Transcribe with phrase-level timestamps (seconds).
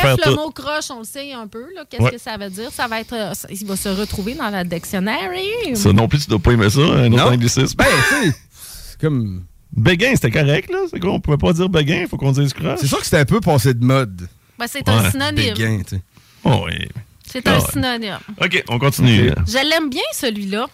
[0.00, 1.64] Bref, le mot croche, on le sait un peu.
[1.74, 1.84] là.
[1.88, 2.10] Qu'est-ce Ouais.
[2.12, 2.70] que ça veut dire?
[2.72, 3.12] Ça va être.
[3.12, 5.74] euh, il va se retrouver dans la dictionary.
[5.74, 7.32] Ça non plus, tu dois pas aimer ça, un autre Non.
[7.32, 7.74] anglicisme.
[7.76, 9.44] Ben, tu sais, c'est comme.
[9.74, 10.78] Béguin, c'était correct, là.
[10.92, 11.12] C'est quoi?
[11.12, 12.78] On pouvait pas dire béguin, faut qu'on dise croche.
[12.80, 14.28] C'est sûr que c'était un peu passé de mode.
[14.58, 15.54] Ben, c'est un synonyme.
[15.54, 16.02] Béguin, tu sais.
[16.44, 16.86] Oh, oui.
[17.24, 17.70] C'est un Ah ouais.
[17.72, 18.18] synonyme.
[18.38, 19.30] OK, on continue.
[19.46, 20.66] Je l'aime bien, celui-là.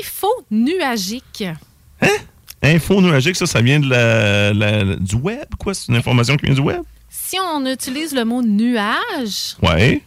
[0.00, 1.44] Info nuagique.
[2.62, 5.74] Info nuagique, ça, ça vient de la, la- du web, quoi?
[5.74, 6.82] C'est une information qui vient du web?
[7.36, 10.02] Si on utilise le mot nuage, Ouais.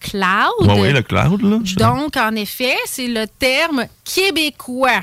[0.00, 1.58] cloud, Ouais, ouais, le cloud, là.
[1.76, 5.02] donc en effet, c'est le terme québécois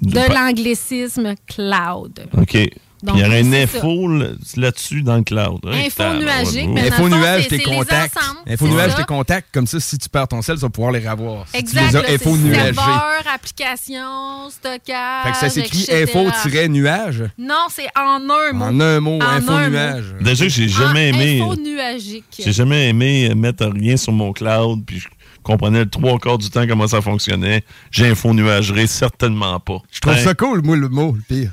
[0.00, 2.24] de l'anglicisme cloud.
[2.38, 2.56] OK.
[3.02, 5.64] Donc, il y aurait une info là- là-dessus dans le cloud.
[5.64, 8.16] Ouais, Info nuagique, mais Info nuage tes contacts.
[8.46, 11.08] Info nuage tes contacts, comme ça, si tu perds ton sel, tu vas pouvoir les
[11.08, 11.46] revoir.
[11.48, 11.80] Si Exact.
[11.80, 12.74] tu les là, as c'est info nuagés.
[12.74, 15.24] serveur, application, stockage.
[15.24, 17.24] Fait que ça s'écrit info-nuage?
[17.38, 18.64] Non, c'est en un mot.
[18.64, 20.04] En un mot, info un nuage.
[20.20, 21.40] Déjà j'ai jamais En aimé.
[21.40, 22.24] Info nuagique.
[22.38, 25.08] J'ai jamais aimé mettre rien sur mon cloud, puis je
[25.42, 27.64] comprenais le trois quarts du temps comment ça fonctionnait.
[27.90, 29.78] J'ai info nuagerie, certainement pas.
[29.90, 31.50] Je trouve ça cool, moi, le mot, le pire.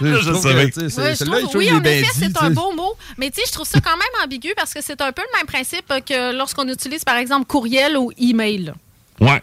[0.00, 0.70] Je savais.
[0.70, 2.94] que, Ouais, trouve- oui, en effet, c'est un beau mot.
[3.18, 5.38] Mais tu sais, je trouve ça quand même ambigu parce que c'est un peu le
[5.38, 8.72] même principe que lorsqu'on utilise, par exemple, courriel ou email.
[9.20, 9.40] Ouais.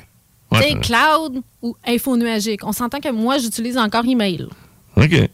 [0.51, 0.63] Tu Ouais.
[0.71, 2.61] sais, cloud ou info nuagique.
[2.65, 4.47] On s'entend que moi, j'utilise encore email.
[4.97, 5.11] OK.
[5.11, 5.29] Ouais.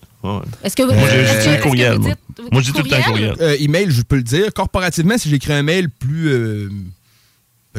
[0.64, 0.92] Est-ce que vous.
[0.92, 2.12] J'ai que courriel, moi.
[2.52, 3.34] Moi, je dis tout le temps courriel.
[3.42, 4.54] Euh, email, je peux le dire.
[4.54, 6.30] Corporativement, si j'écris un mail plus.
[6.30, 6.70] euh,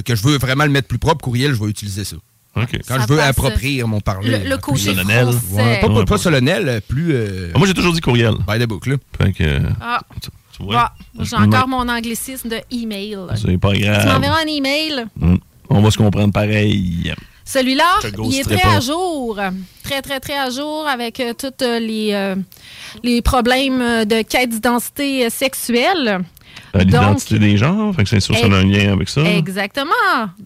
[0.05, 2.17] que je veux vraiment le mettre plus propre, courriel, je vais utiliser ça.
[2.55, 3.29] Quand Ça je veux passe.
[3.31, 4.39] approprier mon parler.
[4.39, 5.27] Le, le côté solennel.
[5.33, 5.85] français.
[5.87, 7.13] Ouais, pas, solennel, euh, plus.
[7.15, 8.35] euh, Moi, j'ai toujours dit courriel.
[8.49, 8.97] by the book, là.
[9.17, 10.93] Fait que, Ah, tu, tu vois, bah,
[11.25, 13.17] j'ai encore mon anglicisme de email.
[13.37, 14.07] c'est pas Tu grave.
[14.07, 15.07] m'enverras un email.
[15.17, 15.37] Mm.
[15.71, 17.13] On va se comprendre pareil.
[17.45, 17.85] Celui-là,
[18.25, 18.77] il est très pas.
[18.77, 19.39] à jour.
[19.85, 22.35] Très, très, très à jour avec euh, tous euh, les, euh,
[23.03, 26.21] les problèmes de quête d'identité sexuelle.
[26.77, 29.09] Euh, L'identité Donc- des genres, fait que c'est sûr que ça a un lien avec
[29.09, 29.23] ça.
[29.23, 29.91] Exactement.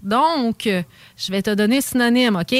[0.03, 2.55] Donc, je vais te donner le synonyme, OK?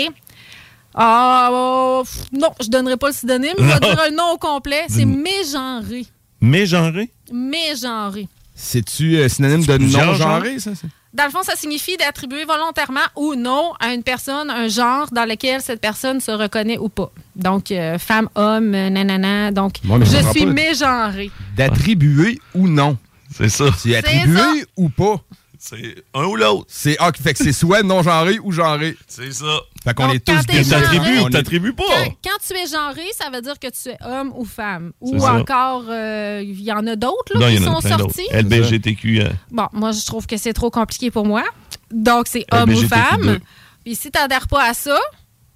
[0.95, 3.55] Ah, euh, pff, non, je donnerai pas le synonyme.
[3.59, 4.83] Je vais dire un nom au complet.
[4.89, 6.05] C'est mégenré.
[6.41, 7.11] Mégenré?
[7.33, 8.29] Mégenré.
[8.55, 10.73] C'est-tu euh, synonyme de non-genré, ça?
[10.75, 15.09] c'est- Dans le fond, ça signifie d'attribuer volontairement ou non à une personne un genre
[15.13, 17.11] dans lequel cette personne se reconnaît ou pas.
[17.37, 19.51] Donc, euh, femme, homme, nanana.
[19.51, 21.31] Donc, je je suis mégenré.
[21.57, 22.99] D'attribuer ou non.
[23.37, 23.65] C'est ça.
[23.79, 24.53] C'est attribué ça.
[24.77, 25.17] ou pas?
[25.59, 26.65] C'est un ou l'autre.
[26.69, 28.97] C'est ah, fait que c'est soit non-genré ou genré.
[29.07, 29.61] C'est ça.
[29.85, 31.85] Fait qu'on est tous des genré- T'attribues On ou est- t'attribues pas?
[31.87, 34.91] Quand, quand tu es genré, ça veut dire que tu es homme ou femme.
[35.01, 35.35] Ou ça.
[35.35, 37.89] encore, euh, il y en a d'autres là, Non, qui il y en a sont
[37.99, 38.27] sortis?
[38.33, 39.21] LBGTQ.
[39.21, 41.45] euh, Bon, moi, je trouve que c'est trop compliqué pour moi.
[41.93, 42.89] Donc, c'est homme ou LBGTQ2.
[42.89, 43.39] femme.
[43.85, 44.99] Puis si tu n'adhères pas à ça,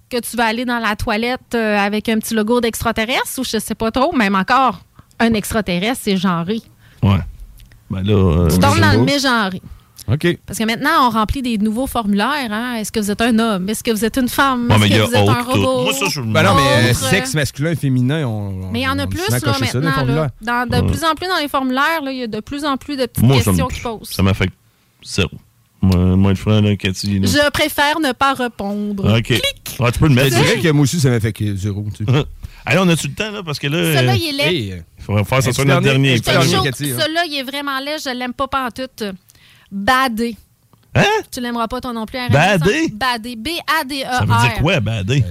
[0.09, 3.59] que tu vas aller dans la toilette euh, avec un petit logo d'extraterrestre ou je
[3.59, 4.79] sais pas trop, même encore,
[5.19, 6.61] un extraterrestre, c'est genré.
[7.03, 7.19] Ouais.
[7.89, 8.13] Ben là.
[8.13, 9.61] euh, Tu tombes je dans le mégenré.
[10.09, 10.37] OK.
[10.45, 12.47] Parce que maintenant, on remplit des nouveaux formulaires.
[12.49, 12.75] Hein?
[12.75, 13.67] Est-ce que vous êtes un homme?
[13.67, 14.71] Est-ce que vous êtes une femme?
[14.71, 15.83] Est-ce mais il y que a vous êtes un robot?
[15.83, 18.71] Moi, ça, je Ben non, mais euh, sexe masculin, féminin, on.
[18.71, 19.81] Mais il y en a plus, là, ça maintenant.
[19.81, 19.91] là.
[19.91, 20.29] formulaires.
[20.41, 22.95] Dans, de plus en plus dans les formulaires, il y a de plus en plus
[22.95, 24.09] de petites Moi, questions qui posent.
[24.09, 24.53] Ça m'affecte
[25.03, 25.29] zéro.
[25.81, 27.19] Moi, moi, le frère, là, Cathy.
[27.19, 27.27] là.
[27.27, 29.17] Je préfère ne pas répondre.
[29.17, 29.33] OK.
[29.79, 30.35] Ah, tu peux le Je mettre.
[30.37, 31.85] dirais que moi aussi, ça m'a fait que zéro.
[31.95, 32.11] Tu sais.
[32.65, 33.43] Allez, on a-tu le temps, là?
[33.45, 33.77] Parce que là.
[33.95, 34.55] Celui-là, euh, il est laid.
[34.55, 36.13] Hey, euh, Il faudrait faire ça Un sur notre dernier-
[36.95, 36.99] hein.
[37.01, 37.97] celui-là, il est vraiment laid.
[38.03, 39.03] Je l'aime pas pantoute.
[39.71, 40.35] Badé.
[40.95, 41.03] Hein?
[41.31, 42.19] Tu l'aimeras pas toi non plus.
[42.29, 42.87] Badé?
[42.87, 42.93] ça?
[42.93, 43.35] Badé.
[43.35, 44.11] B-A-D-E-R.
[44.13, 45.23] Ça veut dire quoi, badé?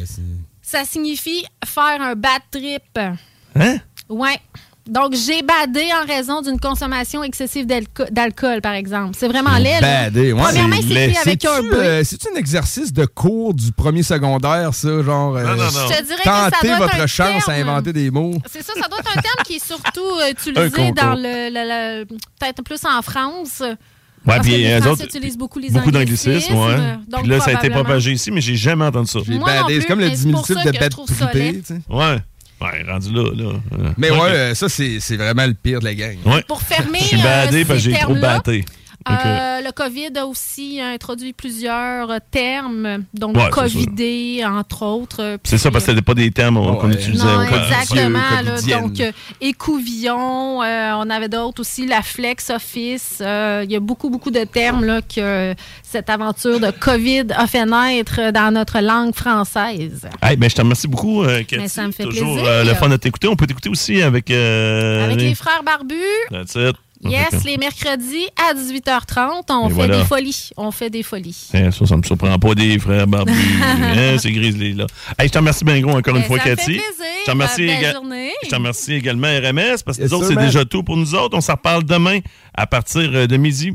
[0.62, 2.82] Ça signifie faire un bad trip.
[3.55, 3.78] Hein?
[4.08, 4.40] Ouais.
[4.88, 9.16] Donc, j'ai badé en raison d'une consommation excessive d'alco- d'alcool, par exemple.
[9.18, 9.80] C'est vraiment laid.
[9.80, 10.40] Badé, ouais.
[10.42, 15.02] Premièrement, C'est c'est avec un euh, C'est-tu un exercice de cours du premier secondaire, ça?
[15.02, 15.70] Genre, euh, Non, non, non.
[15.70, 17.68] Je te dirais que ça tenter doit être votre un chance à terme.
[17.68, 18.34] inventer des mots.
[18.48, 22.00] C'est ça, ça doit être un terme qui est surtout euh, utilisé dans le, le-
[22.00, 22.04] le-
[22.38, 23.60] peut-être plus en France.
[23.60, 23.74] Ouais,
[24.24, 26.96] Parce puis que les Français autres, utilisent beaucoup les beaucoup anglicismes, d'anglicismes, ouais.
[27.08, 29.20] donc Puis là, ça a été propagé ici, mais j'ai jamais entendu ça.
[29.24, 29.80] J'ai badé.
[29.80, 31.60] C'est comme le c'est diminutif de trippée, laid.
[31.60, 31.80] tu sais.
[31.88, 32.18] Ouais.
[32.61, 33.53] Ouais, rendu là, là.
[33.79, 36.17] euh, Mais ouais, euh, ça, c'est c'est vraiment le pire de la gang.
[36.25, 36.43] Ouais.
[36.49, 38.64] Pour fermer Je suis euh, badé parce que j'ai trop batté.
[39.08, 39.14] Ok.
[39.25, 45.23] euh, le COVID a aussi introduit plusieurs euh, termes, donc Ouais, covidé, entre autres.
[45.23, 47.25] euh, C'est ça, parce que c'était pas des termes euh, qu'on utilisait.
[47.25, 48.19] Non, exactement.
[48.44, 48.81] là.
[48.81, 53.19] donc, euh, écouvillon, euh, on avait d'autres aussi, la flex office.
[53.20, 57.26] euh, Il y a beaucoup, beaucoup de termes là, que euh, cette aventure de COVID
[57.37, 60.08] a fait naître dans notre langue française.
[60.23, 61.58] Hey, ben, je te remercie beaucoup, euh, Cathy.
[61.58, 62.50] Mais ça me fait Toujours plaisir.
[62.50, 63.29] euh, le fun de t'écouter.
[63.29, 64.31] On peut t'écouter aussi avec...
[64.31, 65.94] euh, Avec les frères barbus,
[66.31, 66.76] That's it.
[67.02, 67.44] Yes, Ok.
[67.44, 69.98] les mercredis à 18h30, on Et fait voilà.
[69.98, 70.50] des folies.
[70.56, 71.48] On fait des folies.
[71.54, 73.32] Eh, ça, ça me surprend pas des frères barbus.
[73.62, 74.87] Hein, c'est Grizzly, là.
[75.19, 76.64] Hey, je te remercie bien gros encore une Ben, fois, Cathy.
[76.64, 76.82] plaisir.
[77.20, 77.93] Je te remercie, éga-
[78.43, 81.37] je également, RMS, parce que nous autres, c'est déjà tout pour nous autres.
[81.37, 82.20] On s'en reparle demain
[82.54, 83.72] à partir euh, de midi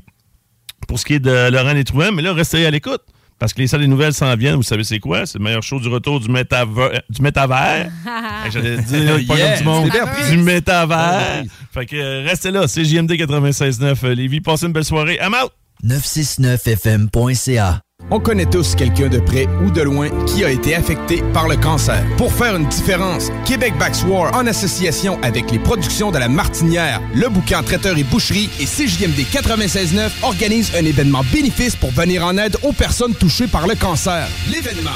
[0.87, 2.11] pour ce qui est de Laurent et Trouin.
[2.11, 3.01] Mais là, restez à l'écoute.
[3.41, 5.25] Parce que les salles des nouvelles s'en viennent, vous savez c'est quoi?
[5.25, 7.89] C'est le meilleur show du retour du, métavers, du métavers.
[8.51, 9.89] J'allais dire pas Yeah, comme du monde.
[10.29, 11.41] Du métavers.
[11.41, 11.49] Oui.
[11.73, 14.41] Fait que euh, restez là, c'est JMD 96.9 euh, Lévis.
[14.41, 15.17] Passez une belle soirée.
[15.19, 15.51] I'm out!
[15.83, 17.81] 969fm.ca.
[18.09, 21.55] On connaît tous quelqu'un de près ou de loin qui a été affecté par le
[21.55, 22.03] cancer.
[22.17, 27.01] Pour faire une différence, Québec Backs War, en association avec les productions de la Martinière,
[27.13, 32.37] le bouquin Traiteur et Boucherie et CJMD 96.9 organise un événement bénéfice pour venir en
[32.37, 34.27] aide aux personnes touchées par le cancer.
[34.49, 34.91] L'événement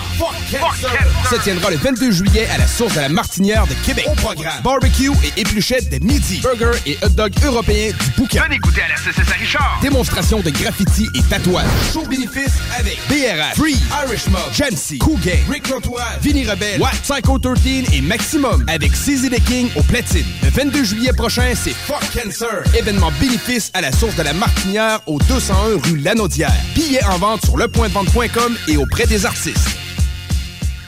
[1.29, 4.05] se tiendra le 22 juillet à la source de la Martinière de Québec.
[4.11, 8.43] Au programme, barbecue et épluchettes de midi, burger et hot dog européens du bouquin.
[8.43, 9.79] Venez goûter à la CCS Richard.
[9.81, 11.65] Démonstration de graffiti et tatouage.
[11.93, 16.95] Show bénéfice avec BRH, Free, Irish Mob, Jamsey, Cool Gang, Rick Rotoise, Vinny Rebelle, Watt,
[17.03, 20.25] Psycho 13 et Maximum avec CZ the King au platine.
[20.43, 22.63] Le 22 juillet prochain, c'est Fuck Cancer.
[22.75, 26.51] Événement bénéfice à la source de la Martinière au 201 rue Lanaudière.
[26.73, 29.84] Billets en vente sur lepointdevente.com et auprès des artistes.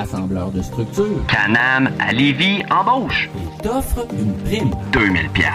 [0.00, 1.04] Assembleur de structure.
[1.28, 3.28] Canam à Lévis embauche.
[3.36, 5.46] Et t'offre une prime 2000 pièces.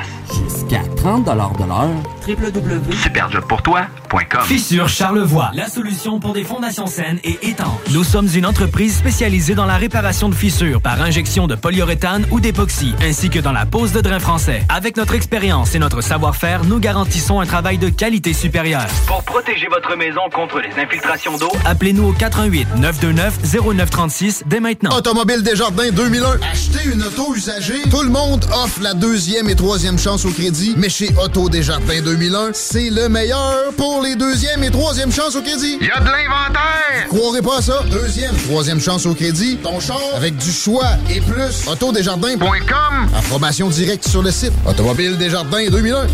[0.44, 1.90] jusqu'à 30 de l'heure.
[2.28, 2.94] www.
[2.96, 4.42] Superjobpourtoi.com.
[4.44, 7.68] Fissure Charlevoix, la solution pour des fondations saines et étanches.
[7.92, 12.40] Nous sommes une entreprise spécialisée dans la réparation de fissures par injection de polyuréthane ou
[12.40, 14.64] d'époxy, ainsi que dans la pose de drain français.
[14.70, 18.86] Avec notre expérience et notre savoir-faire, nous garantissons un travail de qualité supérieure.
[19.08, 24.96] Pour protéger votre maison contre les infiltrations d'eau, Appelez-nous au 418 929 0936 dès maintenant.
[24.98, 26.40] Automobile Desjardins 2001.
[26.52, 27.82] Acheter une auto usagée.
[27.90, 30.74] Tout le monde offre la deuxième et troisième chance au crédit.
[30.78, 35.42] Mais chez Auto Desjardins 2001, c'est le meilleur pour les deuxième et troisième chances au
[35.42, 35.78] crédit.
[35.82, 37.08] il y a de l'inventaire.
[37.10, 37.84] Croirez pas à ça?
[37.92, 39.58] Deuxième, troisième chance au crédit.
[39.64, 41.68] Ton char avec du choix et plus.
[41.68, 42.50] Autodesjardins.com.
[42.68, 43.08] .com.
[43.16, 44.54] Information directe sur le site.
[44.68, 46.08] Automobile Desjardins 2001.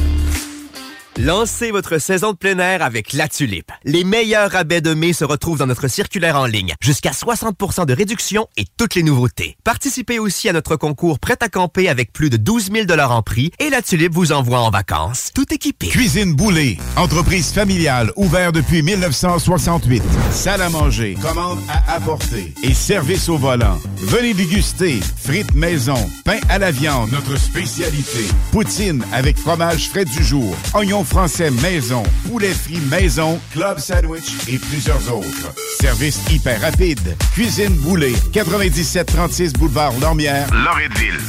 [1.19, 3.69] Lancez votre saison de plein air avec La Tulipe.
[3.83, 6.73] Les meilleurs rabais de mai se retrouvent dans notre circulaire en ligne.
[6.79, 9.57] Jusqu'à 60% de réduction et toutes les nouveautés.
[9.65, 13.51] Participez aussi à notre concours Prêt à camper avec plus de 12 000 en prix
[13.59, 15.89] et La Tulipe vous envoie en vacances, tout équipé.
[15.89, 20.01] Cuisine Boulée, entreprise familiale ouverte depuis 1968.
[20.31, 23.77] Salle à manger, commande à apporter et service au volant.
[23.97, 28.27] Venez déguster frites maison, pain à la viande, notre spécialité.
[28.53, 34.57] Poutine avec fromage frais du jour, oignons français maison, poulet frit maison, club sandwich et
[34.57, 35.53] plusieurs autres.
[35.79, 37.15] Service hyper rapide.
[37.33, 41.19] Cuisine Boulée, 9736 boulevard Lormière, Loretteville.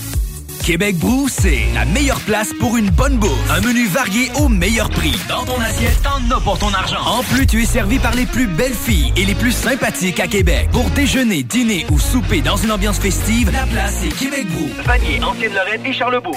[0.63, 3.51] Québec Brou, c'est la meilleure place pour une bonne bouffe.
[3.51, 5.19] Un menu varié au meilleur prix.
[5.29, 7.01] Dans ton assiette, t'en as pour ton argent.
[7.05, 10.29] En plus, tu es servi par les plus belles filles et les plus sympathiques à
[10.29, 10.69] Québec.
[10.71, 14.69] Pour déjeuner, dîner ou souper dans une ambiance festive, la place est Québec Brou.
[14.85, 16.37] Vanier, Ancienne-Lorette et Charlebourg.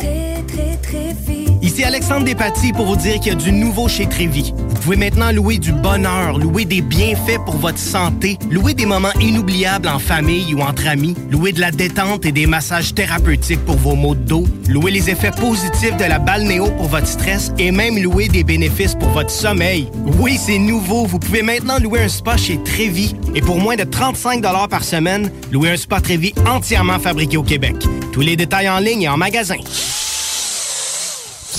[1.75, 4.53] Ici Alexandre Despatie pour vous dire qu'il y a du nouveau chez Trévi.
[4.55, 9.11] Vous pouvez maintenant louer du bonheur, louer des bienfaits pour votre santé, louer des moments
[9.19, 13.75] inoubliables en famille ou entre amis, louer de la détente et des massages thérapeutiques pour
[13.75, 17.71] vos maux de dos, louer les effets positifs de la balnéo pour votre stress et
[17.71, 19.89] même louer des bénéfices pour votre sommeil.
[20.17, 21.05] Oui, c'est nouveau.
[21.05, 25.29] Vous pouvez maintenant louer un spa chez Trévi et pour moins de 35 par semaine,
[25.51, 27.75] louer un spa Trévi entièrement fabriqué au Québec.
[28.13, 29.57] Tous les détails en ligne et en magasin.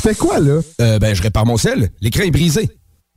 [0.06, 0.60] Fais quoi, là?
[0.80, 1.90] Euh, ben, je répare mon sel.
[2.00, 2.70] L'écran est brisé.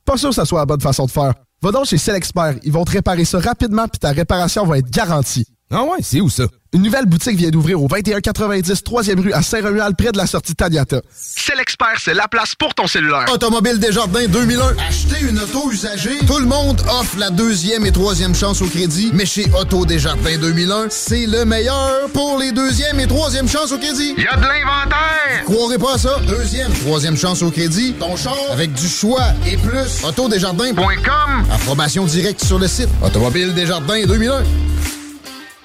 [0.05, 1.33] Pas sûr que ça soit la bonne façon de faire.
[1.61, 2.55] Va donc chez Selexpert.
[2.63, 5.45] Ils vont te réparer ça rapidement puis ta réparation va être garantie.
[5.71, 6.45] Ah ouais, c'est où ça?
[6.73, 10.55] Une nouvelle boutique vient d'ouvrir au 2190 3e rue à Saint-Romuald, près de la sortie
[10.55, 11.01] Taniata.
[11.15, 13.25] Selexpert, c'est la place pour ton cellulaire.
[13.31, 14.75] Automobile Desjardins 2001.
[14.87, 16.17] Acheter une auto usagée.
[16.25, 19.11] Tout le monde offre la deuxième et troisième chance au crédit.
[19.13, 23.77] Mais chez Auto Desjardins 2001, c'est le meilleur pour les deuxième et troisième chances au
[23.77, 24.15] crédit.
[24.17, 25.43] Il y a de l'inventaire.
[25.45, 26.19] Croirez pas à ça?
[26.25, 27.93] Deuxième, troisième chance au crédit.
[27.99, 30.03] Ton char avec du choix et plus.
[30.03, 31.45] Autodesjardins.com.
[31.51, 32.89] Approbation directe sur le site.
[33.03, 34.43] Automobile Desjardins 2001.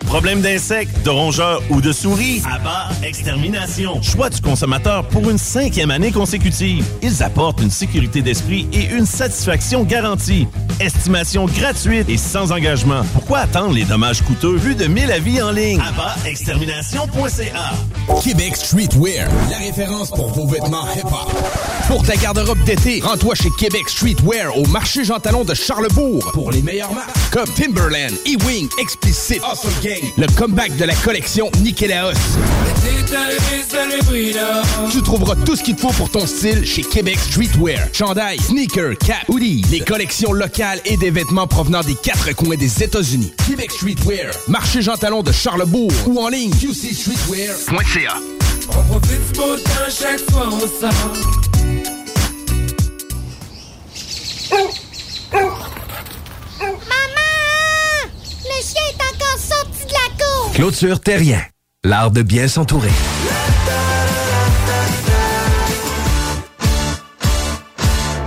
[0.07, 2.43] Problème d'insectes, de rongeurs ou de souris?
[2.51, 4.01] Abat Extermination.
[4.03, 6.85] Choix du consommateur pour une cinquième année consécutive.
[7.03, 10.47] Ils apportent une sécurité d'esprit et une satisfaction garantie.
[10.81, 13.03] Estimation gratuite et sans engagement.
[13.13, 15.81] Pourquoi attendre les dommages coûteux vu de 1000 avis en ligne?
[15.81, 17.73] Abatextermination.ca
[18.23, 21.33] Québec Streetwear, la référence pour vos vêtements hip-hop.
[21.89, 26.51] Pour ta garde-robe d'été, rends-toi chez Québec Streetwear au marché Jean Talon de Charlebourg pour
[26.51, 29.41] les meilleures marques comme Timberland, E-Wing, Explicit,
[30.17, 32.13] Le comeback de la collection Nikélaos.
[34.91, 37.89] Tu trouveras tout ce qu'il te faut pour ton style chez Québec Streetwear.
[37.93, 42.83] Chandail, sneakers, cap, hoodies, les collections locales et des vêtements provenant des quatre coins des
[42.83, 43.33] États-Unis.
[43.47, 48.15] Québec Streetwear, marché Jean Talon de Charlebourg ou en ligne qcstreetwear.ca.
[48.71, 49.57] On profite du beau
[49.89, 51.64] chaque fois sort.
[60.55, 61.43] Clôture Terrien,
[61.83, 62.93] l'art de bien s'entourer.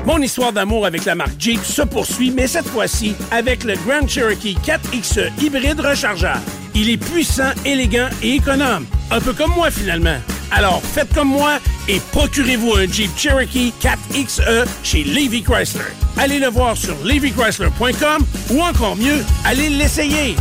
[0.06, 4.06] Mon histoire d'amour avec la marque Jeep se poursuit, mais cette fois-ci avec le Grand
[4.06, 6.42] Cherokee 4XE hybride rechargeable.
[6.76, 8.86] Il est puissant, élégant et économe.
[9.10, 10.18] Un peu comme moi finalement.
[10.52, 15.94] Alors faites comme moi et procurez-vous un Jeep Cherokee 4XE chez Levy Chrysler.
[16.18, 20.36] Allez le voir sur levychrysler.com ou encore mieux, allez l'essayer.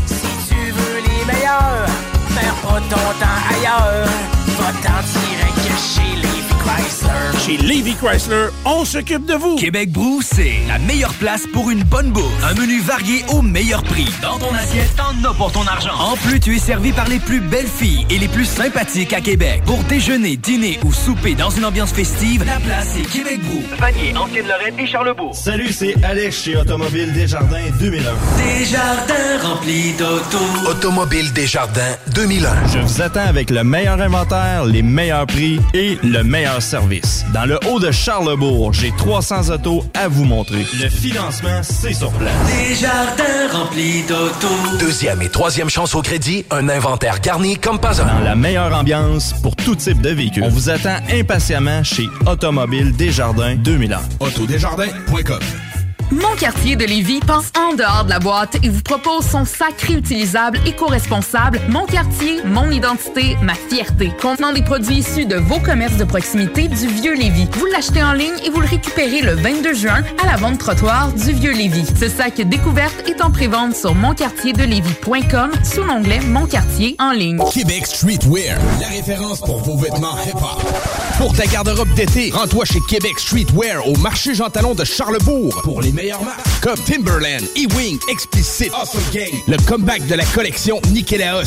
[0.56, 1.86] Tu veux les meilleurs,
[2.34, 4.08] pas ton temps ailleurs.
[4.58, 7.38] Va-t'en direct chez Levi Chrysler.
[7.44, 9.56] Chez Levy Chrysler, on s'occupe de vous.
[9.56, 12.44] Québec Brou, c'est la meilleure place pour une bonne bouffe.
[12.44, 14.08] Un menu varié au meilleur prix.
[14.20, 15.94] Dans ton assiette, t'en as pour ton argent.
[15.99, 19.20] En plus, tu es servi par les plus belles filles et les plus sympathiques à
[19.20, 19.62] Québec.
[19.64, 23.62] Pour déjeuner, dîner ou souper dans une ambiance festive, la place est Québec Brou.
[23.78, 25.35] Vanier, Ancienne-Lorraine et Charlebourg.
[25.37, 28.02] Salut, c'est Alex chez Automobile Desjardins 2001.
[28.58, 30.38] Desjardins remplis d'auto.
[30.68, 32.66] Automobile Desjardins 2001.
[32.75, 37.25] Je vous attends avec le meilleur inventaire, les meilleurs prix et le meilleur service.
[37.32, 40.66] Dans le haut de Charlebourg, j'ai 300 autos à vous montrer.
[40.80, 42.32] Le financement, c'est sur place.
[42.46, 44.48] Desjardins remplis d'auto.
[44.78, 48.06] Deuxième et troisième chance au crédit, un inventaire garni comme pas un.
[48.06, 50.44] Dans la meilleure ambiance pour tout type de véhicule.
[50.44, 54.00] On vous attend impatiemment chez Automobile Desjardins 2001.
[54.20, 55.40] Autodesjardins.com
[56.12, 59.80] Mon quartier de Lévis pense en dehors de la boîte et vous propose son sac
[59.80, 64.12] réutilisable éco-responsable Mon quartier, mon identité, ma fierté.
[64.22, 67.48] Contenant des produits issus de vos commerces de proximité du Vieux Lévis.
[67.54, 71.12] Vous l'achetez en ligne et vous le récupérez le 22 juin à la vente trottoir
[71.12, 71.86] du Vieux Lévis.
[71.98, 77.40] Ce sac découverte est en prévente sur monquartierdelévis.com sous l'onglet Mon quartier en ligne.
[77.52, 80.62] Québec Streetwear, la référence pour vos vêtements hip-hop.
[81.18, 85.80] Pour ta garde-robe d'été, rends-toi chez Québec Streetwear au marché Jean Talon de Charlebourg pour
[85.80, 91.43] les meilleures marques comme Timberland, E-Wing, Explicit, Awesome Gang, le comeback de la collection Nikélaos.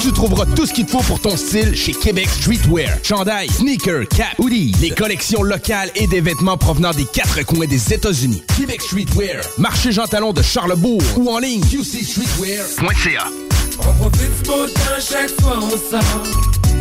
[0.00, 2.88] Tu trouveras tout ce qu'il te faut pour ton style chez Québec Streetwear.
[3.02, 7.92] Chandail, sneakers, cap, hoodies, les collections locales et des vêtements provenant des quatre coins des
[7.92, 8.42] États-Unis.
[8.56, 13.26] Québec Streetwear, marché Jean Talon de Charlebourg ou en ligne qcstreetwear.ca.
[13.80, 14.66] On profite du beau
[14.98, 16.75] chaque fois sort.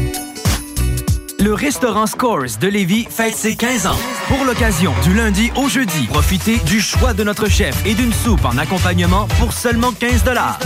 [1.46, 4.00] Le restaurant Scores de Lévis fête ses 15 ans.
[4.28, 8.44] Pour l'occasion, du lundi au jeudi, profitez du choix de notre chef et d'une soupe
[8.46, 10.24] en accompagnement pour seulement 15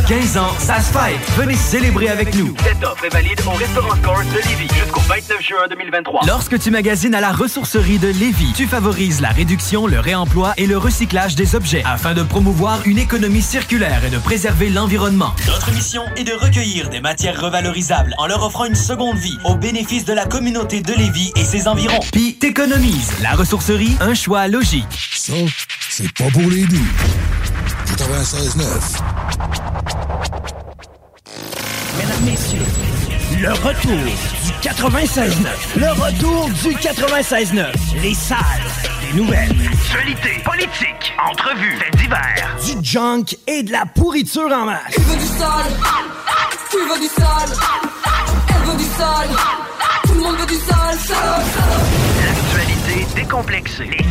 [0.07, 1.19] 15 ans, ça se fête.
[1.35, 2.55] Venez célébrer avec nous.
[2.63, 6.21] Cette offre est valide au restaurant Scores de Lévis jusqu'au 29 juin 2023.
[6.25, 10.65] Lorsque tu magasines à la ressourcerie de Lévis, tu favorises la réduction, le réemploi et
[10.65, 15.33] le recyclage des objets afin de promouvoir une économie circulaire et de préserver l'environnement.
[15.45, 19.55] Notre mission est de recueillir des matières revalorisables en leur offrant une seconde vie au
[19.55, 21.99] bénéfice de la communauté de Lévis et ses environs.
[22.11, 23.11] Puis t'économises.
[23.23, 24.85] La ressourcerie, un choix logique.
[25.15, 25.33] Ça,
[25.89, 26.77] c'est pas pour les doux.
[27.97, 28.99] 96.9.
[31.97, 32.59] Mesdames, Messieurs,
[33.41, 35.47] le retour du 96.9.
[35.75, 37.65] Le retour du 96.9.
[38.03, 38.37] Les salles
[39.01, 39.55] des nouvelles.
[39.73, 42.55] Actualité, politique, entrevues, faits divers.
[42.63, 44.93] Du junk et de la pourriture en masse.
[44.93, 45.73] Tu veux du sale
[46.69, 47.57] Tu veux du sale
[48.49, 49.68] Elle veut du sale Tout
[50.19, 50.59] le monde veut du.
[53.85, 54.03] Les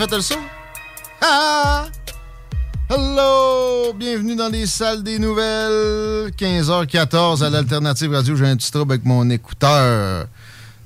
[0.00, 0.34] Avez fait le saut?
[1.20, 1.86] Ah!
[2.88, 3.92] Hello!
[3.94, 6.30] Bienvenue dans les salles des nouvelles.
[6.38, 8.36] 15h14 à l'Alternative Radio.
[8.36, 10.26] J'ai un petit trouble avec mon écouteur.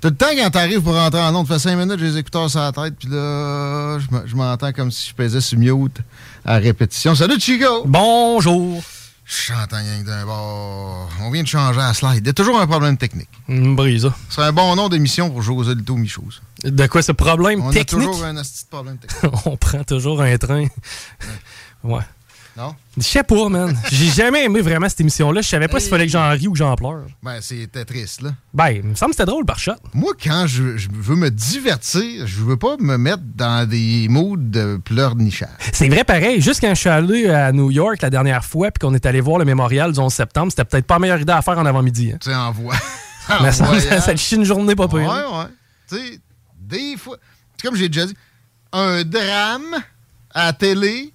[0.01, 2.49] Tout le temps, quand t'arrives pour rentrer en onde, fait 5 minutes, j'ai les écouteurs
[2.49, 5.99] sur la tête, puis là, je m'entends comme si je pesais sur mute
[6.43, 7.15] à répétition.
[7.15, 7.83] Salut, Chico!
[7.85, 8.83] Bonjour!
[9.71, 11.09] Gang d'un bord.
[11.21, 12.19] On vient de changer la slide.
[12.23, 13.31] Il y a toujours un problème technique.
[13.49, 14.15] Brisa.
[14.29, 16.29] C'est un bon nom d'émission pour José Lito Michaud.
[16.65, 17.81] De quoi ce problème On technique?
[17.81, 19.33] a toujours un de problème technique.
[19.47, 20.67] On prend toujours un train.
[21.83, 22.03] ouais.
[22.57, 22.75] Non?
[22.99, 23.75] Je sais pas, man.
[23.91, 25.41] J'ai jamais aimé vraiment cette émission-là.
[25.41, 27.07] Je savais pas s'il fallait que j'en rie ou que j'en pleure.
[27.23, 28.31] Ben, c'était triste, là.
[28.53, 29.73] Ben, il me semble que c'était drôle par shot.
[29.95, 34.37] Moi, quand je, je veux me divertir, je veux pas me mettre dans des moods
[34.37, 35.49] de pleurnichage.
[35.73, 36.43] C'est vrai pareil.
[36.43, 39.23] Juste quand je suis allé à New York la dernière fois puis qu'on est allé
[39.23, 41.65] voir le mémorial du 11 septembre, c'était peut-être pas la meilleure idée à faire en
[41.65, 42.13] avant-midi.
[42.13, 42.19] Hein.
[42.21, 42.75] Tu sais, en voix.
[43.43, 44.99] Mais ça, ça, ça te chie une journée pas pire.
[44.99, 45.47] Ouais, ouais.
[45.89, 46.19] Tu sais,
[46.61, 47.17] des fois.
[47.63, 48.17] Comme j'ai déjà dit,
[48.73, 49.77] un drame
[50.35, 51.15] à la télé.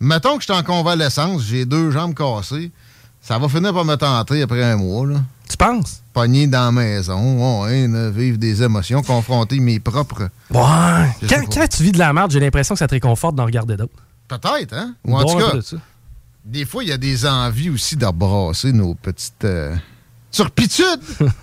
[0.00, 2.70] Mettons que je suis en convalescence, j'ai deux jambes cassées.
[3.20, 5.20] Ça va finir par me tenter après un mois, là.
[5.48, 6.02] Tu penses?
[6.12, 10.28] Pogné dans la maison, ouais, là, vivre des émotions, confronter mes propres.
[10.50, 11.28] Ouais.
[11.28, 14.02] Quand, tu vis de la merde, j'ai l'impression que ça te réconforte d'en regarder d'autres.
[14.28, 14.94] Peut-être, hein?
[15.04, 15.62] Ou en tout cas, de
[16.44, 19.76] des fois, il y a des envies aussi d'embrasser nos petites euh,
[20.30, 21.02] turpitudes.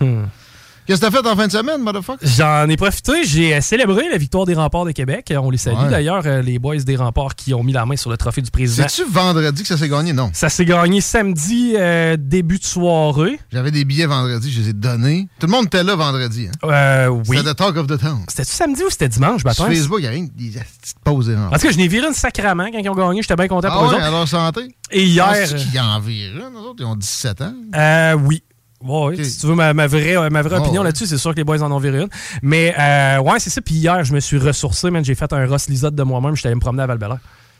[0.86, 2.24] Qu'est-ce que t'as fait en fin de semaine, motherfucker?
[2.26, 3.24] J'en ai profité.
[3.24, 5.30] J'ai euh, célébré la victoire des remparts de Québec.
[5.30, 5.90] Euh, On les salue Ouais.
[5.90, 8.50] d'ailleurs, euh, les boys des remparts qui ont mis la main sur le trophée du
[8.50, 8.86] président.
[8.88, 10.12] C'est-tu vendredi que ça s'est gagné?
[10.12, 10.30] Non.
[10.32, 13.38] Ça s'est gagné samedi, euh, début de soirée.
[13.52, 15.28] J'avais des billets vendredi, je les ai donnés.
[15.40, 16.46] Tout le monde était là vendredi.
[16.48, 16.68] Hein?
[16.68, 17.36] Euh, oui.
[17.38, 18.20] C'était the talk of the town.
[18.28, 19.66] C'était-tu samedi ou c'était dimanche, je Sur?
[19.66, 21.30] Facebook, il y a rien que des petites pauses.
[21.30, 23.22] En tout cas, je n'ai viré une sacrament quand ils ont gagné.
[23.22, 24.04] J'étais bien content Ah pour eux ouais, autres.
[24.04, 24.60] à leur santé?
[24.90, 25.26] Et hier.
[25.26, 26.76] Penses-tu qu'ils en un, eux autres?
[26.78, 27.54] Ils ont 17 ans.
[27.74, 28.42] Euh, oui.
[28.82, 29.24] Ouais.
[29.24, 30.88] Si tu veux ma, ma vraie, euh, ma vraie Ah, opinion ouais.
[30.88, 32.08] là-dessus, c'est sûr que les boys en ont viré une.
[32.42, 33.60] Mais euh, ouais, c'est ça.
[33.62, 35.04] Puis hier, je me suis ressourcé, man.
[35.04, 36.36] J'ai fait un Ross Lisotte de moi-même.
[36.36, 36.98] J'étais allé me promener à val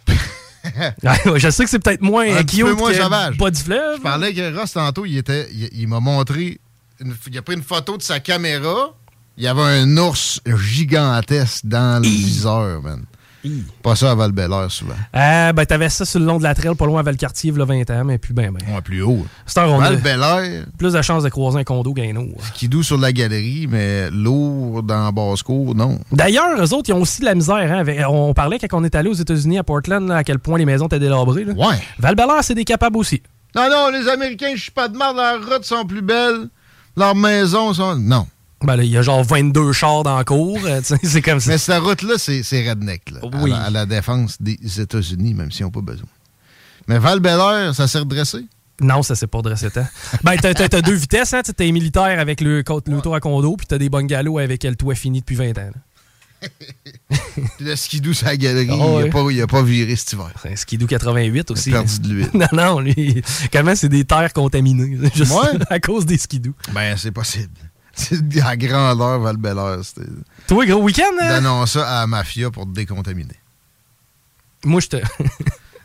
[1.36, 3.36] je sais que c'est peut-être moins un petit peu moins que sauvage.
[3.38, 3.98] Pas du fleuve.
[3.98, 6.58] Je parlais avec Ross tantôt, il, était, il, il m'a montré,
[7.00, 8.94] une- il a pris une photo de sa caméra.
[9.38, 13.04] Il y avait un ours gigantesque dans le viseur, man.
[13.82, 14.32] Pas ça à val
[14.70, 14.94] souvent.
[15.14, 17.58] Euh, ben, t'avais ça sur le long de la trail, pas loin à Valcartier, il
[17.58, 18.74] y a 20 ans, mais puis ben, ben.
[18.74, 19.26] Ouais, plus haut.
[19.46, 20.00] C'est un val
[20.78, 22.44] Plus de chances de croiser un condo qu'un autre.
[22.54, 25.98] Skidoo sur la galerie, mais lourd dans basse-cour, non.
[26.12, 27.56] D'ailleurs, eux autres, ils ont aussi de la misère.
[27.56, 30.38] Hein, avec- on parlait quand on est allé aux États-Unis, à Portland, là, à quel
[30.38, 31.44] point les maisons étaient délabrées.
[31.44, 31.52] Là.
[31.54, 31.76] Ouais.
[31.98, 33.22] val c'est des capables aussi.
[33.54, 36.48] Non, non, les Américains, je suis pas de marde, leurs routes sont plus belles,
[36.96, 37.96] leurs maisons sont...
[37.96, 38.26] Non.
[38.62, 40.58] Ben là, il y a genre 22 chars dans la cour.
[40.64, 41.50] euh, c'est comme ça.
[41.50, 43.50] Mais cette route-là, c'est c'est redneck, là, à Oui.
[43.50, 46.08] la- à, la, défense des États-Unis, même s'ils n'ont pas besoin.
[46.88, 47.20] Mais val
[47.74, 48.46] ça s'est redressé?
[48.80, 49.86] Non, ça s'est pas dressé tant.
[50.22, 51.40] Ben, t'as, t'as deux vitesses, hein.
[51.42, 54.94] T'as les militaires avec le, tour à condo, puis t'as des bungalows avec le toit
[54.94, 55.70] fini depuis 20 ans.
[57.60, 59.08] le skidoo sur la galerie, Ah il ouais.
[59.08, 60.30] a pas- il a pas viré cet hiver.
[60.42, 61.70] C'est un skidoo 88 aussi.
[61.70, 62.30] Il a perdu de l'huile.
[62.34, 65.58] non, non, lui, comment c'est des terres contaminées, juste Ouais.
[65.70, 66.52] à cause des skidoo.
[66.72, 67.54] Ben, c'est possible.
[67.96, 69.36] C'est à grandeur, val
[69.82, 70.08] c'était...
[70.46, 71.28] Toi, gros week-end, hein?
[71.28, 73.34] D'annoncer à la mafia pour te décontaminer.
[74.64, 74.96] Moi, je te...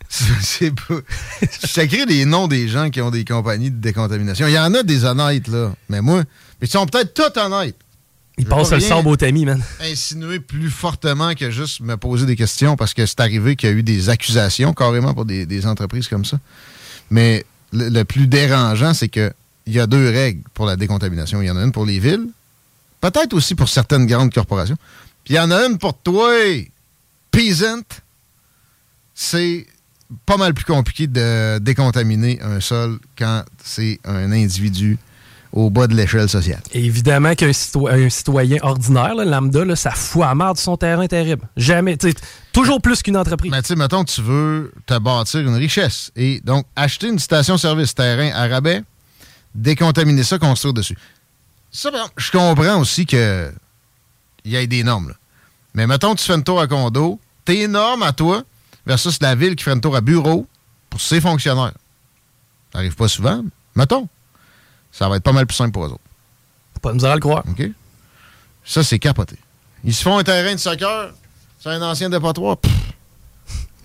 [0.09, 0.95] c'est pas...
[1.41, 4.45] Je t'écris les noms des gens qui ont des compagnies de décontamination.
[4.47, 5.73] Il y en a des honnêtes, là.
[5.89, 6.23] Mais moi...
[6.59, 7.77] Mais ils sont peut-être tous honnêtes.
[8.37, 9.61] Il Je veux passe pas le sable au tamis, man.
[9.81, 13.71] insinuer plus fortement que juste me poser des questions parce que c'est arrivé qu'il y
[13.71, 16.39] a eu des accusations carrément pour des, des entreprises comme ça.
[17.09, 19.33] Mais le, le plus dérangeant, c'est que
[19.65, 21.41] il y a deux règles pour la décontamination.
[21.41, 22.27] Il y en a une pour les villes,
[22.99, 24.77] peut-être aussi pour certaines grandes corporations.
[25.23, 26.31] Puis il y en a une pour toi,
[27.31, 27.81] peasant.
[29.13, 29.65] C'est
[30.25, 34.97] pas mal plus compliqué de décontaminer un sol quand c'est un individu
[35.53, 36.61] au bas de l'échelle sociale.
[36.71, 40.77] Évidemment qu'un cito- un citoyen ordinaire, là, lambda, là, ça fout à marre de son
[40.77, 41.47] terrain terrible.
[41.57, 41.97] Jamais.
[42.53, 43.51] toujours plus qu'une entreprise.
[43.51, 46.11] Mais tu sais, mettons, tu veux te bâtir une richesse.
[46.15, 48.81] Et donc, acheter une station-service terrain à rabais,
[49.55, 50.97] décontaminer ça, construire dessus.
[51.71, 53.51] Ça, par exemple, je comprends aussi que
[54.43, 55.09] il y ait des normes.
[55.09, 55.15] là.
[55.73, 58.43] Mais mettons, tu fais une tour à condo, tes normes à toi
[58.85, 60.47] versus la ville qui ferait une tour à bureau
[60.89, 61.73] pour ses fonctionnaires.
[62.71, 63.43] Ça n'arrive pas souvent,
[63.75, 64.07] mettons.
[64.91, 66.01] Ça va être pas mal plus simple pour eux autres.
[66.81, 67.43] Pas de misère à le croire.
[67.47, 67.63] OK?
[68.65, 69.37] Ça, c'est capoté.
[69.83, 71.11] Ils se font un terrain de soccer,
[71.59, 72.57] C'est un ancien dépotoir.
[72.57, 72.71] Pff.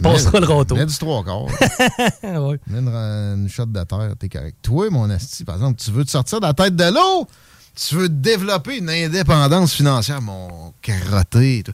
[0.03, 0.77] Passera le râteau.
[0.77, 1.47] Mets du trois quarts.
[2.23, 2.61] Ouais.
[2.67, 4.57] Mets une, une shot de terre, t'es correct.
[4.63, 7.27] Toi, mon asti, par exemple, tu veux te sortir de la tête de l'eau?
[7.75, 11.65] Tu veux développer une indépendance financière, mon carotté.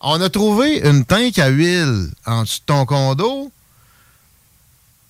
[0.00, 3.52] On a trouvé une tank à huile en dessous de ton condo.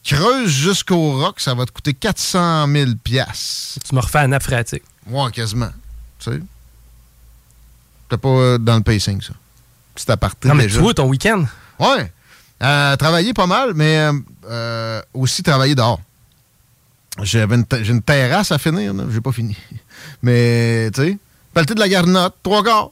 [0.04, 3.78] Creuse jusqu'au rock, ça va te coûter 400 000 piastres.
[3.84, 4.82] Tu me refais la nappe phréatique.
[5.08, 5.70] Ouais, quasiment.
[6.18, 6.40] Tu sais?
[8.08, 9.34] T'es pas euh, dans le pacing, ça.
[9.94, 10.76] C'est à partir Non, mais déjà.
[10.78, 11.44] tu vois, ton week-end?
[11.78, 12.12] Ouais.
[12.62, 14.12] Euh, travailler pas mal, mais euh,
[14.48, 16.00] euh, aussi travailler dehors.
[17.22, 19.04] J'avais une te- J'ai une terrasse à finir, là.
[19.12, 19.56] J'ai pas fini.
[20.22, 21.18] Mais, tu sais,
[21.52, 22.90] pelleter de la garnotte, trois quarts.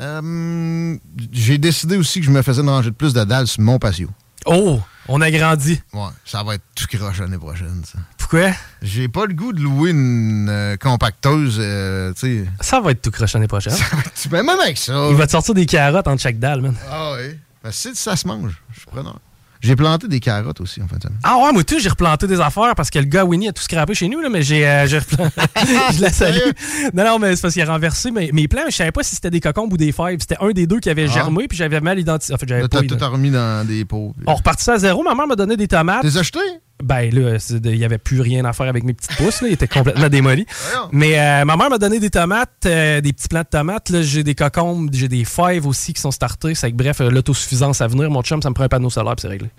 [0.00, 0.96] Euh,
[1.32, 3.78] J'ai décidé aussi que je me faisais une rangée de plus de dalles sur mon
[3.78, 4.08] patio.
[4.46, 5.80] Oh, on a grandi.
[5.92, 7.98] Ouais, ça va être tout croche l'année prochaine, ça.
[8.18, 8.50] Pourquoi?
[8.80, 12.48] J'ai pas le goût de louer une euh, compacteuse, euh, tu sais.
[12.60, 13.76] Ça va être tout croche l'année prochaine.
[14.20, 15.08] Tu peux même avec ça.
[15.10, 16.74] Il va te sortir des carottes entre chaque dalle, man.
[16.90, 17.36] Ah oui.
[17.70, 19.18] Si ça se mange, je suis preneur.
[19.60, 21.18] J'ai planté des carottes aussi, en fin de semaine.
[21.22, 23.62] Ah ouais, moi tout, j'ai replanté des affaires parce que le gars Winnie a tout
[23.62, 25.40] scrappé chez nous, là, mais j'ai euh, replanté.
[25.96, 26.50] je la salue.
[26.92, 29.04] Non, non, mais c'est parce qu'il a renversé mes, mes plants, mais je savais pas
[29.04, 30.18] si c'était des cocombes ou des fèves.
[30.18, 31.12] C'était un des deux qui avait Ah.
[31.12, 32.34] germé, puis j'avais mal identifié.
[32.34, 34.12] En fait, j'avais pas tout remis dans des pots.
[34.16, 35.04] puis- On repartit à zéro.
[35.04, 36.02] Ma mère m'a donné des tomates.
[36.02, 36.40] T'es acheté?
[36.82, 39.40] Ben là, il n'y avait plus rien à faire avec mes petites pousses.
[39.40, 39.48] Là.
[39.48, 40.46] Il était complètement démoli.
[40.90, 43.88] Mais euh, ma mère m'a donné des tomates, euh, des petits plants de tomates.
[43.90, 46.54] Là, J'ai des cocombes, j'ai des fèves aussi qui sont startés.
[46.54, 48.10] C'est que, bref, euh, l'autosuffisance à venir.
[48.10, 49.50] Mon chum, ça me prend un panneau solaire, puis c'est réglé.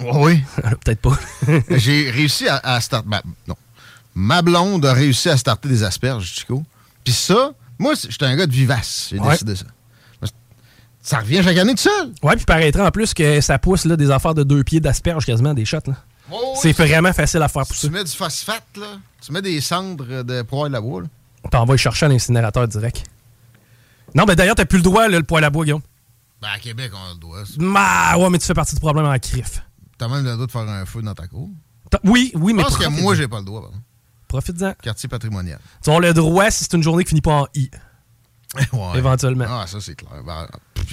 [0.00, 0.40] Oui.
[0.84, 1.18] Peut-être pas.
[1.70, 3.08] J'ai réussi à, à starter.
[3.08, 3.56] ma- non.
[4.14, 6.62] Ma blonde a réussi à starter des asperges, Chico.
[7.04, 9.08] Puis ça, moi, j'étais un gars de vivace.
[9.10, 9.30] J'ai Ouais.
[9.32, 9.64] décidé ça.
[11.02, 12.12] Ça revient chaque année tout seul.
[12.22, 15.24] Ouais, puis paraîtrait en plus que ça pousse là, des affaires de deux pieds d'asperges
[15.24, 15.78] quasiment, des shots.
[15.86, 15.94] Là.
[16.60, 17.88] C'est vraiment facile à faire pousser.
[17.88, 18.98] Tu mets du phosphate, là.
[19.20, 21.08] Tu mets des cendres de poêle la bois, là.
[21.50, 23.04] Puis on va le chercher à l'incinérateur direct.
[24.14, 25.82] Non, mais d'ailleurs, t'as plus le droit, là, le poêle à bois, Guillaume.
[26.42, 27.38] Ben, à Québec, on a le droit.
[27.76, 29.62] Ah, ouais, mais tu fais partie du problème en crif.
[29.98, 31.48] T'as même le droit de faire un feu dans ta cour.
[32.04, 33.02] Oui, oui, mais Je pense que profite-en.
[33.02, 33.76] moi, j'ai pas le droit, pardon.
[34.28, 34.72] Profites-en.
[34.82, 35.58] Quartier patrimonial.
[35.82, 37.70] Tu as le droit si c'est une journée qui finit pas en I.
[38.72, 38.98] Ouais.
[38.98, 39.46] Éventuellement.
[39.48, 40.22] Ah, ça, c'est clair.
[40.24, 40.46] Ben,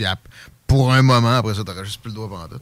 [0.05, 0.15] à-
[0.67, 2.61] pour un moment, après ça, t'auras juste plus le droit pendant tout.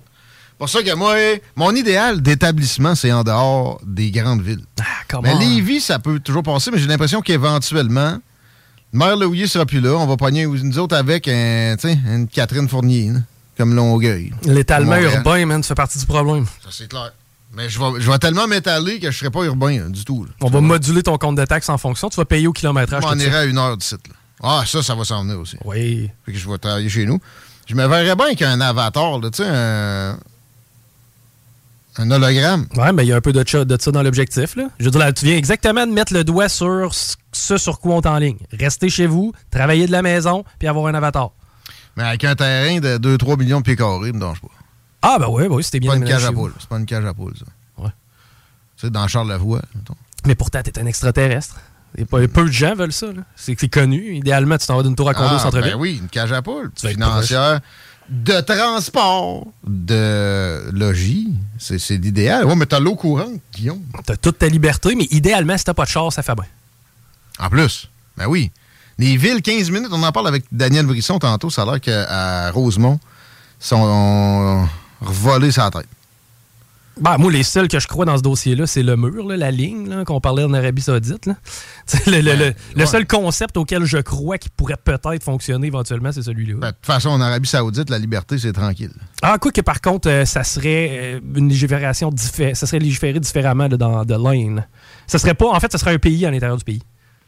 [0.57, 1.15] Pour ça que moi,
[1.55, 4.63] mon idéal d'établissement, c'est en dehors des grandes villes.
[5.07, 5.39] come mais on.
[5.39, 8.17] Lévis, ça peut toujours passer, mais j'ai l'impression qu'éventuellement,
[8.93, 9.91] Mère Louis sera plus là.
[9.91, 13.19] On va pogner nous autres avec un, une Catherine Fournier, là,
[13.57, 14.31] comme Longueuil.
[14.43, 16.45] L'étalement urbain, man, tu fais partie du problème.
[16.63, 17.11] Ça, c'est clair.
[17.53, 20.25] Mais je vais, je vais tellement m'étaler que je serai pas urbain là, du tout.
[20.25, 20.31] là.
[20.41, 22.09] On va moduler ton compte de taxe en fonction.
[22.09, 23.01] Tu vas payer au kilométrage.
[23.01, 23.39] Je m'en tout irai ça.
[23.39, 24.01] à une heure du site.
[24.43, 25.55] Ah, ça, ça va s'en venir aussi.
[25.63, 26.09] Oui.
[26.25, 27.19] Fait que je vais travailler chez nous.
[27.65, 30.17] Je me verrais bien qu'un avatar, là, tu sais, un...
[31.97, 32.67] un hologramme.
[32.75, 34.55] Ouais, mais il y a un peu de, ça- de ça dans l'objectif.
[34.55, 34.65] là.
[34.79, 37.95] Je veux dire, là, tu viens exactement de mettre le doigt sur ce- sur quoi
[37.95, 38.37] on est en ligne.
[38.51, 41.31] Rester chez vous, travailler de la maison, puis avoir un avatar.
[41.97, 44.47] Mais avec un terrain de 2-3 millions de pieds carrés, me dange pas.
[45.01, 46.53] Ah, ben oui, oui, c'était bien C'est pas une cage à poules.
[46.59, 47.45] C'est pas une cage à poules, ça.
[47.83, 47.89] Ouais.
[48.77, 49.95] Tu sais, dans Charlevoix, mettons.
[50.25, 51.55] Mais pourtant, t'es un extraterrestre.
[51.97, 53.07] Et peu de gens veulent ça.
[53.37, 54.15] C'est connu.
[54.15, 55.71] Idéalement, tu t'en vas d'une tour à condo au Ah, centre-ville.
[55.73, 56.69] ben oui, une cage à poules.
[56.75, 57.61] Financière,
[58.09, 61.33] de transport, de logis.
[61.57, 62.45] C'est c'est l'idéal.
[62.45, 63.81] Ouais, mais t'as l'eau courante, Guillaume.
[64.05, 66.45] T'as toute ta liberté, mais idéalement, si t'as pas de char, ça fait bien.
[67.39, 68.51] En plus, ben oui.
[68.97, 72.51] Les villes, 15 minutes, on en parle avec Daniel Brisson tantôt, ça a l'air qu'à
[72.51, 72.99] Rosemont,
[73.61, 74.67] ils sont
[75.01, 75.87] revolés sa tête.
[76.99, 79.51] Ben, moi, les seuls que je crois dans ce dossier-là, c'est le mur, là, la
[79.51, 81.25] ligne qu'on parlait en Arabie Saoudite.
[81.25, 81.35] là.
[82.07, 86.21] Le, le- le- le seul concept auquel je crois qui pourrait peut-être fonctionner éventuellement, c'est
[86.23, 86.55] celui-là.
[86.57, 88.91] Ben, de toute façon, en Arabie Saoudite, la liberté, c'est tranquille.
[89.21, 92.55] Ah, quoi que par contre, euh, ça serait euh, une légifération différente.
[92.55, 94.63] Ça serait légiféré différemment là, dans de l'Inde.
[95.07, 95.47] Ça serait pas.
[95.47, 96.81] En fait, ça serait un pays à l'intérieur du pays.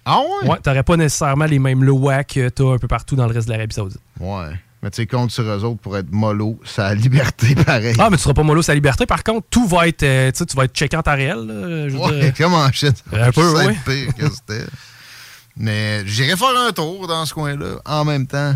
[0.05, 0.49] Ah ouais?
[0.49, 3.47] Ouais, t'aurais pas nécessairement les mêmes lois que t'as un peu partout dans le reste
[3.47, 3.99] de l'Arabie Saoudite.
[4.19, 4.53] Ouais.
[4.83, 7.95] Mais tu sais, compte sur eux autres pour être mollo, ça a liberté pareil.
[7.97, 9.05] Ah, mais tu seras pas mollo sa liberté.
[9.05, 10.03] Par contre, tout va être.
[10.03, 11.39] euh, tu sais, tu vas être checké en temps réel.
[11.47, 12.93] là, je Ouais, comme en Chine.
[13.11, 14.65] Un peu, être pire que c'était.
[15.55, 18.55] Mais j'irai faire un tour dans ce coin-là en même temps.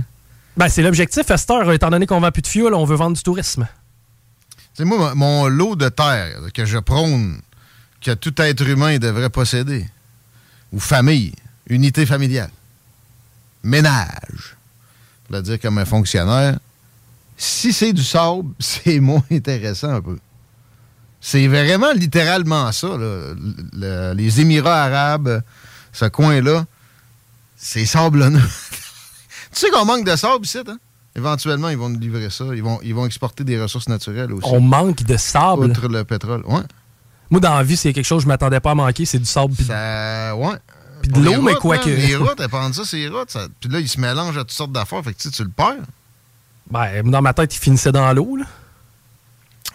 [0.55, 3.23] Ben, c'est l'objectif, Esther, étant donné qu'on vend plus de fioul, on veut vendre du
[3.23, 3.67] tourisme.
[4.73, 7.41] C'est moi, mon lot de terre que je prône
[8.01, 9.85] que tout être humain devrait posséder,
[10.71, 11.33] ou famille,
[11.67, 12.49] unité familiale,
[13.63, 14.55] ménage,
[15.31, 16.59] pour le dire comme un fonctionnaire,
[17.37, 20.17] si c'est du sable, c'est moins intéressant un peu.
[21.21, 22.87] C'est vraiment littéralement ça.
[22.89, 22.95] là.
[22.97, 23.35] Le-
[23.73, 25.41] le- les Émirats arabes,
[25.93, 26.65] ce coin-là,
[27.55, 28.39] c'est sablonneux.
[29.53, 30.77] tu sais qu'on manque de sable ici, hein?
[31.15, 32.45] Éventuellement, ils vont nous livrer ça.
[32.53, 34.47] Ils vont, ils vont exporter des ressources naturelles aussi.
[34.51, 35.65] On manque de sable?
[35.65, 36.41] Outre le pétrole.
[36.47, 36.61] Ouais.
[37.29, 39.25] Moi, dans la vie, c'est quelque chose que je m'attendais pas à manquer, c'est du
[39.25, 39.53] sable.
[39.55, 40.55] Ça, ouais.
[41.01, 41.89] Puis de l'eau, mais quoi que.
[41.89, 43.29] Les routes, elles pendent ça, c'est les routes.
[43.31, 45.03] ça- Puis là, ils se mélangent à toutes sortes d'affaires.
[45.03, 45.75] Fait que tu sais, tu le perds.
[46.69, 48.45] Ben, dans ma tête, il finissait dans l'eau, là.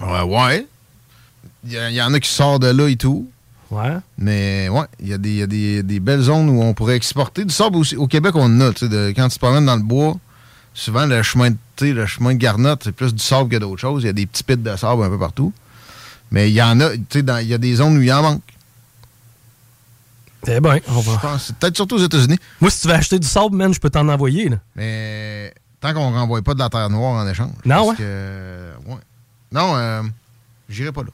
[0.01, 0.67] Ouais, ouais.
[1.65, 3.29] Il y, y en a qui sortent de là et tout.
[3.71, 3.97] Ouais.
[4.19, 6.97] Mais ouais, il y a, des, y a des- des belles zones où on pourrait
[6.97, 7.45] exporter.
[7.45, 7.97] Du sable aussi.
[7.97, 8.73] Au Québec, on en a.
[8.73, 10.17] tu sais, de- quand tu te promènes dans le bois,
[10.75, 14.03] souvent le chemin de, le chemin de Garnotte, c'est plus du sable que d'autres choses.
[14.05, 15.53] Il y a des petits pits de sable un peu partout.
[16.31, 18.23] Mais il y en a, tu sais, il y a des zones où il en
[18.23, 18.43] manque.
[20.49, 21.17] Eh ben, on Je va.
[21.19, 22.39] pense peut-être surtout aux États-Unis.
[22.61, 24.57] Moi, si tu veux acheter du sable, man, je peux t'en envoyer, là.
[24.77, 27.51] Mais tant qu'on ne renvoie pas de la terre noire en échange.
[27.65, 27.97] Non, ouais.
[27.97, 28.97] que, ouais.
[29.53, 30.03] Non, euh,
[30.69, 31.09] j'irai pas là.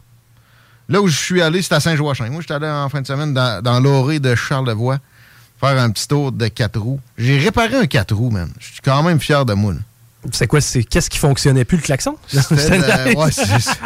[0.89, 2.29] Là où je suis allé, c'est à Saint-Joachim.
[2.31, 4.99] Moi, j'étais allé en fin de semaine dans, dans l'orée de Charlevoix
[5.61, 7.01] faire un petit tour de quatre roues.
[7.17, 8.51] J'ai réparé un quatre roues, man.
[8.59, 9.73] Je suis quand même fier de moi.
[9.75, 9.79] là.
[10.33, 10.61] C'est quoi?
[10.61, 12.17] C'est qu'est-ce qui fonctionnait plus, le klaxon?
[12.27, 13.79] C'était de- ouais, c'est-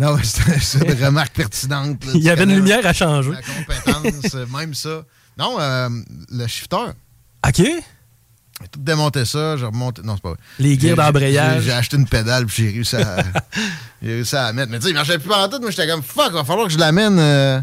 [0.00, 2.04] non, c'est une remarque pertinente.
[2.06, 2.12] là.
[2.14, 3.32] Il y avait une lumière à changer.
[3.32, 5.02] La compétence, euh, même ça.
[5.38, 5.88] Non, euh,
[6.30, 6.76] le shifter.
[7.46, 7.56] OK.
[7.56, 10.02] J'ai tout démonté ça, j'ai remonté.
[10.02, 10.38] Non, c'est pas vrai.
[10.58, 11.62] Les gears d'embrayage.
[11.64, 13.22] J'ai acheté une pédale, puis j'ai réussi à,
[14.02, 14.70] j'ai réussi à la mettre.
[14.70, 15.60] Mais tu sais, il marchait plus en tout.
[15.60, 17.60] Moi, j'étais comme fuck, il va falloir que je l'amène euh,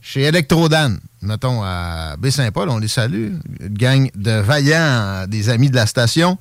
[0.00, 0.96] chez Electrodan.
[1.22, 3.34] Mettons, à Baie-Saint-Paul, on les salue.
[3.60, 6.38] Une gang de vaillants, des amis de la station.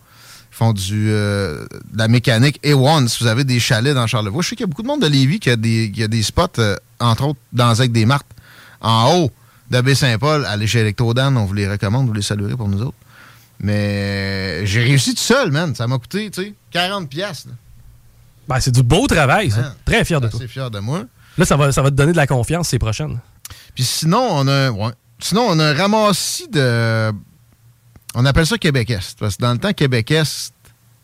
[0.59, 3.07] Font du, euh, de la mécanique A1.
[3.07, 5.01] Si vous avez des chalets dans Charlevoix, je sais qu'il y a beaucoup de monde
[5.01, 8.05] de Lévis qui a des, qui a des spots, euh, entre autres, dans Zec des
[8.05, 8.27] Martes,
[8.81, 9.31] en haut
[9.71, 10.45] de Baie-Saint-Paul.
[10.45, 12.97] Allez chez Electrodan, on vous les recommande, vous les saluerez pour nous autres.
[13.61, 15.73] Mais j'ai réussi tout seul, man.
[15.75, 17.47] Ça m'a coûté, tu sais, 40 pièces.
[18.45, 19.61] Ben, c'est du beau travail, ça.
[19.61, 20.41] Man, Très fier de toi.
[20.45, 21.03] fier de moi.
[21.37, 23.17] Là, ça va, ça va te donner de la confiance ces prochaines.
[23.75, 24.91] Puis sinon, on a, ouais.
[25.19, 27.13] sinon, on a un ramassis de.
[28.15, 29.17] On appelle ça Québec-Est.
[29.19, 30.53] Parce que dans le temps, Québec-Est,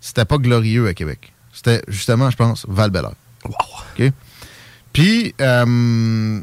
[0.01, 1.31] c'était pas glorieux à Québec.
[1.53, 2.91] C'était justement, je pense, val
[3.45, 4.11] OK?
[4.91, 6.41] Puis, euh,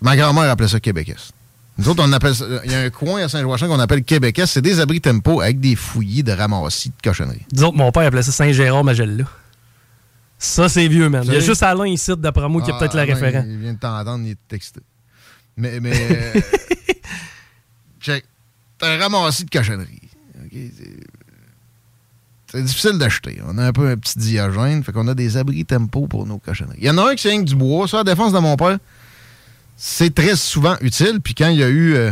[0.00, 1.32] ma grand-mère appelait ça Québec-Est.
[1.78, 2.44] Nous autres, on appelle ça.
[2.64, 4.46] Il y a un coin à Saint-Joachim qu'on appelle Québec-Est.
[4.46, 7.46] C'est des abris tempo avec des fouillis de ramassis de cochonneries.
[7.52, 9.24] Disons que mon père appelait ça Saint-Jérôme-Magella.
[10.38, 11.24] Ça, c'est vieux, man.
[11.26, 13.44] Il y a juste Alain ici, d'après moi, qui est Ah, peut-être le Alain, référent.
[13.48, 14.80] Il vient de t'entendre, il est excité.
[15.56, 16.40] Mais, mais euh,
[18.00, 18.24] check.
[18.82, 20.08] Un ramassis de cochonneries.
[20.44, 20.52] OK?
[20.52, 21.06] C'est-
[22.50, 23.40] C'est difficile d'acheter.
[23.46, 26.38] On a un peu un petit diogène, fait qu'on a des abris tempo pour nos
[26.38, 26.78] cochonneries.
[26.80, 27.86] Il y en a un qui c'est du bois.
[27.86, 28.78] Ça, à la défense de mon père,
[29.76, 31.20] c'est très souvent utile.
[31.22, 32.10] Puis quand il y a eu euh,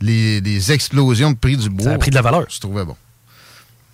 [0.00, 2.46] les, les explosions de prix du bois, Ça a pris de la valeur.
[2.48, 2.96] je trouvais bon.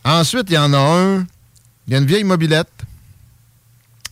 [0.05, 1.27] Ensuite, il y en a un.
[1.89, 2.71] Il y a une vieille mobilette.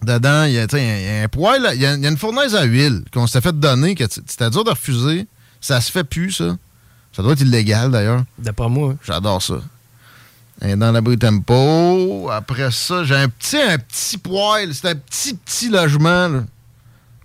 [0.02, 1.70] Dedans, il y a, un poêle.
[1.74, 3.94] Il y a, une fournaise à huile qu'on s'était fait donner.
[3.94, 5.26] que C'était dur de refuser.
[5.60, 6.56] Ça se fait plus, ça.
[7.12, 8.24] Ça doit être illégal, d'ailleurs.
[8.38, 8.94] D'après moi.
[9.04, 9.60] J'adore ça.
[10.62, 12.28] Et dans l'abri tempo.
[12.30, 14.74] Après ça, j'ai un petit, un petit poêle.
[14.74, 16.28] C'est un petit, petit logement.
[16.28, 16.44] là.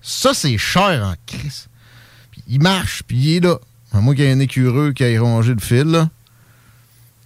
[0.02, 1.68] Ça, c'est cher en crise.
[2.32, 3.58] Puis il marche, puis il est là.
[3.94, 6.10] À moins qu'il y ait un écureux qui aille ronger le fil, là.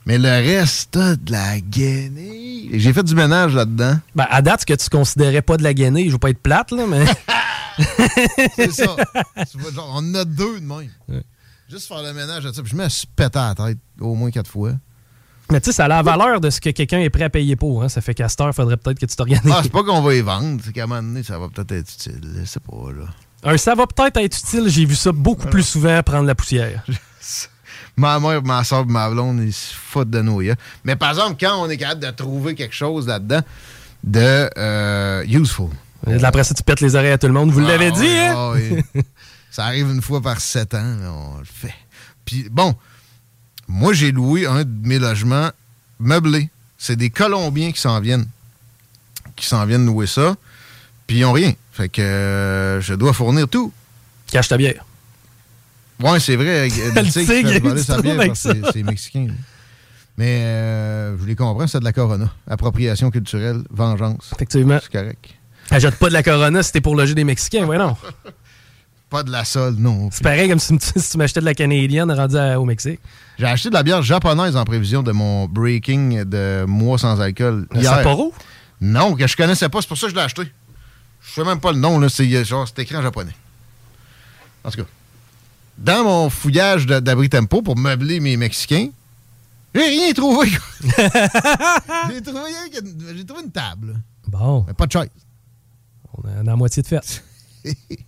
[0.05, 1.57] Mais le reste, de la.
[1.57, 3.99] Et J'ai fait du ménage là-dedans.
[4.15, 6.41] Ben, à date, ce que tu considérais pas de la gainée, je veux pas être
[6.41, 7.05] plate, là, mais.
[8.55, 8.95] C'est ça.
[9.73, 10.89] Genre, on en a deux de même.
[11.69, 12.63] Juste faire le ménage là-dessus.
[12.63, 14.71] Puis je me suis pété à la tête au moins quatre fois.
[15.51, 17.55] Mais tu sais, ça a la valeur de ce que quelqu'un est prêt à payer
[17.55, 17.81] pour.
[17.83, 17.89] Hein.
[17.89, 19.51] Ça fait qu'à cette heure, faudrait peut-être que tu t'organises.
[19.53, 20.61] Ah, c'est pas qu'on va y vendre.
[20.63, 22.21] C'est qu'à un moment donné, ça va peut-être être utile.
[22.39, 23.05] Je sais pas, là.
[23.43, 26.83] Un ça va peut-être être utile, j'ai vu ça beaucoup plus souvent prendre la poussière.
[27.95, 30.41] Ma mère, ma soeur, ma blonde, ils se foutent de nous.
[30.41, 30.53] hein.
[30.83, 33.41] Mais par exemple, quand on est capable de trouver quelque chose là-dedans
[34.03, 35.69] de euh, useful.
[36.23, 37.49] Après ça, tu pètes les oreilles à tout le monde.
[37.51, 38.33] Vous Ah, l'avez dit, hein?
[38.35, 38.83] ah, oui.
[39.57, 40.95] ça arrive une fois par sept ans,
[41.35, 41.73] on le fait.
[42.25, 42.75] Puis bon,
[43.67, 45.49] moi, j'ai loué un de mes logements
[45.97, 46.51] meublés.
[46.77, 48.27] C'est des Colombiens qui s'en viennent.
[49.35, 50.35] Qui s'en viennent louer ça.
[51.07, 51.53] Puis ils n'ont rien.
[51.71, 53.73] Fait que euh, je dois fournir tout.
[54.27, 54.85] Cache ta bière.
[56.03, 56.69] Ouais, c'est vrai.
[56.69, 59.29] euh, Le tigre, c'est mexicain.
[60.19, 62.31] Mais euh, je les comprends, c'est de la Corona.
[62.47, 64.29] Appropriation culturelle, vengeance.
[64.35, 64.77] Effectivement.
[64.83, 65.33] C'est correct.
[65.71, 67.97] Ajoute pas de la Corona si t'es pour loger des Mexicains, ouais, non.
[69.09, 70.09] Pas de la sol, non.
[70.11, 72.99] C'est pareil comme si, tu- si tu m'achetais de la canadienne rendue à- au Mexique.
[73.39, 77.67] J'ai acheté de la bière japonaise en prévision de mon breaking de mois sans alcool.
[77.73, 77.93] Un hier.
[77.95, 78.33] Sapporo?
[78.81, 79.81] Non, que je connaissais pas.
[79.81, 80.43] C'est pour ça que je l'ai acheté.
[81.21, 81.99] Je sais même pas le nom.
[81.99, 82.09] là.
[82.09, 83.35] C'est euh, genre, c'est écrit en japonais.
[84.63, 84.87] En tout cas,
[85.77, 88.89] dans mon fouillage d'abri tempo pour meubler mes Mexicains,
[89.73, 90.49] j'ai rien trouvé.
[92.09, 94.01] j'ai trouvé, une table.
[94.27, 94.65] Bon.
[94.67, 95.09] Mais pas de chaise.
[96.13, 97.23] On est à la moitié de fête.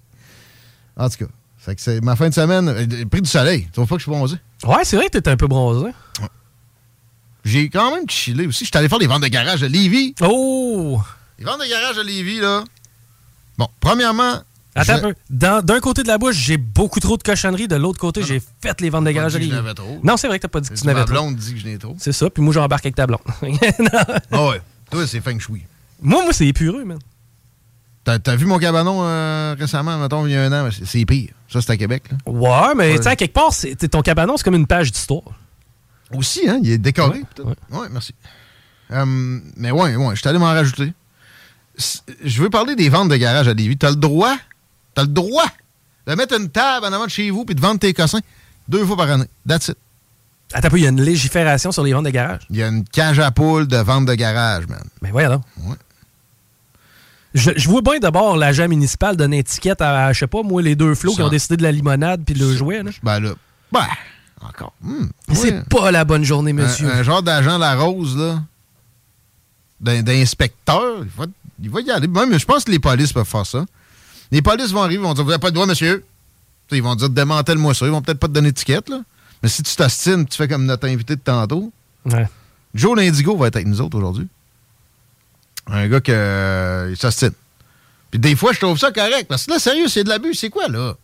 [1.00, 2.68] En tout cas, fait que c'est ma fin de semaine.
[2.70, 3.64] euh, Le prix du soleil.
[3.66, 4.36] Tu trouves pas que je suis bronzé?
[4.66, 5.90] Ouais, c'est vrai que t'es un peu bronzé.
[7.46, 8.66] J'ai quand même chillé aussi.
[8.66, 10.14] Je suis allé faire les ventes de garage de Lévis.
[10.22, 11.02] Oh!
[11.40, 12.64] Les ventes de garage de Lévis, là.
[13.58, 14.42] Bon, premièrement.
[14.76, 15.16] Attends je- un peu.
[15.30, 17.68] Dans- D'un côté de la bouche, j'ai beaucoup trop de cochonneries.
[17.68, 19.74] De l'autre côté, j'ai fait les ventes de garage à je Lévis.
[19.74, 20.00] trop.
[20.04, 21.14] Non, c'est vrai que t'as pas dit que tu Ma n'avais trop.
[21.16, 21.96] blonde dit que je n'ai trop.
[21.98, 23.22] C'est ça, puis moi, j'embarque avec ta blonde.
[24.32, 24.62] Ah ouais.
[24.92, 25.64] Toi, c'est feng shui.
[26.02, 27.00] Moi, moi, c'est épureux, man.
[28.18, 30.70] T'as as vu mon cabanon euh, récemment, mettons, il y a un an?
[30.72, 31.30] C'est- C'est pire.
[31.48, 32.04] Ça, c'est à Québec.
[32.12, 32.18] Là.
[32.32, 33.52] Ouais, mais tu sais, à quelque part,
[33.92, 35.24] ton cabanon, c'est comme une page d'histoire.
[36.16, 36.60] Aussi, hein?
[36.64, 37.22] Il est décoré.
[37.36, 37.50] peut-être.
[37.72, 38.16] Ouais, merci.
[38.92, 39.06] Euh,
[39.58, 40.92] mais ouais, ouais, je suis allé m'en rajouter.
[42.24, 43.78] Je veux parler des ventes de garage à Lévis.
[43.78, 44.36] T'as le droit,
[44.96, 45.46] t'as le droit
[46.08, 48.20] de mettre une table en avant de chez vous puis de vendre tes cossins
[48.68, 49.26] deux fois par année.
[49.48, 49.78] That's it.
[50.52, 52.42] Attends, il y a une légifération sur les ventes de garage?
[52.50, 54.84] Il y a une cage à poules de vente de garage, man.
[55.02, 55.44] Mais voyons donc.
[55.64, 55.76] Ouais.
[57.36, 60.62] Je, je vois bien d'abord l'agent municipal donner une étiquette à, je sais pas, moi,
[60.62, 62.82] les deux flots qui ont décidé de la limonade puis le jouet.
[62.82, 62.92] Là.
[63.04, 63.34] Ben là,
[63.72, 63.86] ben,
[64.42, 64.74] encore.
[64.82, 66.90] hmm, C'est pas la bonne journée, monsieur.
[66.90, 68.42] Un, un genre d'agent La Rose, là,
[69.80, 71.26] d'in- d'inspecteur, il va,
[71.62, 72.08] il va y aller.
[72.08, 73.66] Même, je pense que les polices peuvent faire ça.
[74.32, 76.04] Les polices vont arriver, ils vont dire Vous n'avez pas de droit, monsieur.
[76.72, 77.86] Ils vont dire Démantèle-moi ça.
[77.86, 79.02] Ils vont peut-être pas te donner d'étiquette, là.
[79.42, 81.72] Mais si tu t'ostines, tu fais comme notre invité de tantôt.
[82.06, 82.28] Ouais.
[82.76, 84.28] Joe l'Indigo va être avec nous autres aujourd'hui.
[85.72, 87.32] Un gars qui il s'ostine.
[88.12, 89.28] Puis des fois, je trouve ça correct.
[89.30, 90.34] Parce que là, sérieux, c'est de l'abus.
[90.34, 90.96] C'est quoi, là?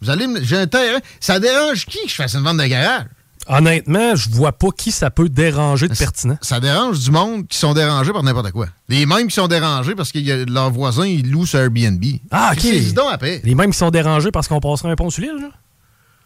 [0.00, 0.42] Vous allez me.
[0.42, 1.00] J'ai un terrain.
[1.20, 3.06] Ça dérange qui que je fasse une vente de garage?
[3.48, 6.38] Honnêtement, je vois pas qui ça peut déranger de pertinent.
[6.40, 8.68] Ça dérange du monde qui sont dérangés par n'importe quoi.
[8.88, 12.04] Les mêmes qui sont dérangés parce que y a- leur voisin, il loue sur Airbnb.
[12.30, 12.92] Ah, ok.
[12.94, 13.20] Donc.
[13.42, 15.48] Les mêmes qui sont dérangés parce qu'on passera un pont sur l'île, là?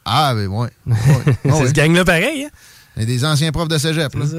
[0.05, 0.69] Ah, ben ouais.
[0.87, 0.95] Ouais.
[1.43, 1.69] c'est ouais.
[1.69, 2.51] ce gang-là pareil, hein?
[2.97, 4.27] Il y a des anciens profs de cégep, là.
[4.27, 4.37] Ça.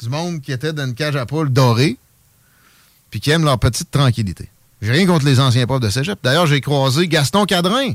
[0.00, 1.96] Du monde qui était dans une cage à poules dorée,
[3.10, 4.48] puis qui aiment leur petite tranquillité.
[4.80, 6.18] J'ai rien contre les anciens profs de cégep.
[6.22, 7.92] D'ailleurs, j'ai croisé Gaston Cadrin,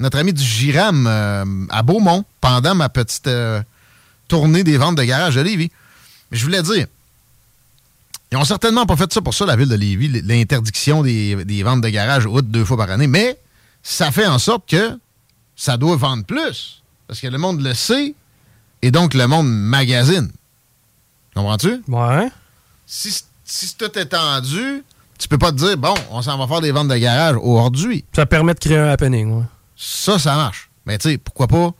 [0.00, 3.62] notre ami du Giram, euh, à Beaumont, pendant ma petite euh,
[4.28, 5.70] tournée des ventes de garage de Lévis.
[6.30, 6.86] Mais je voulais dire,
[8.32, 11.62] ils ont certainement pas fait ça pour ça, la ville de Lévis, l'interdiction des, des
[11.62, 13.38] ventes de garage août deux fois par année, mais
[13.82, 14.98] ça fait en sorte que
[15.54, 16.82] ça doit vendre plus.
[17.06, 18.14] Parce que le monde le sait,
[18.82, 20.30] et donc le monde magasine.
[21.34, 21.82] Comprends-tu?
[21.88, 22.28] Ouais.
[22.86, 24.82] Si, si tout est tendu,
[25.18, 28.04] tu peux pas te dire, bon, on s'en va faire des ventes de garage aujourd'hui.
[28.14, 29.44] Ça permet de créer un happening, ouais.
[29.76, 30.68] Ça, ça marche.
[30.84, 31.70] Mais tu sais, pourquoi pas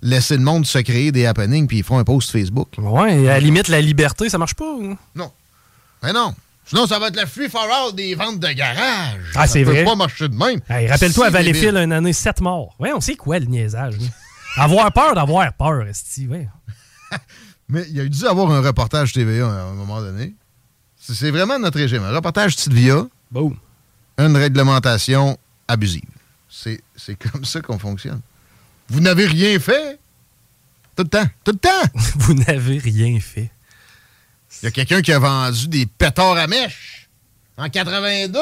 [0.00, 2.68] laisser le monde se créer des happenings puis ils font un post Facebook?
[2.78, 4.64] Ouais, et à la limite, la liberté, ça marche pas.
[4.72, 4.96] ou?
[5.14, 5.30] Non.
[6.02, 6.34] Mais non.
[6.66, 9.20] Sinon, ça va être le free for all des ventes de garage.
[9.34, 9.84] Ah, Ça c'est peut vrai.
[9.84, 10.60] pas marcher de même.
[10.68, 12.74] Hey, Rappelle-toi, à Valleyfield, une année, 7 morts.
[12.78, 13.94] Ouais, on sait quoi, le niaisage.
[14.56, 16.46] avoir peur d'avoir peur, esti, ouais.
[17.68, 20.34] Mais il y a dû avoir un reportage TVA à un moment donné.
[21.14, 22.02] C'est vraiment notre régime.
[22.04, 23.06] Un reportage Tidvia.
[23.30, 23.56] Boom.
[24.18, 26.02] Une réglementation abusive.
[26.48, 26.80] C'est
[27.32, 28.20] comme ça qu'on fonctionne.
[28.88, 29.98] Vous n'avez rien fait?
[30.96, 31.26] Tout le temps.
[31.44, 31.88] Tout le temps.
[32.16, 33.50] Vous n'avez rien fait.
[34.62, 37.08] Il y a quelqu'un qui a vendu des pétards à mèche
[37.56, 38.40] en 82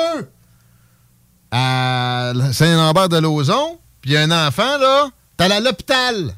[1.50, 3.79] à Saint-Lambert de Lauzon.
[4.00, 6.35] Puis il y a un enfant, là, t'es allé à l'hôpital.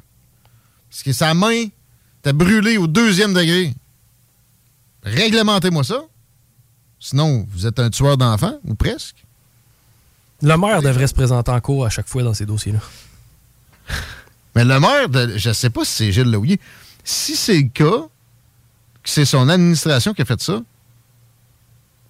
[0.90, 1.66] Parce que sa main
[2.20, 3.74] était brûlée au deuxième degré.
[5.04, 6.02] Réglementez-moi ça.
[7.00, 9.24] Sinon, vous êtes un tueur d'enfants, ou presque?
[10.42, 12.80] Le maire devrait se présenter en cours à chaque fois dans ces dossiers-là.
[14.54, 16.58] Mais le maire, de, je sais pas si c'est Gilles Lauillet,
[17.04, 18.06] si c'est le cas,
[19.02, 20.54] que c'est son administration qui a fait ça,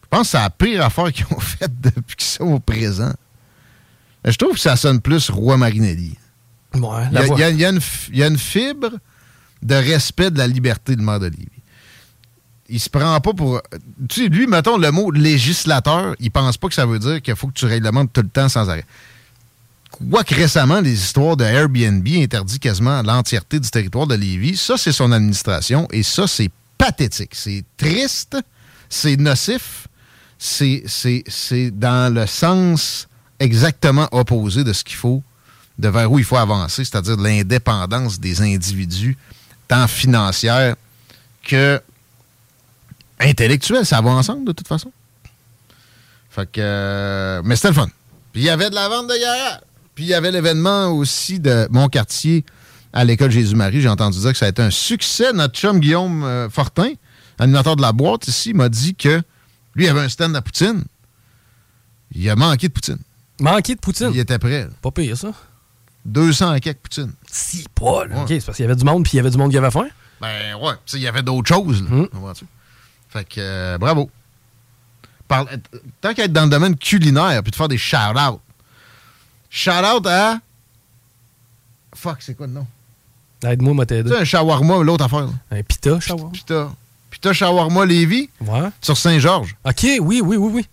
[0.03, 3.13] je pense que c'est la pire affaire qu'ils ont faite depuis qu'ils sont au présent.
[4.25, 6.17] Je trouve que ça sonne plus Roi Marinelli.
[6.75, 7.37] Ouais, Il y, a, voix.
[7.37, 8.91] il y a- il y a une, f- il y a une fibre
[9.63, 11.49] de respect de la liberté de maire de Lévis.
[12.69, 13.63] Il se prend pas pour.
[14.09, 17.35] Tu sais, lui, mettons le mot législateur, il pense pas que ça veut dire qu'il
[17.35, 18.85] faut que tu réglementes tout le temps sans arrêt.
[19.91, 24.93] Quoique récemment, les histoires de Airbnb interdit quasiment l'entièreté du territoire de Lévis, ça, c'est
[24.93, 27.35] son administration et ça, c'est pathétique.
[27.35, 28.37] C'est triste,
[28.89, 29.89] c'est nocif,
[30.39, 33.09] c'est dans le sens
[33.41, 35.23] exactement opposé de ce qu'il faut,
[35.79, 39.17] de vers où il faut avancer, c'est-à-dire l'indépendance des individus,
[39.69, 40.77] tant financière
[41.43, 41.81] que
[43.21, 43.85] intellectuelle.
[43.87, 44.93] Ça va ensemble, de toute façon.
[46.31, 46.61] Fait que.
[46.61, 47.89] euh, mais c'était le fun.
[48.33, 49.61] Puis il y avait de la vente de garage.
[49.95, 52.45] Puis il y avait l'événement aussi de mon quartier
[52.93, 53.81] à l'école Jésus-Marie.
[53.81, 55.33] J'ai entendu dire que ça a été un succès.
[55.33, 56.93] Notre chum Guillaume euh, Fortin,
[57.39, 59.21] animateur de la boîte ici, m'a dit que
[59.75, 60.85] lui il avait un stand à Poutine.
[62.15, 62.99] Il a manqué de Poutine.
[63.41, 64.11] Manqué de Poutine?
[64.13, 64.63] Il était prêt.
[64.63, 64.69] là.
[64.81, 65.33] Pas pire, ça.
[66.05, 67.13] 200 à quelques Poutine.
[67.31, 68.23] Si, pas, là.
[68.23, 69.59] OK, c'est parce qu'il y avait du monde puis il y avait du monde qui
[69.59, 69.89] avait faim?
[70.21, 71.83] Ben ouais, il y avait d'autres choses.
[71.83, 72.45] Là, comprends-tu?
[73.09, 74.11] Fait que euh, bravo.
[75.29, 78.41] Parle- euh, tant qu'à être dans le domaine culinaire puis de faire des shout-outs.
[79.51, 80.39] Shout-out à.
[81.95, 82.67] Fuck, c'est quoi le nom?
[83.45, 84.15] Aide-moi, moi Tu t'aider.
[84.15, 85.27] un shawarma, l'autre affaire.
[85.27, 85.33] là.
[85.51, 86.33] Un pita, shawarma.
[86.33, 86.71] Pita.
[87.11, 88.29] Pita Shawarma Lévis.
[88.41, 88.69] Ouais.
[88.83, 89.57] Sur Saint-Georges.
[89.65, 90.69] OK, oui, oui, oui, oui.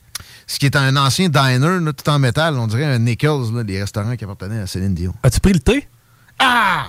[0.47, 2.55] Ce qui est un ancien diner, là, tout en métal.
[2.57, 5.13] On dirait un Nichols, là, les restaurants qui appartenaient à Céline Dion.
[5.23, 5.87] As-tu pris le thé?
[6.37, 6.87] Ah!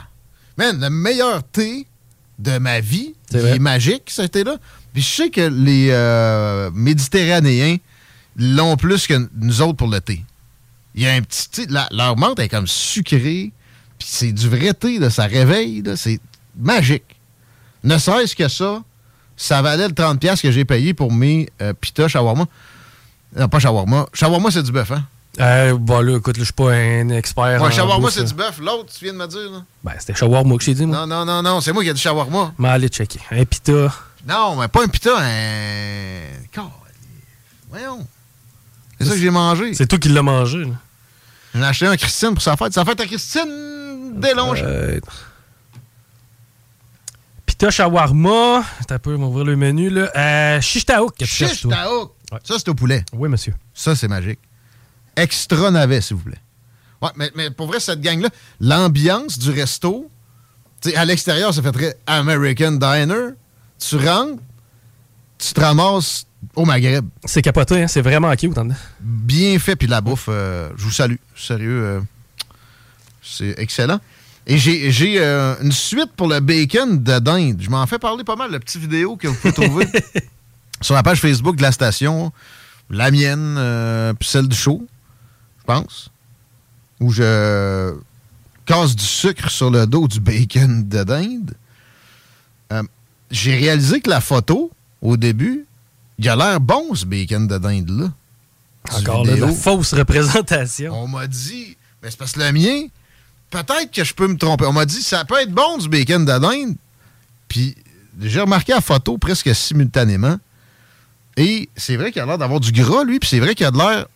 [0.58, 1.86] Man, le meilleur thé
[2.38, 3.14] de ma vie.
[3.32, 3.56] Vrai.
[3.56, 4.56] est magique, ça a été là.
[4.92, 7.76] Puis je sais que les euh, Méditerranéens
[8.36, 10.24] l'ont plus que nous autres pour le thé.
[10.94, 11.66] Il y a un petit...
[11.68, 13.52] la- leur menthe est comme sucrée,
[13.98, 16.20] puis c'est du vrai thé, là, ça réveille, là, c'est
[16.58, 17.04] magique.
[17.84, 18.82] Ne serait-ce que ça,
[19.36, 22.46] ça valait le 30$ piastres que j'ai payé pour mes euh, pita shawarma.
[23.36, 24.06] Non, pas shawarma.
[24.14, 25.06] Shawarma, c'est du bœuf, hein?
[25.38, 27.60] Euh, bon, là, écoute, je suis pas un expert.
[27.62, 28.58] Ouais, shawarma, c'est du bœuf.
[28.58, 29.62] L'autre, tu viens de me dire, là?
[29.84, 30.98] Ben, c'était shawarma que j'ai dit, moi.
[30.98, 32.52] Non, non, non, non, c'est moi qui ai dit shawarma.
[32.58, 33.20] Mais allez checker.
[33.30, 33.92] Un pita.
[34.26, 36.20] Non, mais pas un pita, un.
[36.52, 36.70] Car-
[37.70, 38.06] Voyons.
[38.98, 39.74] C'est ça que j'ai mangé.
[39.74, 40.74] C'est toi qui l'as mangé, là.
[41.54, 42.72] J'en ai acheté un à Christine pour sa fête.
[42.72, 44.62] Sa fête à Christine Delonge.
[44.64, 45.00] Euh,
[47.44, 48.64] Pita shawarma.
[48.88, 50.10] T'as peu, on va ouvrir le menu, là.
[50.16, 51.14] Euh, Shish taouk.
[51.16, 51.70] toi?
[51.70, 52.12] Taouk.
[52.44, 53.04] Ça, c'est au poulet.
[53.12, 53.54] Oui, monsieur.
[53.72, 54.38] Ça, c'est magique.
[55.16, 56.40] Extra navet, s'il vous plaît.
[57.02, 58.28] Ouais, mais, mais pour vrai, cette gang-là,
[58.60, 60.10] l'ambiance du resto,
[60.94, 63.30] à l'extérieur, ça fait très American Diner.
[63.78, 64.42] Tu rentres,
[65.38, 67.06] tu te ramasses au Maghreb.
[67.24, 67.88] C'est capoté, hein?
[67.88, 68.68] C'est vraiment cute, dedans.
[69.00, 71.16] Bien fait, puis la bouffe, euh, je vous salue.
[71.34, 72.00] Sérieux, euh,
[73.22, 74.00] c'est excellent.
[74.46, 77.60] Et j'ai euh, une suite pour le bacon de dinde.
[77.60, 79.88] Je m'en fais parler pas mal, la petite vidéo que vous pouvez trouver
[80.80, 82.32] sur la page Facebook de la station.
[82.88, 84.86] La mienne, puis celle du show,
[85.66, 86.10] pense.
[87.00, 87.94] Où je
[88.64, 91.54] casse du sucre sur le dos du bacon de dinde.
[92.72, 92.82] Euh,
[93.30, 94.70] j'ai réalisé que la photo,
[95.02, 95.66] au début,
[96.18, 98.12] il a l'air bon, ce bacon de dinde-là.
[98.92, 100.92] Encore là, de la fausse représentation.
[100.94, 102.86] On m'a dit, mais c'est parce que le mien,
[103.50, 104.64] peut-être que je peux me tromper.
[104.66, 106.76] On m'a dit, ça peut être bon du bacon de dinde.
[107.48, 107.74] Puis
[108.20, 110.38] j'ai remarqué la photo presque simultanément.
[111.36, 113.70] Et c'est vrai qu'il a l'air d'avoir du gras, lui, puis c'est vrai qu'il a
[113.70, 114.06] de l'air,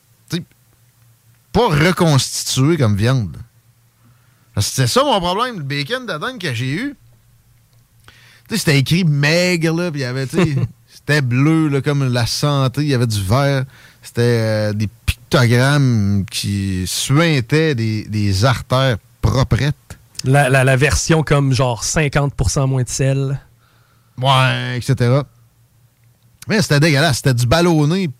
[1.52, 3.36] pas reconstitué comme viande.
[4.58, 6.96] C'était ça mon problème, le bacon de dinde que j'ai eu.
[8.48, 10.26] Tu sais, c'était écrit maigre, là, puis il y avait,
[10.92, 13.64] c'était bleu, là, comme la santé, il y avait du vert.
[14.02, 19.74] C'était euh, des pictogrammes qui suintaient des, des artères proprettes.
[20.24, 23.40] La, la- la version comme genre 50% moins de sel.
[24.18, 25.20] Ouais, etc.
[26.48, 27.18] Mais c'était dégueulasse.
[27.18, 28.10] C'était du ballonné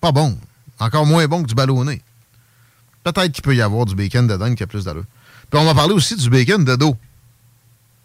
[0.00, 0.36] pas bon.
[0.80, 2.02] Encore moins bon que du ballonné.
[3.04, 5.04] Peut-être qu'il peut y avoir du bacon de dinde qui a plus d'allure.
[5.50, 6.96] Puis on va parler aussi du bacon de dos.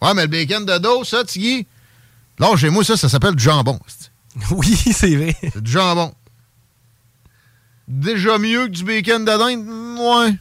[0.02, 1.66] Ouais, mais le bacon de dos, ça, Tigui,
[2.38, 3.78] là, chez moi, ça, ça s'appelle du jambon.
[4.52, 5.34] Oui, c'est vrai.
[5.40, 6.14] C'est du jambon.
[7.88, 9.66] Déjà mieux que du bacon de dinde?
[9.98, 10.36] Ouais.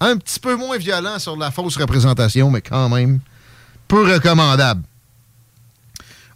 [0.00, 0.08] Ah.
[0.08, 3.20] un petit peu moins violent sur la fausse représentation, mais quand même
[3.88, 4.82] peu recommandable.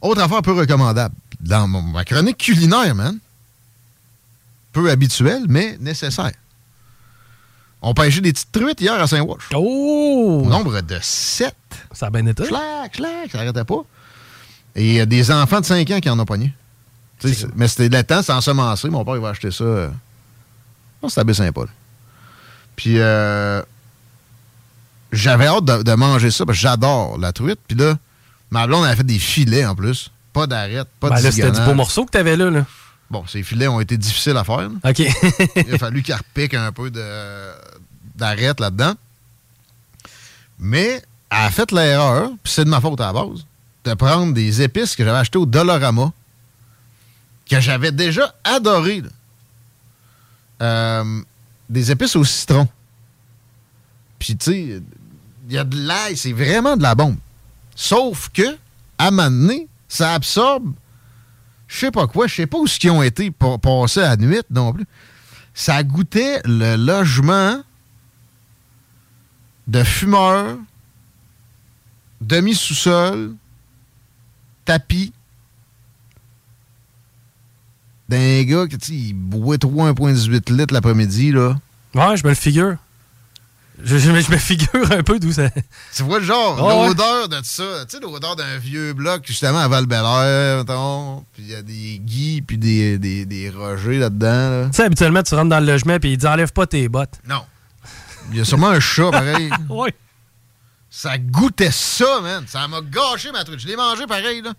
[0.01, 1.15] Autre affaire peu recommandable.
[1.41, 3.19] Dans ma chronique culinaire, man.
[4.73, 6.33] Peu habituelle, mais nécessaire.
[7.83, 9.49] On pêchait des petites truites hier à Saint-Wash.
[9.55, 10.43] Oh!
[10.45, 11.55] Au nombre de sept.
[11.93, 12.45] Ça a bien été.
[12.45, 13.83] Clac, clac, ça n'arrêtait pas.
[14.77, 16.55] Et il y a des enfants de 5 ans qui en ont pogné.
[17.57, 18.89] Mais c'était le temps, c'est ensemencé.
[18.89, 19.65] Mon père, il va acheter ça.
[19.65, 19.89] Euh...
[21.09, 21.63] C'était sympa.
[21.63, 21.67] là.
[22.77, 23.61] Puis, euh,
[25.13, 27.59] j'avais hâte de, de manger ça parce que j'adore la truite.
[27.67, 27.97] Puis là,
[28.51, 30.11] ma blonde avait fait des filets en plus.
[30.33, 32.65] Pas d'arête, pas Ben de là, c'était du beau morceau que t'avais là, là.
[33.13, 34.71] Bon, ces filets ont été difficiles à faire.
[34.71, 34.71] là.
[34.89, 35.01] OK.
[35.01, 36.91] Il a fallu qu'elle repique un peu
[38.17, 38.95] d'arête là-dedans.
[40.59, 43.45] Mais elle a fait l'erreur, puis c'est de ma faute à la base,
[43.85, 46.11] de prendre des épices que j'avais achetées au Dollarama,
[47.45, 49.03] que j'avais déjà adorées.
[50.63, 51.21] Euh,
[51.69, 52.67] des épices au citron.
[54.19, 54.83] Puis, tu sais,
[55.49, 57.17] il y a de l'ail, c'est vraiment de la bombe.
[57.77, 58.57] Sauf que,
[58.97, 60.73] à un moment donné, ça absorbe
[61.73, 64.11] je sais pas quoi, je sais pas où ce qu'ils ont été pour passer à
[64.11, 64.85] la nuit non plus.
[65.55, 67.63] Ça goûtait le logement
[69.67, 70.59] de fumeurs,
[72.21, 73.35] demi-sous-sol,
[74.67, 75.15] tapis,
[78.11, 81.57] d'un gars qui, boit 3,18 litres l'après-midi, là.
[81.95, 82.77] Ouais, je me le figure.
[83.85, 85.51] Je, je me- je me figure un peu d'où ça.
[85.95, 86.87] Tu vois le genre, ouais.
[86.89, 91.49] l'odeur de ça, tu sais, l'odeur d'un vieux bloc, justement, à val mettons, puis il
[91.51, 94.67] y a des guis, puis des, des, des rogers là-dedans, là.
[94.67, 97.15] Tu sais, habituellement, tu rentres dans le logement et ils disent enlève pas tes bottes.
[97.29, 97.43] Non.
[98.31, 99.51] Il y a sûrement un chat, pareil.
[99.69, 99.95] ouais.
[100.89, 102.45] Ça goûtait ça, man.
[102.47, 103.59] Ça m'a gâché ma truc.
[103.59, 104.53] Je l'ai mangé pareil, là.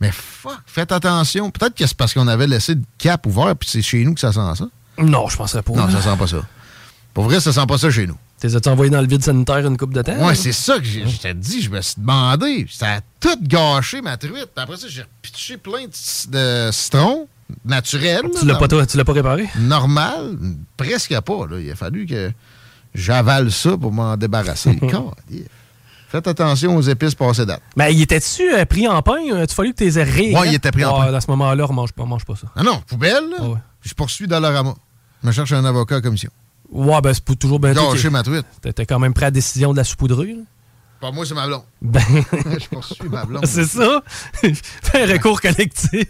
[0.00, 1.50] Mais fuck, faites attention.
[1.50, 4.20] Peut-être que c'est parce qu'on avait laissé le cap ouvert, puis c'est chez nous que
[4.20, 4.64] ça sent ça.
[4.98, 5.72] Non, je penserais pas.
[5.72, 6.44] Non, ça sent pas ça.
[7.12, 8.16] Pour vrai, ça sent pas ça chez nous.
[8.46, 10.26] T'es as envoyé dans le vide sanitaire une coupe de temps?
[10.26, 11.62] Ouais, c'est ça que je t'ai dit.
[11.62, 12.66] Je me suis demandé.
[12.70, 14.50] Ça a tout gâché ma truite.
[14.54, 17.26] Après ça, j'ai pitché plein de, de citron
[17.64, 18.22] naturel.
[18.38, 19.48] Tu l'as pas, toi, tu l'as pas réparé?
[19.58, 20.36] Normal.
[20.76, 21.46] Presque pas.
[21.46, 21.58] Là.
[21.58, 22.32] Il a fallu que
[22.94, 24.78] j'avale ça pour m'en débarrasser.
[26.08, 27.62] Faites attention aux épices passées date.
[27.76, 29.16] Mais il était-tu euh, pris en pain?
[29.32, 30.42] Euh, Tu fallu que tu les aies Ouais, hein?
[30.46, 31.14] il était pris en Ah, pain.
[31.14, 32.46] À ce moment-là, on mange pas, on mange pas ça.
[32.54, 33.60] Ah non, poubelle, là.
[33.82, 34.74] Je poursuis Dollarama.
[35.22, 36.30] Je me cherche un avocat à commission.
[36.74, 38.44] Ouais, ben c'est toujours bien Gâcher ma truite.
[38.60, 40.34] T'étais quand même prêt à la décision de la saupoudrerie.
[40.34, 40.42] là.
[41.00, 41.62] Pas moi, c'est ma blonde.
[41.82, 42.00] Ben...
[42.60, 43.46] je poursuis ma blonde.
[43.46, 44.02] c'est ça.
[44.32, 46.06] Fais un recours collectif.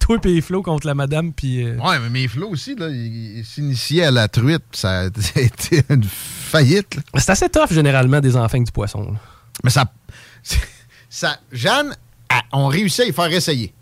[0.00, 1.62] Toi et Flo contre la madame, puis...
[1.64, 4.62] euh, Ouais, mais mes flots aussi, là, ils ils s'initiaient à la truite.
[4.72, 5.04] Ça a
[5.36, 6.96] été une faillite.
[7.16, 9.02] C'est assez tough, généralement, des enfants du poisson.
[9.02, 9.18] là.
[9.64, 9.84] Mais ça.
[11.10, 11.94] ça Jeanne,
[12.28, 13.72] a- on réussit à y faire essayer.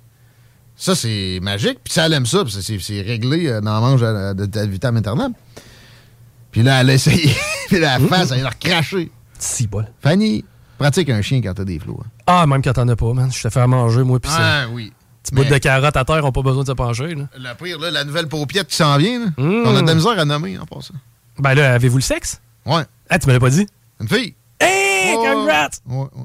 [0.76, 1.78] Ça, c'est magique.
[1.84, 2.44] Puis ça, elle aime ça.
[2.48, 5.32] c'est- réglé euh, dans le mange à- de ta vitam aeternam.
[6.56, 7.36] Puis là, elle a essayé.
[7.68, 9.10] puis la face, elle a recraché.
[9.38, 9.86] Si, bol.
[10.00, 10.42] Fanny,
[10.78, 12.00] pratique un chien quand t'as des flots.
[12.02, 12.08] hein.
[12.26, 13.30] Ah, même quand t'en as pas, man.
[13.30, 14.68] Je te fais à manger, moi, puis Ah, ça.
[14.72, 14.90] oui.
[15.22, 17.14] Petit bout de carotte à terre, on pas besoin de se pencher.
[17.14, 17.24] Là.
[17.36, 19.62] Le pire, là, la nouvelle paupiette qui s'en vient, là, Mm.
[19.66, 20.94] on a de la misère à nommer en passant.
[21.38, 22.40] Ben là, avez-vous le sexe?
[22.64, 22.84] Ouais.
[23.10, 23.66] Ah, tu me l'as pas dit?
[24.00, 24.34] Une fille.
[24.58, 25.68] Hey, congrats!
[25.86, 26.24] Ouais, ouais.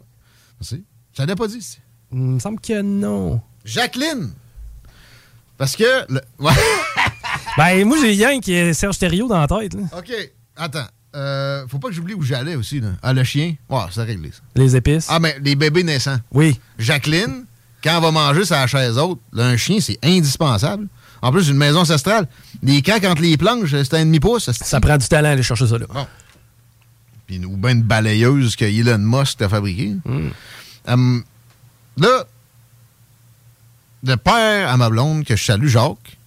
[0.61, 0.85] Merci.
[1.11, 1.61] Ça l'ai pas dit.
[1.61, 1.79] c'est-
[2.13, 3.41] Il me semble que non.
[3.65, 4.31] Jacqueline.
[5.57, 6.05] Parce que.
[6.07, 6.53] le- Ouais.
[7.57, 9.73] Ben, moi, j'ai qui est Serge Thériault dans la tête.
[9.73, 9.81] Là.
[9.97, 10.11] OK.
[10.55, 10.87] Attends.
[11.13, 12.79] Euh, faut pas que j'oublie où j'allais aussi.
[12.79, 12.89] Là.
[13.03, 13.55] Ah, le chien?
[13.69, 14.39] Ouais, c'est réglé, ça.
[14.55, 15.07] Les épices.
[15.09, 16.19] Ah, mais les bébés naissants.
[16.31, 16.59] Oui.
[16.79, 17.45] Jacqueline,
[17.83, 20.87] quand elle va manger la chaise haute, là, un chien, c'est indispensable.
[21.21, 22.27] En plus, une maison ancestrale.
[22.63, 24.49] Les craques entre les planches, c'est un demi-pouce.
[24.51, 25.85] Ça prend du talent à aller chercher ça, là.
[25.93, 26.07] Bon.
[27.27, 29.95] Puis, ou bien une balayeuse que Elon Musk a fabriquée.
[30.87, 31.23] Hum,
[31.97, 32.23] là,
[34.03, 36.17] le père à ma blonde, que je salue, Jacques,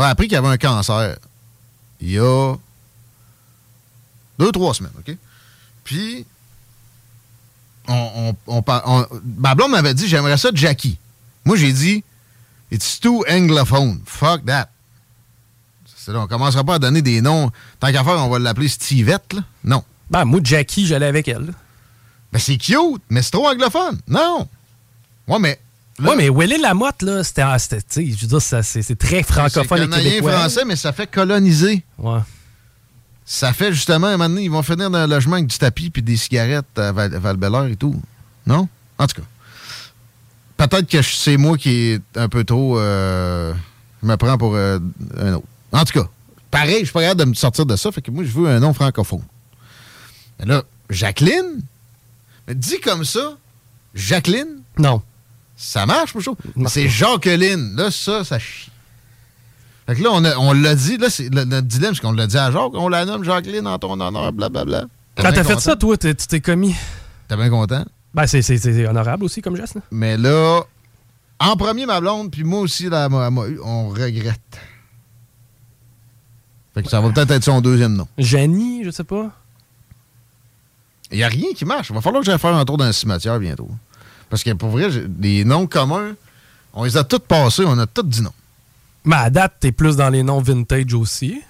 [0.00, 1.16] a appris qu'il avait un cancer
[2.00, 2.54] il y a
[4.38, 5.16] deux, trois semaines, OK?
[5.84, 6.24] Puis,
[7.88, 9.06] on, on, on par- on-
[9.38, 10.98] ma blonde m'avait dit, j'aimerais ça de Jackie.
[11.44, 12.04] Moi, j'ai dit,
[12.70, 14.00] it's too anglophone.
[14.06, 14.68] Fuck that.
[16.06, 17.50] Là, on commencera pas à donner des noms.
[17.80, 19.40] Tant qu'à faire, on va l'appeler Stivette, là.
[19.62, 19.84] Non.
[20.08, 21.52] Ben, moi, Jackie, j'allais avec elle.
[22.32, 24.00] Ben, c'est cute, mais c'est trop anglophone.
[24.08, 24.48] Non.
[25.26, 25.60] Ouais, mais.
[26.00, 30.32] Ouais, mais Willy Lamotte, là, c'était, ah, je veux dire, c'est, très francophone et québécois.
[30.32, 31.82] français, mais ça fait coloniser.
[31.98, 32.20] Ouais.
[33.24, 35.90] Ça fait justement, un moment donné, ils vont finir dans un logement avec du tapis
[35.90, 38.00] puis des cigarettes à Val, Val-Bélair et tout.
[38.46, 38.68] Non?
[38.96, 39.26] En tout cas.
[40.56, 42.78] Peut-être que c'est moi qui est un peu trop.
[42.78, 43.52] euh,
[44.02, 44.78] je me prends pour euh,
[45.18, 45.46] un autre.
[45.72, 46.08] En tout cas,
[46.50, 48.48] pareil, je suis pas capable de me sortir de ça, fait que moi, je veux
[48.48, 49.22] un nom francophone.
[50.38, 51.60] Mais là, Jacqueline?
[52.46, 53.36] Mais dis comme ça,
[53.94, 54.62] Jacqueline?
[54.78, 55.02] Non.
[55.60, 56.22] Ça marche, pour
[56.68, 57.74] C'est Jacqueline.
[57.74, 58.70] Là, ça, ça chie.
[59.86, 62.38] Fait que là, on, l'a dit, là, c'est, le, notre dilemme, c'est qu'on l'a dit
[62.38, 64.84] à Jacques, on la nomme Jacqueline en ton honneur, blablabla.
[65.16, 66.76] Quand t'as fait ça, toi, tu t'es commis.
[67.26, 67.84] T'es bien content?
[68.14, 69.78] Ben, c'est, honorable aussi comme geste.
[69.90, 70.62] Mais là,
[71.40, 74.60] en premier, ma blonde, puis moi aussi, on regrette.
[76.74, 78.06] Fait que ça va peut-être être son deuxième nom.
[78.16, 79.32] Janie, je sais pas.
[81.10, 81.90] Il n'y a rien qui marche.
[81.90, 83.68] Il va falloir que j'aille faire un tour dans un cimetière bientôt.
[84.30, 86.14] Parce que pour vrai, des noms communs,
[86.74, 88.32] on les a tous passés, on a tous dit non.
[89.04, 91.40] Mais à date, t'es plus dans les noms vintage aussi.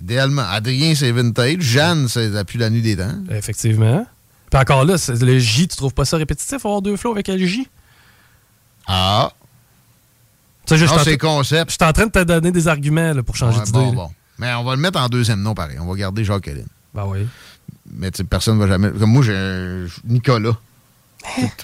[0.00, 1.60] Idéalement, Adrien, c'est vintage.
[1.60, 3.14] Jeanne, c'est depuis la nuit des temps.
[3.30, 4.06] Effectivement.
[4.50, 7.38] Puis encore là, le J, tu trouves pas ça répétitif, avoir deux flots avec le
[7.38, 7.68] J?
[8.86, 9.32] Ah.
[10.66, 11.70] Ça, je Non, c'est concept.
[11.70, 13.78] Je suis en train de te donner des arguments là, pour changer Ouais, d'idée.
[13.78, 14.10] bon, bon.
[14.38, 15.78] Mais on va le mettre en deuxième nom, pareil.
[15.80, 16.66] On va garder Jacqueline.
[16.92, 17.26] Ben oui.
[17.92, 18.90] Mais personne ne va jamais.
[18.90, 20.56] Comme moi, j'ai Nicolas.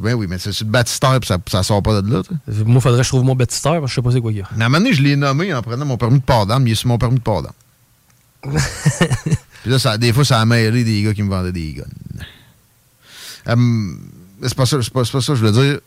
[0.02, 2.22] Ben oui, mais c'est sur le baptistère, puis ça, ça sort pas de là.
[2.22, 2.64] tu sais.
[2.64, 4.40] Moi, faudrait que je trouve mon baptistère, parce que je sais pas c'est quoi qu'il
[4.40, 4.48] y a.
[4.56, 6.66] Mais à un moment donné, je l'ai nommé en prenant mon permis de port d'âme.
[6.66, 7.52] Il est sur mon permis de port d'âme.
[9.62, 11.84] Puis là, ça, des fois, ça a mêlé des gars qui me vendaient des guns.
[13.46, 14.00] Hum,
[14.42, 15.80] c'est pas ça, c'est pas, pas ça je voulais dire.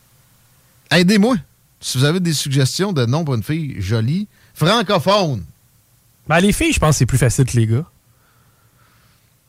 [0.91, 1.35] Aidez-moi.
[1.79, 5.43] Si vous avez des suggestions de nom pour une fille jolie, francophone,
[6.27, 7.83] Ben, les filles, je pense que c'est plus facile que les gars.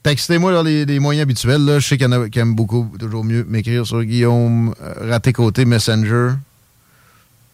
[0.05, 1.64] Textez-moi là, les, les moyens habituels.
[1.64, 1.80] Là.
[1.80, 5.11] Je sais qu'il y en a qui aiment beaucoup, toujours mieux m'écrire sur Guillaume euh,
[5.11, 6.34] Raté Côté Messenger.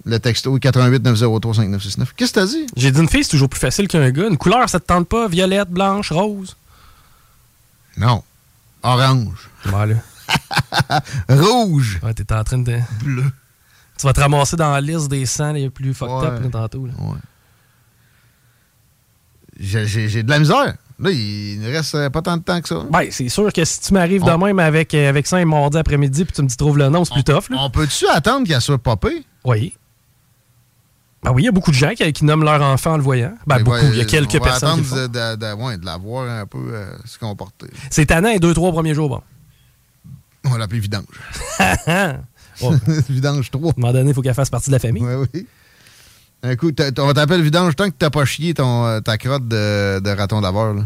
[0.05, 2.15] Le texto 88 903 5969.
[2.17, 2.67] Qu'est-ce que t'as dit?
[2.77, 4.29] J'ai dit une fille, c'est toujours plus facile qu'un gars.
[4.29, 5.29] Une couleur, ça te tente pas?
[5.29, 6.57] Violette, blanche, rose?
[7.97, 8.23] Non.
[8.83, 9.49] Orange.
[9.65, 9.97] Voilà.
[11.29, 12.01] Rouge.
[12.03, 12.79] Ouais, t'es en train de.
[13.05, 13.25] Bleu.
[13.99, 16.45] Tu vas te ramasser dans la liste des sangs les plus fucked up Ouais.
[16.45, 16.87] là, tantôt.
[16.87, 16.93] là.
[19.59, 20.75] J'ai- J'ai j'ai de la misère.
[21.03, 22.85] Là, il ne reste euh, pas tant de temps que ça.
[22.91, 25.45] Ben, c'est sûr que si tu m'arrives de On- même avec, euh, avec ça un
[25.47, 27.49] mardi après-midi puis tu me dis trouve le nom, c'est plus tough.
[27.49, 27.57] Là.
[27.61, 29.25] On peut-tu attendre qu'elle soit popée?
[29.45, 29.75] Oui.
[31.23, 33.03] Ben oui, il y a beaucoup de gens qui, qui nomment leur enfant en le
[33.03, 33.35] voyant.
[33.47, 33.77] Ben, Mais beaucoup.
[33.77, 34.81] ouais, Il y a quelques on va personnes.
[34.83, 34.97] qui attendre font.
[34.97, 37.67] de, de- de- ouais, de la voir un peu euh, se comporter.
[37.91, 39.21] C'est tannant les deux, trois premiers jours, bon.
[40.45, 41.05] On va l'appeler Vidange.
[42.63, 42.75] Oh.
[43.09, 43.71] Vidange 3.
[43.71, 45.03] À un moment donné, il faut qu'elle fasse partie de la famille.
[45.03, 45.47] Oui, oui.
[46.43, 49.47] Un coup, t'as- on t'appelle Vidange tant que t'as pas chié ton, euh, ta crotte
[49.47, 50.75] de, de raton laveur.
[50.75, 50.83] là.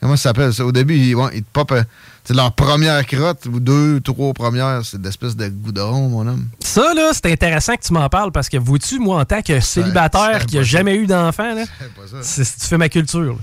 [0.00, 0.64] Comment ça s'appelle ça?
[0.64, 1.72] Au début, ils, ouais, ils te popent.
[1.72, 1.82] euh,
[2.24, 6.46] c'est leur première crotte, ou deux, trois premières, c'est d'espèce de goudron, mon homme.
[6.60, 9.58] Ça, là, c'est intéressant que tu m'en parles parce que vois-tu, moi, en tant que
[9.60, 11.64] célibataire qui a jamais eu d'enfant, là,
[12.22, 13.36] c'est tu fais ma culture.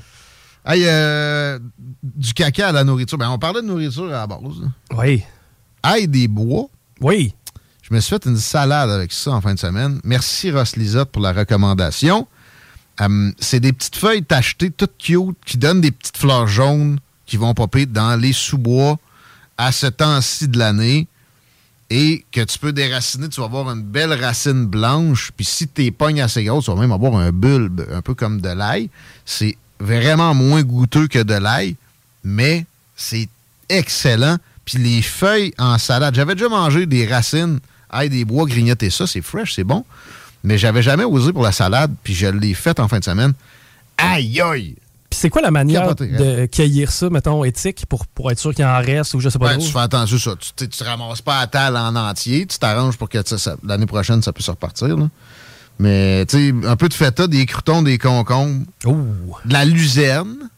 [0.65, 0.73] là.
[0.73, 1.59] Hey, euh,
[2.03, 3.17] du caca à la nourriture.
[3.17, 4.39] Ben, on parlait de nourriture à la base.
[4.61, 4.97] là.
[4.97, 5.23] Oui.
[5.83, 6.65] Ail des bois.
[7.01, 7.33] Oui.
[7.89, 9.99] Je me suis fait une salade avec ça en fin de semaine.
[10.03, 12.27] Merci Ross Lisotte pour la recommandation.
[12.99, 17.37] Hum, c'est des petites feuilles tachetées, toutes cute, qui donnent des petites fleurs jaunes qui
[17.37, 18.99] vont popper dans les sous-bois
[19.57, 21.07] à ce temps-ci de l'année
[21.89, 23.29] et que tu peux déraciner.
[23.29, 25.31] Tu vas avoir une belle racine blanche.
[25.35, 28.41] Puis si tes pognes assez grosses, tu vas même avoir un bulbe, un peu comme
[28.41, 28.89] de l'ail.
[29.25, 31.75] C'est vraiment moins goûteux que de l'ail,
[32.23, 32.65] mais
[32.95, 33.29] c'est
[33.69, 34.37] excellent.
[34.65, 36.13] Puis les feuilles en salade.
[36.13, 37.59] J'avais déjà mangé des racines,
[37.91, 39.07] ail des bois, grignoter ça.
[39.07, 39.85] C'est fresh, c'est bon.
[40.43, 43.33] Mais j'avais jamais osé pour la salade, puis je l'ai faite en fin de semaine.
[43.97, 44.75] Aïe, aïe!
[45.09, 48.53] Puis c'est quoi la manière Capoté, de cueillir ça, mettons, éthique, pour, pour être sûr
[48.53, 49.61] qu'il en reste ou je sais pas trop?
[49.61, 50.35] tu fais attention à ça.
[50.35, 52.45] Tu, tu, te ramasses pas à table en entier.
[52.45, 53.17] Tu t'arranges pour que
[53.65, 54.95] l'année prochaine, ça puisse repartir.
[54.95, 55.09] là.
[55.79, 58.65] Mais, tu sais, un peu de feta, des croutons, des concombres.
[58.83, 60.49] De la luzerne.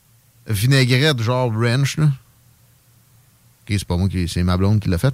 [0.48, 1.98] Vinaigrette, genre ranch.
[1.98, 2.06] Là.
[2.06, 4.28] OK, c'est pas moi qui.
[4.28, 5.14] C'est ma blonde qui l'a fait.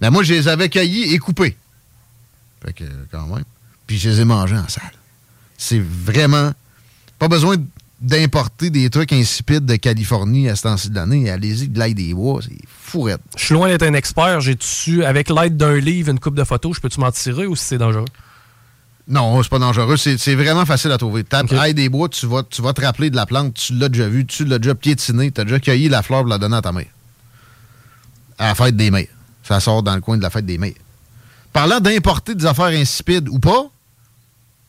[0.00, 1.56] Mais moi, je les avais cueillis et coupés.
[2.64, 3.44] Fait que, quand même.
[3.86, 4.92] Puis je les ai mangés en salle.
[5.56, 6.52] C'est vraiment.
[7.18, 7.56] Pas besoin
[8.00, 11.30] d'importer des trucs insipides de Californie à ce temps-ci de l'année.
[11.30, 13.22] Allez-y, de l'ail des bois, c'est fourrette.
[13.36, 14.40] Je suis loin d'être un expert.
[14.42, 17.56] J'ai dessus, avec l'aide d'un livre, une coupe de photos, je peux-tu m'en tirer ou
[17.56, 18.04] si c'est dangereux?
[19.08, 19.96] Non, c'est pas dangereux.
[19.96, 21.24] C'est vraiment facile à trouver.
[21.24, 23.54] Tape ail des bois, tu vas, tu vas te rappeler de la plante.
[23.54, 26.28] Tu l'as déjà vue, tu l'as déjà piétinée, tu as déjà cueilli la fleur pour
[26.28, 26.86] la donner à ta mère.
[28.36, 29.06] À la fête des mères.
[29.46, 30.72] Ça sort dans le coin de la fête des mères.
[31.52, 33.70] Parlant d'importer des affaires insipides ou pas,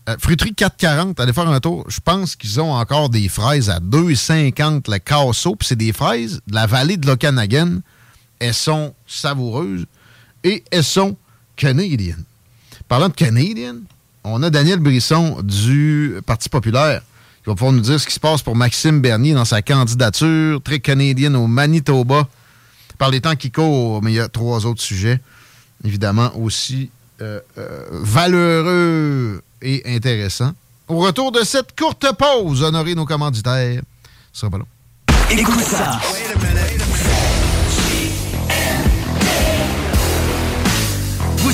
[0.07, 1.85] euh, Fruiterie 440, allez faire un tour.
[1.89, 5.55] Je pense qu'ils ont encore des fraises à 2,50 le casseau.
[5.55, 7.79] Puis c'est des fraises de la vallée de l'Okanagan.
[8.39, 9.85] Elles sont savoureuses
[10.43, 11.17] et elles sont
[11.55, 12.23] canadiennes.
[12.87, 13.77] Parlant de Canadian,
[14.23, 17.01] on a Daniel Brisson du Parti populaire
[17.43, 20.61] qui va pouvoir nous dire ce qui se passe pour Maxime Bernier dans sa candidature
[20.61, 22.27] très canadienne au Manitoba.
[22.97, 25.19] Par les temps qui courent, mais il y a trois autres sujets,
[25.83, 26.89] évidemment, aussi
[27.21, 30.53] euh, euh, valeureux et intéressants.
[30.87, 33.81] Au retour de cette courte pause, honorer nos commanditaires.
[34.31, 34.67] Ce sera pas long.
[35.29, 35.99] Écoute ça.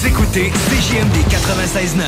[0.03, 2.03] Vous écoutez CJMD 96.9.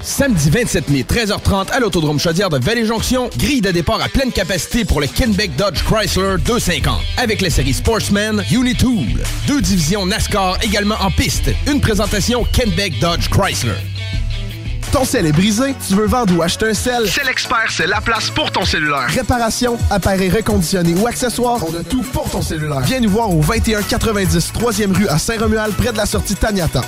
[0.00, 4.86] Samedi 27 mai, 13h30 à l'Autodrome Chaudière de Vallée-Jonction, grille de départ à pleine capacité
[4.86, 6.98] pour le Kenbeck Dodge Chrysler 250.
[7.18, 9.22] Avec la série Sportsman Unitool.
[9.46, 11.50] Deux divisions NASCAR également en piste.
[11.70, 13.76] Une présentation Kenbeck Dodge Chrysler.
[14.92, 17.08] Ton sel est brisé, tu veux vendre ou acheter un sel?
[17.08, 19.08] C'est l'expert, c'est la place pour ton cellulaire.
[19.08, 22.80] Réparation, appareil reconditionné ou accessoires, on a tout pour ton cellulaire.
[22.80, 26.82] Viens nous voir au 2190 3e rue à Saint-Romuald, près de la sortie Taniata.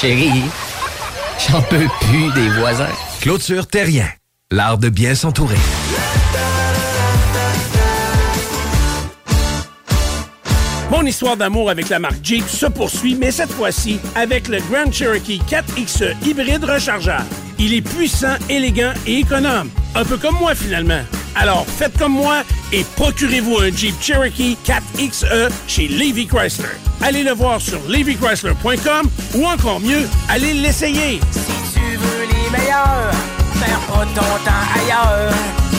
[0.00, 0.42] Chérie,
[1.48, 2.88] j'en peux plus des voisins.
[3.20, 4.08] Clôture Terrien,
[4.50, 5.56] l'art de bien s'entourer.
[10.90, 14.90] Mon histoire d'amour avec la marque Jeep se poursuit, mais cette fois-ci avec le Grand
[14.92, 17.26] Cherokee 4XE hybride rechargeable.
[17.58, 19.70] Il est puissant, élégant et économe.
[19.94, 21.00] Un peu comme moi finalement.
[21.34, 26.68] Alors faites comme moi et procurez-vous un Jeep Cherokee 4XE chez Levy Chrysler.
[27.02, 31.20] Allez le voir sur levychrysler.com ou encore mieux, allez l'essayer.
[31.32, 33.10] Si tu veux les meilleurs,
[33.94, 35.32] pas ailleurs.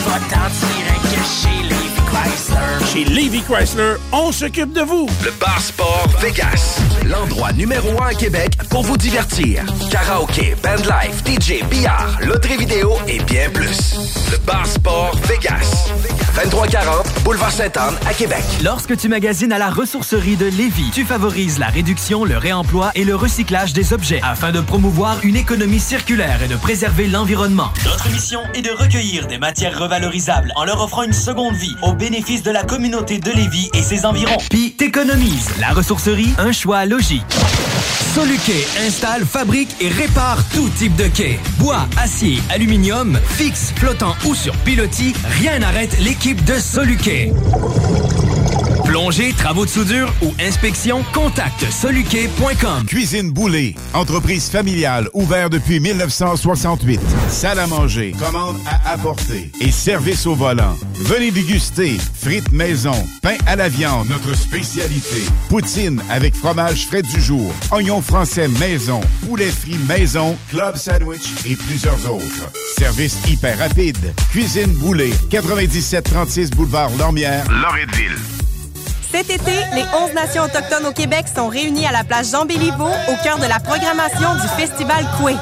[0.06, 2.86] Va-t'en direct chez Levi Chrysler.
[2.92, 5.08] Chez Levy Chrysler, on s'occupe de vous.
[5.24, 6.80] Le Bar Sport Vegas.
[7.06, 9.64] L'endroit numéro un à Québec pour vous divertir.
[9.90, 13.96] Karaoke, bandlife, DJ, billard, loterie vidéo et bien plus.
[14.30, 15.88] Le Bar Sport Vegas.
[16.44, 18.44] 2340 Boulevard Sainte-Anne à Québec.
[18.62, 23.04] Lorsque tu magasines à la ressourcerie de Lévis, tu favorises la réduction, le réemploi et
[23.04, 27.70] le recyclage des objets afin de promouvoir une économie circulaire et de préserver l'environnement.
[27.84, 31.92] Notre mission est de recueillir des matières revalorisables en leur offrant une seconde vie au
[31.92, 34.38] bénéfice de la communauté de Lévis et ses environs.
[34.50, 35.50] Puis t'économises.
[35.60, 37.24] La ressourcerie, un choix logique.
[38.14, 41.38] Soluquet installe, fabrique et répare tout type de quai.
[41.58, 47.32] Bois, acier, aluminium, fixe, flottant ou sur pilotis, rien n'arrête l'équipe de Soluquet.
[48.88, 52.86] Plongée, travaux de soudure ou inspection, contacte soluquet.com.
[52.86, 56.98] Cuisine Boulée, entreprise familiale ouverte depuis 1968.
[57.28, 60.74] Salle à manger, commande à apporter et service au volant.
[60.94, 65.22] Venez déguster frites maison, pain à la viande, notre spécialité.
[65.50, 71.56] Poutine avec fromage frais du jour, oignons français maison, poulet frit maison, club sandwich et
[71.56, 72.50] plusieurs autres.
[72.78, 74.14] Service hyper rapide.
[74.30, 78.16] Cuisine Boulée, 9736 boulevard Lormière, Loretteville.
[79.10, 82.88] Cet été, les 11 nations autochtones au Québec sont réunies à la place Jean Béliveau
[82.88, 85.34] au cœur de la programmation du Festival Coué.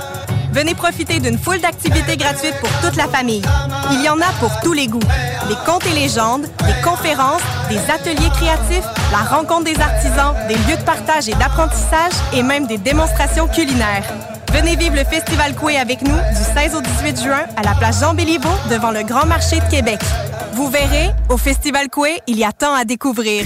[0.53, 3.43] Venez profiter d'une foule d'activités gratuites pour toute la famille.
[3.91, 5.01] Il y en a pour tous les goûts.
[5.49, 10.77] Des contes et légendes, des conférences, des ateliers créatifs, la rencontre des artisans, des lieux
[10.79, 14.05] de partage et d'apprentissage et même des démonstrations culinaires.
[14.53, 18.01] Venez vivre le Festival Coué avec nous du 16 au 18 juin à la place
[18.01, 20.01] Jean Béliveau devant le Grand Marché de Québec.
[20.57, 23.45] Vous verrez, au Festival Coué, il y a tant à découvrir.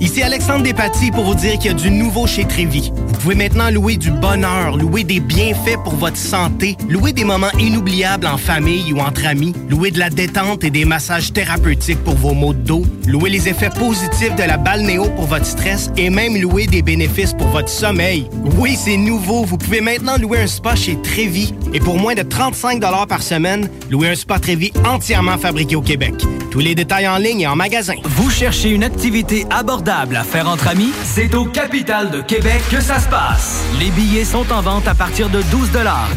[0.00, 2.90] Ici Alexandre Despatie pour vous dire qu'il y a du nouveau chez Trévi.
[3.22, 7.52] Vous pouvez maintenant louer du bonheur, louer des bienfaits pour votre santé, louer des moments
[7.56, 12.16] inoubliables en famille ou entre amis, louer de la détente et des massages thérapeutiques pour
[12.16, 16.10] vos maux de dos, louer les effets positifs de la balnéo pour votre stress et
[16.10, 18.28] même louer des bénéfices pour votre sommeil.
[18.58, 19.44] Oui, c'est nouveau.
[19.44, 23.68] Vous pouvez maintenant louer un spa chez Trévi et pour moins de 35 par semaine,
[23.88, 26.14] louer un spa Trévi entièrement fabriqué au Québec.
[26.50, 27.94] Tous les détails en ligne et en magasin.
[28.04, 30.90] Vous cherchez une activité abordable à faire entre amis?
[31.04, 33.62] C'est au Capital de Québec que ça se passe.
[33.78, 35.68] Les billets sont en vente à partir de 12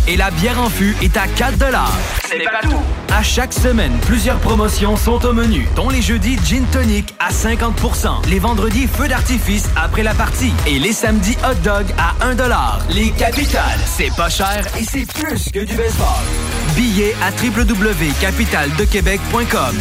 [0.08, 1.58] et la bière en fût est à 4
[2.30, 2.80] C'est pas tout.
[3.14, 8.30] À chaque semaine, plusieurs promotions sont au menu, dont les jeudis Gin Tonic à 50%
[8.30, 12.38] les vendredis Feu d'artifice après la partie et les samedis Hot Dog à 1
[12.94, 16.08] Les Capitales, c'est pas cher et c'est plus que du baseball.
[16.76, 19.76] Billets à www.capitaldequebec.com.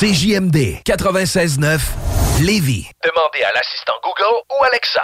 [0.00, 1.78] CJMD 96.9
[2.40, 2.88] Lévis.
[3.04, 5.02] Demandez à l'assistant Google ou Alexa.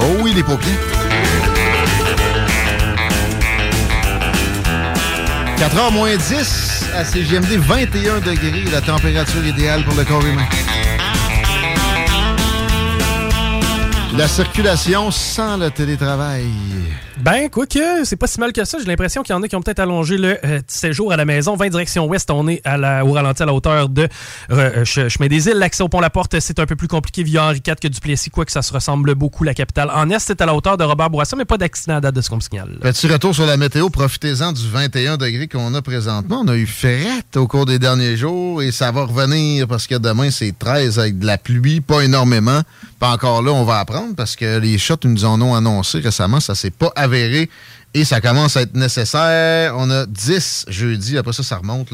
[0.00, 0.70] Oh oui, les paupiers.
[5.58, 10.48] 4h moins 10 à CGMD, 21 degrés, la température idéale pour le corps humain.
[14.16, 16.50] La circulation sans le télétravail.
[17.22, 18.78] Ben, quoi que, c'est pas si mal que ça.
[18.78, 21.24] J'ai l'impression qu'il y en a qui ont peut-être allongé le euh, séjour à la
[21.24, 21.54] maison.
[21.56, 24.08] 20 direction ouest, on est à la, au ralenti à la hauteur de
[24.50, 25.56] euh, Ch- Chemin des Îles.
[25.58, 28.30] L'accès au pont La Porte, c'est un peu plus compliqué via Henri IV que Duplessis,
[28.30, 29.90] quoi que ça se ressemble beaucoup, la capitale.
[29.94, 32.30] En est, c'est à la hauteur de Robert Bourassa, mais pas d'accident à de ce
[32.30, 32.78] qu'on signale.
[32.80, 36.42] Petit retour sur la météo, profitez-en du 21 degrés qu'on a présentement.
[36.44, 39.96] On a eu ferrette au cours des derniers jours et ça va revenir parce que
[39.96, 42.62] demain c'est 13 avec de la pluie, pas énormément.
[43.00, 46.38] Pas encore là, on va apprendre parce que les shots nous en ont annoncé récemment,
[46.38, 47.48] ça s'est pas avéré
[47.94, 49.74] et ça commence à être nécessaire.
[49.78, 51.88] On a 10 jeudi, après ça, ça remonte.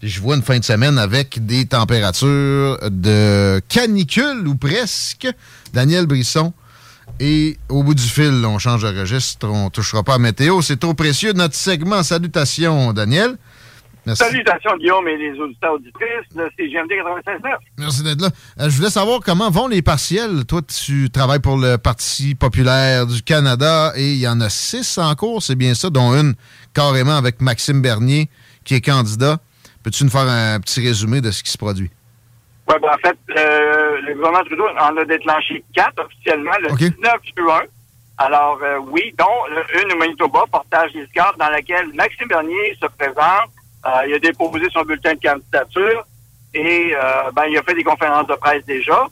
[0.00, 5.26] Je vois une fin de semaine avec des températures de canicule ou presque.
[5.72, 6.52] Daniel Brisson.
[7.18, 10.62] Et au bout du fil, on change de registre, on touchera pas à météo.
[10.62, 11.32] C'est trop précieux.
[11.32, 13.36] Notre segment, salutations, Daniel.
[14.06, 14.24] Merci.
[14.24, 17.56] Salutations, Guillaume et les auditeurs auditrices de CGMD 96.9.
[17.78, 18.28] Merci d'être là.
[18.60, 20.44] Euh, je voulais savoir comment vont les partiels.
[20.46, 24.98] Toi, tu travailles pour le Parti populaire du Canada et il y en a six
[24.98, 26.34] en cours, c'est bien ça, dont une
[26.74, 28.28] carrément avec Maxime Bernier
[28.64, 29.38] qui est candidat.
[29.82, 31.90] Peux-tu nous faire un petit résumé de ce qui se produit?
[32.68, 36.92] Ouais, ben, en fait, euh, le gouvernement Trudeau en a déclenché quatre officiellement le 19
[37.36, 37.62] juin.
[38.16, 39.24] Alors, euh, oui, dont
[39.82, 43.50] une au Manitoba, portage Liscard, dans laquelle Maxime Bernier se présente.
[43.86, 46.06] Euh, il a déposé son bulletin de candidature
[46.54, 49.06] et euh, ben, il a fait des conférences de presse déjà.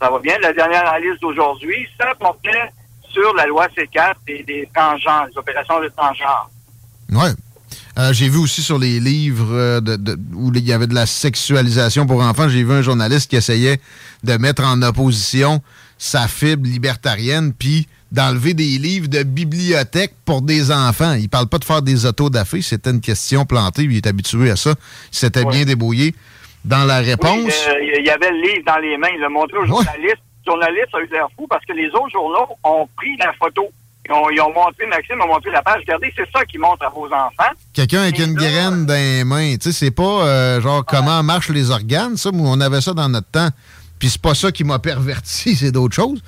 [0.00, 0.36] Ça va bien.
[0.40, 2.70] La dernière analyse d'aujourd'hui, ça portait
[3.10, 6.50] sur la loi C4 et des transgenres, les opérations de transgenres.
[7.10, 7.30] Ouais.
[7.98, 12.06] Euh, j'ai vu aussi sur les livres de- où il y avait de la sexualisation
[12.06, 13.80] pour enfants, j'ai vu un journaliste qui essayait
[14.24, 15.60] de mettre en opposition
[15.98, 21.14] sa fibre libertarienne puis d'enlever des livres de bibliothèque pour des enfants.
[21.14, 24.56] Il parle pas de faire des autodafés, c'était une question plantée, il est habitué à
[24.56, 24.74] ça.
[25.10, 26.14] Il s'était bien débrouillé
[26.64, 27.38] dans la réponse.
[27.46, 30.18] Oui, euh, il y avait le livre dans les mains, il l'a montré au journaliste.
[30.46, 33.70] Le journaliste a eu l'air fou parce que les autres journaux ont pris la photo.
[34.04, 35.80] Ils ont, ils ont montré, Maxime a montré la page.
[35.86, 37.52] Regardez, c'est ça qui montre à vos enfants.
[37.72, 39.54] Quelqu'un avec une graine dans les mains.
[39.56, 42.30] Tu sais, c'est pas euh, genre comment marchent les organes, ça.
[42.34, 43.48] On avait ça dans notre temps.
[43.98, 46.20] Puis c'est pas ça qui m'a perverti, c'est d'autres choses.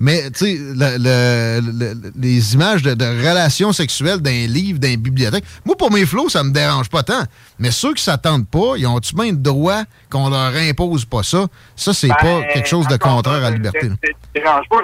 [0.00, 4.96] Mais, tu sais, le- le- le- les images de, de relations sexuelles d'un livre, d'un
[4.96, 7.22] bibliothèque, moi, pour mes flots, ça me dérange pas tant.
[7.58, 11.46] Mais ceux qui s'attendent pas, ils ont-tu même le droit qu'on leur impose pas ça?
[11.76, 13.90] Ça, c'est Ben, pas quelque chose de contraire à la liberté.
[14.02, 14.78] c'est- dérange pas.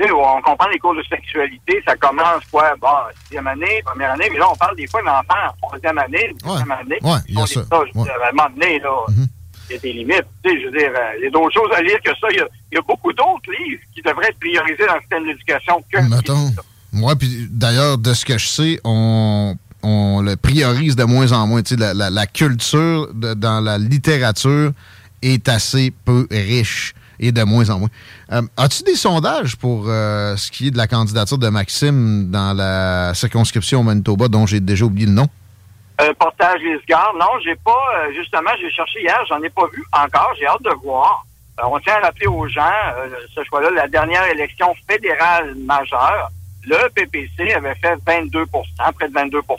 [0.00, 2.74] on comprend les cours de sexualité, ça commence quoi?
[2.80, 2.88] Bon,
[3.22, 6.70] sixième année, première année, mais là, on parle des fois d'enfants en troisième année, deuxième
[6.70, 6.98] année.
[7.02, 7.60] Ouais, il y a On ça.
[7.60, 7.70] dire,
[8.24, 8.90] à un moment donné, là,
[9.68, 10.24] il y a des limites.
[10.42, 12.26] Tu sais, je veux dire, euh, il y a d'autres choses à lire que ça.
[12.30, 16.00] Il y a, beaucoup d'autres livres qui devraient être priorisés dans le système d'éducation que
[16.08, 16.52] Mettons.
[16.92, 21.62] Moi, puis d'ailleurs, de ce que je sais, on, le priorise de moins en moins.
[21.78, 24.72] La, culture dans la littérature
[25.22, 27.88] est assez peu riche et de moins en moins.
[28.32, 32.52] Euh, As-tu des sondages pour euh, ce qui est de la candidature de Maxime dans
[32.52, 35.28] la circonscription Manitoba dont j'ai déjà oublié le nom?
[36.00, 39.84] Euh, portage Lisgard, non, j'ai pas, euh, justement, j'ai cherché hier, j'en ai pas vu
[39.92, 41.24] encore, j'ai hâte de voir.
[41.62, 42.62] On tient à rappeler aux gens,
[42.96, 46.30] euh, ce choix-là, la dernière élection fédérale majeure,
[46.64, 49.56] le PPC avait fait 22% près de 22 Donc,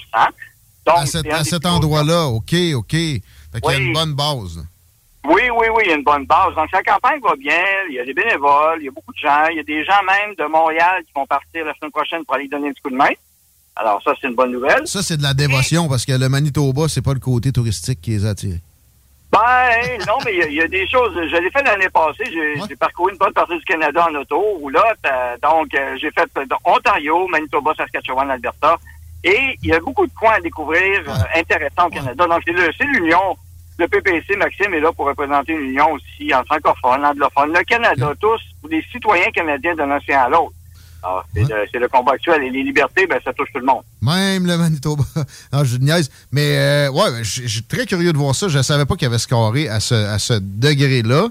[0.87, 2.91] à cet, à endroit-là, OK, OK.
[2.91, 3.21] Fait
[3.61, 4.65] qu'il y a une bonne base.
[5.23, 6.53] Oui, oui, oui, il y a une bonne base.
[6.55, 7.63] Donc, sa campagne va bien.
[7.89, 9.45] Il y a des bénévoles, il y a beaucoup de gens.
[9.49, 12.35] Il y a des gens même de Montréal qui vont partir la semaine prochaine pour
[12.35, 13.09] aller donner un coup de main.
[13.75, 14.87] Alors, ça, c'est une bonne nouvelle.
[14.87, 18.11] Ça, c'est de la dévotion parce que le Manitoba, c'est pas le côté touristique qui
[18.11, 18.55] les attire.
[19.31, 21.11] Ben, non, mais il y a- y, a des choses.
[21.13, 22.23] Je l'ai fait l'année passée.
[22.67, 24.41] J'ai parcouru une bonne partie du Canada en auto.
[24.61, 24.93] Ou là,
[25.43, 28.77] donc, euh, j'ai fait euh, Ontario, Manitoba, Saskatchewan, Alberta.
[29.25, 32.27] Et il y a beaucoup de coins à découvrir euh, intéressants au Canada.
[32.27, 33.35] Donc, c'est l'Union.
[33.77, 37.51] Le PPC, Maxime, est là pour représenter une union aussi en francophone, anglophone.
[37.51, 40.53] Le Canada, tous, les citoyens canadiens d'un océan à l'autre.
[41.33, 42.43] C'est le, combat actuel.
[42.43, 43.83] Et les libertés, ben, ça touche tout le monde.
[44.01, 45.03] Même le Manitoba.
[45.53, 46.09] non, je niaise.
[46.31, 48.47] Mais euh, ouais, ben, je suis très curieux de voir ça.
[48.47, 51.29] Je ne savais pas qu'il y avait scoré à ce, à ce degré-là.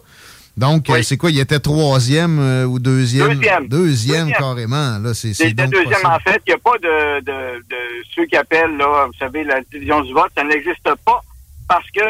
[0.57, 1.31] Donc, euh, c'est quoi?
[1.31, 3.35] Il était troisième euh, ou deuxième?
[3.35, 3.69] Deuxième.
[3.69, 4.33] Deuxième, Deuxième.
[4.33, 4.99] carrément.
[4.99, 6.13] Là, c'est, C'était donc deuxième, possible.
[6.13, 6.43] en fait.
[6.47, 7.77] Il n'y a pas de, de, de
[8.15, 10.31] ceux qui appellent, là, vous savez, la division du vote.
[10.37, 11.21] Ça n'existe pas
[11.69, 12.03] parce que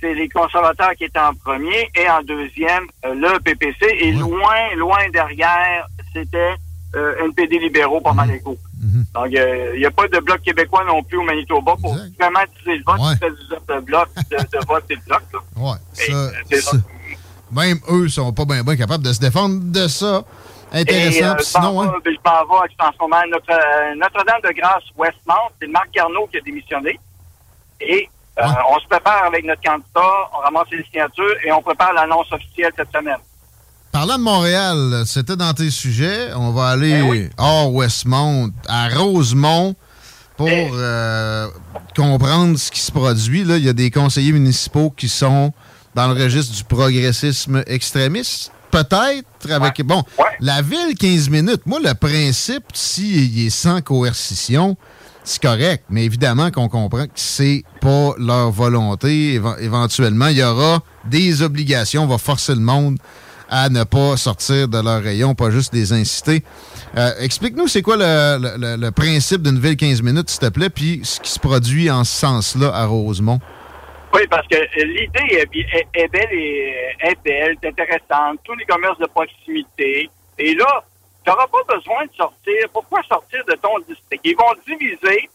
[0.00, 3.84] c'est les conservateurs qui étaient en premier et en deuxième, euh, le PPC.
[3.98, 6.54] Et loin, loin derrière, c'était
[6.94, 8.56] NPD libéraux pas mal égaux.
[9.14, 12.40] Donc, euh, il n'y a pas de bloc québécois non plus au Manitoba pour vraiment
[12.42, 13.00] utiliser le vote.
[13.18, 15.22] Fais du bloc, de, de vote, c'est le bloc.
[15.32, 15.38] Là.
[16.14, 16.60] Euh, c'est.
[17.50, 20.22] Même eux sont pas bien capables de se défendre de ça.
[20.72, 21.18] Intéressant.
[21.18, 23.22] Et, euh, Puis je m'en sinon, hein, vais- je m'en vais en ce moment.
[23.30, 27.00] Notre, euh, Notre-Dame de Grâce Westmount, c'est Marc Garneau qui a démissionné.
[27.80, 28.08] Et
[28.38, 32.30] euh, on se prépare avec notre candidat, on ramasse les signatures et on prépare l'annonce
[32.32, 33.16] officielle cette semaine.
[33.92, 36.30] Parlant de Montréal, c'était dans tes sujets.
[36.36, 39.74] On va aller Ben hors Westmount, à Rosemont,
[40.36, 41.48] pour euh,
[41.96, 43.44] comprendre ce qui se produit.
[43.44, 45.52] Là, il y a des conseillers municipaux qui sont
[45.94, 48.52] dans le registre du progressisme extrémiste.
[48.70, 49.82] Peut-être avec.
[49.82, 50.02] Bon,
[50.40, 51.62] la ville, 15 minutes.
[51.64, 54.76] Moi, le principe, s'il est sans coercition,
[55.24, 55.84] c'est correct.
[55.88, 59.38] Mais évidemment qu'on comprend que c'est pas leur volonté.
[59.40, 62.04] Éve- éventuellement, il y aura des obligations.
[62.04, 62.98] On va forcer le monde
[63.50, 66.42] à ne pas sortir de leur rayon, pas juste les inciter.
[66.96, 70.48] Euh, Explique-nous, c'est quoi le, le- le- le principe d'une ville 15 minutes, s'il te
[70.48, 73.40] plaît, puis ce qui se produit en ce sens-là à Rosemont?
[74.14, 78.38] Oui, parce que euh, l'idée est, belle et est belle, est intéressante.
[78.44, 80.08] Tous les commerces de proximité.
[80.38, 80.82] Et là,
[81.24, 82.54] tu n'auras pas besoin de sortir.
[82.72, 84.20] Pourquoi sortir de ton district?
[84.24, 85.28] Ils vont diviser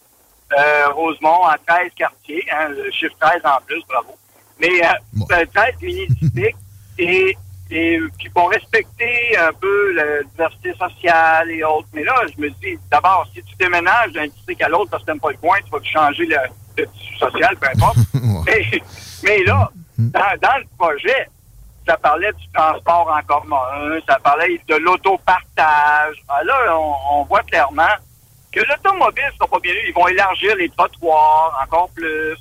[0.58, 4.16] euh, Rosemont en 13 quartiers, hein, le chiffre 13 en plus, bravo.
[4.60, 4.88] Mais euh,
[5.34, 6.58] euh, 13 mini-districts
[6.98, 7.38] et,
[7.72, 11.88] et qui vont respecter un peu la diversité sociale et autres.
[11.94, 15.08] Mais là, je me dis, d'abord, si tu déménages d'un district à l'autre parce que
[15.08, 16.38] tu n'aimes pas le coin, tu vas changer le,
[16.78, 17.98] le tissu social, peu importe.
[18.46, 18.82] mais,
[19.24, 21.30] mais là, dans, dans le projet,
[21.88, 26.16] ça parlait du transport en commun, ça parlait de l'autopartage.
[26.30, 27.84] Ah, Là, on, on voit clairement
[28.52, 29.74] que l'automobile sera pas bien.
[29.88, 32.38] Ils vont élargir les trottoirs encore plus.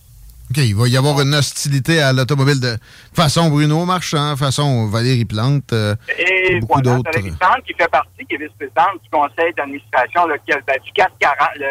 [0.53, 2.77] OK, il va y avoir une hostilité à l'automobile de
[3.15, 7.11] façon Bruno Marchand, façon Valérie Plante, euh, Et beaucoup voilà, d'autres.
[7.11, 11.49] Valérie Plante qui fait partie, qui est vice-présidente du conseil d'administration lequel, ben, du 440,
[11.57, 11.67] le,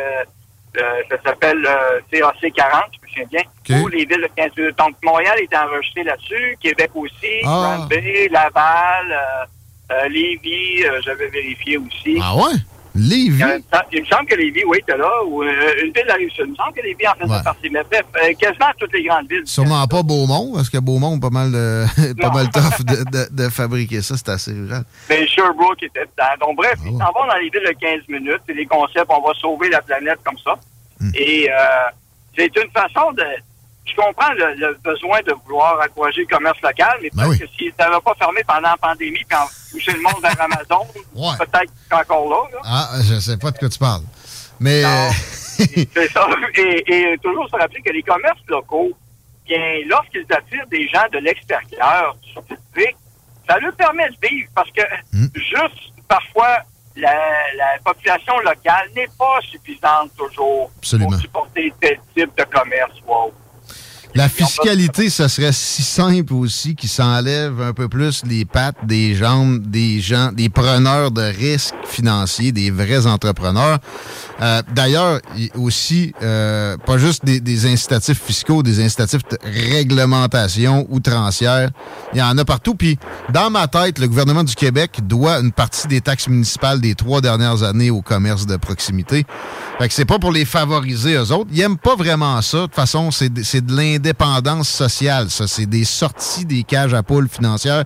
[0.73, 0.81] le-
[1.15, 3.27] ça s'appelle le CAC 40, je me souviens
[3.67, 3.83] bien, OK.
[3.83, 4.77] où les villes de 15 minutes.
[4.79, 7.87] Donc, Montréal est enregistré là-dessus, Québec aussi, Ah.
[8.31, 12.17] Laval, euh, euh, Lévis, euh, j'avais vérifié aussi.
[12.19, 12.53] Ah ouais?
[12.95, 13.41] Lévis?
[13.43, 13.59] Euh,
[13.93, 15.47] il me semble que Lévis, oui, était là, ou euh,
[15.83, 16.45] une ville de la Rive-Sud.
[16.47, 17.43] Il me semble que Lévis en faisait Ouais.
[17.43, 17.69] partie.
[17.69, 19.43] Mais bref, euh, quasiment toutes les grandes villes.
[19.45, 21.85] Sûrement pas Beaumont, parce que Beaumont, pas mal, de,
[22.21, 24.83] pas mal tough de, de- de fabriquer ça, c'est assez rural.
[25.09, 26.47] Mais Sherbrooke était dedans.
[26.47, 28.41] Donc, bref, ils s'en vont dans les villes de 15 minutes.
[28.47, 30.55] C'est des concepts, on va sauver la planète comme ça.
[31.15, 31.55] Et euh,
[32.37, 33.23] c'est une façon de,
[33.85, 37.39] je comprends le, le besoin de vouloir encourager le commerce local, mais Ben peut-être oui.
[37.39, 40.39] que si ça n'avait pas fermé pendant la pandémie, puis en touché le monde vers
[40.41, 40.87] Amazon,
[41.37, 42.49] peut-être qu'il encore là.
[42.53, 42.59] là.
[42.63, 44.03] Ah, je sais pas de quoi tu parles.
[44.59, 44.83] Mais.
[45.61, 46.27] C'est ça.
[46.55, 48.91] Et, et toujours se rappeler que les commerces locaux,
[49.45, 52.85] bien, lorsqu'ils attirent des gens de l'extérieur du
[53.47, 55.27] ça leur permet de vivre parce que Hmm.
[55.35, 56.59] juste parfois,
[56.95, 57.11] la,
[57.57, 61.09] la population locale n'est pas suffisante toujours Absolument.
[61.11, 62.93] pour supporter tel type de commerce.
[63.05, 63.33] Wow.
[64.13, 69.15] La fiscalité, ce serait si simple aussi qu'il s'enlève un peu plus les pattes des
[69.15, 73.79] jambes des gens, des preneurs de risques financiers, des vrais entrepreneurs.
[74.41, 75.19] Euh, D'ailleurs,
[75.55, 81.69] aussi, euh, pas juste des, des incitatifs fiscaux, des incitatifs de réglementation outrancière.
[82.13, 82.75] Il y en a partout.
[82.75, 82.97] Puis,
[83.31, 87.21] dans ma tête, le gouvernement du Québec doit une partie des taxes municipales des trois
[87.21, 89.25] dernières années au commerce de proximité.
[89.77, 91.49] Fait que c'est pas pour les favoriser eux autres.
[91.51, 92.57] Ils aiment pas vraiment ça.
[92.57, 95.47] De toute façon, c'est de l'indépendance sociale, ça.
[95.47, 97.85] C'est des sorties des cages à poules financières.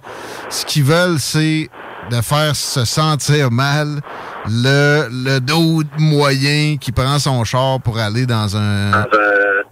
[0.49, 1.70] Ce qu'ils veulent, c'est
[2.12, 4.01] de faire se sentir mal
[4.47, 9.05] le, le dos moyen qui prend son char pour aller dans un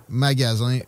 [0.09, 0.79] magasin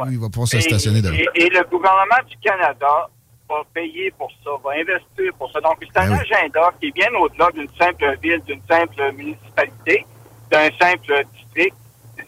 [0.00, 1.14] où il va pouvoir se stationner devant.
[1.14, 3.08] et- et le gouvernement du Canada
[3.48, 5.60] va payer pour ça, va investir pour ça.
[5.60, 10.06] Donc, c'est un Ah agenda qui est bien au-delà d'une simple ville, d'une simple municipalité,
[10.50, 11.74] d'un simple district.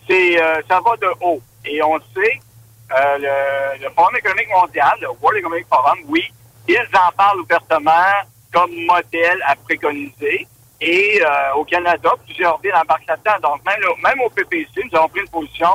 [0.08, 1.40] C'est, euh, ça va de haut.
[1.64, 2.40] Et on sait,
[2.90, 6.24] euh, le, le Forum économique mondial, le World Economic Forum, oui,
[6.68, 8.10] ils en parlent ouvertement
[8.52, 10.46] comme modèle à préconiser.
[10.84, 13.50] Et euh, au Canada, plusieurs villes embarquent là-dedans.
[13.50, 15.68] Donc, même, même au PPC, nous avons pris une position.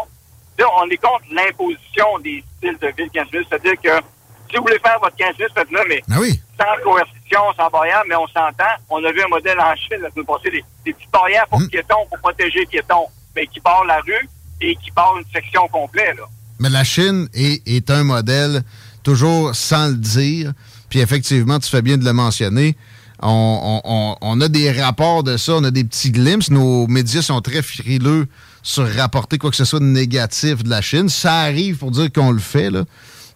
[0.60, 3.48] On est contre l'imposition des styles de ville 15 minutes.
[3.50, 4.04] C'est-à-dire que
[4.50, 6.40] si vous voulez faire votre 15 minutes, faites-le, mais Ah oui.
[6.60, 8.74] sans coercition, sans barrière, mais on s'entend.
[8.90, 11.60] On a vu un modèle en Chine la semaine passée, des, des petites barrières pour
[11.70, 13.06] piétons, pour protéger les piétons,
[13.36, 14.28] mais qui barrent la rue
[14.60, 16.18] et qui barrent une section complète.
[16.18, 16.24] Là.
[16.60, 18.64] Mais la Chine est, est un modèle,
[19.04, 20.54] toujours sans le dire.
[20.90, 22.76] Puis effectivement, tu fais bien de le mentionner.
[23.22, 26.52] On, a des rapports de ça, on a des petits glimpses.
[26.52, 28.28] Nos médias sont très frileux
[28.62, 31.10] sur rapporter quoi que ce soit de négatif de la Chine.
[31.10, 32.84] Ça arrive pour dire qu'on le fait, là.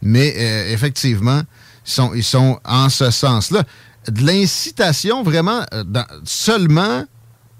[0.01, 1.41] mais euh, effectivement,
[1.85, 3.63] ils sont, ils sont en ce sens-là.
[4.07, 5.83] De l'incitation, vraiment, euh,
[6.25, 7.05] seulement,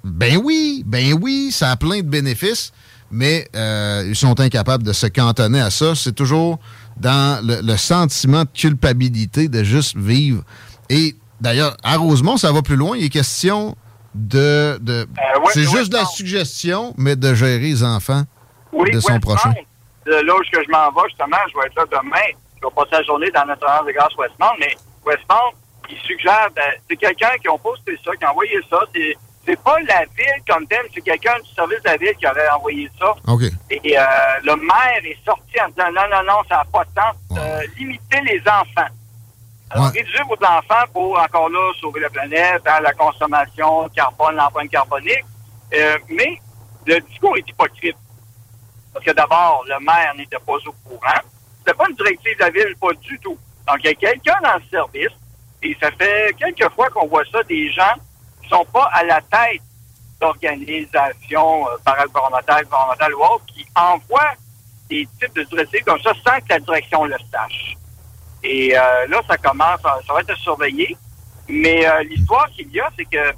[0.03, 2.71] ben oui, ben oui, ça a plein de bénéfices,
[3.11, 5.93] mais euh, ils sont incapables de se cantonner à ça.
[5.95, 6.59] C'est toujours
[6.97, 10.43] dans le, sentiment de culpabilité de juste vivre.
[11.41, 12.95] D'ailleurs, à Rosemont, ça va plus loin.
[12.95, 13.75] Il est question
[14.15, 14.77] de...
[14.81, 18.23] de ouais, c'est juste de la suggestion, mais de gérer les enfants
[18.71, 19.53] Oui, de son prochain.
[20.05, 22.37] de là où je m'en vais, justement, je vais être là demain.
[22.61, 24.75] Je vais passer la journée dans notre heure de grâce Westmount, mais
[25.05, 25.51] Westmount,
[25.89, 26.47] il suggère,
[26.89, 28.79] c'est quelqu'un qui a posté ça, qui a envoyé ça.
[28.93, 29.15] C'est,
[29.45, 32.49] c'est pas la ville comme telle, c'est quelqu'un du service de la ville qui aurait
[32.49, 33.13] envoyé ça.
[33.27, 33.41] OK.
[33.71, 34.03] Et euh,
[34.43, 37.39] le maire est sorti en disant non, non, non, ça n'a pas de sens.
[37.39, 38.87] Euh, limiter les enfants.
[39.73, 44.35] Alors, réduire vos enfants pour, encore là, sauver la planète, hein, la consommation de carbone,
[44.35, 45.23] l'empreinte carbonique.
[45.73, 46.39] Euh, mais
[46.85, 47.95] le discours est hypocrite.
[48.93, 51.21] Parce que d'abord, le maire n'était pas au courant.
[51.59, 53.37] C'était pas une directive de la ville, pas du tout.
[53.67, 55.17] Donc, il y a quelqu'un dans le service,
[55.63, 57.93] et ça fait quelques fois qu'on voit ça, des gens
[58.41, 59.61] qui sont pas à la tête
[60.19, 64.33] d'organisations euh, paragouvernementales, gouvernementales ou autres, qui envoient
[64.89, 67.77] des types de directives comme ça sans que la direction le sache.
[68.43, 70.95] Et euh, là, ça commence, à- ça va être surveillé.
[71.47, 73.33] Mais euh, l'histoire qu'il y a, c'est que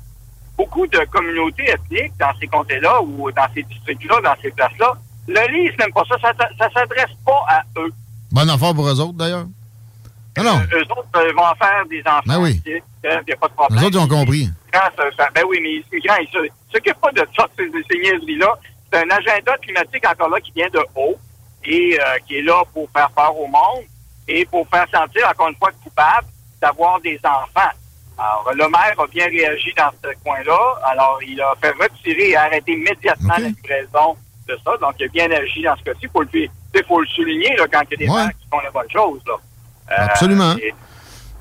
[0.58, 4.94] beaucoup de communautés ethniques dans ces comtés-là ou dans ces districts-là, dans ces places-là,
[5.28, 6.16] le lisent même pas ça.
[6.22, 7.92] Ça, ça s'adresse pas à eux.
[8.32, 9.46] Bonne affaire pour eux autres, d'ailleurs.
[10.38, 10.60] Non, non.
[10.74, 12.22] Eux autres euh, vont en faire des enfants.
[12.26, 12.62] Ben oui.
[12.66, 12.82] Il
[13.28, 13.80] n'y a pas de problème.
[13.80, 14.50] Les autres, ils ont compris.
[15.36, 18.54] Ben oui, mais les ils s'occupent pas de ça, ces, ces niaiseries-là.
[18.92, 21.16] C'est un agenda climatique encore là qui vient de haut
[21.64, 23.84] et euh, qui est là pour faire peur au monde
[24.28, 26.28] et pour faire sentir, encore une fois, coupable
[26.62, 27.70] d'avoir des enfants.
[28.18, 30.60] Alors, le maire a bien réagi dans ce coin-là.
[30.92, 34.16] Alors, il a fait retirer et arrêter immédiatement la livraison
[34.48, 34.78] de ça.
[34.80, 36.00] Donc, il a bien agi dans ce cas-ci.
[36.04, 38.26] Il faut le, il faut le souligner là, quand il y a des Ouais.
[38.26, 39.20] maires qui font la bonne chose.
[39.28, 39.34] Là.
[39.92, 40.56] Euh, Absolument.
[40.58, 40.74] et-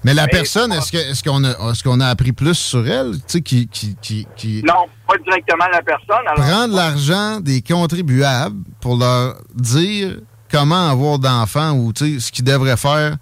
[0.05, 3.23] Mais la Mais- personne, est-ce qu'on a est-ce qu'on a appris plus sur elle, tu
[3.29, 6.27] sais, qui, qui, qui, qui non, pas directement la personne.
[6.27, 10.17] Alors, prend de l'argent des contribuables pour leur dire
[10.53, 13.17] comment avoir d'enfants ou ce qu'ils devraient faire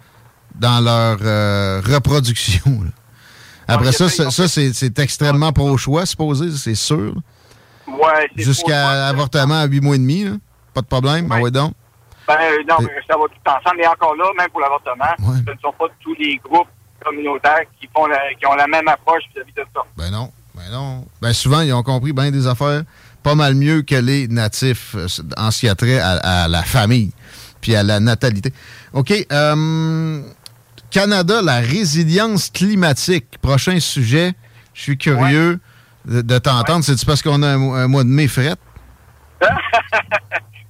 [0.56, 2.82] dans leur euh, reproduction.
[2.84, 2.90] là.
[3.68, 7.14] Après ça, ça, ça, c'est extrêmement pro-choix, supposé, c'est sûr.
[7.86, 10.32] ouais, Jusqu'à avortement à 8 mois et demi, là.
[10.74, 11.28] pas de problème.
[11.30, 11.72] Ah ouais donc.
[12.26, 13.76] Ben, euh, non, mais ça va tout ensemble.
[13.78, 16.68] Mais encore là, même pour l'avortement, ce ne sont pas tous les groupes
[17.04, 19.80] communautaires qui font la, qui ont la même approche vis-à-vis de ça.
[19.96, 21.06] Ben non, ben non.
[21.22, 22.82] Ben souvent, ils ont compris bien des affaires
[23.22, 25.06] pas mal mieux que les natifs euh,
[25.36, 27.12] en ce qui a trait à, à la famille.
[27.60, 28.52] Puis à la natalité.
[28.92, 29.12] OK.
[29.32, 30.22] euh,
[30.90, 33.38] Canada, la résilience climatique.
[33.40, 34.32] Prochain sujet.
[34.74, 35.60] Je suis curieux
[36.06, 36.84] de, de t'entendre.
[36.84, 38.54] C'est-tu parce qu'on a un, mo- un mois de mai fret?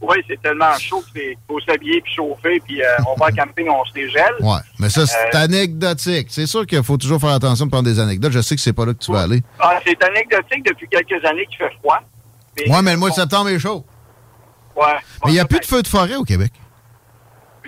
[0.02, 3.68] Oui, c'est tellement chaud qu'il faut s'habiller puis chauffer, puis euh, on va en camping,
[3.68, 4.32] on se dégèle.
[4.40, 4.58] Ouais.
[4.78, 6.28] Mais ça, c'est Euh, anecdotique.
[6.30, 8.32] C'est sûr qu'il faut toujours faire attention de prendre des anecdotes.
[8.32, 9.42] Je sais que c'est pas là que tu vas aller.
[9.60, 12.00] ah, c'est anecdotique depuis quelques années qu'il fait froid.
[12.66, 13.84] Ouais, mais le mois de septembre est chaud.
[14.74, 14.84] Ouais.
[15.26, 16.52] Mais il n'y a plus de feux de forêt au Québec.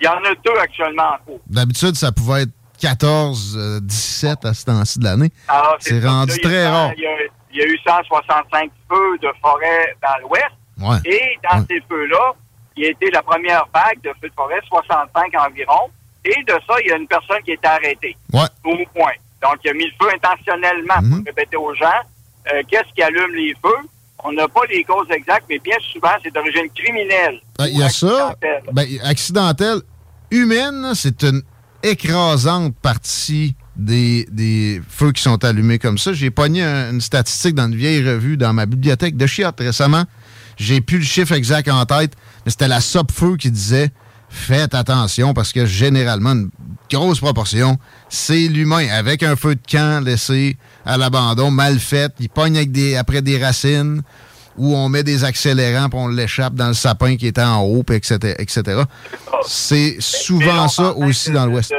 [0.02, 1.40] Il y en a deux actuellement en cours.
[1.46, 2.50] D'habitude, ça pouvait être
[2.80, 5.30] 14, euh, 17 à ce temps-ci de l'année.
[5.46, 6.90] Alors, C'est rendu Là, très rare.
[6.96, 7.10] Il y, a,
[7.52, 10.50] il y a eu 165 feux de forêt dans l'ouest.
[10.80, 10.96] Ouais.
[11.10, 12.32] Et dans ces feux-là,
[12.76, 15.88] il y a été la première vague de feux de forêt, 65 environ.
[16.24, 18.16] Et de ça, il y a une personne qui a été arrêtée.
[18.32, 18.40] Ouais.
[18.64, 19.12] Au point.
[19.42, 21.10] Donc, il a mis le feu intentionnellement Mhm.
[21.18, 22.00] pour répéter aux gens
[22.52, 23.88] euh, qu'est-ce qui allume les feux.
[24.24, 27.40] On n'a pas les causes exactes, mais bien souvent, c'est d'origine criminelle.
[27.58, 28.34] Ben, Il y a ça.
[28.72, 29.78] Ben, accidentel.
[30.32, 31.42] Humaine, c'est une
[31.82, 36.14] écrasante partie des, feux qui sont allumés comme ça.
[36.14, 40.04] J'ai pogné un- une statistique dans une vieille revue dans ma bibliothèque de Chiot récemment.
[40.56, 42.12] J'ai plus le chiffre exact en tête,
[42.46, 43.90] mais c'était la SOP-Feu qui disait
[44.30, 46.50] faites attention parce que généralement, une
[46.90, 47.78] grosse proportion,
[48.08, 50.56] c'est l'humain avec un feu de camp laissé
[50.86, 52.12] à l'abandon, mal fait.
[52.20, 54.00] Il pogne avec après des racines
[54.58, 57.82] où on met des accélérants puis on l'échappe dans le sapin qui est en haut,
[57.82, 58.34] puis etc.
[58.38, 58.82] etc.
[59.46, 61.72] C'est souvent ça aussi dans l'Ouest.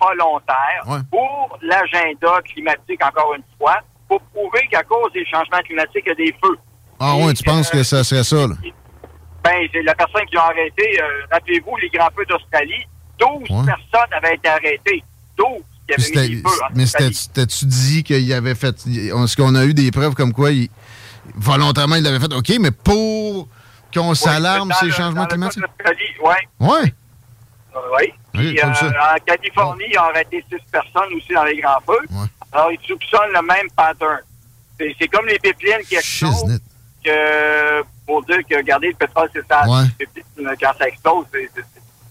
[0.00, 0.98] volontaires Ouais.
[1.10, 3.76] pour l'agenda climatique, encore une fois,
[4.08, 6.56] pour prouver qu'à cause des changements climatiques, il y a des feux.
[7.00, 8.54] Ah ouais, tu penses que ça serait ça, là?
[9.42, 12.86] Ben, c'est la personne qui a arrêté, euh, rappelez-vous, les grands feux d'Australie,
[13.18, 13.66] 12 Ouais.
[13.66, 15.04] personnes avaient été arrêtées.
[15.36, 15.46] 12
[15.86, 18.74] qui avaient mis des feux mais c'était-tu dit qu'il avait fait.
[18.86, 20.68] Est-ce qu'on a eu des preuves comme quoi il,
[21.34, 22.32] volontairement il l'avait fait?
[22.32, 23.48] OK, mais pour
[23.94, 25.62] qu'on s'alarme ces changements climatiques?
[26.22, 26.34] ouais.
[26.60, 26.94] Ouais.
[27.74, 28.12] Oui.
[28.36, 32.06] Oui, Puis, euh, en Californie, ils ont arrêté six personnes aussi dans les grands feux.
[32.52, 34.18] Alors, ils soupçonnent le même pattern.
[34.78, 36.60] C'est comme les pipelines qui explosent.
[37.04, 39.68] Que, pour dire que, regardez, le pétrole, c'est ça.
[39.68, 39.84] Ouais.
[40.00, 41.26] Les pipelines, quand ça explose,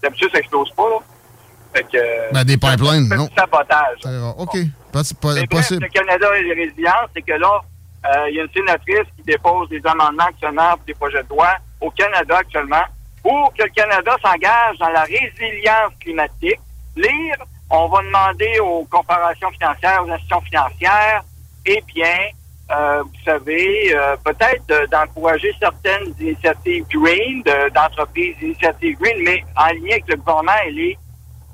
[0.02, 0.88] d'habitude, ça explose pas.
[0.88, 0.96] Là.
[1.74, 3.28] Fait que, Ben, des pipelines, c'est non.
[3.36, 3.98] sabotage.
[4.38, 4.56] OK.
[4.92, 7.58] Pas, pas- bref, le Canada et les résiliences, c'est que là, euh,
[8.28, 11.56] il y a une sénatrice qui dépose des amendements actuellement pour des projets de loi
[11.80, 12.84] au Canada actuellement
[13.22, 16.60] pour que le Canada s'engage dans la résilience climatique.
[16.96, 17.36] Lire,
[17.70, 21.22] on va demander aux corporations financières, aux institutions financières,
[21.64, 22.18] eh bien,
[22.70, 29.42] euh, vous savez, euh, peut-être de- d'encourager certaines initiatives green, de- d'entreprises initiatives green, mais
[29.56, 30.98] en lien avec le gouvernement et les,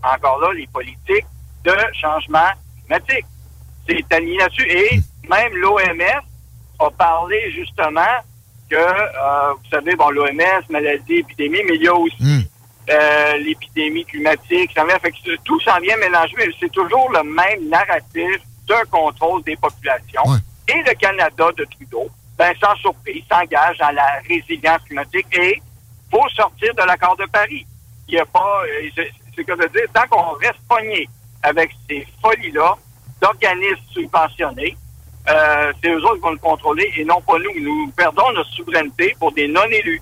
[0.03, 1.27] encore là, les politiques
[1.65, 2.51] de changement
[2.85, 3.27] climatique.
[3.89, 4.69] C'est aligné là-dessus.
[4.69, 6.23] Et même l'OMS
[6.81, 8.01] a parlé justement
[8.69, 12.49] que, euh, vous savez, bon, l'OMS, maladie, épidémie, mais il y a aussi
[12.91, 14.71] euh, l'épidémie climatique.
[14.75, 18.85] Ça vient, fait que tout s'en vient mélanger, mais c'est toujours le même narratif d'un
[18.91, 20.23] contrôle des populations.
[20.69, 22.09] Et le Canada de Trudeau,
[22.39, 25.61] ben, sans surprise, s'engage dans la résilience climatique et
[26.11, 27.67] faut sortir de l'accord de Paris.
[28.09, 31.09] Il n'y a pas, euh, c'est c'est que de dire, tant qu'on reste pogné
[31.43, 32.77] avec ces folies-là
[33.21, 34.77] d'organismes subventionnés,
[35.29, 37.63] euh, c'est eux autres qui vont le contrôler et non pas nous.
[37.63, 40.01] Nous perdons notre souveraineté pour des non-élus.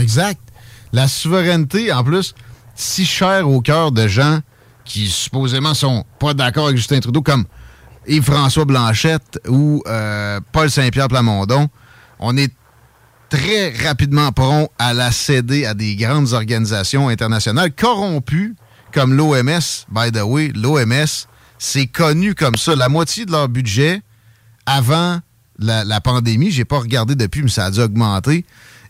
[0.00, 0.40] Exact.
[0.92, 2.34] La souveraineté, en plus,
[2.74, 4.40] si chère au cœur de gens
[4.84, 7.44] qui supposément sont pas d'accord avec Justin Trudeau, comme
[8.06, 11.68] Yves-François Blanchette ou euh, Paul Saint-Pierre Plamondon,
[12.18, 12.52] on est
[13.28, 18.54] très rapidement prompt à la céder à des grandes organisations internationales corrompues
[18.92, 19.86] comme l'OMS.
[19.88, 21.26] By the way, l'OMS,
[21.58, 22.76] c'est connu comme ça.
[22.76, 24.02] La moitié de leur budget
[24.66, 25.20] avant
[25.58, 28.44] la, la pandémie, j'ai pas regardé depuis, mais ça a dû augmenter,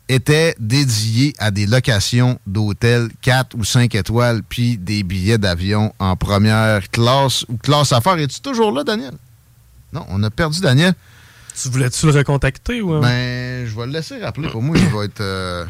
[0.09, 6.17] était dédié à des locations d'hôtels 4 ou 5 étoiles, puis des billets d'avion en
[6.17, 8.19] première classe ou classe affaires.
[8.19, 9.15] Es-tu toujours là, Daniel?
[9.93, 10.95] Non, on a perdu Daniel.
[11.61, 12.95] Tu voulais-tu le recontacter ou...
[12.95, 13.01] euh?
[13.01, 14.49] Ben, je vais le laisser rappeler.
[14.49, 15.67] Pour moi, il va être, euh,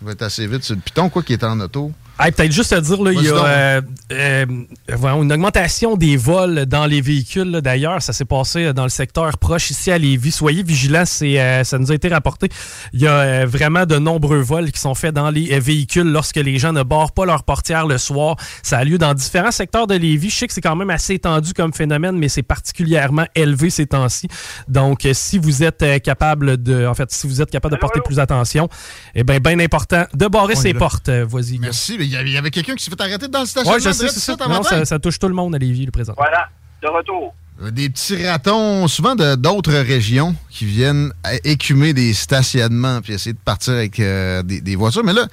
[0.00, 1.92] il va être assez vite sur le piton, quoi, qui est en auto.
[2.18, 3.80] Hey, Peut-être juste à dire, là, il y a euh,
[4.12, 4.46] euh,
[4.88, 7.50] voyons, une augmentation des vols dans les véhicules.
[7.50, 7.60] là.
[7.60, 10.32] D'ailleurs, ça s'est passé euh, dans le secteur proche ici à Lévis.
[10.32, 12.48] Soyez vigilants, c'est, euh, ça nous a été rapporté.
[12.94, 16.10] Il y a euh, vraiment de nombreux vols qui sont faits dans les euh, véhicules
[16.10, 18.36] lorsque les gens ne barrent pas leur portière le soir.
[18.62, 20.30] Ça a lieu dans différents secteurs de Lévis.
[20.30, 23.86] Je sais que c'est quand même assez étendu comme phénomène, mais c'est particulièrement élevé ces
[23.86, 24.28] temps-ci.
[24.68, 27.80] Donc, euh, si vous êtes euh, capable de, en fait, si vous êtes capable de
[27.80, 28.68] porter plus attention,
[29.14, 31.08] eh bien, bien important de barrer On ses portes.
[31.10, 31.58] Euh, Vas-y.
[31.58, 33.74] Merci, il y avait, quelqu'un qui s'est fait arrêter dans le stationnement.
[33.74, 34.48] Ouais, je sais, direct c'est ça.
[34.48, 36.14] Non, ça, ça touche tout le monde à Lévis, le présent.
[36.16, 36.48] Voilà,
[36.82, 37.34] de retour.
[37.62, 41.12] Euh, Des petits ratons, souvent de d'autres régions, qui viennent
[41.44, 45.04] écumer des stationnements puis essayer de partir avec euh, des, des voitures.
[45.04, 45.26] Mais là,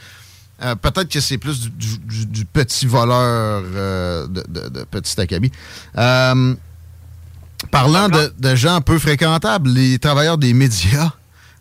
[0.62, 5.52] Euh, peut-être que c'est plus du, petit voleur euh, de, de, petit acabit.
[5.98, 6.56] Euh,
[7.72, 11.12] parlant de, gens peu fréquentables, les travailleurs des médias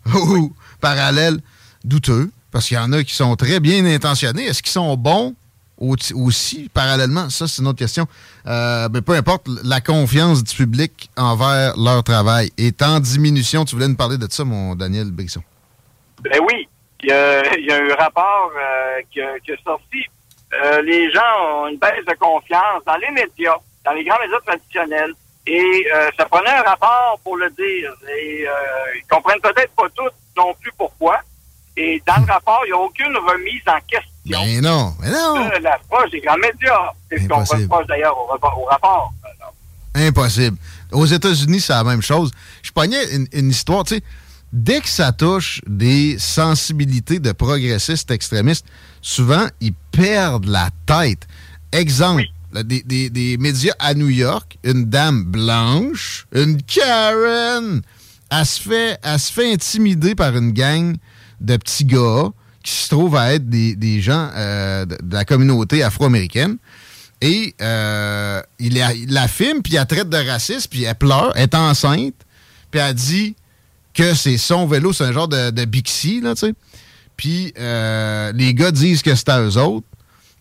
[0.13, 1.39] ou parallèles
[1.83, 4.45] douteux, parce qu'il y en a qui sont très bien intentionnés.
[4.45, 5.35] Est-ce qu'ils sont bons
[5.77, 7.29] aussi, parallèlement?
[7.29, 8.07] Ça, c'est une autre question.
[8.45, 13.65] mais peu importe, la confiance du public envers leur travail est en diminution.
[13.65, 15.41] Tu voulais nous parler de ça, mon Daniel Brisson?
[16.21, 16.67] Ben oui,
[17.03, 20.05] il y a, un rapport euh, qui, est sorti.
[20.53, 24.39] Euh, les gens ont une baisse de confiance dans les médias, dans les grands médias
[24.45, 25.13] traditionnels.
[25.45, 27.93] Et euh, ça prenait un rapport pour le dire.
[28.15, 28.45] Et
[28.95, 31.19] ils comprennent peut-être pas tous non plus pourquoi.
[31.75, 34.45] Et dans le rapport, il n'y a aucune remise en question.
[34.45, 35.47] Mais non, mais non.
[35.49, 36.93] De l'approche des grands médias.
[37.09, 39.13] C'est ce qu'on reproche d'ailleurs au, au, rapport.
[39.95, 40.57] Impossible.
[40.91, 42.31] Aux États-Unis, c'est la même chose.
[42.61, 44.03] Je pognais une, une histoire, tu sais
[44.53, 48.65] dès que ça touche des sensibilités de progressistes extrémistes,
[49.01, 51.27] souvent, ils perdent la tête.
[51.71, 52.23] Exemple,
[52.53, 57.81] des, médias à New York, une dame blanche, une Karen,
[58.29, 60.95] elle se fait, elle se fait intimider par une gang
[61.43, 62.29] de petits gars
[62.63, 66.57] qui se trouvent à être des, gens euh, de, la communauté afro-américaine.
[67.21, 71.55] Et euh, il, la filme, puis elle traite de raciste, puis elle pleure, elle est
[71.55, 72.15] enceinte,
[72.71, 73.35] puis elle dit
[73.93, 76.53] que c'est son vélo, c'est un genre de, de Bixi, tu sais.
[77.15, 79.85] Puis euh, les gars disent que c'est à eux autres.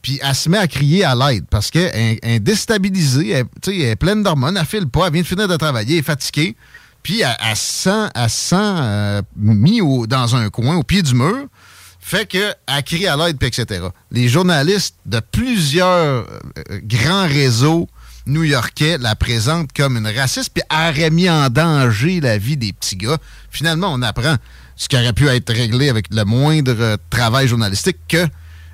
[0.00, 3.96] Puis elle se met à crier à l'aide parce qu'elle est déstabilisée, elle, elle est
[3.96, 6.56] pleine d'hormones, elle file pas, elle vient de finir de travailler, elle est fatiguée.
[7.02, 11.46] Puis se sent, elle sent euh, mis dans un coin, au pied du mur.
[12.00, 12.54] Fait qu'elle
[12.84, 13.86] crie à l'aide, etc.
[14.10, 17.88] Les journalistes de plusieurs euh, grands réseaux
[18.26, 22.96] new-yorkais la présente comme une raciste, puis aurait mis en danger la vie des petits
[22.96, 23.18] gars.
[23.50, 24.36] Finalement, on apprend
[24.76, 28.26] ce qui aurait pu être réglé avec le moindre travail journalistique que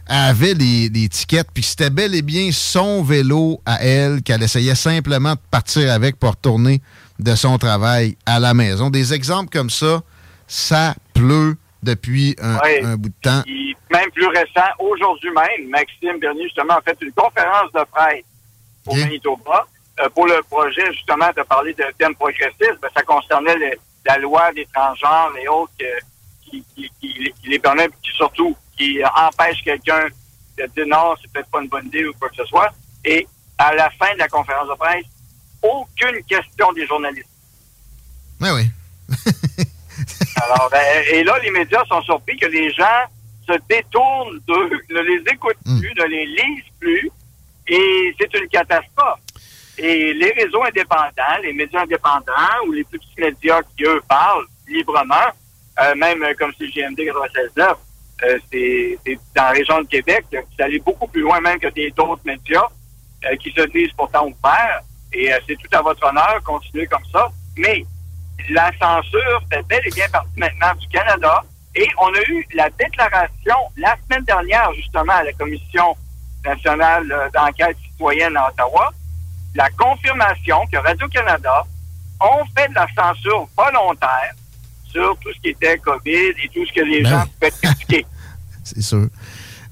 [0.07, 4.75] avait les, les tickets, puis c'était bel et bien son vélo à elle qu'elle essayait
[4.75, 6.81] simplement de partir avec pour retourner
[7.19, 8.91] de son travail à la maison.
[8.91, 10.03] Des exemples comme ça,
[10.47, 13.43] ça pleut depuis un, bout de temps.
[13.91, 18.25] même plus récent, aujourd'hui même, Maxime Bernier, justement, a fait une conférence de presse
[18.87, 19.67] au Manitoba.
[20.01, 23.57] Euh, pour le projet, justement, de parler de thèmes progressistes, ben, ça concernait
[24.07, 25.73] la loi des transgenres et autres
[26.45, 30.07] qui, qui, les permet, qui surtout qui empêche quelqu'un
[30.57, 32.71] de dire non, c'est peut-être pas une bonne idée ou quoi que ce soit.
[33.05, 33.27] Et
[33.59, 35.05] à la fin de la conférence de presse,
[35.63, 37.29] aucune question des journalistes.
[38.41, 38.71] Oui, oui.
[40.43, 43.05] Alors, ben, et là, les médias sont surpris que les gens
[43.49, 45.81] se détournent d'eux, ne les écoutent hmm.
[45.81, 47.11] plus, ne les lisent plus,
[47.67, 49.21] et c'est une catastrophe.
[49.79, 54.47] Et les réseaux indépendants, les médias indépendants ou les plus petits médias qui, eux, parlent
[54.67, 55.15] librement,
[55.81, 57.77] euh, même comme c'est GMD 96.9,
[58.25, 58.99] euh, c'est
[59.37, 62.67] dans la région de Québec, c'est allé beaucoup plus loin même que d'autres médias
[63.25, 64.83] euh, qui se disent pourtant ouverts.
[65.13, 67.29] Et c'est tout à votre honneur, continuer comme ça.
[67.57, 67.85] Mais
[68.51, 71.43] la censure fait bel et bien partie maintenant du Canada.
[71.75, 75.97] Et on a eu la déclaration la semaine dernière, justement, à la Commission
[76.45, 78.93] nationale euh, d'enquête citoyenne à Ottawa,
[79.55, 81.65] la confirmation que Radio-Canada
[82.21, 84.35] ont fait de la censure volontaire
[84.85, 88.07] sur tout ce qui était COVID et tout ce que les ben gens pouvaient critiquer.
[88.65, 89.09] c'est sûr.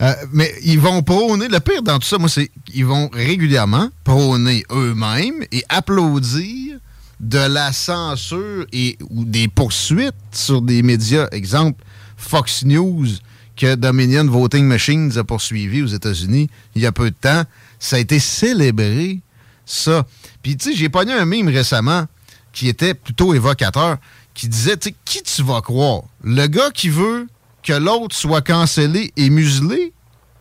[0.03, 3.89] Euh, mais ils vont prôner, le pire dans tout ça, moi, c'est qu'ils vont régulièrement
[4.05, 6.79] prôner eux-mêmes et applaudir
[7.21, 11.29] de la censure et ou des poursuites sur des médias.
[11.33, 11.83] Exemple,
[12.17, 13.07] Fox News
[13.57, 17.45] que Dominion Voting Machines a poursuivi aux États-Unis il y a peu de temps.
[17.79, 19.21] Ça a été célébré,
[19.65, 20.07] ça.
[20.43, 22.05] Puis, tu sais, j'ai pogné un mime récemment
[22.53, 23.97] qui était plutôt évocateur,
[24.35, 26.03] qui disait, tu sais, qui tu vas croire?
[26.23, 27.27] Le gars qui veut
[27.67, 29.93] que l'autre soit cancellé et muselé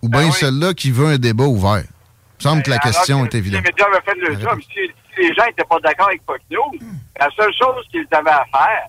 [0.02, 1.84] ou bien ben celui-là qui veut un débat ouvert?
[1.84, 3.64] Il me semble que la ben, question est évidente.
[3.64, 4.60] Les médias avaient fait le job.
[4.62, 6.80] Si, les gens n'étaient pas d'accord avec Fox News,
[7.20, 8.88] la seule chose qu'ils avaient à faire,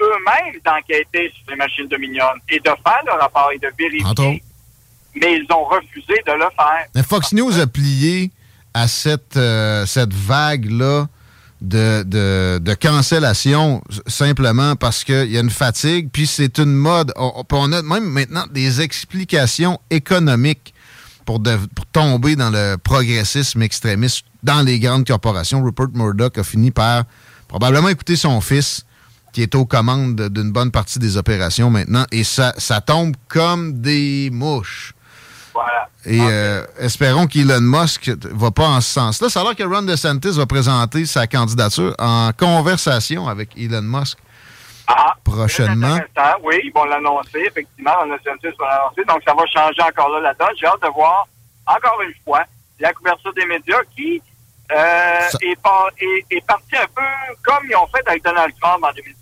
[0.00, 4.42] eux-mêmes d'enquêter sur les machines Dominion et de faire le rapport et de vérifier.
[5.14, 6.86] Mais ils ont refusé de le faire.
[6.94, 8.30] Mais Fox News a plié
[8.72, 11.06] à cette, euh, cette vague-là
[11.62, 17.12] de, de, de, cancellation simplement parce qu'il y a une fatigue, puis c'est une mode.
[17.16, 20.74] On, a même maintenant des explications économiques
[21.24, 21.40] pour,
[21.74, 25.62] pour tomber dans le progressisme extrémiste dans les grandes corporations.
[25.62, 27.04] Rupert Murdoch a fini par
[27.46, 28.84] probablement écouter son fils
[29.32, 32.04] qui est aux commandes d'une bonne partie des opérations maintenant.
[32.10, 34.94] Et ça, ça tombe comme des mouches.
[36.04, 39.28] Et euh, espérons qu'Elon Musk va pas en ce sens-là.
[39.28, 44.18] Ça a l'air que Ron DeSantis va présenter sa candidature en conversation avec Elon Musk.
[44.88, 45.98] Ah, prochainement.
[46.42, 47.92] Oui, ils vont l'annoncer, effectivement.
[48.04, 49.04] On a CNC va l'annoncer.
[49.06, 50.54] Donc, ça va changer encore là la donne.
[50.58, 51.26] J'ai hâte de voir,
[51.66, 52.42] encore une fois,
[52.80, 54.20] la couverture des médias qui
[54.72, 57.02] euh, est, par- est, est partie un peu
[57.44, 59.14] comme ils ont fait avec Donald Trump en 2016.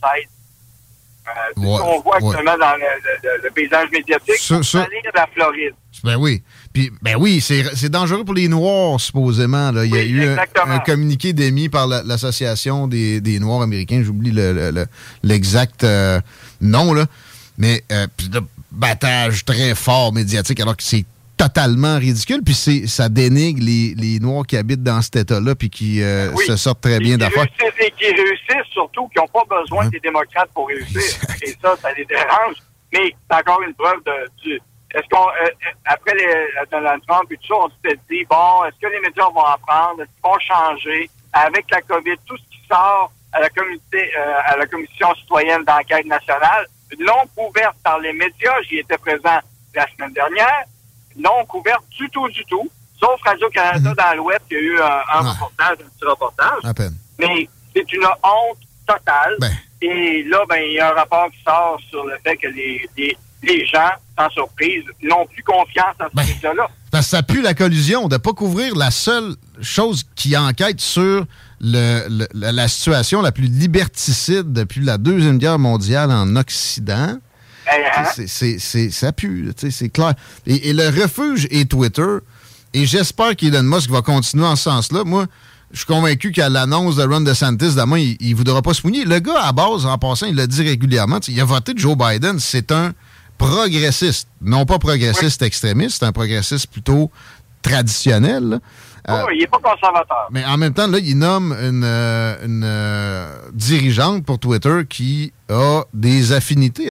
[1.29, 2.29] Euh, Ouais, ce qu'on voit ouais.
[2.29, 2.87] actuellement dans le,
[3.23, 4.39] le- le paysage médiatique.
[4.81, 5.75] Aller de la Floride.
[6.03, 6.43] Ben oui.
[6.73, 9.73] Puis, ben oui, c'est c'est dangereux pour les Noirs, supposément.
[9.73, 9.85] là.
[9.85, 14.03] Il y a eu un, communiqué d'émis par la- l'Association des, des Noirs américains.
[14.05, 14.87] J'oublie le- le- le-
[15.25, 16.21] l'exact euh,
[16.61, 17.07] nom, là.
[17.59, 18.41] Mais, euh, puis de
[18.71, 21.05] battage très fort médiatique, alors que c'est
[21.37, 22.41] totalement ridicule.
[22.45, 26.31] Puis c'est- ça dénigre les, les Noirs qui habitent dans cet État-là, puis qui euh,
[26.37, 26.45] Oui.
[26.47, 27.45] se sortent très bien d'affaires.
[27.81, 31.01] et qui réussissent surtout, qui n'ont pas besoin des démocrates pour réussir.
[31.43, 32.55] Et ça, ça les dérange.
[32.93, 34.61] Mais c'est encore une preuve de, du.
[34.95, 38.65] Est-ce qu'on, euh, euh, après les, Donald Trump et tout ça, on s'était dit, bon,
[38.65, 40.03] est-ce que les médias vont apprendre?
[40.03, 41.11] Est-ce qu'ils vont changer?
[41.33, 45.65] Avec la COVID, tout ce qui sort à la, communauté, euh, à la Commission citoyenne
[45.65, 46.67] d'enquête nationale,
[46.99, 49.39] non couverte par les médias, j'y étais présent
[49.75, 50.65] la semaine dernière,
[51.17, 52.69] non couverte du tout, du tout,
[52.99, 56.65] sauf Radio-Canada dans l'Ouest, il y a eu un, un reportage, un petit reportage.
[56.65, 56.97] À peine.
[57.19, 59.37] Mais c'est une honte totale.
[59.81, 62.87] Et là, ben, il y a un rapport qui sort sur le fait que les,
[62.97, 66.69] les, les gens, sans surprise, n'ont plus confiance en ce média-là.
[66.91, 70.81] Parce que ça pue la collusion de ne pas couvrir la seule chose qui enquête
[70.81, 71.25] sur
[71.61, 77.19] le- le- la, situation la plus liberticide depuis la Deuxième Guerre mondiale en Occident.
[78.15, 80.15] C'est- c'est- c'est- ça pue, là, c'est clair.
[80.47, 82.17] Et, et le refuge est Twitter.
[82.75, 85.05] Et j'espère qu'Elon Musk va continuer en ce sens-là.
[85.05, 85.27] Moi,
[85.73, 89.05] je suis convaincu qu'à l'annonce de Ron DeSantis, demain, il ne voudra pas se mouiller.
[89.05, 92.39] Le gars, à base, en passant, il l'a dit régulièrement, il a voté Joe Biden.
[92.41, 92.93] C'est un
[93.41, 94.29] progressiste.
[94.41, 97.11] Non pas progressiste extrémiste, c'est un progressiste plutôt
[97.63, 98.45] traditionnel.
[98.45, 98.57] là.
[99.09, 100.29] Euh, Oh, il n'est pas conservateur.
[100.31, 105.33] mais en même temps, là, il nomme une, euh, une, euh, dirigeante pour Twitter qui
[105.49, 106.91] a des affinités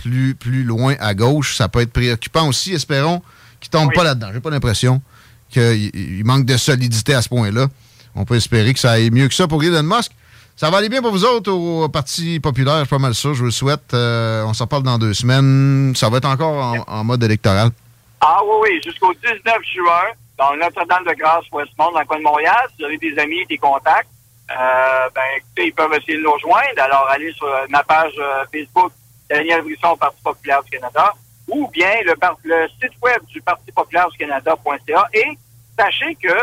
[0.00, 2.72] plus, plus loin à gauche, ça peut être préoccupant aussi.
[2.72, 3.22] Espérons
[3.60, 4.28] qu'ils ne tombent pas là-dedans.
[4.32, 5.02] J'ai pas l'impression
[5.50, 7.66] qu'il il manque de solidité à ce point-là.
[8.14, 10.12] On peut espérer que ça aille mieux que ça pour Elon Musk.
[10.56, 13.32] Ça va aller bien pour vous autres au Parti populaire, je suis pas mal sûr,
[13.34, 13.94] je vous le souhaite.
[13.94, 15.94] Euh, on s'en parle dans deux semaines.
[15.96, 17.70] Ça va être encore en, en mode électoral.
[18.20, 19.40] Ah oui, oui, jusqu'au 19
[19.74, 22.60] juin, dans Notre-Dame-de-Grâce, Westmont, dans le coin de Montréal.
[22.70, 24.08] Si vous avez des amis, des contacts,
[24.50, 26.78] euh, ben écoutez, ils peuvent essayer de nous rejoindre.
[26.78, 28.92] Alors, allez sur ma page euh, Facebook,
[29.30, 31.14] Daniel Brisson, Parti populaire du Canada,
[31.48, 35.08] ou bien le, site web du Parti populaire du Canada.ca.
[35.14, 35.38] Et
[35.78, 36.34] sachez que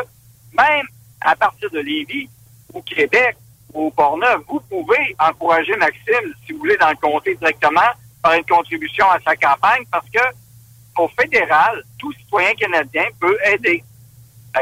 [0.57, 0.87] même
[1.21, 2.29] à partir de Lévis,
[2.73, 3.35] au Québec,
[3.73, 7.91] au Port-Neuf, vous pouvez encourager Maxime, si vous voulez, dans le comté directement,
[8.21, 10.21] par une contribution à sa campagne, parce que
[10.97, 13.83] au fédéral, tout citoyen canadien peut aider.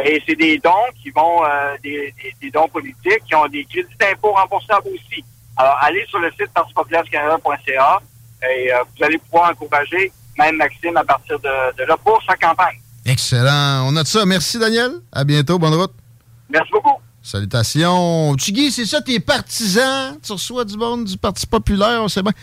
[0.04, 2.14] Et c'est des dons qui vont, euh, des,
[2.52, 5.24] dons politiques, qui ont des crédits d'impôt remboursables aussi.
[5.56, 8.02] Alors, allez sur le site partipopulaireducanada.ca
[8.44, 12.36] et euh, vous allez pouvoir encourager même Maxime à partir de, de là pour sa
[12.36, 12.80] campagne.
[13.06, 13.88] Excellent.
[13.88, 14.26] On note ça.
[14.26, 14.92] Merci, Daniel.
[15.12, 15.60] À bientôt.
[15.60, 15.94] Bonne route.
[16.50, 17.00] Merci beaucoup.
[17.22, 18.36] Salutations.
[18.36, 20.18] Tigui, c'est ça, tes partisans?
[20.22, 22.34] Tu reçois du monde du Parti populaire, on sait bien.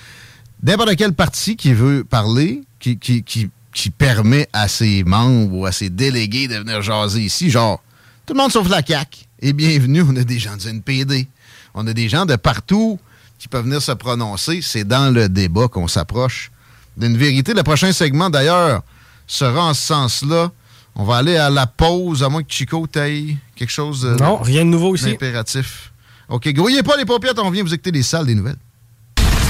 [0.62, 5.66] N'importe quel parti qui veut parler, qui, qui, qui, qui permet à ses membres ou
[5.66, 7.82] à ses délégués de venir jaser ici, genre,
[8.26, 9.26] tout le monde sauf la CAQ.
[9.40, 11.28] Et bienvenue, on a des gens du NPD.
[11.74, 12.98] On a des gens de partout
[13.42, 14.60] qui peuvent venir se prononcer.
[14.62, 16.52] C'est dans le débat qu'on s'approche
[16.96, 17.54] d'une vérité.
[17.54, 18.82] Le prochain segment, d'ailleurs,
[19.26, 20.52] sera en ce sens-là.
[20.94, 24.36] On va aller à la pause, à moins que Chico taille quelque chose de Non,
[24.36, 25.10] rien de nouveau ici.
[25.10, 25.92] impératif.
[26.28, 28.58] OK, grouillez pas les paupières, on vient vous écouter les salles des nouvelles.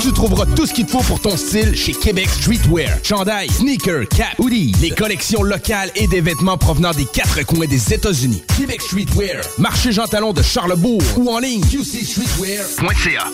[0.00, 2.98] Tu trouveras tout ce qu'il te faut pour ton style chez Québec Streetwear.
[3.02, 7.94] Chandail, sneakers, cap, hoodie, les collections locales et des vêtements provenant des quatre coins des
[7.94, 8.42] États-Unis.
[8.56, 13.24] Québec Streetwear, marché Jean Talon de Charlebourg ou en ligne qcstreetwear.ca.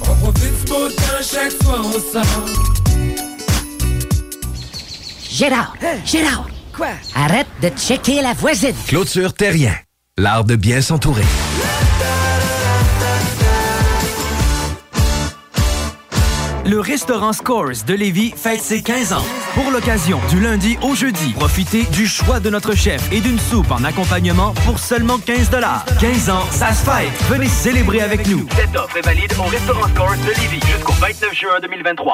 [0.00, 2.44] On profite du beau temps chaque fois on sort.
[5.30, 5.74] Gérard!
[6.04, 6.48] Gérard!
[6.76, 6.88] Quoi?
[7.14, 8.74] Arrête de checker la voisine!
[8.88, 9.74] Clôture Terrien,
[10.16, 11.24] l'art de bien s'entourer.
[16.68, 19.24] Le restaurant Scores de Lévis fête ses 15 ans.
[19.54, 23.70] Pour l'occasion, du lundi au jeudi, profitez du choix de notre chef et d'une soupe
[23.70, 25.48] en accompagnement pour seulement 15
[25.98, 27.08] 15 ans, ça se fête.
[27.30, 28.46] Venez célébrer avec nous.
[28.54, 32.12] Cette offre est valide au restaurant Scores de Lévis jusqu'au 29 juin 2023.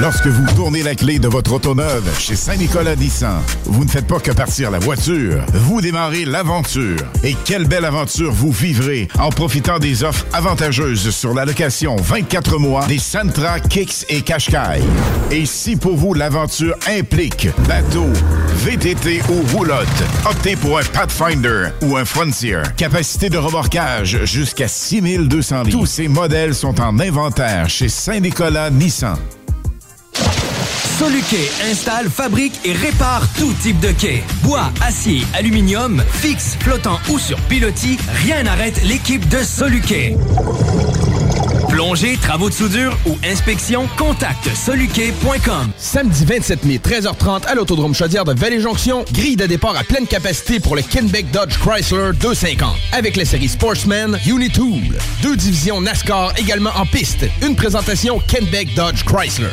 [0.00, 4.06] Lorsque vous tournez la clé de votre auto neuve chez Saint-Nicolas Nissan, vous ne faites
[4.06, 7.00] pas que partir la voiture, vous démarrez l'aventure.
[7.24, 12.58] Et quelle belle aventure vous vivrez en profitant des offres avantageuses sur la location 24
[12.58, 14.82] mois des Sentra, Kicks et Qashqai.
[15.32, 18.06] Et si pour vous l'aventure implique bateau,
[18.54, 19.88] VTT ou roulotte,
[20.30, 22.62] optez pour un Pathfinder ou un Frontier.
[22.76, 25.76] Capacité de remorquage jusqu'à 6200 litres.
[25.76, 29.18] Tous ces modèles sont en inventaire chez Saint-Nicolas Nissan.
[30.98, 34.24] Soluquet installe, fabrique et répare tout type de quai.
[34.42, 40.16] Bois, acier, aluminium, fixe, flottant ou sur pilotis, rien n'arrête l'équipe de Soluquet.
[41.68, 45.70] Plongée, travaux de soudure ou inspection, contacte soluquet.com.
[45.76, 50.58] Samedi 27 mai, 13h30 à l'Autodrome Chaudière de Vallée-Jonction, grille de départ à pleine capacité
[50.58, 52.74] pour le Kenbeck Dodge Chrysler 250.
[52.90, 54.98] Avec la série Sportsman Unitool.
[55.22, 57.24] Deux divisions NASCAR également en piste.
[57.46, 59.46] Une présentation Kenbeck Dodge Chrysler.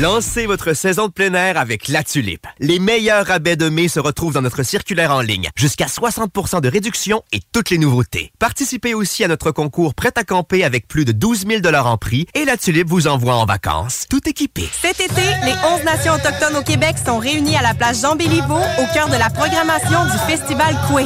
[0.00, 2.46] Lancez votre saison de plein air avec La Tulipe.
[2.60, 5.50] Les meilleurs rabais de mai se retrouvent dans notre circulaire en ligne.
[5.54, 8.32] Jusqu'à 60% de réduction et toutes les nouveautés.
[8.38, 12.26] Participez aussi à notre concours Prêt à camper avec plus de 12 000 en prix
[12.32, 14.66] et La Tulipe vous envoie en vacances, tout équipé.
[14.72, 18.94] Cet été, les 11 nations autochtones au Québec sont réunies à la place Jean-Béliveau au
[18.94, 21.04] cœur de la programmation du Festival Coué.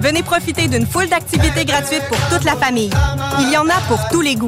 [0.00, 2.90] Venez profiter d'une foule d'activités gratuites pour toute la famille.
[3.40, 4.46] Il y en a pour tous les goûts.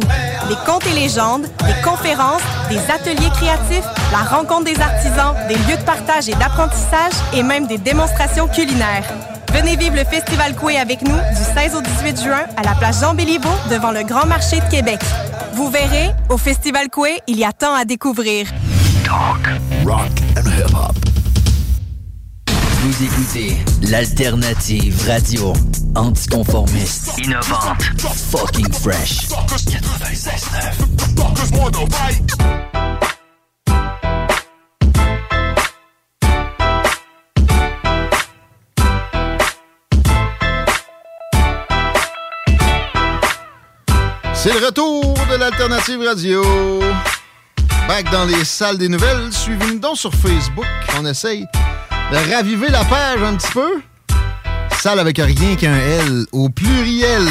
[0.48, 5.76] Des contes et légendes, des conférences, des ateliers créatifs, la rencontre des artisans, des lieux
[5.78, 9.04] de partage et d'apprentissage et même des démonstrations culinaires.
[9.52, 13.00] Venez vivre le Festival Coué avec nous du 16 au 18 juin à la place
[13.00, 15.00] Jean-Béliveau devant le Grand Marché de Québec.
[15.54, 18.46] Vous verrez, au Festival Coué, il y a tant à découvrir.
[22.82, 25.52] Vous écoutez l'alternative radio
[25.94, 27.82] anticonformiste, innovante,
[28.30, 29.28] fucking fresh.
[29.28, 30.30] 96.9.
[44.32, 46.42] C'est le retour de l'Alternative Radio.
[47.86, 49.30] Back dans les salles des nouvelles.
[49.30, 50.64] Suivez-nous donc sur Facebook.
[50.98, 51.46] On essaye
[52.10, 53.80] de raviver la page un petit peu.
[54.80, 57.26] Salle avec rien qu'un L au pluriel.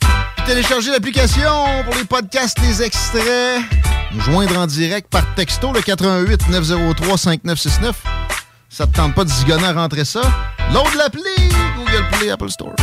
[0.00, 3.62] Puis téléchargez l'application pour les podcasts, les extraits.
[4.12, 8.02] Nous joindre en direct par texto le 88 903 5969.
[8.68, 10.22] Ça te tente pas de zigonner à rentrer ça?
[10.72, 11.22] Load l'appli
[11.76, 12.74] Google Play, Apple Store.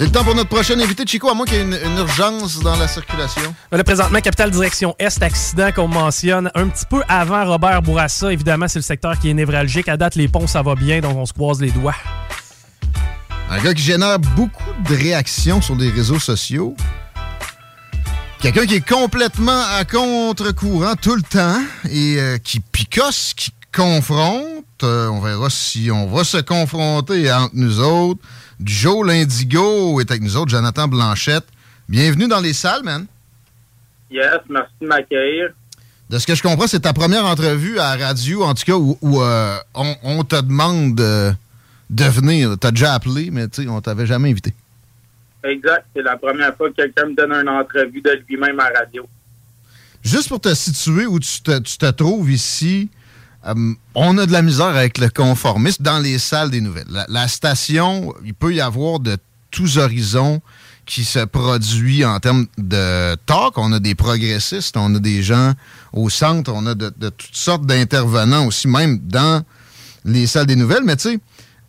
[0.00, 1.98] C'est le temps pour notre prochain invité, Chico, à moins qu'il y ait une, une
[1.98, 3.54] urgence dans la circulation.
[3.70, 8.32] Là, présentement, Capitale Direction Est, accident qu'on mentionne un petit peu avant Robert Bourassa.
[8.32, 9.88] Évidemment, c'est le secteur qui est névralgique.
[9.88, 11.96] À date, les ponts, ça va bien, donc on se croise les doigts.
[13.50, 16.74] Un gars qui génère beaucoup de réactions sur les réseaux sociaux.
[18.40, 21.60] Quelqu'un qui est complètement à contre-courant tout le temps
[21.90, 24.64] et euh, qui picosse, qui confronte.
[24.82, 28.22] Euh, on verra si on va se confronter entre nous autres.
[28.62, 31.46] Joe Lindigo est avec nous autres, Jonathan Blanchette.
[31.88, 33.06] Bienvenue dans les salles, man.
[34.10, 35.50] Yes, merci de m'accueillir.
[36.10, 38.74] De ce que je comprends, c'est ta première entrevue à la radio, en tout cas,
[38.74, 41.32] où, où, euh, on, on te demande de,
[41.88, 42.56] de venir.
[42.58, 44.52] T'as déjà appelé, mais tu sais, on t'avait jamais invité.
[45.44, 45.86] Exact.
[45.94, 49.06] C'est la première fois que quelqu'un me donne une entrevue de lui-même à la radio.
[50.02, 52.90] Juste pour te situer où tu te, tu te trouves ici,
[53.46, 56.86] euh, on a de la misère avec le conformisme dans les salles des nouvelles.
[57.08, 59.16] La, station, il peut y avoir de
[59.50, 60.40] tous horizons
[60.84, 63.56] qui se produit en termes de talk.
[63.56, 65.52] On a des progressistes, on a des gens
[65.92, 69.42] au centre, on a de, toutes sortes d'intervenants aussi, même dans
[70.04, 70.84] les salles des nouvelles.
[70.84, 71.18] Mais tu sais,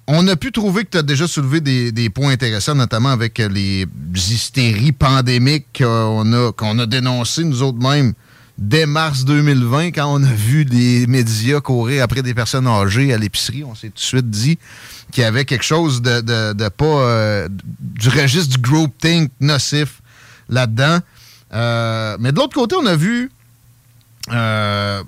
[0.07, 3.38] on a pu trouver que tu as déjà soulevé des, des points intéressants, notamment avec
[3.38, 8.14] les hystéries pandémiques qu'on a, qu'on a dénoncées nous autres mêmes
[8.57, 13.18] dès mars 2020, quand on a vu des médias courir après des personnes âgées à
[13.18, 13.64] l'épicerie.
[13.64, 14.57] On s'est tout de suite dit
[15.11, 17.49] qu'il y avait quelque chose de, de, de pas euh,
[17.80, 20.02] du registre du groupthink nocif
[20.49, 20.99] là-dedans.
[21.53, 23.32] Euh, mais de l'autre côté, on a vu
[24.32, 25.03] euh,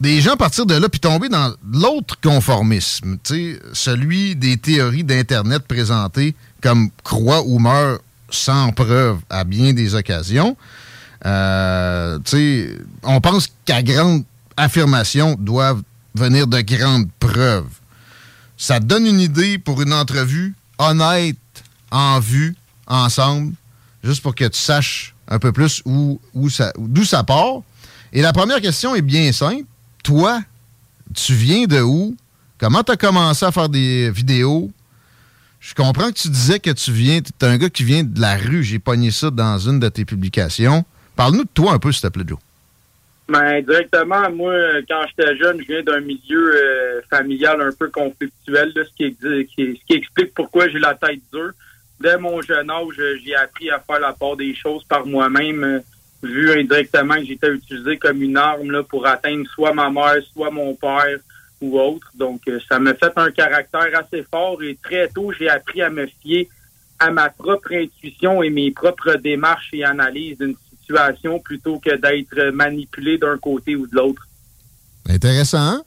[0.00, 3.18] des gens partir de là puis tomber dans l'autre conformisme,
[3.72, 10.56] celui des théories d'Internet présentées comme croix ou meurt sans preuve à bien des occasions.
[11.24, 12.18] Euh,
[13.02, 14.24] on pense qu'à grande
[14.56, 15.82] affirmation doivent
[16.14, 17.70] venir de grandes preuves.
[18.56, 21.36] Ça donne une idée pour une entrevue honnête,
[21.90, 23.54] en vue, ensemble,
[24.02, 26.20] juste pour que tu saches un peu plus où,
[26.50, 27.62] ça, d'où ça part.
[28.12, 29.64] Et la première question est bien simple.
[30.02, 30.42] Toi,
[31.14, 32.16] tu viens de où?
[32.58, 34.70] Comment tu as commencé à faire des vidéos?
[35.60, 38.36] Je comprends que tu disais que tu viens, tu un gars qui vient de la
[38.36, 38.64] rue.
[38.64, 40.84] J'ai pogné ça dans une de tes publications.
[41.16, 42.38] Parle-nous de toi un peu, s'il te plaît, Joe.
[43.28, 44.54] Ben, directement, moi,
[44.88, 50.34] quand j'étais jeune, je viens d'un milieu euh, familial un peu conflictuel, ce, qui, explique
[50.34, 51.52] pourquoi j'ai la tête dure.
[52.00, 55.80] Dès mon jeune âge, j'ai appris à faire la part des choses par moi-même, euh,
[56.22, 60.50] vu indirectement que j'étais utilisé comme une arme là, pour atteindre soit ma mère, soit
[60.50, 61.18] mon père
[61.60, 62.10] ou autre.
[62.14, 65.90] Donc, euh, ça m'a fait un caractère assez fort et très tôt, j'ai appris à
[65.90, 66.48] me fier
[66.98, 70.54] à ma propre intuition et mes propres démarches et analyses d'une
[70.92, 74.26] situation plutôt que d'être manipulé d'un côté ou de l'autre.
[75.08, 75.58] Intéressant.
[75.58, 75.82] hein?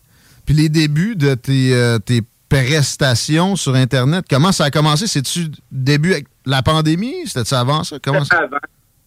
[0.46, 5.08] Puis les débuts de tes, euh, tes prestations sur Internet, comment ça a commencé?
[5.08, 7.26] C'est-tu début avec la pandémie?
[7.26, 7.98] C'était-tu avant ça?
[8.02, 8.38] Comment ça?
[8.38, 8.58] Avant.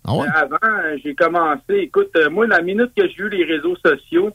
[0.04, 0.28] Ah ouais?
[0.34, 1.74] Avant, euh, j'ai commencé.
[1.74, 4.30] Écoute, euh, moi, la minute que j'ai eu les réseaux sociaux,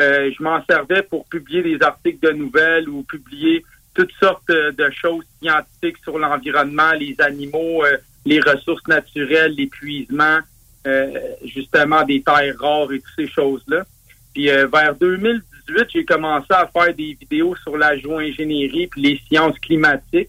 [0.00, 3.64] euh, je m'en servais pour publier des articles de nouvelles ou publier
[3.94, 7.96] toutes sortes de choses scientifiques sur l'environnement, les animaux, euh,
[8.26, 10.38] les ressources naturelles, l'épuisement,
[11.44, 13.84] justement des terres rares et toutes ces choses-là.
[14.34, 19.20] Puis euh, vers 2018, j'ai commencé à faire des vidéos sur la géo-ingénierie puis les
[19.28, 20.28] sciences climatiques.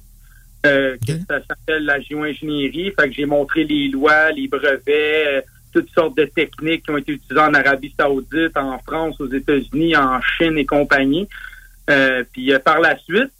[0.65, 2.91] Euh, que ça s'appelle la géo-ingénierie.
[2.99, 5.41] Fait que j'ai montré les lois, les brevets, euh,
[5.73, 9.95] toutes sortes de techniques qui ont été utilisées en Arabie Saoudite, en France, aux États-Unis,
[9.95, 11.27] en Chine et compagnie.
[11.89, 13.31] Euh, puis euh, par la suite,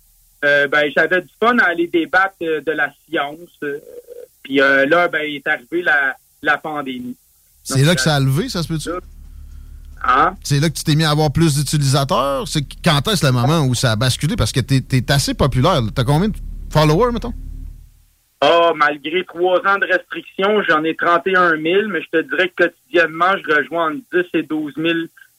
[0.43, 3.49] euh, ben j'avais du fun à aller débattre euh, de la science.
[3.63, 3.79] euh,
[4.43, 7.15] puis euh, là, ben est arrivée la, la pandémie.
[7.63, 8.89] C'est là que ça a levé, ça se peut-tu?
[10.07, 10.35] Hein?
[10.43, 12.47] C'est là que tu t'es mis à avoir plus d'utilisateurs?
[12.47, 14.35] C'est quand est-ce le moment où ça a basculé?
[14.35, 15.81] Parce que t'es es assez populaire.
[15.93, 16.37] T'as combien de
[16.69, 17.33] followers, mettons?
[18.41, 22.65] Ah, malgré trois ans de restrictions, j'en ai 31 000, mais je te dirais que
[22.65, 24.93] quotidiennement, je rejoins entre 10 et 12 000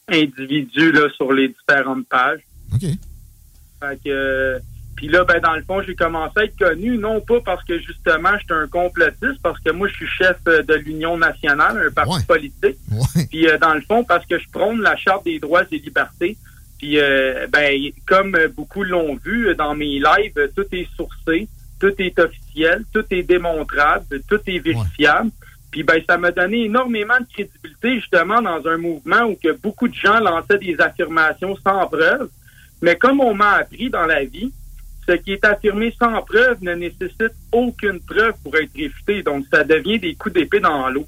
[0.09, 2.40] individus là, sur les différentes pages.
[2.74, 2.81] OK.
[2.81, 4.59] Fait que,
[4.97, 7.78] puis là, ben, dans le fond, j'ai commencé à être connu, non pas parce que
[7.78, 11.93] justement, j'étais un complotiste, parce que moi, je suis chef euh, de l'Union nationale, un
[11.93, 12.78] parti politique.
[13.31, 16.36] Puis euh, dans le fond, parce que je prône la Charte des droits et libertés.
[16.78, 17.74] Puis, euh, ben,
[18.06, 21.48] comme beaucoup l'ont vu euh, dans mes lives, euh, tout est sourcé,
[21.81, 25.31] tout est officiel, tout est démontrable, tout est vérifiable.
[25.70, 29.89] Puis, ben, ça m'a donné énormément de crédibilité, justement, dans un mouvement où que beaucoup
[29.89, 32.28] de gens lançaient des affirmations sans preuve.
[32.82, 34.52] Mais comme on m'a appris dans la vie,
[35.09, 39.23] ce qui est affirmé sans preuve ne nécessite aucune preuve pour être réfuté.
[39.23, 41.07] Donc, ça devient des coups d'épée dans l'eau.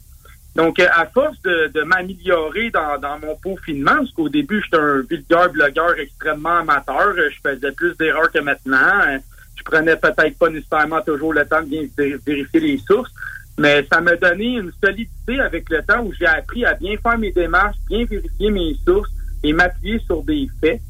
[0.55, 5.03] Donc, euh, à force de, m'améliorer dans, dans mon peaufinement, parce qu'au début, j'étais un
[5.09, 9.01] vulgaire blogueur extrêmement amateur, euh, je faisais plus d'erreurs que maintenant.
[9.07, 9.19] Euh,
[9.59, 13.13] Je prenais peut-être pas nécessairement toujours le temps de bien vé- vérifier les sources,
[13.59, 17.19] mais ça m'a donné une solidité avec le temps où j'ai appris à bien faire
[17.19, 19.11] mes démarches, bien vérifier mes sources
[19.43, 20.81] et m'appuyer sur des faits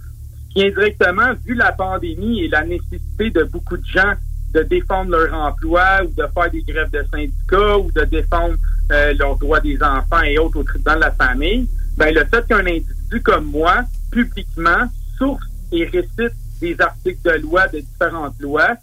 [0.51, 4.15] qui indirectement, vu la pandémie et la nécessité de beaucoup de gens
[4.55, 8.55] de défendre leur emploi ou de faire des grèves de syndicats ou de défendre
[8.91, 12.47] euh, leurs droits des enfants et autres au tribunal de la famille, ben, le fait
[12.47, 14.89] qu'un individu comme moi, publiquement,
[15.19, 18.75] source et récite des articles de loi de différentes lois,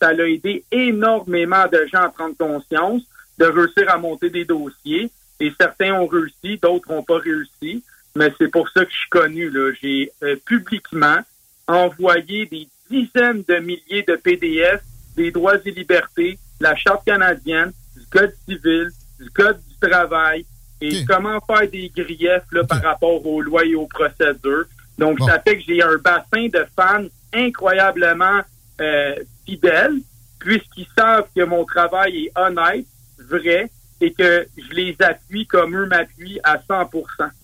[0.00, 3.02] ça l'a aidé énormément de gens à prendre conscience,
[3.38, 5.10] de réussir à monter des dossiers.
[5.40, 7.82] Et certains ont réussi, d'autres n'ont pas réussi.
[8.16, 9.52] Mais c'est pour ça que je suis connu.
[9.82, 11.18] J'ai euh, publiquement
[11.66, 14.82] envoyé des dizaines de milliers de PDF
[15.16, 20.44] des droits et libertés, la Charte canadienne, du Code civil, du Code du travail
[20.80, 24.66] et comment faire des griefs là, par rapport aux lois et aux procédures.
[24.98, 28.40] Donc, ça fait que j'ai un bassin de fans incroyablement
[28.80, 29.14] euh,
[29.46, 29.96] fidèles,
[30.38, 32.86] puisqu'ils savent que mon travail est honnête
[33.18, 33.70] vraies
[34.04, 36.90] et que je les appuie comme eux m'appuient à 100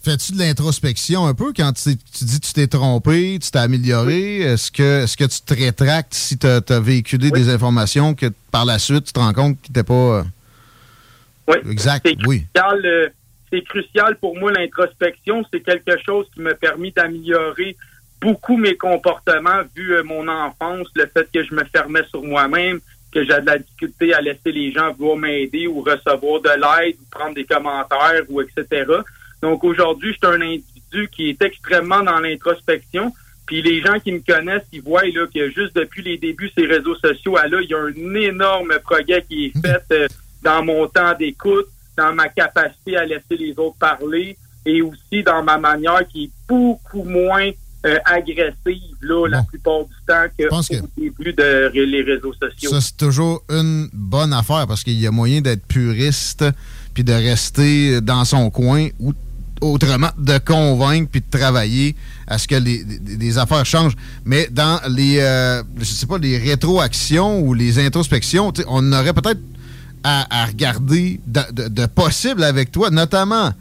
[0.03, 3.59] Fais-tu de l'introspection un peu quand tu, tu dis que tu t'es trompé, tu t'es
[3.59, 4.41] amélioré?
[4.41, 8.67] Est-ce que, est que tu te rétractes si tu as, véhiculé des informations que par
[8.67, 9.95] la suite tu te rends compte qu'ils n'étaient pas.
[9.95, 10.23] euh,
[11.49, 11.57] Oui.
[11.71, 12.45] Exact, oui.
[12.85, 13.09] euh,
[13.51, 15.43] c'est crucial pour moi, l'introspection.
[15.53, 17.77] C'est quelque chose qui m'a permis d'améliorer
[18.21, 22.81] beaucoup mes comportements, vu euh, mon enfance, le fait que je me fermais sur moi-même,
[23.13, 26.97] que j'ai de la difficulté à laisser les gens vouloir m'aider ou recevoir de l'aide
[27.01, 28.85] ou prendre des commentaires ou etc.
[29.43, 33.13] Donc aujourd'hui, je suis un individu qui est extrêmement dans l'introspection.
[33.47, 36.67] Puis les gens qui me connaissent, ils voient là, que juste depuis les débuts ces
[36.67, 40.09] réseaux sociaux, ah, là, il y a un énorme progrès qui est fait euh,
[40.43, 41.67] dans mon temps d'écoute,
[41.97, 46.31] dans ma capacité à laisser les autres parler et aussi dans ma manière qui est
[46.49, 47.51] beaucoup moins
[47.87, 52.71] euh, agressive là, la plupart du temps que pense que- début de les réseaux sociaux.
[52.71, 56.45] Ça, c'est toujours une bonne affaire parce qu'il y a moyen d'être puriste
[56.95, 59.13] puis de rester dans son coin ou
[59.63, 61.95] autrement de convaincre puis de travailler
[62.27, 63.97] à ce que les, les- les affaires changent.
[64.25, 69.41] Mais dans les, euh, je sais pas, les rétroactions ou les introspections, on aurait peut-être
[70.03, 73.53] à, à regarder de, de- de possible avec toi, notamment.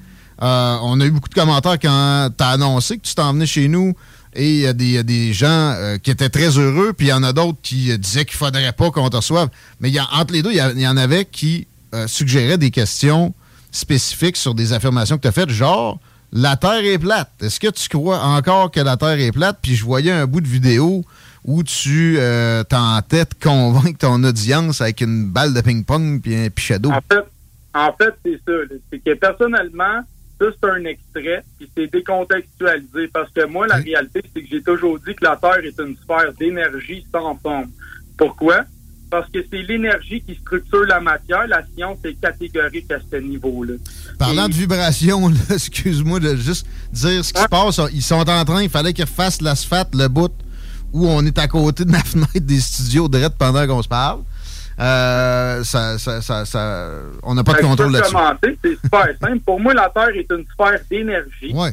[0.41, 3.45] Euh, on a eu beaucoup de commentaires quand tu as annoncé que tu t'en venais
[3.45, 3.93] chez nous
[4.33, 4.67] et il y,
[4.97, 7.91] a des- gens euh, qui étaient très heureux, puis il y en a d'autres qui
[7.91, 9.49] euh, disaient qu'il faudrait pas qu'on te reçoive.
[9.79, 11.67] Mais y a- entre les deux, il y, en avait qui
[12.05, 13.33] suggéraient des questions
[13.71, 15.99] spécifiques sur des affirmations que tu as faites, genre
[16.31, 17.31] la Terre est plate.
[17.41, 19.57] Est-ce que tu crois encore que la Terre est plate?
[19.61, 21.03] Puis je voyais un bout de vidéo
[21.43, 26.77] où tu euh, de convaincre ton audience avec une balle de ping-pong puis un pichet
[26.77, 26.91] d'eau.
[26.91, 27.23] En fait,
[27.73, 28.53] en fait, c'est ça.
[28.91, 30.01] C'est que personnellement,
[30.39, 33.07] ça, c'est un extrait, puis c'est décontextualisé.
[33.13, 35.95] Parce que moi, la réalité, c'est que j'ai toujours dit que la Terre est une
[35.97, 37.69] sphère d'énergie sans forme.
[38.17, 38.61] Pourquoi?
[39.09, 41.47] Parce que c'est l'énergie qui structure la matière.
[41.47, 43.73] La science est catégorique à ce niveau-là.
[44.17, 47.81] Parlant de vibration, excuse-moi de juste dire ce qui se passe.
[47.93, 50.31] Ils sont en train, il fallait qu'ils refassent l'asphalte, le bout
[50.93, 54.21] où on est à côté de la fenêtre des studios direct pendant qu'on se parle.
[54.79, 56.89] Euh, ça, ça, ça, ça-
[57.23, 58.15] on n'a pas de que contrôle là-dessus.
[58.63, 59.39] C'est super simple.
[59.45, 61.71] Pour moi, la Terre est une sphère d'énergie Ouais.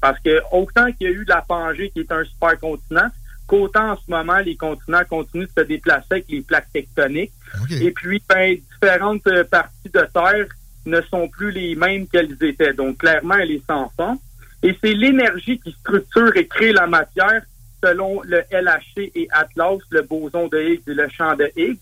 [0.00, 3.08] Parce que autant qu'il y a eu la Pangée qui est un supercontinent,
[3.48, 7.32] qu'autant en ce moment, les continents continuent de se déplacer avec les plaques tectoniques.
[7.70, 10.46] Et puis, ben, différentes euh, parties de Terre
[10.86, 12.72] ne sont plus les mêmes qu'elles étaient.
[12.74, 14.18] Donc, clairement, elle est sans forme.
[14.62, 17.42] Et c'est l'énergie qui structure et crée la matière
[17.86, 21.78] selon le LHC et Atlas, le boson de Higgs et le champ de Higgs.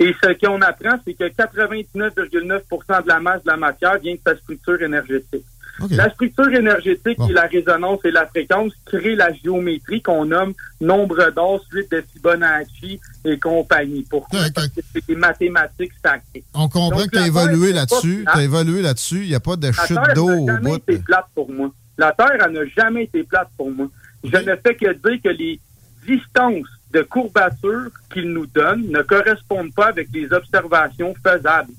[0.00, 4.20] Et ce qu'on apprend, c'est que 99,9% de la masse de la matière vient de
[4.26, 5.44] sa structure énergétique.
[5.90, 11.30] La structure énergétique et la résonance et la fréquence créent la géométrie qu'on nomme nombre
[11.34, 14.04] d'or, suite de Fibonacci et compagnie.
[14.08, 14.40] Pourquoi?
[14.54, 16.44] Parce que c'est des mathématiques sacrées.
[16.54, 18.24] On comprend Donc, que tu as la Terre, évolué là-dessus.
[18.30, 19.22] Tu as évolué là-dessus.
[19.22, 20.76] Il n'y a pas de La chute Terre d'eau n'a au jamais bout.
[20.76, 21.70] été plate pour moi.
[21.98, 23.86] La Terre, elle n'a jamais été plate pour moi.
[24.24, 25.58] Je ne fais que dire que les
[26.06, 31.72] distances de courbature qu'il nous donne ne correspondent pas avec les observations faisables.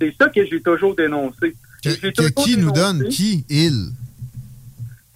[0.00, 1.54] C'est ça que j'ai toujours dénoncé.
[1.82, 3.08] Que, J'ai que toujours qui nous donne?
[3.08, 3.44] Qui?
[3.48, 3.90] Il?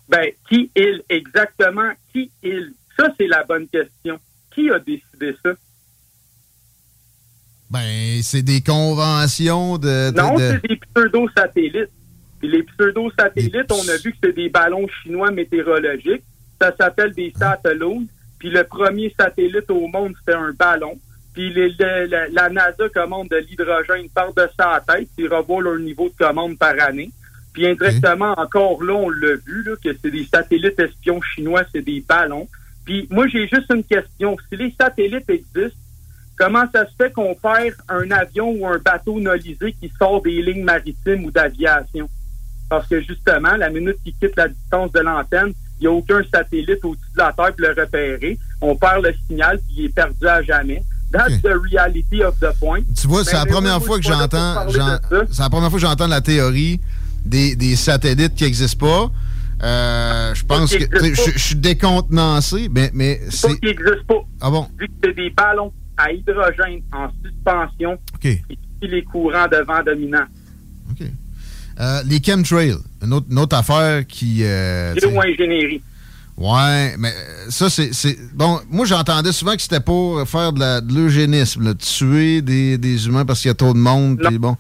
[0.08, 1.02] Ben, qui il?
[1.08, 2.72] Exactement, qui il?
[2.96, 4.18] Ça, c'est la bonne question.
[4.54, 5.50] Qui a décidé ça?
[7.70, 10.10] Ben, c'est des conventions de...
[10.10, 11.90] de- Non, de- c'est des pseudo-satellites.
[12.40, 16.24] Puis les pseudo-satellites, on a vu que c'est des ballons chinois météorologiques.
[16.60, 18.10] Ça s'appelle des satellites.
[18.38, 20.98] Puis le premier satellite au monde, c'était un ballon.
[21.32, 21.52] Puis
[22.32, 25.08] la- NASA commande de l'hydrogène par-dessus la tête.
[25.18, 27.10] Ils revoient leur niveau de commande par année.
[27.52, 32.00] Puis indirectement, encore là, on l'a vu, que c'est des satellites espions chinois, c'est des
[32.06, 32.48] ballons.
[32.84, 34.36] Puis moi, j'ai juste une question.
[34.48, 35.78] Si les satellites existent,
[36.38, 40.40] comment ça se fait qu'on perd un avion ou un bateau nolisé qui sort des
[40.42, 42.08] lignes maritimes ou d'aviation?
[42.68, 46.20] Parce que justement, la minute qu'il quitte la distance de l'antenne, il n'y a aucun
[46.32, 48.38] satellite au-dessus de la Terre pour le repérer.
[48.60, 50.82] On perd le signal, puis il est perdu à jamais.
[51.10, 52.82] That's the reality of the point.
[52.94, 54.70] Tu vois, c'est la moi, première fois que pas j'entends
[55.30, 56.80] c'est la première fois que j'entends la théorie
[57.24, 59.10] des, des satellites qui n'existent pas.
[59.62, 64.24] Euh, je pense que qu'ils je, suis décontenancé, mais, mais Pas c'est qu'il n'existe pas.
[64.40, 64.68] Ah bon?
[64.78, 68.20] Vu que c'est des ballons à hydrogène en suspension, OK.
[68.20, 70.26] qui suivent les courants de vent dominants.
[71.80, 75.82] Euh, les chemtrails, une autre, une autre affaire qui euh, Géo-ingénierie.
[76.36, 77.12] Ouais, mais
[77.48, 77.90] ça, c'est.
[78.34, 83.06] Bon, moi, j'entendais souvent que c'était pour faire de la- de l'eugénisme, tuer des, des
[83.06, 84.18] humains parce qu'il y a trop de monde.
[84.22, 84.56] Puis bon,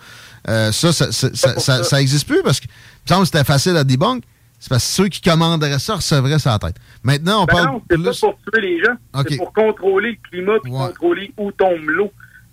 [0.48, 2.68] euh, ça, ça, ça, ça, existe plus parce que, il
[3.04, 4.22] me semble que c'était facile à debunk.
[4.58, 6.76] C'est parce que ceux qui commanderaient ça recevraient ça à la tête.
[7.02, 7.66] Maintenant, on Ben parle.
[7.66, 9.24] non, c'est pas pour tuer les gens.
[9.28, 12.12] C'est pour contrôler le climat puis contrôler où tombe l'eau.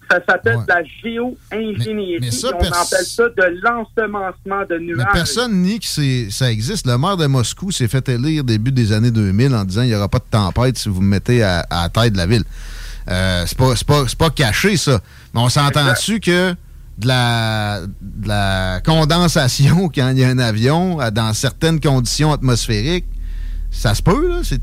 [0.09, 2.17] Ça s'appelle de la géo-ingénierie.
[2.21, 4.97] Mais- mais ça, on appelle ça de l'ensemencement de nuages.
[4.97, 5.85] Mais personne nie que
[6.31, 6.87] ça existe.
[6.87, 9.95] Le maire de Moscou s'est fait élire début des années 2000 en disant il n'y
[9.95, 12.43] aura pas de tempête si vous me mettez à, à la tête de la ville.
[13.09, 13.73] Euh, c'est pas,
[14.17, 14.99] pas- caché, ça.
[15.33, 16.51] Mais on s'entend-tu que
[16.97, 23.05] de la, de la condensation quand il y a un avion dans certaines conditions atmosphériques,
[23.71, 24.39] ça se peut, là?
[24.43, 24.59] C'est,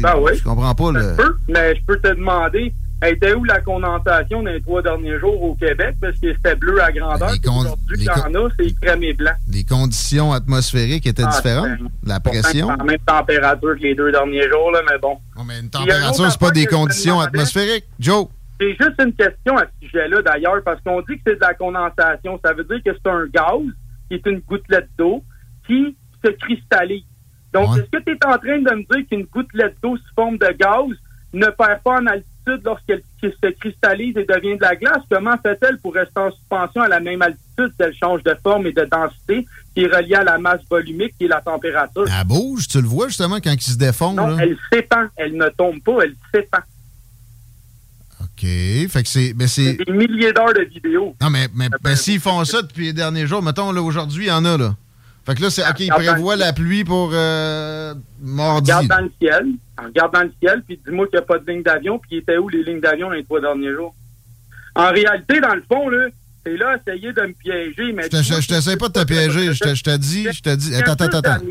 [0.00, 0.32] Ben oui.
[0.36, 0.92] Je comprends pas.
[0.92, 1.14] Le...
[1.16, 2.72] Peu, mais je peux te demander,
[3.08, 5.96] était où la condensation dans les trois derniers jours au Québec?
[6.00, 7.30] Parce que c'était bleu à grandeur.
[7.30, 9.32] Aujourd'hui, en a, c'est crème et blanc.
[9.50, 11.78] Les conditions atmosphériques étaient Ah, différentes?
[12.04, 12.68] La pression?
[12.68, 15.18] la même température que les deux derniers jours, là, mais bon.
[15.60, 18.26] Une température, c'est pas des conditions atmosphériques, Joe?
[18.60, 21.54] J'ai juste une question à ce sujet-là, d'ailleurs, parce qu'on dit que c'est de la
[21.54, 22.38] condensation.
[22.44, 23.62] Ça veut dire que c'est un gaz
[24.08, 25.24] qui est une gouttelette d'eau
[25.66, 27.04] qui se cristallise.
[27.54, 30.36] Donc, est-ce que tu es en train de me dire qu'une gouttelette d'eau sous forme
[30.36, 30.86] de gaz
[31.32, 32.29] ne perd pas en altitude?
[32.64, 35.02] Lorsqu'elle se cristallise et devient de la glace?
[35.10, 37.72] Comment fait-elle pour rester en suspension à la même altitude?
[37.76, 41.14] Si elle change de forme et de densité qui est reliée à la masse volumique
[41.18, 42.04] qui est la température?
[42.06, 44.12] Elle bouge, tu le vois justement quand il se défond.
[44.12, 44.36] Non, là?
[44.40, 45.08] elle s'épand.
[45.16, 46.62] Elle ne tombe pas, elle s'épand.
[48.20, 48.42] OK.
[48.88, 49.32] Fait que c'est.
[49.34, 49.74] ben, c'est...
[49.74, 51.14] Des milliers d'heures de vidéos.
[51.20, 54.28] Non, mais, mais ben, s'ils font ça depuis les derniers jours, mettons, là, aujourd'hui, il
[54.28, 54.74] y en a, là.
[55.26, 55.62] Fait que là, c'est.
[55.68, 58.70] OK, ils prévoient la pluie pour euh, mardi.
[58.72, 59.46] Regarde dans le ciel,
[59.82, 62.18] regarde dans le ciel, puis dis-moi qu'il n'y a pas de ligne d'avion, puis il
[62.18, 63.94] était où les lignes d'avion les trois derniers jours?
[64.74, 66.08] En réalité, dans le fond, là,
[66.44, 68.04] c'est là essayer de me piéger, mais...
[68.04, 69.52] Je te- je je t'essaie pas de te piéger.
[69.52, 70.74] Je te, je te dis, je te dis.
[70.74, 71.44] Attends, attends, attends.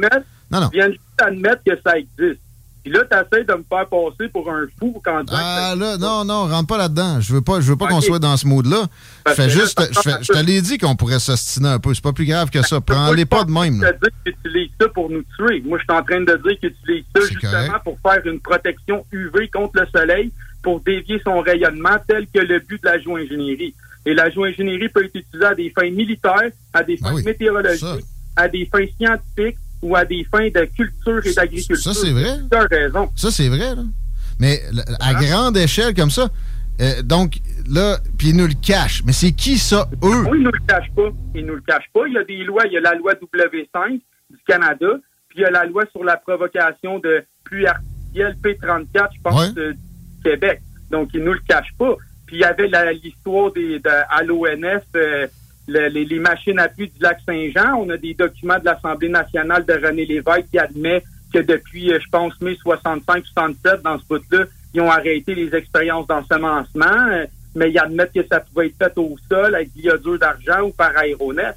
[0.51, 0.69] Non, non.
[0.73, 2.41] Je viens juste d'admettre que ça existe.
[2.83, 5.97] Puis là, tu essaies de me faire passer pour un fou quand tu Ah là,
[5.97, 7.19] non, non, rentre pas là-dedans.
[7.19, 8.85] Je veux pas, je veux pas qu'on soit dans ce mood-là.
[9.27, 11.93] Je fais juste, je, fais- je te l'ai dit qu'on pourrait s'ostiner un peu.
[11.93, 12.79] C'est pas plus grave que ça.
[12.79, 13.83] Prends-les pas de même.
[13.83, 15.61] Je te dis que tu utilises ça pour nous tuer.
[15.65, 17.83] Moi, je suis en train de dire que tu utilises ça justement correct.
[17.83, 20.31] pour faire une protection UV contre le soleil,
[20.63, 23.73] pour dévier son rayonnement, tel que le but de la géo-ingénierie.
[24.05, 28.05] Et la géo-ingénierie peut être utilisée à des fins militaires, à des fins météorologiques,
[28.37, 31.77] à des fins scientifiques ou à des fins de culture et d'agriculture.
[31.77, 32.37] Ça, c'est vrai.
[32.51, 33.09] Tu as raison.
[33.15, 33.83] Ça, c'est vrai, là.
[34.39, 34.61] Mais
[34.99, 36.29] à grande échelle, comme ça,
[36.81, 37.39] euh, donc,
[37.69, 39.03] là, puis ils nous le cachent.
[39.05, 40.23] Mais c'est qui ça, eux?
[40.29, 41.09] Oui, ils nous le cachent pas.
[41.35, 42.07] Ils nous le cachent pas.
[42.07, 42.65] Il y a des lois.
[42.67, 43.99] Il y a la loi W5
[44.29, 44.87] du Canada,
[45.27, 49.51] puis il y a la loi sur la provocation de pluie artificielle P34, je pense,
[49.57, 50.61] euh, du Québec.
[50.89, 51.95] Donc, ils nous le cachent pas.
[52.25, 55.27] Puis il y avait l'histoire de, à l'ONF, euh,
[55.69, 57.75] le- les, machines à pluie du lac Saint-Jean.
[57.75, 61.99] On a des documents de l'Assemblée nationale de René Lévesque qui admet que depuis, euh,
[62.03, 67.25] je pense, mai 65-67, dans ce bout-là, ils ont arrêté les expériences d'ensemencement, euh,
[67.55, 70.95] mais ils admettent que ça pouvait être fait au sol avec l'iodure d'argent ou par
[70.97, 71.55] aéronef.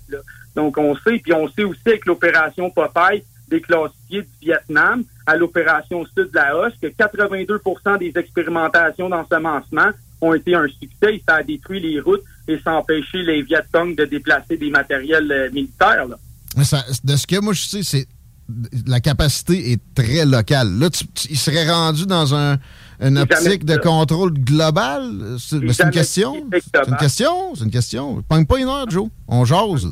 [0.55, 3.63] Donc, on sait, puis on sait aussi avec l'opération Popeye des
[4.11, 9.91] du Vietnam à l'opération Sud de la Hoche que 82% des expérimentations d'ensemencement
[10.23, 13.65] ont été un succès ça a détruit les routes et ça a empêché les Viet
[13.73, 16.07] Cong de déplacer des matériels euh, militaires.
[16.09, 16.17] là.
[16.57, 18.07] Mais ça- de ce que moi je sais, c'est
[18.87, 20.69] la capacité est très locale.
[20.79, 22.59] Là, tu, tu- il serait rendu dans un,
[23.01, 25.37] une optique de contrôle global?
[25.39, 26.35] C'est une question.
[26.51, 27.55] C'est une question.
[27.55, 28.23] C'est une question.
[28.29, 29.09] Pogne pas une heure, Joe.
[29.29, 29.89] On jase.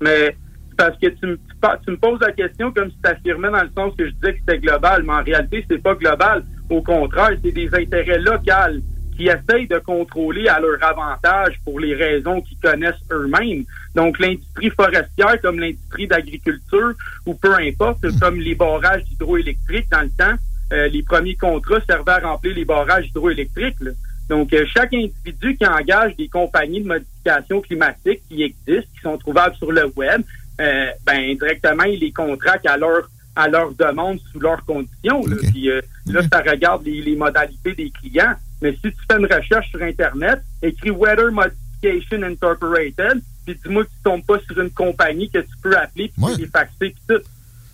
[0.00, 0.36] Mais
[0.76, 1.38] parce que tu me,
[1.84, 4.34] tu me poses la question comme si tu affirmais dans le sens que je disais
[4.34, 6.44] que c'était global, mais en réalité, c'est pas global.
[6.70, 8.80] Au contraire, c'est des intérêts locaux
[9.16, 13.64] qui essayent de contrôler à leur avantage pour les raisons qu'ils connaissent eux-mêmes.
[13.94, 16.92] Donc, l'industrie forestière, comme l'industrie d'agriculture,
[17.24, 20.36] ou peu importe, comme les barrages hydroélectriques dans le temps,
[20.72, 23.80] euh, les premiers contrats servaient à remplir les barrages hydroélectriques.
[23.80, 23.92] là.
[24.28, 29.16] Donc, euh, chaque individu qui engage des compagnies de modification climatique qui existent, qui sont
[29.18, 30.22] trouvables sur le web,
[30.60, 35.24] euh, ben directement, il les contracte à leur à leur demande sous leurs conditions.
[35.26, 35.36] Là.
[35.52, 38.34] Puis euh, là, ça regarde les, les modalités des clients.
[38.62, 43.88] Mais si tu fais une recherche sur Internet, écris Weather Modification Incorporated, puis dis-moi que
[43.88, 46.94] tu tombes pas sur une compagnie que tu peux appeler, puis tu les faxer, puis
[47.08, 47.22] tout.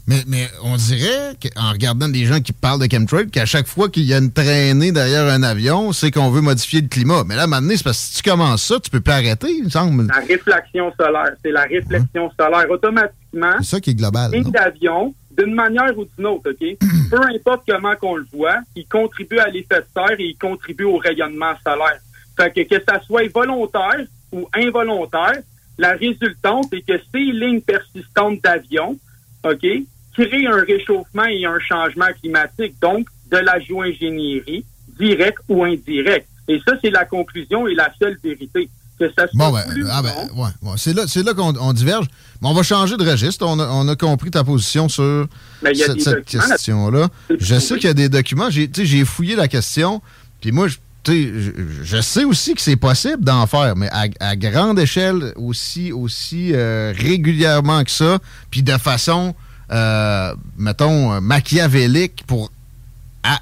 [0.09, 3.89] Mais, mais on dirait, qu'en regardant des gens qui parlent de chemtrail, qu'à chaque fois
[3.89, 7.23] qu'il y a une traînée derrière un avion, c'est qu'on veut modifier le climat.
[7.25, 9.65] Mais là, maintenant, c'est parce que si tu commences ça, tu peux pas arrêter, il
[9.65, 10.09] me semble.
[10.09, 12.69] La réflexion solaire, c'est la réflexion solaire.
[12.69, 14.33] Automatiquement, C'est ça qui est global.
[14.33, 16.77] ligne d'avion, d'une manière ou d'une autre, OK?
[17.11, 20.85] Peu importe comment qu'on le voit, il contribue à l'effet de serre et il contribue
[20.85, 22.01] au rayonnement solaire.
[22.37, 25.43] Fait que que ça soit volontaire ou involontaire,
[25.79, 28.99] la résultante est que ces lignes persistantes d'avion,
[29.45, 29.67] OK,
[30.15, 34.65] créent un réchauffement et un changement climatique, donc de la géo-ingénierie,
[34.99, 36.29] directe ou indirecte.
[36.49, 38.69] Et ça, c'est la conclusion et la seule vérité.
[39.09, 40.75] Que ça soit Bon, ben, ah ben, ouais, ouais.
[40.77, 42.07] c'est là, c'est là qu'on on diverge.
[42.41, 43.45] Mais on va changer de registre.
[43.47, 45.27] On a, on a compris ta position sur
[45.65, 47.09] a cette, question-là.
[47.39, 48.49] Je sais qu'il y a des documents.
[48.51, 50.01] J'ai, fouillé la question.
[50.41, 51.51] Puis moi, je- je,
[51.83, 56.93] je sais aussi que c'est possible d'en faire, mais à, grande échelle, aussi, aussi euh,
[56.97, 58.19] régulièrement que ça,
[58.51, 59.35] puis de façon,
[59.73, 62.51] euh, mettons, machiavélique pour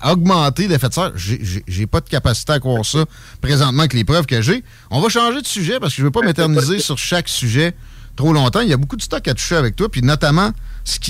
[0.05, 1.13] augmenter l'effet de serre.
[1.17, 3.05] J'ai pas de capacité à croire ça
[3.41, 4.63] présentement avec les preuves que j'ai.
[4.91, 7.75] On va changer de sujet parce que je veux pas m'éterniser sur chaque sujet
[8.17, 8.61] trop longtemps.
[8.61, 10.51] Il y a beaucoup de stock à toucher avec toi, puis notamment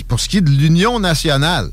[0.09, 1.71] pour ce qui est de l'Union nationale.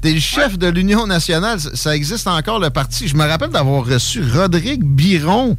[0.00, 1.58] T'es le chef de l'Union nationale.
[1.60, 3.08] Ça existe encore, le parti.
[3.08, 5.56] Je me rappelle d'avoir reçu Rodrigue Biron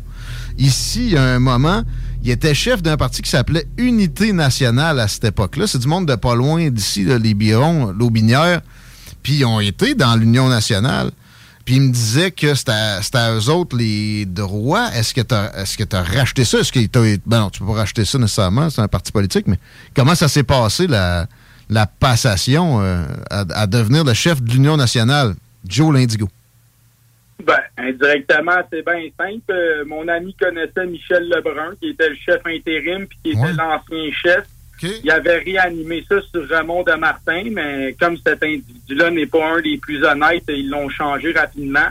[0.58, 1.84] ici il y a un moment.
[2.24, 5.68] Il était chef d'un parti qui s'appelait Unité nationale à cette époque-là.
[5.68, 8.62] C'est du monde de pas loin d'ici, les Birons, l'Aubinière.
[9.24, 11.12] Puis ils ont été dans l'Union nationale.
[11.66, 14.90] Puis il me disait que c'était à, eux autres les droits.
[14.96, 16.60] Est-ce que tu as, racheté ça?
[16.60, 16.80] Est-ce que
[17.28, 19.60] ben non, tu peux pas racheter ça nécessairement, c'est un parti politique, mais
[19.96, 21.28] comment ça s'est passé, la,
[21.70, 25.36] la passation euh, à, devenir le chef de l'Union nationale,
[25.68, 26.28] Joe Lindigo?
[27.46, 29.52] Ben, indirectement, c'est bien simple.
[29.52, 34.12] Euh, mon ami connaissait Michel Lebrun, qui était le chef intérim, puis qui était l'ancien
[34.12, 34.46] chef.
[34.82, 39.62] Il avait réanimé ça sur Raymond de Martin, mais comme cet individu-là n'est pas un
[39.62, 41.88] des plus honnêtes, ils l'ont changé rapidement.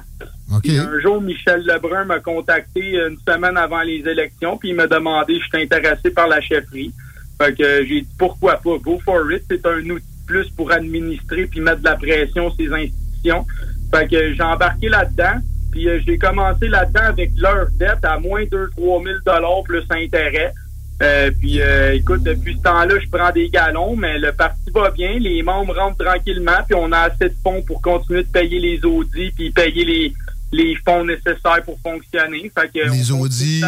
[0.50, 5.34] Un jour, Michel Lebrun m'a contacté une semaine avant les élections, puis il m'a demandé
[5.34, 6.92] si j'étais intéressé par la chefferie.
[7.40, 9.42] Fait que j'ai dit pourquoi pas, go for it.
[9.48, 13.46] C'est un outil plus pour administrer puis mettre de la pression sur ces institutions.
[13.92, 15.40] Fait que j'ai embarqué là-dedans.
[15.72, 20.52] Puis euh, j'ai commencé là-dedans avec leur dette à moins de 3 000 plus intérêt.
[21.00, 24.90] Euh, puis euh, écoute, depuis ce temps-là, je prends des galons, mais le parti va
[24.90, 28.58] bien, les membres rentrent tranquillement, puis on a assez de fonds pour continuer de payer
[28.58, 30.14] les audits, puis payer les,
[30.50, 32.50] les fonds nécessaires pour fonctionner.
[32.52, 33.62] Fait que les audits,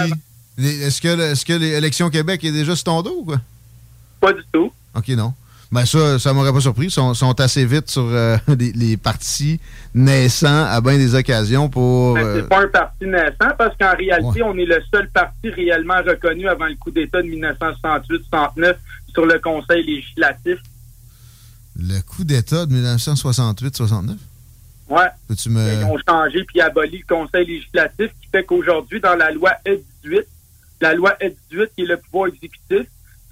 [0.59, 3.41] est-ce que, est-ce que l'élection Québec est déjà sur ton dos ou quoi?
[4.21, 4.73] Pas du tout.
[4.95, 5.33] OK, non.
[5.73, 6.87] Ben ça, ça m'aurait pas surpris.
[6.87, 9.61] Ils sont, assez vite sur euh, les, partis
[9.95, 12.15] naissants à bien des occasions pour...
[12.15, 15.49] Ben, c'est euh, pas un parti naissant parce qu'en réalité, on est le seul parti
[15.51, 18.75] réellement reconnu avant le coup d'État de 1968-69
[19.13, 20.59] sur le Conseil législatif.
[21.77, 24.17] Le coup d'État de 1968-69?
[24.89, 25.07] Ouais.
[25.29, 30.25] Ils ont changé puis aboli le Conseil législatif qui fait qu'aujourd'hui, dans la loi E18,
[30.81, 32.89] la loi E18 qui est le pouvoir exécutif,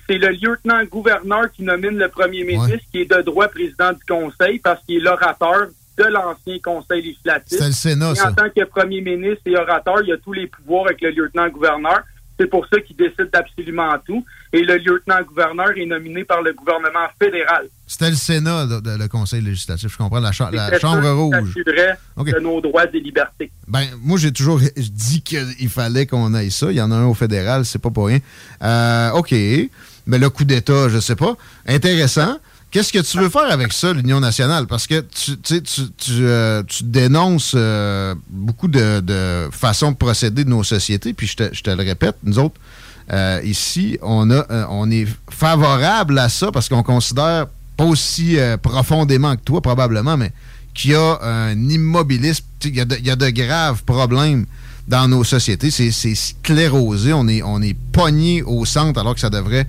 [0.09, 4.59] c'est le lieutenant-gouverneur qui nomine le premier ministre, qui est de droit président du conseil
[4.59, 5.69] parce qu'il est l'orateur
[5.99, 7.59] de l'ancien conseil législatif.
[7.59, 10.47] C'est le Sénat, et En tant que premier ministre et orateur, il a tous les
[10.47, 12.01] pouvoirs avec le lieutenant-gouverneur.
[12.41, 14.25] C'est pour ça qu'il décide d'absolument tout.
[14.53, 17.67] Et le lieutenant-gouverneur est nominé par le gouvernement fédéral.
[17.85, 19.91] C'était le Sénat, le, Conseil législatif.
[19.93, 21.53] Je comprends, la, la Chambre rouge.
[21.55, 23.51] de nos droits et libertés.
[23.67, 26.71] Ben, moi, j'ai toujours dit qu'il fallait qu'on aille ça.
[26.71, 28.21] Il y en a un au fédéral, c'est pas pour rien.
[28.63, 29.35] Euh, OK
[30.09, 31.37] mais le coup d'État, je sais pas.
[31.67, 32.39] Intéressant.
[32.71, 34.67] Qu'est-ce que tu veux faire avec ça, l'Union nationale?
[34.67, 40.51] Parce que tu, tu, tu, euh, tu dénonces euh, beaucoup de, façons de procéder de
[40.51, 42.57] nos sociétés, puis je te, je te le répète, nous autres,
[43.11, 49.35] euh, ici, on, a, on est favorable à ça parce qu'on considère, pas aussi profondément
[49.37, 50.33] que toi probablement, mais
[50.75, 54.45] qu'il y a un immobilisme, il y, a de, y a de graves problèmes
[54.89, 55.71] dans nos sociétés.
[55.71, 59.67] C'est sclérosé, on est, on est pogné au centre alors que ça devrait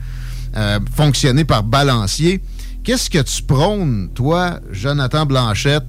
[0.55, 2.41] euh, fonctionner par balancier.
[2.83, 5.83] Qu'est-ce que tu prônes, toi, Jonathan Blanchette?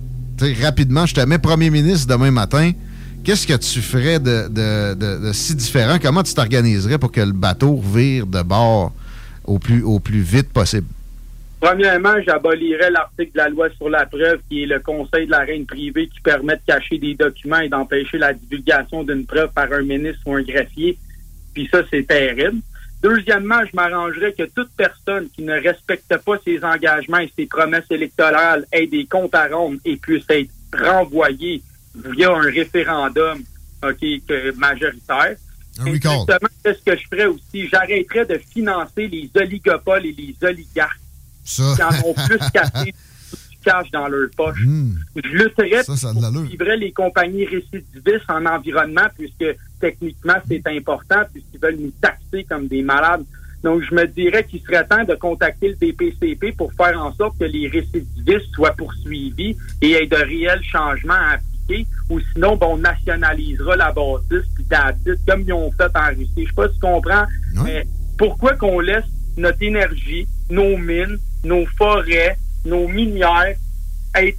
[0.63, 2.73] rapidement, je te mets premier ministre demain matin.
[3.25, 5.99] Qu'est-ce que tu ferais de, si différent?
[6.01, 8.93] Comment tu t'organiserais pour que le bateau vire de bord
[9.45, 10.87] au plus, au plus vite possible?
[11.61, 15.41] Premièrement, j'abolirais l'article de la loi sur la preuve qui est le conseil de la
[15.41, 19.71] reine privée qui permet de cacher des documents et d'empêcher la divulgation d'une preuve par
[19.71, 20.97] un ministre ou un greffier.
[21.53, 22.61] Puis ça, c'est terrible.
[23.03, 27.91] Deuxièmement, je m'arrangerais que toute personne qui ne respecte pas ses engagements et ses promesses
[27.91, 31.63] électorales ait des comptes à rendre et puisse être renvoyée
[31.95, 33.43] via un référendum
[33.83, 34.05] OK,
[34.57, 35.37] majoritaire.
[35.87, 37.69] Exactement, qu'est-ce que je ferais aussi?
[37.69, 41.01] J'arrêterais de financer les oligopoles et les oligarques
[41.45, 42.85] qui en ont plus cassé
[43.51, 44.61] du cash dans leur poche.
[44.61, 44.97] Hmm.
[45.17, 51.93] Je lutterais pour les compagnies récidivistes en environnement puisque techniquement, c'est important puisqu'ils veulent nous
[52.01, 53.25] taxer comme des malades.
[53.63, 57.39] Donc, je me dirais qu'il serait temps de contacter le DPCP pour faire en sorte
[57.39, 61.87] que les récidivistes soient poursuivis et ait de réels changements à appliquer.
[62.09, 64.65] Ou sinon, on nationalisera la bâtisse puis
[65.27, 66.31] comme ils ont fait en Russie.
[66.37, 67.27] Je sais pas si tu comprends,
[67.65, 67.87] mais
[68.17, 69.05] pourquoi qu'on laisse
[69.37, 73.57] notre énergie, nos mines, nos forêts, nos minières
[74.15, 74.39] être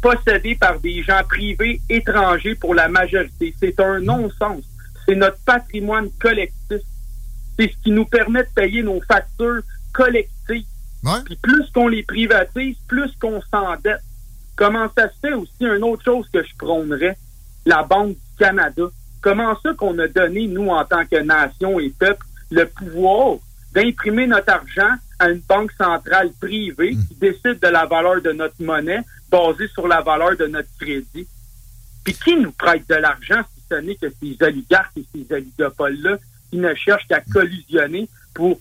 [0.00, 3.54] possédé par des gens privés étrangers pour la majorité.
[3.58, 4.64] C'est un non-sens.
[5.06, 6.80] C'est notre patrimoine collectif.
[7.58, 9.62] C'est ce qui nous permet de payer nos factures
[9.92, 10.66] collectives.
[11.24, 14.02] Puis plus qu'on les privatise, plus qu'on s'endette.
[14.56, 17.16] Comment ça se fait aussi, une autre chose que je prônerais,
[17.64, 18.84] la Banque du Canada.
[19.20, 23.36] Comment ça qu'on a donné, nous, en tant que nation et peuple, le pouvoir
[23.74, 28.60] d'imprimer notre argent à une banque centrale privée qui décide de la valeur de notre
[28.62, 29.00] monnaie
[29.36, 31.26] basée sur la valeur de notre crédit?
[32.04, 36.18] Puis qui nous prête de l'argent si ce n'est que ces oligarques et ces oligopoles-là
[36.50, 38.58] qui ne cherchent qu'à collusionner pour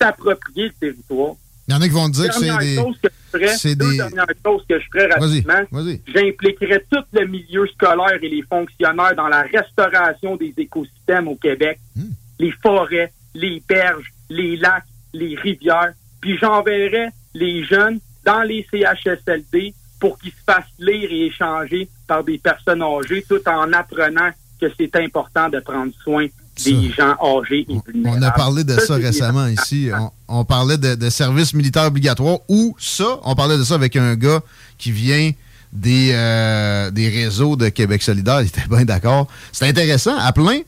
[0.00, 1.34] s'approprier le territoire?
[1.68, 2.74] Il y en a qui vont dire que c'est Dernière des.
[2.76, 5.96] chose que je ferais, c'est deux des- dernières choses que je ferais rapidement.
[6.14, 11.78] J'impliquerais tout le milieu scolaire et les fonctionnaires dans la restauration des écosystèmes au Québec.
[11.96, 12.10] Hmm.
[12.40, 15.92] Les forêts, les berges, les lacs, les rivières.
[16.20, 19.72] Puis j'enverrais les jeunes dans les CHSLD
[20.02, 24.30] pour qu'ils se fassent lire et échanger par des personnes âgées tout en apprenant
[24.60, 26.26] que c'est important de prendre soin
[26.64, 28.18] des gens âgés et vulnérables.
[28.18, 29.90] On a parlé de ça récemment ici.
[29.96, 33.94] On, on parlait de, de service militaire obligatoire ou ça, on parlait de ça avec
[33.94, 34.40] un gars
[34.76, 35.30] qui vient
[35.72, 38.40] des, euh, des réseaux de Québec solidaire.
[38.42, 39.28] Il était bien d'accord.
[39.52, 40.62] C'est intéressant, à plein.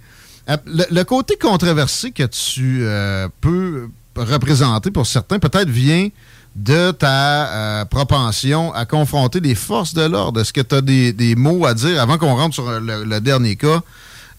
[0.46, 6.08] Le côté controversé que tu euh, peux représenter pour certains, peut-être vient
[6.56, 7.48] de ta
[7.80, 10.40] euh, propension à confronter les forces de l'ordre.
[10.40, 13.56] Est-ce que tu as des, des mots à dire avant qu'on rentre sur le, dernier
[13.56, 13.80] cas?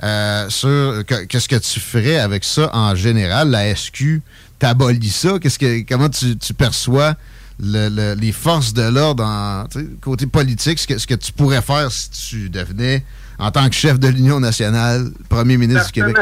[0.04, 3.50] euh, sur que- qu'est-ce que tu ferais avec ça en général?
[3.50, 4.22] La SQ
[4.60, 5.40] t'abolit ça?
[5.40, 7.16] Qu'est-ce que, comment tu, tu perçois
[7.62, 9.24] le- le- les forces de l'ordre
[10.02, 13.04] côté politique, ce que, ce que tu pourrais faire si tu devenais,
[13.40, 16.16] en tant que chef de l'Union nationale, premier ministre du Québec?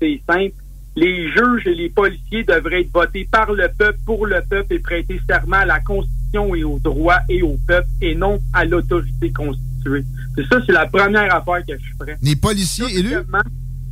[0.00, 0.52] C'est simple.
[0.96, 4.78] Les juges et les policiers devraient être votés par le peuple, pour le peuple et
[4.78, 9.32] prêter serment à la Constitution et aux droits et au peuple et non à l'autorité
[9.32, 10.04] constituée.
[10.36, 12.16] C'est ça, c'est la première affaire que je ferais.
[12.22, 13.16] Les policiers élus?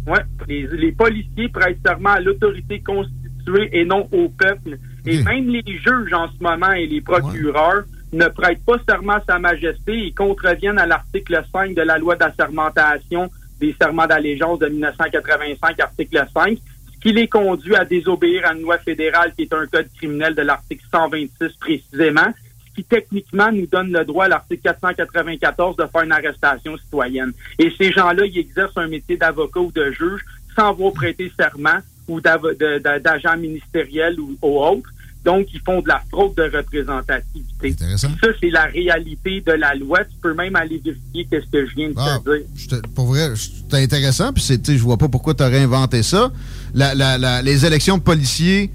[0.07, 0.19] Oui,
[0.49, 4.79] les, les policiers prêtent serment à l'autorité constituée et non au peuple.
[5.05, 9.23] Et même les juges en ce moment et les procureurs ne prêtent pas serment à
[9.27, 14.66] Sa Majesté et contreviennent à l'article 5 de la loi d'assermentation des serments d'allégeance de
[14.66, 16.72] 1985, article 5, ce
[17.03, 20.43] qui les conduit à désobéir à une loi fédérale qui est un code criminel de
[20.43, 22.29] l'article 126 précisément,
[22.69, 27.33] ce qui techniquement nous donne le droit à l'article 494 de faire une arrestation citoyenne.
[27.59, 30.24] Et ces gens-là, ils exercent un métier d'avocat ou de juge
[30.55, 34.89] sans avoir prêté serment ou d'agent ministériel ou, ou autre.
[35.24, 37.74] Donc, ils font de la fraude de représentativité.
[37.97, 38.09] Ça,
[38.40, 40.01] c'est la réalité de la loi.
[40.05, 42.47] Tu peux même aller vérifier qu'est-ce que je viens de Ah, te dire.
[42.57, 44.32] je te- pour vrai, c'est intéressant.
[44.32, 46.32] Puis je vois pas pourquoi tu aurais inventé ça.
[46.74, 48.70] La- la- la- les élections de policiers,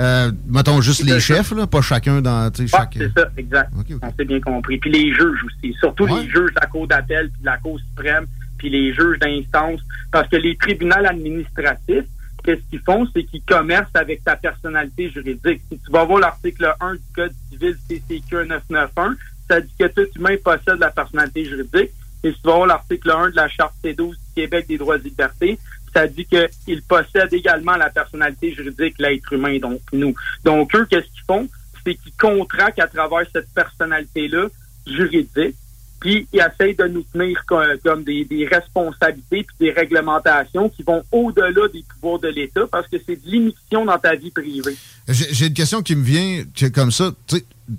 [0.00, 2.94] euh, mettons juste les chefs, là, pas chacun dans Ah, chaque.
[2.98, 3.70] c'est ça, exact.
[4.02, 4.78] On s'est bien compris.
[4.78, 7.78] Puis les juges aussi, surtout les juges de la Cour d'appel, puis de la Cour
[7.78, 8.26] suprême,
[8.58, 9.80] puis les juges d'instance,
[10.10, 12.06] parce que les tribunaux administratifs,
[12.42, 15.62] qu'est-ce qu'ils font, c'est qu'ils commercent avec ta personnalité juridique.
[15.70, 19.16] Si tu vas voir l'article 1 du Code civil CCQ 991,
[19.48, 21.90] ça dit que tout humain possède la personnalité juridique.
[22.24, 24.96] Et si tu vas voir l'article 1 de la Charte C12 du Québec des droits
[24.96, 25.58] et libertés,
[25.92, 30.14] ça dit qu'il possède également la personnalité juridique, l'être humain, donc nous.
[30.44, 31.48] Donc, eux, qu'est-ce qu'ils font?
[31.84, 34.46] C'est qu'ils contractent à travers cette personnalité-là
[34.86, 35.56] juridique,
[36.02, 40.82] puis ils essayent de nous tenir co- comme, des, des responsabilités puis des réglementations qui
[40.82, 44.76] vont au-delà des pouvoirs de l'État parce que c'est de l'émission dans ta vie privée.
[45.08, 47.12] J'ai une question qui me vient que comme ça.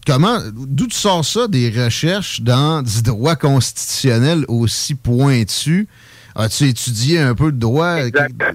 [0.08, 5.88] Comment, d'où tu sors ça des recherches dans du droit constitutionnel aussi pointu?
[6.36, 7.98] As-tu étudié un peu de droit?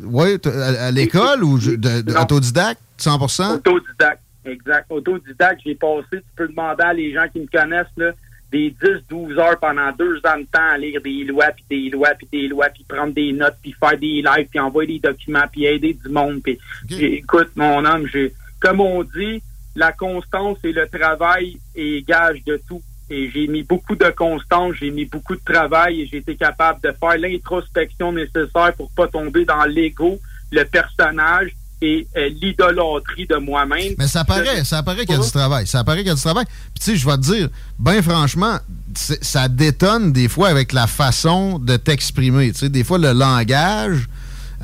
[0.05, 3.55] Oui, à, à l'école ou de, de- autodidacte, 100%?
[3.57, 4.87] Autodidacte, exact.
[4.91, 8.11] Autodidacte, j'ai passé, tu peux demander à les gens qui me connaissent, là,
[8.51, 8.75] des
[9.11, 12.29] 10-12 heures pendant deux ans de temps à lire des lois, puis des lois, puis
[12.33, 15.67] des lois, puis prendre des notes, puis faire des lives, puis envoyer des documents, puis
[15.67, 16.41] aider du monde.
[16.43, 16.59] Puis,
[16.89, 19.43] j'ai- écoute, mon homme, j'ai, comme on dit,
[19.77, 22.83] la constance et le travail est gage de tout.
[23.11, 26.81] Et j'ai mis beaucoup de constance, j'ai mis beaucoup de travail et j'ai été capable
[26.83, 30.19] de faire l'introspection nécessaire pour pas tomber dans l'ego,
[30.53, 31.51] le personnage
[31.81, 33.95] et euh, l'idolâtrie de moi-même.
[33.99, 35.67] Mais ça paraît, ça paraît qu'il y a du travail.
[35.67, 36.45] Ça paraît qu'il y a du travail.
[36.47, 37.49] Puis tu sais, je vais te dire,
[37.79, 38.59] ben franchement,
[38.95, 42.51] ça détonne des fois avec la façon de t'exprimer.
[42.53, 44.09] Tu sais, des fois, le langage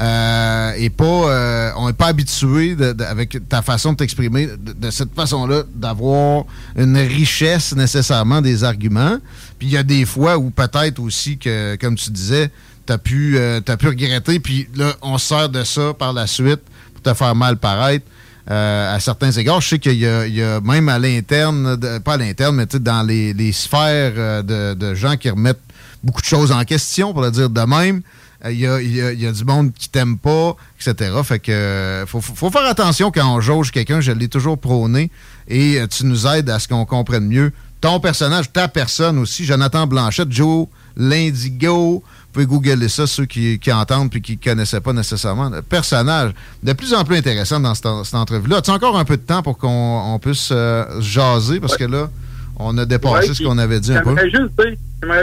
[0.01, 1.05] euh, est pas...
[1.05, 5.15] euh, on n'est pas habitué de- de- avec ta façon de t'exprimer de, de cette
[5.15, 6.45] façon-là, d'avoir
[6.77, 9.19] une richesse nécessairement des arguments.
[9.59, 12.51] Puis il y a des fois où peut-être aussi que, comme tu disais,
[12.86, 16.61] t'as pu, t'as pu regretter, puis là, on se sert de ça par la suite
[17.05, 18.06] te faire mal paraître.
[18.51, 22.56] euh, à certains égards, je sais qu'il y, a- même à l'interne, pas à l'interne,
[22.56, 25.62] mais dans les, sphères euh, de, gens qui remettent
[26.02, 28.02] beaucoup de choses en question, pour le dire de même,
[28.44, 31.10] euh, il y, a, du monde qui t'aime pas, etc.
[31.24, 35.10] Fait que faut, faut- faire attention quand on jauge quelqu'un, je l'ai toujours prôné,
[35.48, 37.51] et tu nous aides à ce qu'on comprenne mieux
[37.81, 39.44] ton personnage, ta personne aussi.
[39.47, 40.66] Jonathan Blanchette, Joe
[40.97, 42.02] L'Indigo,
[42.35, 45.51] pouvez googler ça, ceux qui, qui entendent puis qui ne connaissaient pas nécessairement.
[45.69, 46.32] Personnage
[46.62, 48.59] de plus en plus intéressant dans cette, cette entrevue-là.
[48.59, 49.69] As-tu encore un peu de temps pour qu'on
[50.15, 51.61] on puisse euh, jaser?
[51.61, 52.11] Parce que là,
[52.56, 54.11] on a dépassé Ouais, ce qu'on avait dit un peu.
[54.16, 54.31] J'aimerais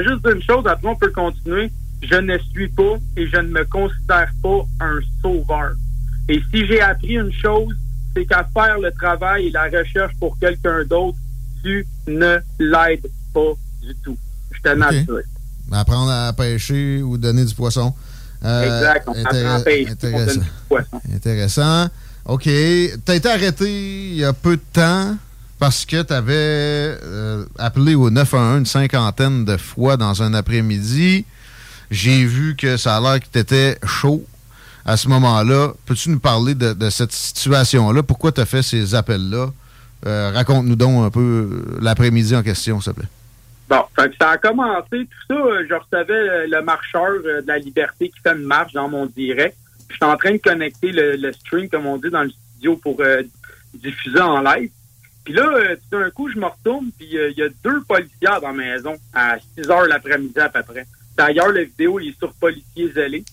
[0.03, 1.71] juste dire, une chose, après on peut continuer.
[2.01, 5.73] Je ne suis pas et je ne me considère pas un sauveur.
[6.29, 7.75] Et si j'ai appris une chose,
[8.15, 11.17] c'est qu'à faire le travail et la recherche pour quelqu'un d'autre,
[11.63, 14.17] tu ne l'aides pas du tout.
[14.51, 15.23] Je te Ok.
[15.71, 17.93] Apprendre à pêcher ou donner du poisson.
[18.43, 20.41] Euh, Exact, on apprend à pêcher, intéressant.
[21.15, 21.87] Intéressant.
[22.25, 22.43] OK.
[22.43, 23.65] Tu as été arrêté
[24.11, 25.15] il y a peu de temps
[25.59, 26.97] parce que tu avais
[27.57, 31.25] appelé au 911 une cinquantaine de fois dans un après-midi.
[31.91, 34.23] J'ai vu que ça a l'air que tu étais chaud
[34.85, 35.73] à ce moment-là.
[35.85, 38.01] Peux-tu nous parler de, de cette situation-là?
[38.01, 39.51] Pourquoi tu as fait ces appels-là?
[40.07, 43.09] Euh, Raconte-nous donc un peu euh, l'après-midi en question, s'il te plaît.
[43.71, 47.41] Bon, fait que ça a commencé, tout ça, euh, je recevais euh, le marcheur euh,
[47.41, 49.55] de la liberté qui fait une marche dans mon direct.
[49.87, 52.75] Je suis en train de connecter le, le string, comme on dit, dans le studio
[52.75, 53.23] pour euh,
[53.73, 54.69] diffuser en live.
[55.23, 58.41] Puis là, tout d'un coup, je me retourne, puis euh, il y a deux policières
[58.41, 60.85] dans la maison à 6 heures l'après-midi à peu près.
[61.15, 63.23] D'ailleurs, la vidéo il est sur policiers zélés.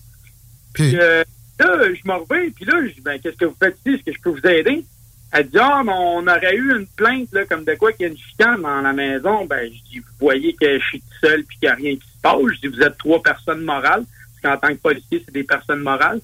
[0.73, 1.21] Puis euh,
[1.59, 3.95] là, je me reviens, puis là, je dis, ben, qu'est-ce que vous faites ici?
[3.95, 4.85] Est-ce que je peux vous aider?
[5.31, 8.09] Elle dit, ah, mais on aurait eu une plainte, là, comme de quoi qu'il y
[8.09, 9.45] a une chicane dans la maison.
[9.45, 11.95] Ben, je dis, vous voyez que je suis tout seul puis qu'il n'y a rien
[11.95, 12.41] qui se passe.
[12.55, 14.05] Je dis, vous êtes trois personnes morales,
[14.41, 16.19] parce qu'en tant que policier, c'est des personnes morales.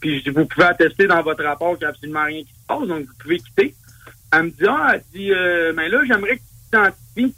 [0.00, 2.52] Puis je dis, vous pouvez attester dans votre rapport qu'il n'y a absolument rien qui
[2.52, 3.74] se passe, donc vous pouvez quitter.
[4.32, 7.34] Elle me dit, ah, elle dit, euh, mais là, j'aimerais que tu t'identifies.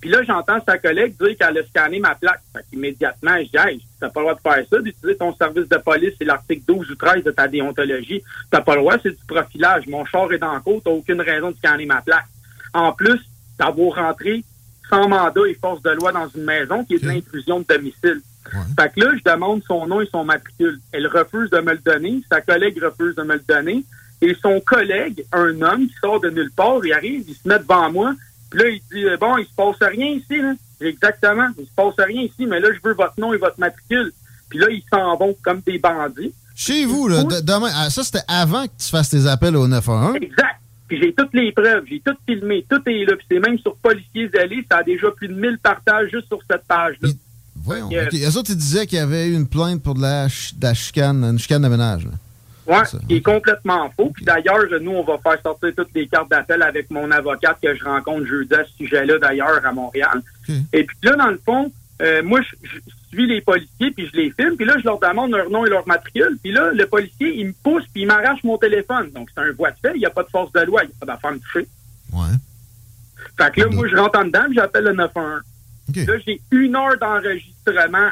[0.00, 2.42] Puis là, j'entends sa collègue dire qu'elle a scanné ma plaque.
[2.52, 5.76] Fait qu'immédiatement, je dis, t'as pas le droit de faire ça, d'utiliser ton service de
[5.76, 8.20] police, c'est l'article 12 ou 13 de ta déontologie.
[8.50, 9.86] T'as pas le droit, c'est du profilage.
[9.86, 12.26] Mon char est dans le côte, t'as aucune raison de scanner ma plaque.
[12.74, 13.20] En plus,
[13.58, 14.42] t'as beau rentrer
[14.90, 18.20] sans mandat et force de loi dans une maison qui est de l'intrusion de domicile.
[18.78, 20.80] Fait que là, je demande son nom et son matricule.
[20.90, 22.22] Elle refuse de me le donner.
[22.28, 23.84] Sa collègue refuse de me le donner.
[24.20, 27.58] Et son collègue, un homme qui sort de nulle part, il arrive, il se met
[27.58, 28.14] devant moi.
[28.50, 30.54] Puis là, il dit, euh, bon, il se passe rien ici, là.
[30.84, 31.48] Exactement.
[31.58, 34.12] Il se passe rien ici, mais là, je veux votre nom et votre matricule.
[34.48, 36.32] Puis là, ils s'en vont comme des bandits.
[36.54, 39.66] Chez vous, là, de- demain, ah, ça c'était avant que tu fasses tes appels au
[39.66, 40.16] 911.
[40.16, 40.56] Exact.
[40.88, 43.16] Puis j'ai toutes les preuves, j'ai tout filmé, tout est là.
[43.16, 46.38] Puis c'est même sur Policiers Allés, ça a déjà plus de 1000 partages juste sur
[46.50, 47.08] cette page-là.
[47.56, 47.88] Voyons.
[47.88, 48.22] Fait que, OK.
[48.34, 50.62] Eux autres, ils disaient qu'il y avait eu une plainte pour de la, ch- de
[50.66, 52.04] la chicane, une chicane de ménage.
[52.04, 52.10] là.
[52.66, 54.10] Ouais, qui est complètement faux.
[54.14, 57.74] Puis d'ailleurs, nous, on va faire sortir toutes les cartes d'appel avec mon avocate que
[57.74, 60.22] je rencontre jeudi à ce sujet-là, d'ailleurs, à Montréal.
[60.72, 61.72] Et puis là, dans le fond,
[62.02, 62.78] euh, moi, je, je
[63.12, 65.70] suis les policiers, puis je les filme, puis là, je leur demande leur nom et
[65.70, 66.38] leur matricule.
[66.42, 69.10] Puis là, le policier, il me pousse, puis il m'arrache mon téléphone.
[69.10, 70.86] Donc, c'est un voie de fait, il n'y a pas de force de loi, il
[70.86, 71.68] n'y a pas d'affaire à me toucher.
[73.36, 75.42] Fait que là, moi, je rentre en dedans, puis j'appelle le 911.
[76.06, 78.10] Là, j'ai une heure d'enregistrement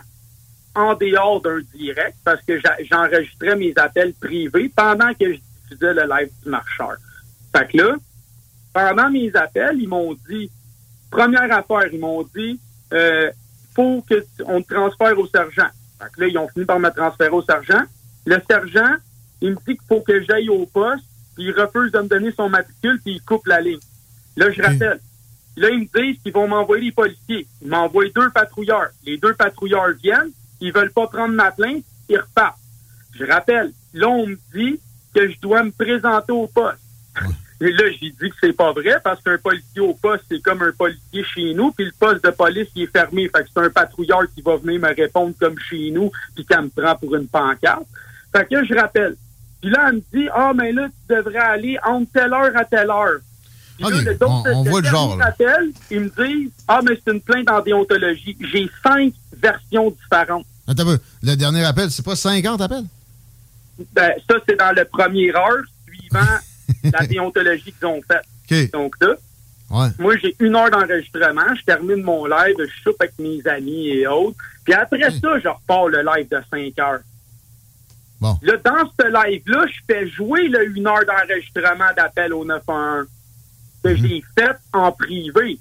[0.74, 2.60] en dehors d'un direct parce que
[2.90, 6.96] j'enregistrais mes appels privés pendant que je diffusais le live du marcheur.
[7.54, 7.96] Fait que là,
[8.72, 10.50] pendant mes appels, ils m'ont dit,
[11.10, 12.60] première affaire, ils m'ont dit,
[12.92, 13.30] euh,
[13.74, 15.68] faut que on te transfère au sergent.
[16.00, 17.82] Fait que là, ils ont fini par me transférer au sergent.
[18.26, 18.94] Le sergent,
[19.40, 22.32] il me dit qu'il faut que j'aille au poste, puis il refuse de me donner
[22.32, 23.80] son matricule, puis il coupe la ligne.
[24.36, 25.00] Là, je rappelle.
[25.56, 27.46] Là, ils me disent qu'ils vont m'envoyer les policiers.
[27.60, 28.90] Ils m'envoient deux patrouilleurs.
[29.04, 30.30] Les deux patrouilleurs viennent,
[30.60, 32.58] ils veulent pas prendre ma plainte, ils repartent.
[33.18, 34.80] Je rappelle, là, on me dit
[35.14, 36.78] que je dois me présenter au poste.
[37.62, 40.62] Et là, j'ai dit que c'est pas vrai parce qu'un policier au poste, c'est comme
[40.62, 43.28] un policier chez nous, puis le poste de police, il est fermé.
[43.28, 46.56] Fait que c'est un patrouilleur qui va venir me répondre comme chez nous, puis qui
[46.56, 47.84] me prend pour une pancarte.
[48.34, 49.16] Fait que là, je rappelle.
[49.60, 52.64] Puis là, elle me dit, ah, mais là, tu devrais aller entre telle heure à
[52.64, 53.18] telle heure.
[53.76, 55.26] Puis là, le- donc, on- on voit le genre, dernier là.
[55.26, 58.38] appel, ils me disent, ah, mais c'est une plainte en déontologie.
[58.40, 60.46] J'ai cinq versions différentes.
[60.70, 61.02] Attends un peu.
[61.22, 62.84] Le dernier appel, c'est pas 50 appels?
[63.92, 66.38] Ben, ça, c'est dans le premier heure suivant
[66.92, 68.70] la déontologie qu'ils ont faite.
[68.72, 69.14] Donc là,
[69.70, 69.86] Ouais.
[70.00, 71.54] moi, j'ai une heure d'enregistrement.
[71.56, 74.36] Je termine mon live, je soupe avec mes amis et autres.
[74.64, 76.98] Puis après ça, je repars le live de 5 heures.
[78.20, 78.36] Bon.
[78.42, 83.06] Là, dans ce live-là, je fais jouer le une heure d'enregistrement d'appel au 911
[83.84, 85.58] que j'ai fait en privé.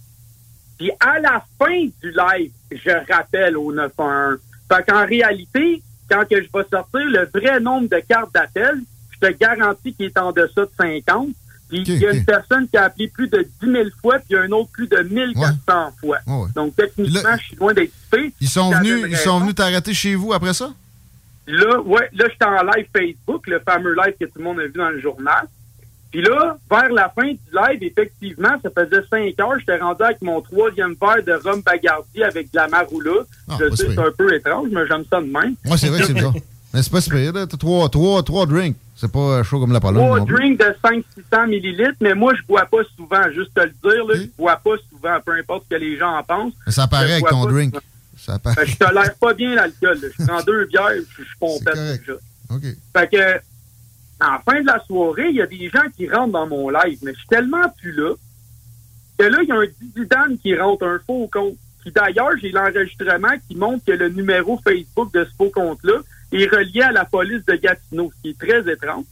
[0.80, 4.40] Puis à la fin du live, je rappelle au 911.
[4.72, 8.82] Fait qu'en réalité, quand que je vais sortir le vrai nombre de cartes d'appel,
[9.12, 11.30] je te garantis qu'il est en deçà de 50.
[11.70, 14.30] Puis il y a une personne qui a appelé plus de 10 000 fois, puis
[14.32, 16.18] il y a un autre plus de 1400 fois.
[16.56, 18.34] Donc techniquement, je suis loin d'être fait.
[18.42, 20.74] Ils sont venus, ils sont venus t'arrêter chez vous après ça?
[21.46, 24.68] Là, ouais, là, j'étais en live Facebook, le fameux live que tout le monde a
[24.68, 25.48] vu dans le journal.
[26.12, 30.22] Puis là, vers la fin du live, effectivement, ça faisait cinq heures, j'étais rendu avec
[30.22, 33.12] mon troisième verre de rhum bagardi avec de la maroula.
[33.48, 35.56] Ah, Je sais, c'est un peu étrange, mais j'aime ça de même.
[35.66, 36.34] Moi, c'est vrai que c'est bizarre.
[36.74, 38.76] Mais c'est pas si pire, trois, trois, trois drinks.
[38.96, 40.06] C'est pas euh, chaud comme la palombe.
[40.06, 40.76] Trois drinks de
[41.32, 44.56] 500-600 millilitres, mais moi, je bois pas souvent, juste te le dire, là, je bois
[44.58, 46.54] pas souvent, peu importe ce que les gens en pensent.
[46.66, 47.74] Mais ça paraît avec ton drink.
[47.74, 47.84] souvent.
[48.18, 48.56] Ça paraît.
[48.56, 50.00] Fait que je tolère pas bien l'alcool.
[50.20, 52.14] Je prends deux bières, je je suis pompette déjà.
[52.52, 52.62] OK.
[52.98, 53.40] Fait que,
[54.22, 57.00] en fin de la soirée, il y a des gens qui rentrent dans mon live,
[57.04, 58.14] mais je suis tellement plus là
[59.18, 61.56] que là, il y a un Didane qui rentre, un faux compte.
[61.84, 66.00] Qui d'ailleurs, j'ai l'enregistrement qui montre que le numéro Facebook de ce faux compte-là
[66.34, 69.06] est relié à la police de Gatineau, ce qui est très étrange.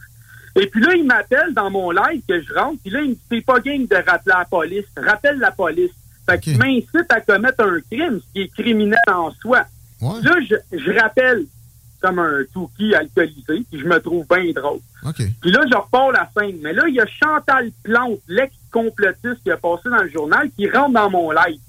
[0.55, 3.13] Et puis là, il m'appelle dans mon live que je rentre, puis là, il me
[3.13, 4.85] dit c'est pas game de rappeler la police.
[4.97, 5.91] Rappelle la police.
[6.29, 9.65] Fait qu'il m'incite à commettre un crime, ce qui est criminel en soi.
[10.01, 11.45] Là, je, je rappelle
[12.01, 14.79] comme un touki alcoolisé, puis je me trouve bien drôle.
[15.41, 16.57] Puis là, je repars la scène.
[16.61, 20.69] Mais là, il y a Chantal Plante, l'ex-complotiste qui a passé dans le journal, qui
[20.69, 21.59] rentre dans mon live.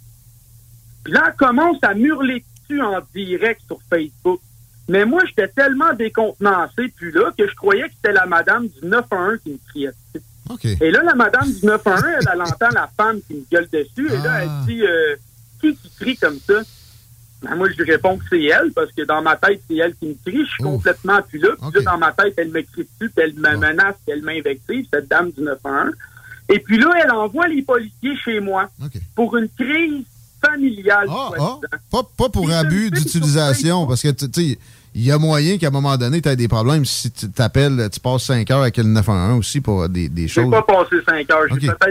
[1.05, 4.41] Puis là, elle commence à m'hurler dessus en direct sur Facebook.
[4.89, 8.87] Mais moi, j'étais tellement décontenancé, puis là, que je croyais que c'était la madame du
[8.87, 10.25] 911 qui me criait dessus.
[10.49, 10.65] OK.
[10.65, 14.11] Et là, la madame du 911, elle, elle entend la femme qui me gueule dessus,
[14.11, 15.17] et là, elle dit euh,
[15.61, 16.63] Qui qui crie comme ça?
[17.43, 20.09] Ben, moi, je réponds que c'est elle, parce que dans ma tête, c'est elle qui
[20.09, 20.45] me crie.
[20.45, 21.51] Je suis complètement plus là.
[21.61, 24.23] Puis là, dans ma tête, elle me crie dessus, puis elle me menace, puis elle
[24.23, 25.95] m'invective, cette dame du 911.
[26.49, 28.71] Et puis là, elle envoie les policiers chez moi
[29.15, 30.05] pour une crise
[30.45, 31.07] familiale.
[31.11, 31.61] Ah, soi-disant.
[31.91, 34.59] Pas, pas pour abus d'utilisation, parce que, tu sais,
[35.01, 36.85] il y a moyen qu'à un moment donné, tu aies des problèmes.
[36.85, 40.43] Si tu t'appelles, tu passes 5 heures avec le 911 aussi pour des, des J'ai
[40.43, 40.51] choses.
[40.51, 41.45] pas passé 5 heures.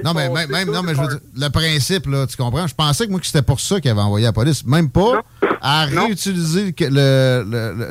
[0.03, 2.27] Non, mais passé même, même- ça, non, mais je veux mais- dire, le principe, là,
[2.27, 2.67] tu comprends?
[2.67, 4.65] Je pensais que moi, c'était pour ça qu'il avait envoyé la police.
[4.65, 5.21] Même pas
[5.61, 6.73] à réutiliser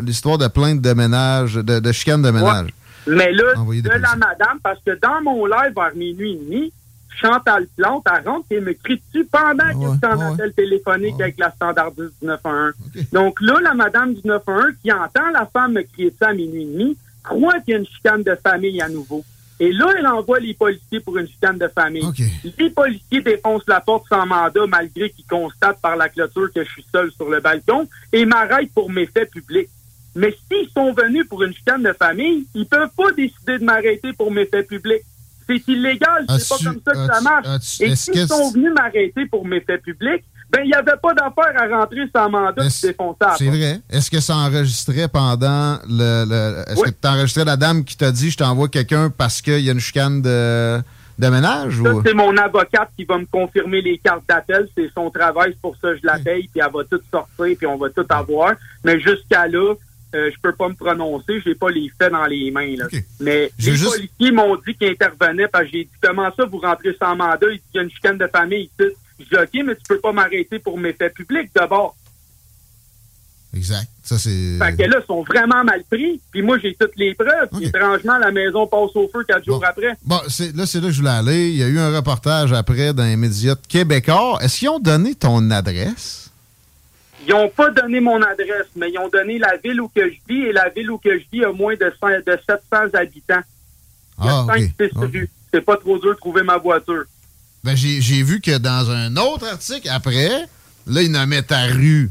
[0.02, 2.68] l'histoire de plainte de ménage, de, de chicane de ménage.
[3.06, 6.72] Mais là, Envoyer de la madame, parce que dans mon live vers minuit et demi,
[7.20, 11.38] Chantal Plante, elle rentre et me crie dessus pendant que j'étais en appel téléphonique avec
[11.38, 12.74] la standardiste du 911.
[13.12, 16.62] Donc là, la madame du 911 qui entend la femme me crier ça à minuit
[16.62, 19.24] et demi, croit qu'il y a une chicane de famille à nouveau.
[19.58, 22.06] Et là, elle envoie les policiers pour une chicane de famille.
[22.58, 26.70] Les policiers défoncent la porte sans mandat malgré qu'ils constatent par la clôture que je
[26.70, 29.70] suis seul sur le balcon et m'arrêtent pour méfaits publics.
[30.14, 34.12] Mais s'ils sont venus pour une chicane de famille, ils peuvent pas décider de m'arrêter
[34.12, 35.02] pour méfaits publics.
[35.48, 37.80] C'est illégal, c'est pas comme ça que ça marche.
[37.80, 41.78] Et s'ils sont venus m'arrêter pour méfaits publics, ben il n'y avait pas d'affaire à
[41.78, 43.80] rentrer sans mandat défoncer la C'est vrai.
[43.90, 46.24] Est-ce que ça enregistrait pendant le.
[46.24, 49.60] le- Est-ce que tu enregistrais la dame qui t'a dit je t'envoie quelqu'un parce qu'il
[49.60, 50.78] y a une chicane de,
[51.18, 51.80] de ménage?
[51.82, 52.02] Ça, ou...
[52.04, 54.68] c'est mon avocate qui va me confirmer les cartes d'appel.
[54.76, 57.56] C'est son travail, c'est pour ça que je la paye, puis elle va tout sortir,
[57.58, 58.52] puis on va tout avoir.
[58.84, 59.74] Mais jusqu'à là,
[60.16, 62.74] euh, je peux pas me prononcer, j'ai pas les faits dans les mains.
[62.76, 62.86] Là.
[63.20, 66.58] Mais les juste- policiers m'ont dit qu'ils intervenaient, parce que j'ai dit comment ça, vous
[66.58, 68.90] rentrez sans mandat, il y a une chicane de famille ici?
[69.18, 71.96] Je dis OK, mais tu peux pas m'arrêter pour mes faits publics d'abord.
[73.54, 73.88] Exact.
[74.02, 74.58] Ça, c'est.
[74.58, 76.20] Fait que là, ils sont vraiment mal pris.
[76.30, 77.48] Puis moi, j'ai toutes les preuves.
[77.56, 79.94] Puis étrangement, la maison passe au feu quatre jours après.
[80.04, 81.48] Bon, c'est- là, c'est là que je voulais aller.
[81.50, 84.38] Il y a eu un reportage après dans les médias québécois.
[84.42, 86.25] Est-ce qu'ils ont donné ton adresse?
[87.26, 90.16] Ils n'ont pas donné mon adresse, mais ils ont donné la ville où que je
[90.28, 93.42] vis et la ville où que je vis a moins de, 100 de 700 habitants.
[94.18, 94.70] Ah, 5 ok.
[94.80, 95.30] six rues.
[95.52, 97.04] C'est pas trop dur de trouver ma voiture.
[97.64, 100.28] Ben, j'ai vu que dans un autre article après,
[100.86, 102.10] là, ils nommaient ta rue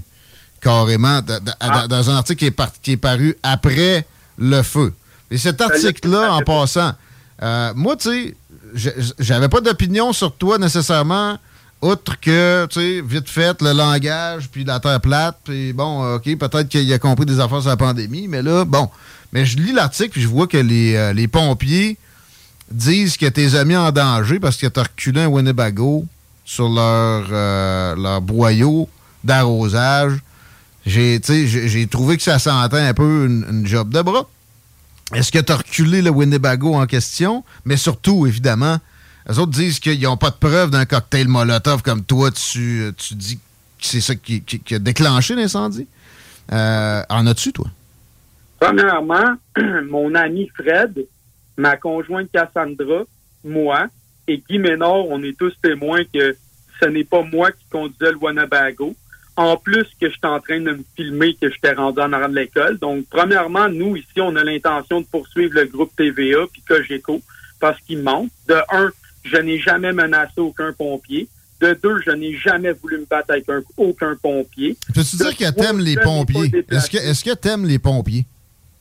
[0.62, 1.88] carrément da- da- Ah.
[1.88, 4.06] dans un article qui est, par- qui est paru après
[4.38, 4.94] le feu.
[5.32, 6.94] Et cet article-là, en passant,
[7.42, 8.36] euh, moi, tu sais,
[8.74, 8.90] je-
[9.20, 11.38] j'avais pas d'opinion sur toi nécessairement,
[11.86, 16.24] outre que, tu sais, vite fait, le langage, puis la terre plate, puis bon, OK,
[16.24, 18.90] peut-être qu'il a compris des affaires sur la pandémie, mais là, bon.
[19.32, 21.98] Mais je lis l'article, puis je vois que les, euh, les pompiers
[22.72, 26.06] disent que tes amis en danger parce que tu as reculé un Winnebago
[26.46, 28.90] sur leur, euh, boyau
[29.24, 30.14] d'arrosage.
[30.86, 31.20] J'ai
[31.90, 34.28] trouvé que ça sentait un peu une, une job de bras.
[35.14, 37.44] Est-ce que tu as reculé le Winnebago en question?
[37.66, 38.80] Mais surtout, évidemment,
[39.28, 43.16] les autres disent qu'ils n'ont pas de preuve d'un cocktail Molotov comme toi, tu, tu
[43.16, 43.42] dis que
[43.80, 45.88] c'est ça qui, a déclenché l'incendie.
[46.52, 47.68] Euh, en as-tu, toi?
[48.60, 49.36] Premièrement,
[49.90, 51.06] mon ami Fred,
[51.58, 53.04] ma conjointe Cassandra,
[53.44, 53.88] moi
[54.28, 56.36] et Guy Ménard, on est tous témoins que
[56.82, 58.96] ce n'est pas moi qui conduisais le Winnebago.
[59.38, 62.36] En plus que j'étais en train de me filmer que j'étais rendu en arrière de
[62.36, 62.78] l'école.
[62.78, 67.22] Donc, premièrement, nous, ici, on a l'intention de poursuivre le groupe TVA puis Cogeco
[67.60, 68.32] parce qu'ils mentent.
[68.48, 68.92] De un,
[69.26, 71.28] je n'ai jamais menacé aucun pompier.
[71.62, 74.78] De deux, je n'ai jamais voulu me battre avec un- aucun pompier.
[74.94, 76.52] Peux-tu dire que t'aimes les pompiers?
[76.72, 78.26] Est-ce que est-ce que t'aimes les pompiers?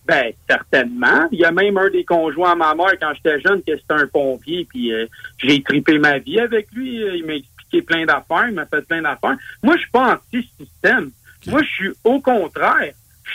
[0.06, 1.28] Ben, certainement.
[1.32, 3.94] Il y a même un des conjoints à ma mère quand j'étais jeune que c'était
[4.02, 5.06] un pompier, puis euh,
[5.38, 6.96] j'ai tripé ma vie avec lui.
[7.16, 9.36] Il m'a expliqué plein d'affaires, il m'a fait plein d'affaires.
[9.62, 11.10] Moi, je suis pas anti-système.
[11.46, 12.92] Moi, je suis au contraire.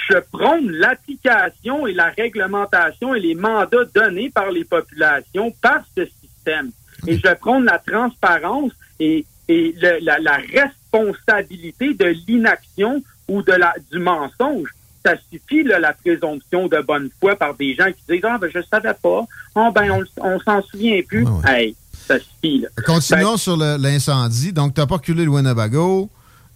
[0.10, 6.06] Je prône l'application et la réglementation et les mandats donnés par les populations par ce
[6.06, 6.70] système.
[7.08, 13.54] Et je prône la transparence et, et le- la, la responsabilité de l'inaction ou de
[13.54, 14.70] la du mensonge.
[15.06, 18.50] Ça suffit, là, la présomption de bonne foi par des gens qui disent Ah ben
[18.54, 21.26] je savais pas, ah ben on, on s'en souvient plus.
[21.48, 22.60] Hey, ça suffit.
[22.60, 22.68] Là.
[22.86, 24.52] Continuons sur le- l'incendie.
[24.52, 26.10] Donc, tu n'as pas reculé le Winnebago.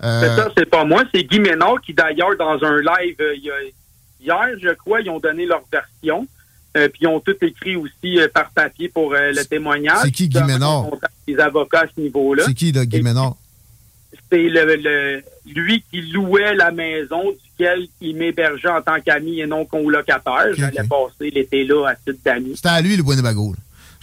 [0.03, 3.33] Euh, C'est ça, c'est pas moi, c'est Guy Ménard qui d'ailleurs dans un live euh,
[4.19, 6.27] hier, je crois, ils ont donné leur version.
[6.75, 9.99] Euh, puis ils ont tout écrit aussi euh, par papier pour euh, le témoignage.
[10.03, 10.87] c'est qui Guy Ménard?
[11.27, 12.43] Les avocats à ce niveau-là.
[12.47, 13.35] C'est qui, là, Guy Ménard?
[14.31, 15.23] C'est le, le-
[15.53, 20.47] lui qui louait la maison duquel il m'hébergeait en tant qu'ami et non colocataire.
[20.53, 22.53] J'allais passer l'été là à titre d'ami.
[22.55, 23.53] C'était à lui, le Winnebago.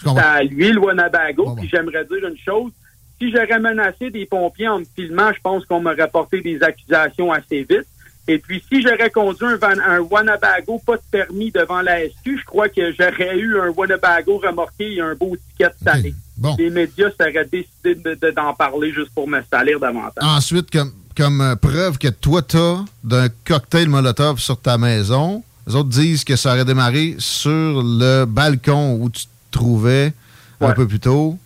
[0.03, 0.21] comprends.
[0.21, 1.55] à lui, le Wanabago.
[1.55, 2.71] Puis j'aimerais dire une chose.
[3.19, 7.31] Si j'aurais menacé des pompiers en me filmant, je pense qu'on m'aurait porté des accusations
[7.31, 7.85] assez vite.
[8.33, 12.37] Et puis, si j'aurais conduit un, van, un Wanabago pas de permis devant la SQ,
[12.39, 16.13] je crois que j'aurais eu un Wanabago remorqué et un beau ticket salé.
[16.57, 20.23] Les médias seraient décidés de- de- d'en parler juste pour me salir davantage.
[20.23, 25.75] Ensuite, comme, comme euh, preuve que toi, t'as d'un cocktail Molotov sur ta maison, les
[25.75, 27.49] autres disent que ça aurait démarré sur
[27.83, 30.13] le balcon où tu te trouvais
[30.61, 31.37] un peu plus tôt.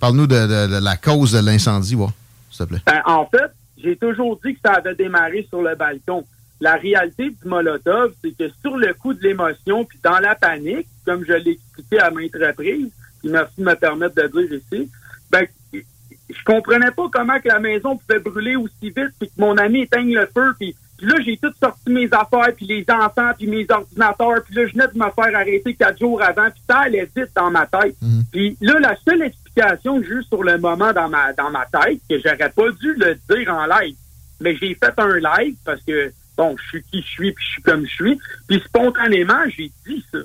[0.00, 2.06] Parle-nous de, de- de la cause de l'incendie, ouais,
[2.50, 2.82] s'il te plaît.
[2.86, 3.50] Ben, en fait,
[3.82, 6.24] j'ai toujours dit que ça avait démarré sur le balcon.
[6.60, 10.88] La réalité du Molotov, c'est que sur le coup de l'émotion, puis dans la panique,
[11.04, 12.90] comme je l'ai expliqué à maintes reprises,
[13.20, 14.90] puis merci de me permettre de dire ici,
[15.30, 19.56] ben, je comprenais pas comment que la maison pouvait brûler aussi vite, puis que mon
[19.56, 23.30] ami éteigne le feu, puis puis là, j'ai tout sorti mes affaires, puis les enfants,
[23.38, 26.60] puis mes ordinateurs, puis là, je venais de me faire arrêter quatre jours avant, puis
[26.68, 27.94] ça allait vite dans ma tête.
[28.32, 29.47] Puis là, la seule explication
[29.84, 33.52] eue sur le moment dans ma dans ma tête, que j'aurais pas dû le dire
[33.52, 33.96] en live,
[34.40, 37.50] mais j'ai fait un live parce que, bon, je suis qui je suis, puis je
[37.52, 40.18] suis comme je suis, puis spontanément, j'ai dit ça.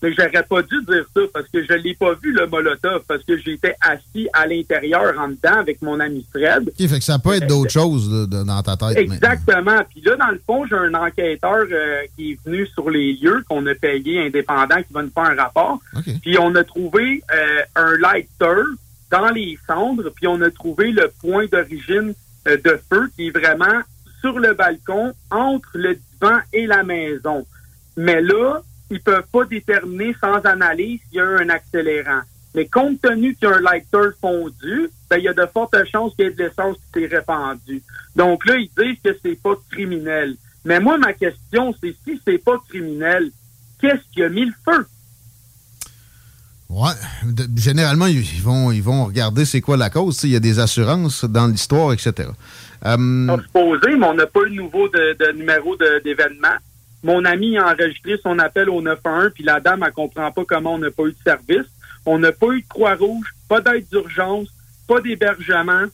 [0.00, 3.24] Mais j'aurais pas dû dire ça parce que je l'ai pas vu, le Molotov, parce
[3.24, 6.68] que j'étais assis à l'intérieur, en dedans, avec mon ami Fred.
[6.68, 8.96] OK, fait que ça peut être d'autres choses de- dans ta tête.
[8.98, 9.80] Exactement.
[9.90, 13.42] Puis là, dans le fond, j'ai un enquêteur euh, qui est venu sur les lieux,
[13.48, 15.80] qu'on a payé indépendant, qui va nous faire un rapport.
[16.22, 18.62] Puis on a trouvé euh, un lighter
[19.10, 22.14] dans les cendres, puis on a trouvé le point d'origine
[22.46, 23.80] euh, de feu qui est vraiment
[24.20, 27.44] sur le balcon, entre le divan et la maison.
[27.96, 32.20] Mais là, ils peuvent pas déterminer sans analyse s'il y a eu un accélérant.
[32.54, 35.76] Mais compte tenu qu'il y a un lighter fondu, ben, il y a de fortes
[35.92, 37.82] chances qu'il y ait de l'essence qui s'est répandue.
[38.16, 40.36] Donc là, ils disent que c'est pas criminel.
[40.64, 43.30] Mais moi, ma question, c'est si c'est pas criminel,
[43.80, 44.86] qu'est-ce qui a mis le feu?
[46.68, 46.90] Ouais.
[47.24, 50.22] De- généralement, ils vont, ils vont regarder c'est quoi la cause.
[50.24, 52.28] Il y a des assurances dans l'histoire, etc.
[52.84, 56.56] Euh, supposé, mais on n'a pas eu de nouveau de, de numéro d'événement.
[57.02, 60.74] Mon ami a enregistré son appel au 911, puis la dame, elle comprend pas comment
[60.74, 61.66] on n'a pas eu de service.
[62.06, 64.48] On n'a pas eu de Croix-Rouge, pas d'aide d'urgence,
[64.86, 65.84] pas d'hébergement.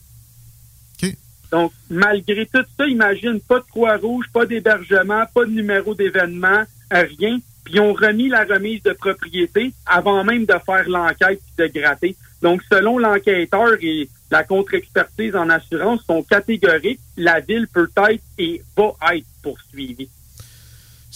[1.51, 7.39] Donc, malgré tout ça, imagine, pas de Croix-Rouge, pas d'hébergement, pas de numéro d'événement, rien.
[7.63, 11.79] Puis ils ont remis la remise de propriété avant même de faire l'enquête puis de
[11.79, 12.15] gratter.
[12.41, 18.61] Donc, selon l'enquêteur et la contre-expertise en assurance sont catégoriques, la ville peut être et
[18.75, 20.09] va être poursuivie.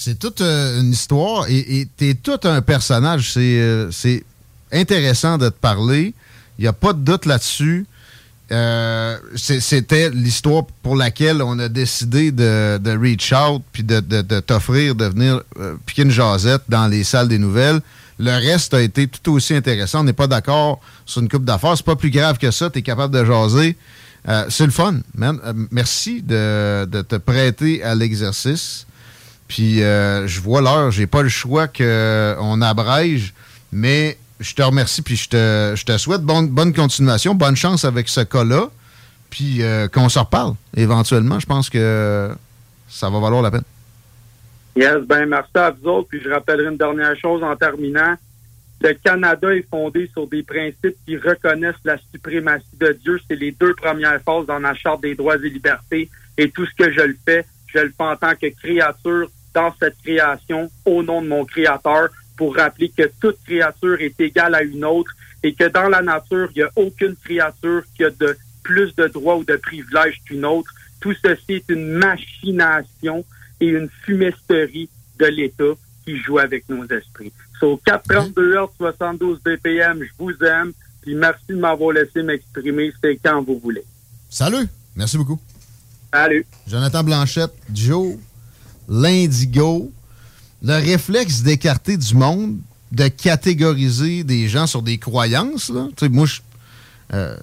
[0.02, 3.34] C'est toute euh, une histoire et tu es tout un personnage.
[3.34, 4.24] C'est euh, c'est
[4.72, 6.14] intéressant de te parler.
[6.58, 7.86] Il n'y a pas de doute là-dessus.
[8.54, 14.40] Euh, C'était l'histoire pour laquelle on a décidé de, de reach out puis de, de-
[14.40, 15.42] t'offrir de venir
[15.86, 17.82] piquer une jasette dans les salles des nouvelles.
[18.20, 20.00] Le reste a été tout aussi intéressant.
[20.00, 21.76] On n'est pas d'accord sur une coupe d'affaires.
[21.76, 22.70] C'est pas plus grave que ça.
[22.70, 23.76] Tu es capable de jaser.
[24.50, 25.40] C'est le fun, man.
[25.72, 28.86] Merci de te prêter à l'exercice.
[29.50, 33.34] Puis euh, je vois l'heure, j'ai pas le choix qu'on abrège,
[33.74, 37.84] mais je te remercie puis je te, je te souhaite bonne, bonne continuation, bonne chance
[37.84, 38.70] avec ce cas-là,
[39.32, 41.40] puis euh, qu'on se reparle éventuellement.
[41.40, 42.30] Je pense que
[42.88, 43.64] ça va valoir la peine.
[44.76, 46.10] Yes, ben merci à vous autres.
[46.10, 48.16] Puis je rappellerai une dernière chose en terminant.
[48.82, 53.20] Le Canada est fondé sur des principes qui reconnaissent la suprématie de Dieu.
[53.28, 56.10] C'est les deux premières phases dans la Charte des droits et libertés.
[56.38, 59.74] Et tout ce que je le fais, je le fais en tant que créature dans
[59.80, 64.64] cette création, au nom de mon Créateur, pour rappeler que toute créature est égale à
[64.64, 65.12] une autre
[65.44, 69.08] et que dans la nature, il n'y a aucune créature qui a de plus de
[69.08, 70.72] droits ou de privilèges qu'une autre.
[71.02, 73.26] Tout ceci est une machination
[73.60, 75.74] et une fumisterie de l'État
[76.06, 77.34] qui joue avec nos esprits.
[77.58, 80.72] Sur 432 Hz, 72 BPM, je vous aime.
[81.02, 82.92] Puis merci de m'avoir laissé m'exprimer.
[83.02, 83.84] C'est quand vous voulez.
[84.30, 84.68] Salut.
[84.96, 85.40] Merci beaucoup.
[86.14, 86.46] Salut.
[86.68, 88.18] Jonathan Blanchette, Joe,
[88.90, 89.92] l'Indigo,
[90.64, 92.58] le réflexe d'écarter du monde,
[92.92, 95.70] de catégoriser des gens sur des croyances.
[95.70, 95.88] Là.
[96.10, 96.40] Moi, je,
[97.14, 97.38] euh,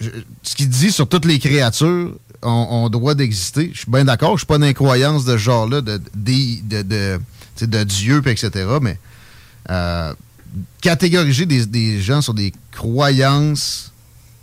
[0.00, 0.10] je-
[0.42, 3.70] ce qu'il dit sur toutes les créatures ont, ont droit d'exister.
[3.74, 4.32] Je suis bien d'accord.
[4.36, 7.18] Je suis pas d'incroyance de ce genre-là, de, de,
[7.66, 8.50] de, Dieu, etc.
[8.80, 8.98] Mais
[9.70, 10.14] euh,
[10.80, 13.92] catégoriser des, des gens sur des croyances,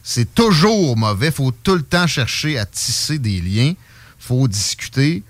[0.03, 1.31] c'est toujours mauvais.
[1.31, 3.73] faut tout le temps chercher à tisser des liens.
[4.19, 5.23] faut discuter.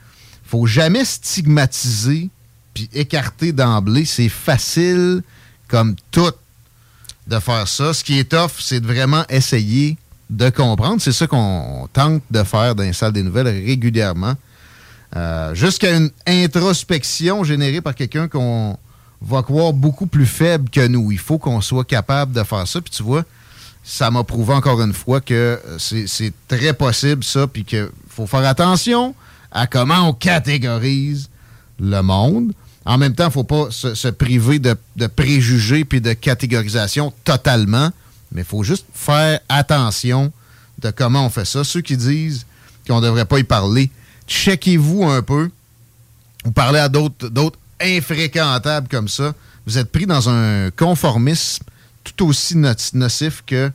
[0.53, 2.30] Faut jamais stigmatiser
[2.75, 4.05] puis écarter d'emblée.
[4.05, 5.23] C'est facile,
[5.67, 6.31] comme tout,
[7.25, 7.91] de faire ça.
[7.91, 9.97] Ce qui est tough, c'est de vraiment essayer
[10.30, 11.01] de comprendre.
[11.01, 14.35] C'est ça qu'on tente de faire dans les salles des nouvelles régulièrement.
[15.15, 18.77] Euh, Jusqu'à une introspection générée par quelqu'un qu'on
[19.21, 21.11] va croire beaucoup plus faible que nous.
[21.11, 22.80] Il faut qu'on soit capable de faire ça.
[22.80, 23.23] Puis tu vois,
[23.84, 28.45] ça m'a prouvé encore une fois que c'est très possible ça, puis qu'il faut faire
[28.45, 29.15] attention
[29.53, 31.30] à comment on catégorise
[31.80, 32.53] le monde.
[32.85, 34.75] En même temps, il ne faut pas se, priver de,
[35.07, 37.89] préjugés puis de catégorisation totalement,
[38.31, 40.34] mais il faut juste faire attention
[40.81, 41.63] de comment on fait ça.
[41.63, 42.45] Ceux qui disent
[42.88, 43.89] qu'on ne devrait pas y parler,
[44.27, 45.49] checkez-vous un peu
[46.45, 49.34] ou parlez à d'autres infréquentables comme ça.
[49.65, 51.63] Vous êtes pris dans un conformisme
[52.03, 53.71] tout aussi no- nocif que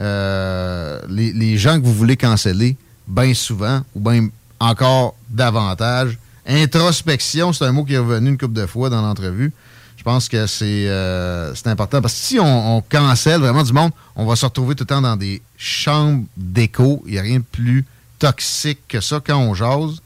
[0.00, 2.76] euh, les, les gens que vous voulez canceller
[3.08, 4.28] bien souvent ou bien
[4.60, 6.18] encore davantage.
[6.46, 9.52] Introspection, c'est un mot qui est revenu une couple de fois dans l'entrevue.
[9.96, 13.72] Je pense que c'est euh, c'est important parce que si on, on cancelle vraiment du
[13.72, 17.02] monde, on va se retrouver tout le temps dans des chambres d'écho.
[17.06, 17.84] Il n'y a rien de plus
[18.20, 20.00] toxique que ça quand on jase.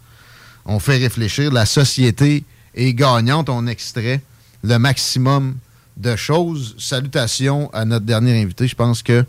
[0.64, 1.52] On fait réfléchir.
[1.52, 2.44] La société
[2.74, 3.50] est gagnante.
[3.50, 4.22] On extrait
[4.62, 5.56] le maximum
[5.96, 6.76] de choses.
[6.78, 8.66] Salutations à notre dernier invité.
[8.66, 9.24] Je pense que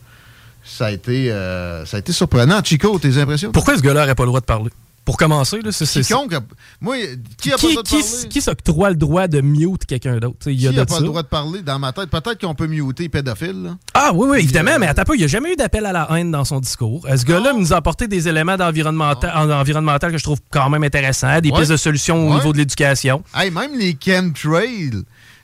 [0.63, 2.63] ça a été, euh, ça a été surprenant.
[2.63, 3.51] Chico, tes impressions?
[3.51, 4.69] Pourquoi ce gars-là n'aurait pas le droit de parler?
[5.03, 6.41] Pour commencer, là, c'est c'est- Quiconque a-
[6.79, 6.95] Moi,
[7.37, 8.27] qui a pas le droit de qui, parler?
[8.29, 10.47] qui s'octroie le droit de mute quelqu'un d'autre?
[10.47, 10.99] A Qui n'a pas ça.
[10.99, 12.09] le droit de parler dans ma tête?
[12.09, 13.63] Peut-être qu'on peut muter pédophile.
[13.63, 13.77] là.
[13.95, 16.07] Ah oui, oui, évidemment, mais attends peu, il n'y a jamais eu d'appel à la
[16.17, 17.03] haine dans son discours.
[17.09, 20.69] Euh, Ce gars-là nous a apporté des éléments d'environnemental en- environnemental que je trouve quand
[20.69, 21.57] même intéressants, des Ouais.
[21.59, 23.23] pistes de solutions au niveau de l'éducation?
[23.35, 24.91] Hey, même les chemtrails.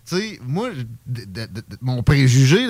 [0.10, 0.70] Tu sais, moi,
[1.06, 2.68] de- de- de- de- mon préjugé,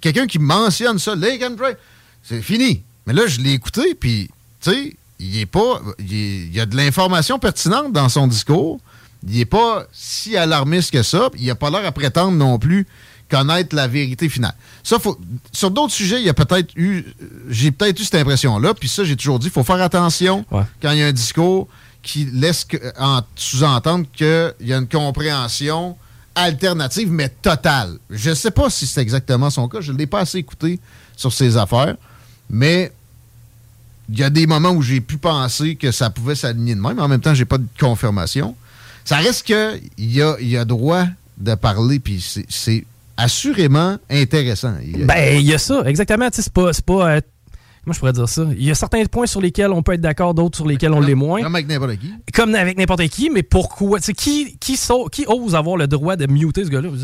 [0.00, 1.76] quelqu'un qui mentionne ça, les chemtrails,
[2.22, 2.82] c'est fini.
[3.06, 4.28] Mais là, je l'ai écouté, puis,
[4.60, 5.80] tu sais, il est pas.
[5.98, 8.78] Il, y a de l'information pertinente dans son discours.
[9.26, 11.28] Il est pas si alarmiste que ça.
[11.38, 12.86] Il a pas l'air à prétendre non plus
[13.30, 14.54] connaître la vérité finale.
[14.82, 15.18] Ça, faut,
[15.52, 17.04] sur d'autres sujets, il y a peut-être eu.
[17.48, 18.74] J'ai peut-être eu cette impression-là.
[18.74, 21.68] Puis ça, j'ai toujours dit, il faut faire attention quand il y a un discours
[22.02, 22.66] qui laisse
[23.34, 25.96] sous-entendre qu'il y a une compréhension
[26.34, 27.98] alternative, mais totale.
[28.08, 29.80] Je ne sais pas si c'est exactement son cas.
[29.80, 30.78] Je ne l'ai pas assez écouté
[31.16, 31.96] sur ses affaires.
[32.48, 32.92] Mais
[34.10, 36.94] il y a des moments où j'ai pu penser que ça pouvait s'aligner de même.
[36.96, 38.54] mais En même temps, j'ai pas de confirmation.
[39.04, 41.06] Ça reste que il y a, y droit
[41.38, 42.84] de parler, puis c'est-
[43.16, 44.74] assurément intéressant.
[44.84, 46.28] Il Ben, il y a ça, exactement.
[46.32, 46.70] C'est pas.
[46.86, 47.20] pas euh,
[47.88, 48.44] Comment je pourrais dire ça?
[48.54, 51.00] Il y a certains points sur lesquels on peut être d'accord, d'autres sur lesquels on
[51.00, 51.42] l'est moins.
[51.42, 52.12] Comme avec n'importe qui.
[52.34, 53.98] Comme avec n'importe qui, mais pourquoi?
[54.00, 54.78] Qui, qui,
[55.10, 56.90] qui ose avoir le droit de muter ce gars-là?
[56.90, 56.98] Moi,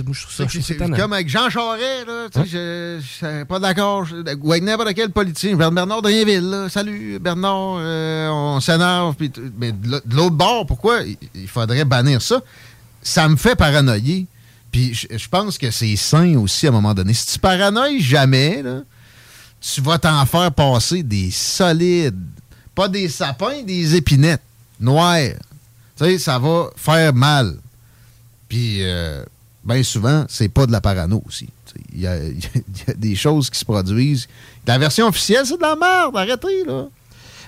[0.98, 3.06] comme avec Jean Charest, là, tu sais, je, je
[3.36, 4.06] suis pas d'accord.
[4.42, 5.56] Ou avec n'importe quel politicien.
[5.56, 9.14] Bern- Bernard Drainville, là, salut Bernard, euh, on s'énerve.
[9.58, 12.42] Mais de l'au- de l'autre bord, pourquoi il- il faudrait bannir ça?
[13.00, 14.26] Ça me fait paranoïer.
[14.70, 17.14] Puis je je pense que c'est sain aussi à un moment donné.
[17.14, 18.82] Si tu paranoïes jamais, là,
[19.72, 22.20] tu vas t'en faire passer des solides.
[22.74, 24.42] Pas des sapins, des épinettes
[24.78, 25.30] noires.
[25.96, 27.56] Tu sais, ça va faire mal.
[28.48, 29.24] Puis, euh,
[29.64, 31.48] bien souvent, c'est pas de la parano aussi.
[31.92, 34.28] Il y a, il y a des choses qui se produisent.
[34.64, 36.16] La version officielle, c'est de la merde.
[36.16, 36.86] Arrêtez, là.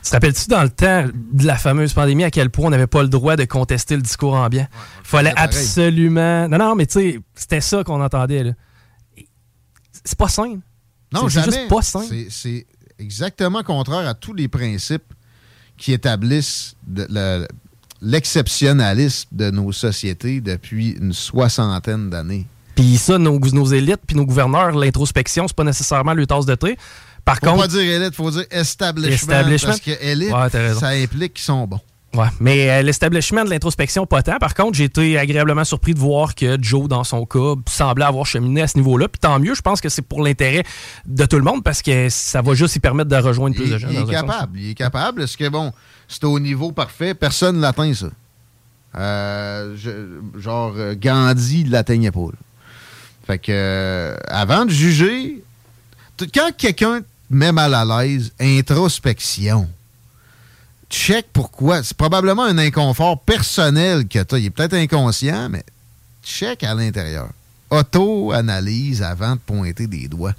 [0.02, 2.86] Tu te rappelles-tu dans le temps de la fameuse pandémie à quel point on n'avait
[2.88, 4.66] pas le droit de contester le discours ambiant?
[5.04, 6.48] Il fallait absolument.
[6.48, 8.42] Non, non, mais tu sais, c'était ça qu'on entendait.
[8.44, 8.52] là.
[10.04, 10.58] C'est pas sain.
[11.12, 11.56] Non, C'est- c'est jamais.
[11.58, 12.04] juste pas sain.
[12.30, 12.66] C'est-
[12.98, 15.12] exactement contraire à tous les principes
[15.76, 16.74] qui établissent
[18.00, 22.46] l'exceptionnalisme de nos sociétés depuis une soixantaine d'années.
[22.74, 26.54] Puis ça, nos, nos élites puis nos gouverneurs, l'introspection, c'est pas nécessairement le tasse de
[26.54, 26.76] thé.
[27.24, 27.62] Par Faut contre.
[27.62, 29.14] pas dire élite, faut dire establishment.
[29.32, 29.68] Establishment.
[29.68, 31.80] Parce que élite, Ouais, ça implique qu'ils sont bons.
[32.16, 34.38] Ouais, mais euh, l'establishment de l'introspection, pas tant.
[34.38, 38.24] Par contre, j'ai été agréablement surpris de voir que Joe, dans son cas, semblait avoir
[38.26, 39.08] cheminé à ce niveau-là.
[39.08, 40.64] Puis tant mieux, je pense que c'est pour l'intérêt
[41.04, 43.72] de tout le monde parce que ça va juste y permettre de rejoindre plus Il,
[43.72, 43.88] de gens.
[43.90, 44.58] il est capable.
[44.58, 45.22] Il est capable.
[45.22, 45.72] Est-ce que, bon,
[46.08, 47.14] c'est au niveau parfait?
[47.14, 48.06] Personne ne l'atteint, ça.
[48.96, 52.20] Euh, je- genre, Gandhi ne l'atteignait pas.
[52.20, 52.38] là.
[53.26, 55.42] Fait que, euh, avant de juger,
[56.32, 59.68] quand quelqu'un met mal à l'aise, introspection.
[60.88, 61.82] Check pourquoi.
[61.82, 64.38] C'est probablement un inconfort personnel que tu as.
[64.38, 65.64] Il est peut-être inconscient, mais
[66.24, 67.28] check à l'intérieur.
[67.70, 70.34] Auto-analyse avant de pointer des doigts.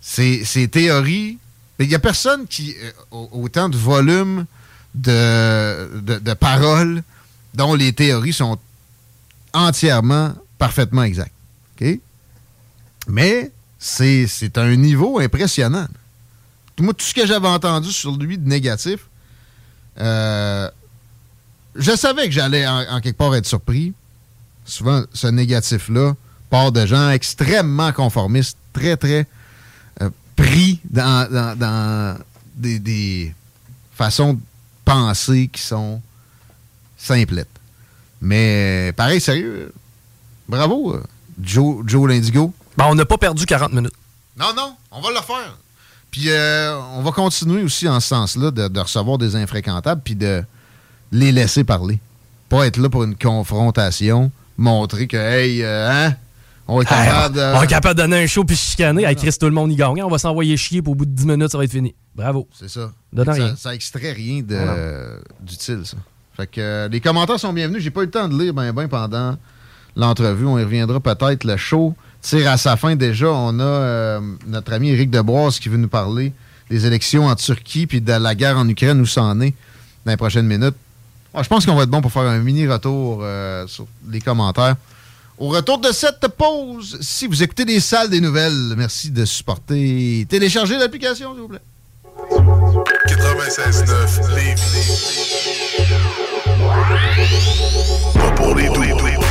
[0.00, 1.38] Ces, théories.
[1.80, 4.46] Il n'y a personne qui euh, autant de volume
[4.94, 7.02] de, de, paroles
[7.54, 8.58] dont les théories sont
[9.52, 11.32] entièrement, parfaitement exactes.
[13.06, 15.86] Mais c'est un niveau impressionnant.
[16.82, 19.00] Moi, tout ce que j'avais entendu sur lui de négatif,
[20.00, 20.70] euh,
[21.74, 23.92] je savais que j'allais en, en quelque part être surpris.
[24.64, 26.14] Souvent, ce négatif-là
[26.50, 29.26] part de gens extrêmement conformistes, très, très
[30.02, 32.18] euh, pris dans, dans- dans
[32.54, 33.34] des, des
[33.94, 34.40] façons de
[34.84, 36.00] penser qui sont
[36.96, 37.48] simplettes.
[38.20, 39.72] Mais pareil, sérieux,
[40.48, 41.02] bravo, euh,
[41.42, 42.52] Joe, Joe l'Indigo.
[42.76, 43.92] Ben, on n'a pas perdu 40 minutes.
[44.36, 45.56] Non, non, on va le faire.
[46.10, 50.14] Puis euh, on va continuer aussi en ce sens-là de, de recevoir des infréquentables puis
[50.14, 50.42] de
[51.12, 51.98] les laisser parler.
[52.48, 56.14] Pas être là pour une confrontation, montrer que, hey, euh, hein,
[56.66, 57.40] on est capable de...
[57.40, 59.04] On est capable de donner un show puis chicaner.
[59.04, 60.02] Avec Chris, tout le monde y gagne.
[60.02, 61.94] On va s'envoyer chier puis au bout de 10 minutes, ça va être fini.
[62.14, 62.48] Bravo.
[62.58, 62.90] C'est ça.
[63.12, 63.56] Donne rien.
[63.56, 64.42] ça extrait rien
[65.40, 65.96] d'utile, ça.
[66.36, 67.82] Fait que euh, les commentaires sont bienvenus.
[67.82, 69.36] J'ai pas eu le temps de lire ben ben pendant
[69.96, 70.46] l'entrevue.
[70.46, 71.42] On y reviendra peut-être.
[71.42, 73.30] Le show tire à sa fin déjà.
[73.30, 76.32] On a euh, notre ami Éric Deboise qui veut nous parler
[76.70, 79.54] des élections en Turquie puis de la guerre en Ukraine où ça en est
[80.04, 80.76] dans les prochaines minutes.
[81.34, 84.20] Ah, je pense qu'on va être bon pour faire un mini retour euh, sur les
[84.20, 84.76] commentaires.
[85.38, 90.26] Au retour de cette pause, si vous écoutez des salles des nouvelles, merci de supporter.
[90.28, 91.60] Téléchargez l'application, s'il vous plaît.
[93.06, 94.88] 96.9 Lévis.
[98.36, 99.27] Pas les.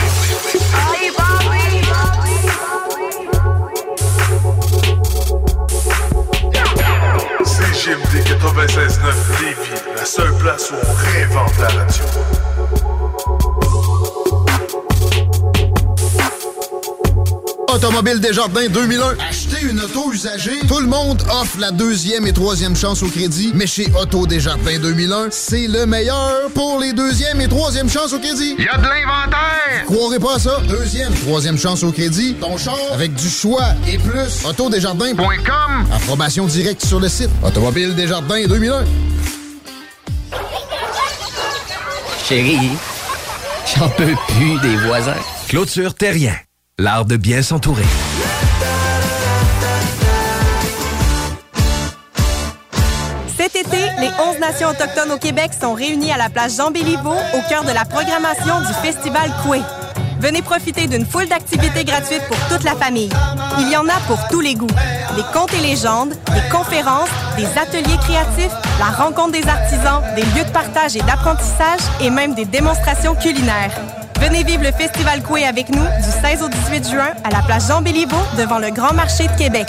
[7.88, 12.47] CGMD 96.9 Lévis, la seule place où on réinvente la radio.
[17.78, 19.18] Automobile Desjardins 2001.
[19.30, 20.58] Acheter une auto usagée.
[20.68, 23.52] Tout le monde offre la deuxième et troisième chance au crédit.
[23.54, 28.20] Mais chez Auto Desjardins 2001, c'est le meilleur pour les deuxième et troisième chances au
[28.20, 28.56] crédit.
[28.58, 29.86] Il y a de l'inventaire.
[29.86, 30.60] Croirez pas à ça.
[30.68, 32.34] Deuxième, troisième chance au crédit.
[32.42, 34.44] Ton char avec du choix et plus.
[34.44, 35.86] Autodesjardins.com.
[35.94, 37.30] Approbation directe sur le site.
[37.44, 38.86] Automobile Desjardins 2001.
[42.28, 42.72] Chérie,
[43.78, 45.14] j'en peux plus des voisins.
[45.48, 46.34] Clôture Terrien,
[46.80, 47.82] l'art de bien s'entourer.
[53.36, 57.16] Cet été, les 11 nations autochtones au Québec sont réunies à la place Jean Béliveau
[57.34, 59.62] au cœur de la programmation du Festival Coué.
[60.20, 63.10] Venez profiter d'une foule d'activités gratuites pour toute la famille.
[63.60, 64.68] Il y en a pour tous les goûts.
[65.16, 70.46] Des contes et légendes, des conférences, des ateliers créatifs, la rencontre des artisans, des lieux
[70.46, 73.72] de partage et d'apprentissage et même des démonstrations culinaires.
[74.20, 77.68] Venez vivre le Festival Coué avec nous du 16 au 18 juin à la place
[77.68, 79.68] Jean Béliveau devant le Grand Marché de Québec.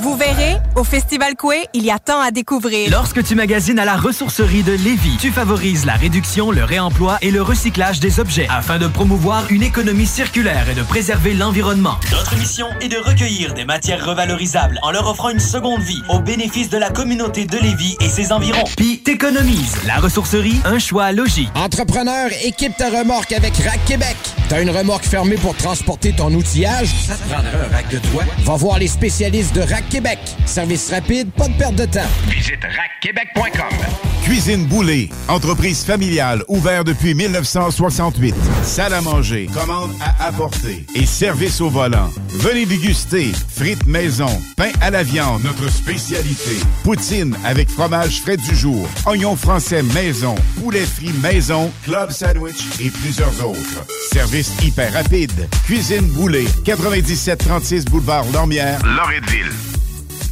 [0.00, 2.90] Vous verrez, au Festival Coué, il y a tant à découvrir.
[2.90, 7.30] Lorsque tu magasines à la ressourcerie de Lévis, tu favorises la réduction, le réemploi et
[7.30, 11.96] le recyclage des objets afin de promouvoir une économie circulaire et de préserver l'environnement.
[12.10, 16.20] Notre mission est de recueillir des matières revalorisables en leur offrant une seconde vie au
[16.20, 18.64] bénéfice de la communauté de Lévis et ses environs.
[18.76, 19.76] Puis t'économises.
[19.86, 21.50] La ressourcerie, un choix logique.
[21.54, 24.16] Entrepreneur, équipe ta remorque avec Rack Québec.
[24.48, 26.94] T'as une remorque fermée pour transporter ton outillage?
[27.06, 28.22] Ça te prendra un rack de toi?
[28.44, 30.18] Va voir les spécialistes de Rack Québec.
[30.44, 32.08] Service rapide, pas de perte de temps.
[32.28, 33.86] Visite rackquebec.com.
[34.26, 38.34] Cuisine Boulée, entreprise familiale ouverte depuis 1968.
[38.64, 42.10] Salle à manger, commande à apporter et service au volant.
[42.30, 44.26] Venez déguster frites maison,
[44.56, 46.56] pain à la viande, notre spécialité.
[46.82, 52.90] Poutine avec fromage frais du jour, oignons français maison, poulet frit maison, club sandwich et
[52.90, 53.86] plusieurs autres.
[54.12, 55.48] Service hyper rapide.
[55.66, 59.75] Cuisine Boulée, 9736 boulevard Lormière, Loretteville.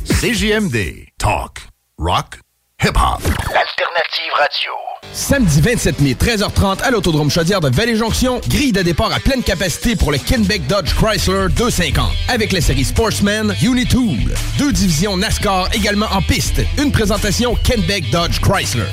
[0.05, 1.07] CJMD.
[1.19, 1.61] Talk.
[1.99, 2.39] Rock.
[2.83, 3.23] Hip-hop.
[3.23, 4.73] L'alternative radio.
[5.13, 8.41] Samedi 27 mai, 13h30 à l'Autodrome Chaudière de Vallée-Jonction.
[8.49, 12.11] Grille de départ à pleine capacité pour le Kenbeck Dodge Chrysler 250.
[12.29, 14.35] Avec la série Sportsman Unitool.
[14.59, 16.61] Deux divisions NASCAR également en piste.
[16.77, 18.85] Une présentation Kenbeck Dodge Chrysler.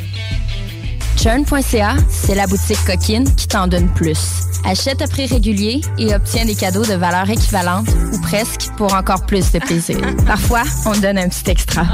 [1.17, 4.19] Churn.ca, c'est la boutique coquine qui t'en donne plus.
[4.63, 9.25] Achète à prix régulier et obtiens des cadeaux de valeur équivalente ou presque pour encore
[9.25, 9.99] plus de plaisir.
[10.25, 11.85] Parfois, on donne un petit extra.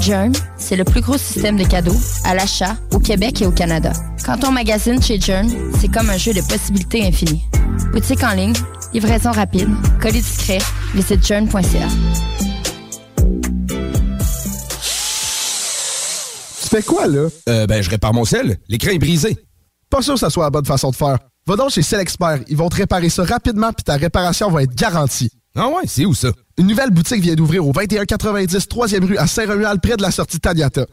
[0.00, 3.92] Jern, c'est le plus gros système de cadeaux à l'achat au Québec et au Canada.
[4.24, 5.50] Quand on magasine chez Jern,
[5.80, 7.44] c'est comme un jeu de possibilités infinies.
[7.92, 8.54] Boutique en ligne,
[8.92, 9.68] livraison rapide,
[10.00, 10.58] colis discret,
[10.94, 12.45] visite jern.ca.
[16.76, 17.28] fais quoi, là?
[17.48, 18.58] Euh, ben, je répare mon sel.
[18.68, 19.36] L'écran est brisé.
[19.90, 21.18] Pas sûr que ça soit la bonne façon de faire.
[21.46, 22.40] Va donc chez Expert.
[22.48, 25.30] Ils vont te réparer ça rapidement puis ta réparation va être garantie.
[25.56, 26.28] Ah ouais, c'est où ça?
[26.58, 30.38] Une nouvelle boutique vient d'ouvrir au 2190 3e rue à Saint-Romuald, près de la sortie
[30.38, 30.86] Taniata.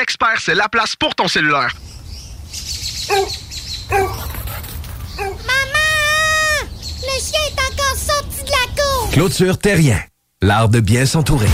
[0.00, 1.74] Expert, c'est la place pour ton cellulaire.
[3.90, 4.08] Maman!
[7.02, 9.10] Le chien est encore sorti de la cour!
[9.12, 10.00] Clôture Terrien,
[10.42, 11.48] l'art de bien s'entourer.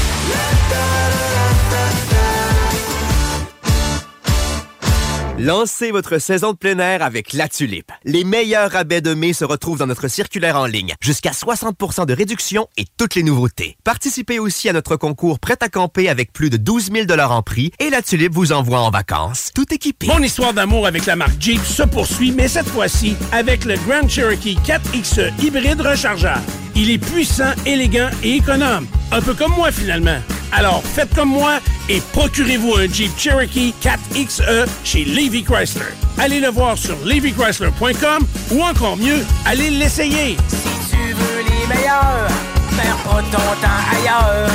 [5.41, 7.93] Lancez votre saison de plein air avec La Tulipe.
[8.05, 10.95] Les meilleurs rabais de mai se retrouvent dans notre circulaire en ligne.
[11.01, 13.77] Jusqu'à 60% de réduction et toutes les nouveautés.
[13.85, 17.71] Participez aussi à notre concours Prêt à camper avec plus de 12 000 en prix
[17.79, 20.09] et La Tulipe vous envoie en vacances, tout équipé.
[20.09, 24.09] Mon histoire d'amour avec la marque Jeep se poursuit, mais cette fois-ci avec le Grand
[24.09, 26.43] Cherokee 4XE hybride rechargeable.
[26.75, 28.89] Il est puissant, élégant et économe.
[29.13, 30.19] Un peu comme moi finalement.
[30.51, 35.95] Alors faites comme moi et procurez-vous un Jeep Cherokee 4XE chez Levy Chrysler.
[36.19, 40.37] Allez le voir sur levychrysler.com ou encore mieux, allez l'essayer.
[40.49, 42.29] Si tu veux les meilleurs,
[42.77, 44.49] perds pas ton temps ailleurs.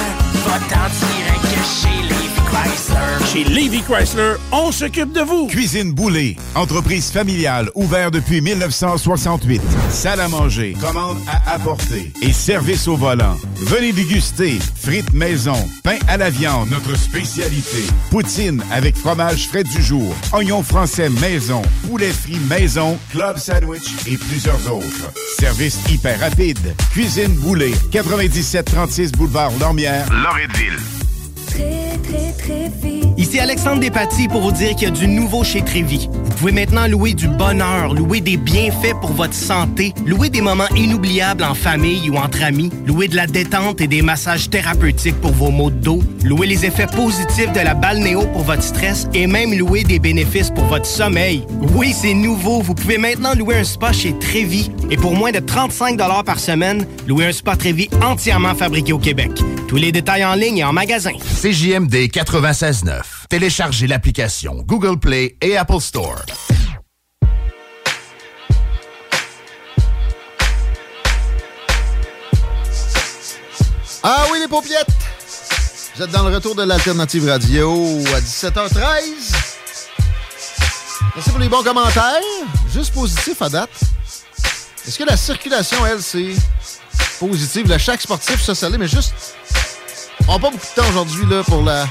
[0.43, 1.32] Chez Levy
[2.53, 3.25] Chrysler.
[3.31, 5.47] Chez Levy Chrysler, on s'occupe de vous.
[5.47, 9.61] Cuisine Boulée, entreprise familiale ouverte depuis 1968.
[9.89, 13.37] Salle à manger, commande à apporter et service au volant.
[13.55, 17.87] Venez déguster frites maison, pain à la viande, notre spécialité.
[18.11, 24.17] Poutine avec fromage frais du jour, oignons français maison, poulet frit maison, club sandwich et
[24.17, 25.11] plusieurs autres.
[25.39, 26.75] Service hyper rapide.
[26.91, 31.82] Cuisine Boulée, 9736 boulevard Lormière, Loretteville.
[32.01, 32.92] Très, très, vite.
[33.33, 36.07] Ici Alexandre Despatie pour vous dire qu'il y a du nouveau chez Trévi.
[36.23, 40.69] Vous pouvez maintenant louer du bonheur, louer des bienfaits pour votre santé, louer des moments
[40.75, 45.31] inoubliables en famille ou entre amis, louer de la détente et des massages thérapeutiques pour
[45.31, 49.25] vos maux de dos, louer les effets positifs de la balnéo pour votre stress et
[49.25, 51.43] même louer des bénéfices pour votre sommeil.
[51.73, 52.61] Oui, c'est nouveau.
[52.61, 54.69] Vous pouvez maintenant louer un spa chez Trévi.
[54.91, 59.31] Et pour moins de 35 par semaine, louer un spa Trévi entièrement fabriqué au Québec.
[59.67, 61.13] Tous les détails en ligne et en magasin.
[61.41, 63.22] CJMD 96.9.
[63.29, 66.21] Téléchargez l'application Google Play et Apple Store.
[74.03, 74.87] Ah oui, les paupiettes!
[75.95, 79.53] Vous êtes dans le retour de l'Alternative Radio à 17h13.
[81.15, 82.19] Merci pour les bons commentaires.
[82.73, 83.69] Juste positif à date.
[84.87, 86.33] Est-ce que la circulation, elle, c'est
[87.19, 87.69] positive?
[87.69, 89.13] Le chaque sportif, ça, ça mais juste...
[90.27, 91.85] On n'a pas beaucoup de temps aujourd'hui là, pour la...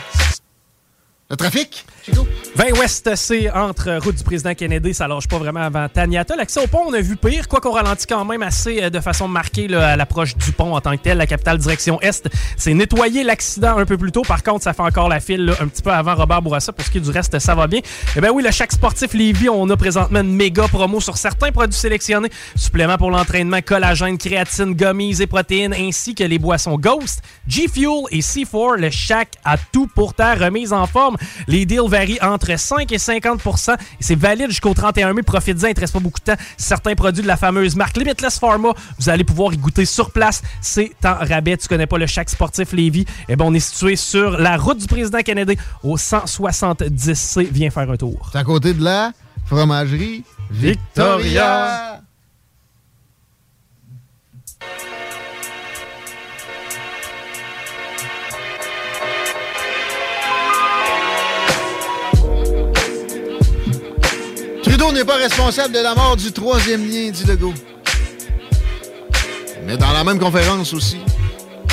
[1.32, 1.86] le trafic?
[2.04, 2.26] Chico?
[2.54, 6.36] 20 Ouest, c'est entre route du président Kennedy, ça lâche pas vraiment avant Taniata.
[6.36, 9.00] L'accès au pont, on a vu pire, quoi qu'on ralentit quand même assez euh, de
[9.00, 11.16] façon marquée à l'approche du pont en tant que tel.
[11.16, 14.22] La capitale direction Est, c'est nettoyé l'accident un peu plus tôt.
[14.22, 16.72] Par contre, ça fait encore la file un petit peu avant Robert Bourassa.
[16.72, 17.80] Pour ce qui est du reste, ça va bien.
[18.16, 21.52] Eh bien oui, le chaque sportif Lévis, on a présentement une méga promo sur certains
[21.52, 22.30] produits sélectionnés.
[22.54, 28.20] Suppléments pour l'entraînement, collagène, créatine, gummies et protéines, ainsi que les boissons Ghost, G-Fuel et
[28.20, 28.77] C4.
[28.77, 31.16] Le chaque a tout pour ta remise en forme.
[31.46, 35.22] Les deals varient entre 5 et 50 et c'est valide jusqu'au 31 mai.
[35.22, 36.43] Profitez-en, il ne te reste pas beaucoup de temps.
[36.56, 40.43] Certains produits de la fameuse marque Limitless Pharma, vous allez pouvoir y goûter sur place.
[40.62, 41.59] C'est en rabais.
[41.59, 43.04] Tu connais pas le chaque sportif Lévis?
[43.29, 47.48] Eh bien, on est situé sur la route du président Kennedy au 170C.
[47.51, 48.30] Viens faire un tour.
[48.32, 49.12] C'est à côté de la
[49.45, 52.02] fromagerie Victoria.
[64.93, 67.54] N'est pas responsable de la mort du troisième lien, dit Legault.
[69.64, 70.98] Mais dans la même conférence aussi,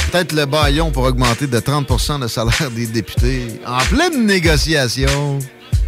[0.10, 5.38] peut-être le baillon pour augmenter de 30% le salaire des députés en pleine négociation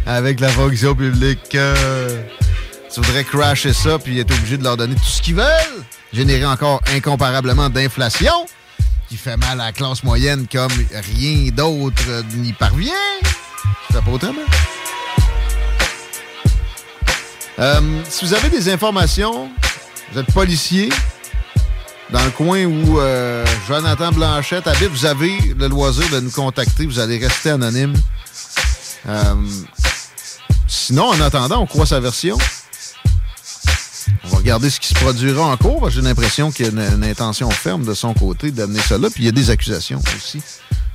[0.04, 1.54] avec la fonction publique.
[1.54, 2.22] Euh,
[2.92, 6.44] tu voudrais crasher ça puis être obligé de leur donner tout ce qu'ils veulent, générer
[6.44, 8.46] encore incomparablement d'inflation
[9.08, 12.92] qui fait mal à la classe moyenne comme rien d'autre n'y parvient.
[13.90, 14.42] C'est pas autrement.
[17.58, 19.50] Euh, si vous avez des informations,
[20.12, 20.88] vous êtes policier
[22.10, 26.86] dans le coin où euh, Jonathan Blanchette habite, vous avez le loisir de nous contacter.
[26.86, 27.94] Vous allez rester anonyme.
[29.08, 29.34] Euh,
[30.66, 32.38] sinon, en attendant, on croit sa version.
[34.24, 35.90] On va regarder ce qui se produira en cours.
[35.90, 39.08] J'ai l'impression qu'il y a une, une intention ferme de son côté d'amener là.
[39.10, 40.42] Puis il y a des accusations aussi.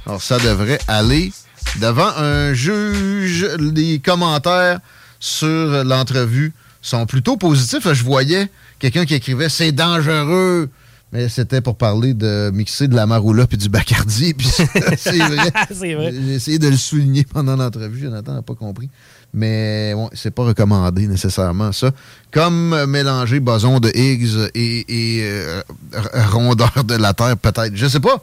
[0.05, 1.31] Alors, ça devrait aller
[1.77, 3.45] devant un juge.
[3.59, 4.79] Les commentaires
[5.19, 7.91] sur l'entrevue sont plutôt positifs.
[7.91, 10.69] Je voyais quelqu'un qui écrivait C'est dangereux.
[11.13, 14.33] Mais c'était pour parler de mixer de la maroula puis du bacardi.
[14.37, 14.49] Puis
[14.97, 15.53] c'est vrai.
[16.11, 18.01] J'ai essayé de le souligner pendant l'entrevue.
[18.01, 18.89] Jonathan n'a pas compris.
[19.33, 21.91] Mais bon, c'est pas recommandé nécessairement, ça.
[22.31, 24.85] Comme euh, mélanger boson de Higgs et,
[25.19, 25.61] et, euh,
[26.31, 27.71] rondeur de la Terre, peut-être.
[27.73, 28.21] Je sais pas.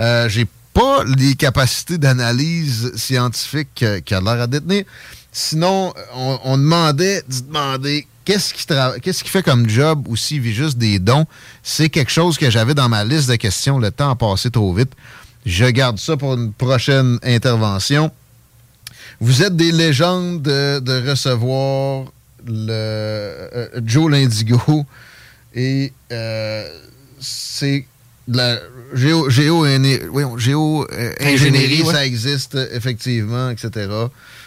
[0.00, 4.84] Euh, J'ai pas les capacités d'analyse scientifique que- qu'il a l'air à détenir.
[5.38, 8.64] Sinon, on, demandait d'y demander qu'est-ce qui,
[9.02, 11.26] qu'est-ce qu'il fait comme job ou s'il vit juste des dons.
[11.62, 13.78] C'est quelque chose que j'avais dans ma liste de questions.
[13.78, 14.92] Le temps a passé trop vite.
[15.44, 18.10] Je garde ça pour une prochaine intervention.
[19.20, 22.06] Vous êtes des légendes de, de recevoir
[22.46, 24.86] le euh, Joe l'Indigo
[25.54, 26.66] et euh,
[27.20, 27.84] c'est
[28.28, 28.58] de la
[28.94, 29.64] géo, géo,
[30.10, 31.92] voyons, géo euh, ingénierie, ouais.
[31.92, 33.88] ça existe effectivement, etc.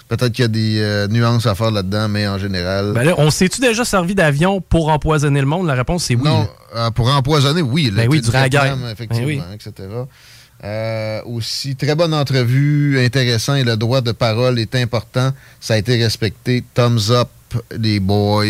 [0.08, 2.94] Peut-être qu'il y a des euh, nuances à faire là-dedans, mais en général.
[2.94, 5.68] Ben là, on s'est-tu déjà servi d'avion pour empoisonner le monde?
[5.68, 6.24] La réponse, c'est oui.
[6.24, 7.92] Non, euh, pour empoisonner, oui.
[7.92, 8.64] Ben oui, le durant la guerre.
[8.64, 9.56] Vietnam, Effectivement, Ben oui.
[9.56, 11.24] etc.
[11.26, 15.32] Aussi, très bonne entrevue, intéressant et le droit de parole est important.
[15.60, 16.64] Ça a été respecté.
[16.74, 17.30] Thumbs up,
[17.78, 18.46] les boys.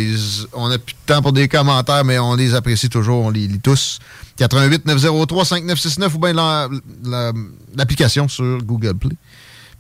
[0.54, 3.26] On n'a plus de temps pour des commentaires, mais on les apprécie toujours.
[3.26, 4.00] On les lit tous.
[4.38, 6.70] 88 903 5969 ou bien la-
[7.04, 7.34] la-
[7.76, 9.16] l'application sur Google Play.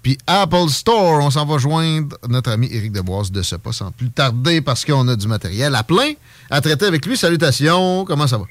[0.01, 3.91] Puis Apple Store, on s'en va joindre notre ami Éric Deboise de ce pas sans
[3.91, 6.11] plus tarder parce qu'on a du matériel à plein
[6.49, 7.17] à traiter avec lui.
[7.17, 8.45] Salutations, comment ça va?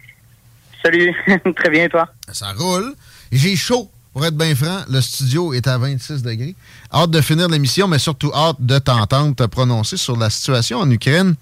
[0.84, 1.14] Salut,
[1.56, 2.06] très bien toi?
[2.32, 2.94] Ça roule.
[3.32, 4.80] J'ai chaud, pour être bien franc.
[4.88, 6.54] Le studio est à 26 degrés.
[6.92, 10.90] Hâte de finir l'émission, mais surtout hâte de t'entendre te prononcer sur la situation en
[10.90, 11.34] Ukraine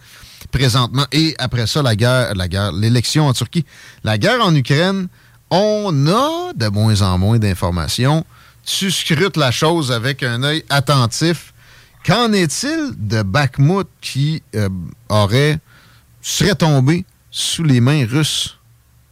[0.51, 1.07] présentement.
[1.13, 3.65] Et après ça, la guerre, la guerre, l'élection en Turquie.
[4.05, 5.09] La guerre en Ukraine,
[5.51, 8.25] on a de moins en moins d'informations.
[8.65, 11.53] Tu scrutes la chose avec un œil attentif.
[12.05, 14.69] Qu'en est-il de Bakhmut qui euh,
[15.09, 15.59] aurait
[16.23, 18.59] serait tombé sous les mains russes?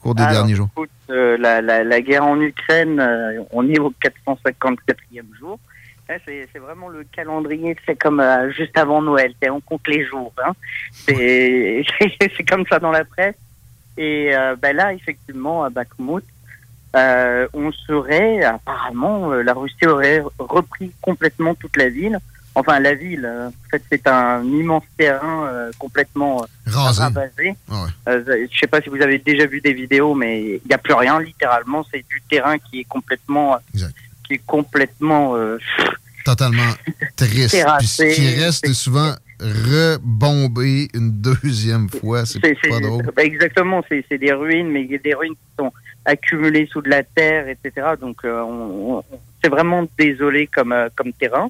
[0.05, 0.68] Cours des Alors, derniers jours?
[0.76, 3.92] écoute, euh, la, la, la guerre en Ukraine, euh, on est au
[4.26, 5.58] 454e jour.
[6.07, 10.34] C'est vraiment le calendrier, c'est comme euh, juste avant Noël, on compte les jours.
[10.44, 10.52] Hein.
[11.08, 13.36] C'est comme ça dans la presse.
[13.97, 16.24] Et ben là, effectivement, à Bakhmut,
[16.94, 22.18] on serait, apparemment, la Russie aurait repris complètement toute la ville.
[22.57, 27.02] Enfin, la ville, euh, en fait, c'est un immense terrain euh, complètement euh, Rasé.
[27.02, 27.55] ravagé.
[27.70, 30.73] Ah Euh, je sais pas si vous avez déjà vu des vidéos, mais il n'y
[30.74, 31.84] a plus rien, littéralement.
[31.92, 33.58] C'est du terrain qui est complètement,
[34.24, 35.58] qui est complètement euh,
[36.24, 36.62] totalement
[37.16, 37.50] triste.
[37.50, 42.24] Terrassé, Puis ce qui reste est souvent rebombé une deuxième fois.
[42.26, 43.05] C'est pas drôle.
[43.16, 45.73] bah, exactement, c'est des ruines, mais des ruines qui sont
[46.05, 47.89] accumulées sous de la terre, etc.
[48.00, 49.05] Donc, euh, on, on-
[49.42, 51.49] c'est vraiment désolé comme, euh, comme terrain.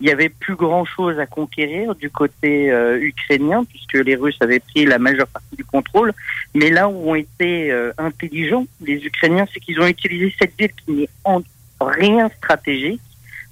[0.00, 4.36] Il y avait plus grand chose à conquérir du côté euh, ukrainien, puisque les Russes
[4.40, 6.12] avaient pris la majeure partie du contrôle.
[6.54, 10.72] Mais là où ont été euh, intelligents, les Ukrainiens, c'est qu'ils ont utilisé cette ville
[10.84, 11.40] qui n'est en
[11.80, 13.00] rien stratégique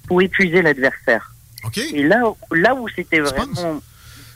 [0.06, 1.32] pour épuiser l'adversaire.
[1.94, 3.80] Et là, là où c'était vraiment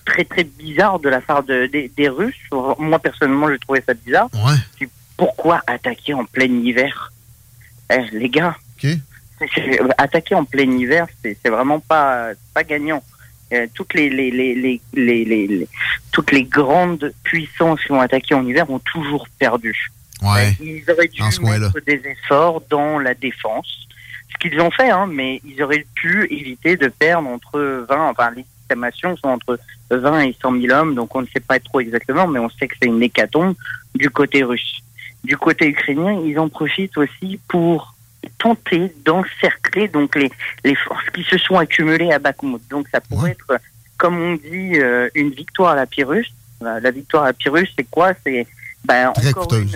[0.06, 2.34] très très bizarre de la part de- des, des Russes,
[2.78, 4.30] moi personnellement j'ai trouvé ça bizarre,
[4.78, 4.88] c'est
[5.18, 7.12] pourquoi attaquer en plein hiver?
[7.92, 8.56] Eh, Les gars,
[9.99, 13.02] attaquer en plein hiver, c'est vraiment pas, pas gagnant.
[13.52, 15.68] Euh, toutes les, les, les, les, les, les- les-
[16.12, 19.91] toutes les grandes puissances qui ont attaqué en hiver ont toujours perdu.
[20.23, 20.55] Ouais.
[20.60, 21.23] Ils auraient dû
[21.62, 23.86] mettre des efforts dans la défense.
[24.31, 28.31] Ce qu'ils ont fait, hein, mais ils auraient pu éviter de perdre entre 20, enfin
[28.36, 29.58] les estimations sont entre
[29.91, 32.68] 20 et 100 000 hommes, donc on ne sait pas trop exactement, mais on sait
[32.68, 33.55] que c'est une hécatombe
[33.94, 34.81] du côté russe.
[35.25, 37.94] Du côté ukrainien, ils en profitent aussi pour
[38.38, 40.30] tenter d'encercler donc les,
[40.64, 42.60] les forces qui se sont accumulées à Bakhmut.
[42.70, 43.60] Donc ça pourrait être,
[43.97, 46.26] comme on dit, euh, une victoire à la Pyrrhus.
[46.60, 48.12] La victoire à la Pyrrhus, c'est quoi?
[48.24, 48.47] C'est
[48.84, 49.68] ben, encore, une,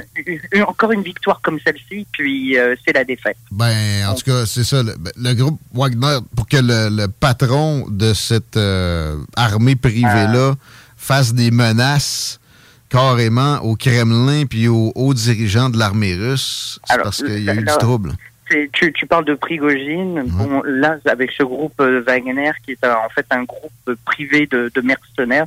[0.52, 3.36] une- encore une victoire comme celle-ci, puis euh, c'est la défaite.
[3.50, 4.82] Ben, en tout cas, c'est ça.
[4.82, 10.54] Le, ben, le groupe Wagner, pour que le, le patron de cette euh, armée privée-là
[10.96, 12.38] fasse des menaces
[12.88, 17.54] carrément au Kremlin puis aux hauts dirigeants de l'armée russe, c'est parce qu'il y a
[17.54, 18.12] eu du trouble.
[18.72, 20.22] Tu, tu parles de Prigogine.
[20.26, 23.96] Bon, là, avec ce groupe euh, Wagner, qui est un- en fait un groupe euh,
[24.04, 25.46] privé de, de mercenaires,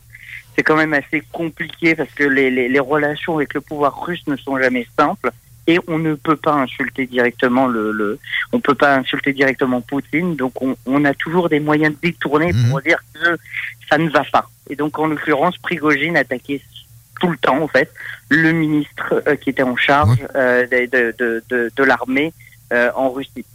[0.55, 4.23] c'est quand même assez compliqué parce que les, les, les relations avec le pouvoir russe
[4.27, 5.31] ne sont jamais simples
[5.67, 8.19] et on ne peut pas insulter directement le, le
[8.53, 10.35] on peut pas insulter directement Poutine.
[10.35, 13.37] Donc, on, on a toujours des moyens de détourner pour dire que
[13.89, 14.49] ça ne va pas.
[14.69, 16.61] Et donc, en l'occurrence, Prigogine attaquait
[17.19, 17.91] tout le temps, en fait,
[18.29, 22.31] le ministre euh, qui était en charge euh, de, de, de, de, de l'armée euh,
[22.95, 23.45] en Russie.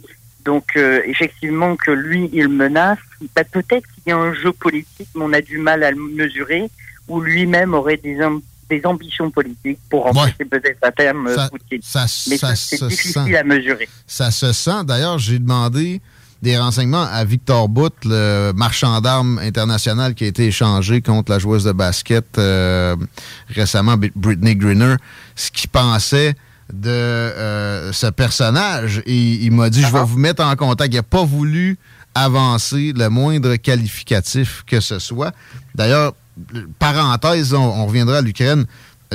[0.45, 2.97] Donc euh, effectivement que lui, il menace,
[3.35, 5.97] bah, peut-être qu'il y a un jeu politique, mais on a du mal à le
[6.15, 6.69] mesurer,
[7.07, 11.49] ou lui-même aurait des, am- des ambitions politiques pour empêcher peut-être à terme euh, Ça-
[11.49, 11.79] Poutine.
[11.83, 13.35] ça- mais ça c'est se difficile sent.
[13.35, 13.87] à mesurer.
[14.07, 14.83] Ça se sent.
[14.85, 16.01] D'ailleurs, j'ai demandé
[16.41, 21.37] des renseignements à Victor Bout, le marchand d'armes international qui a été échangé contre la
[21.37, 22.95] joueuse de basket euh,
[23.49, 24.95] récemment, Brit- Brittany Griner,
[25.35, 26.33] ce qu'il pensait
[26.71, 29.01] de euh, ce personnage.
[29.05, 30.93] Et il m'a dit, je vais vous mettre en contact.
[30.93, 31.77] Il n'a pas voulu
[32.15, 35.33] avancer le moindre qualificatif que ce soit.
[35.75, 36.13] D'ailleurs,
[36.79, 38.65] parenthèse, on, on reviendra à l'Ukraine.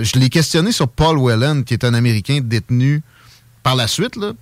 [0.01, 3.03] Je l'ai questionné sur Paul Whelan, qui est un Américain détenu
[3.63, 4.33] par la suite, là,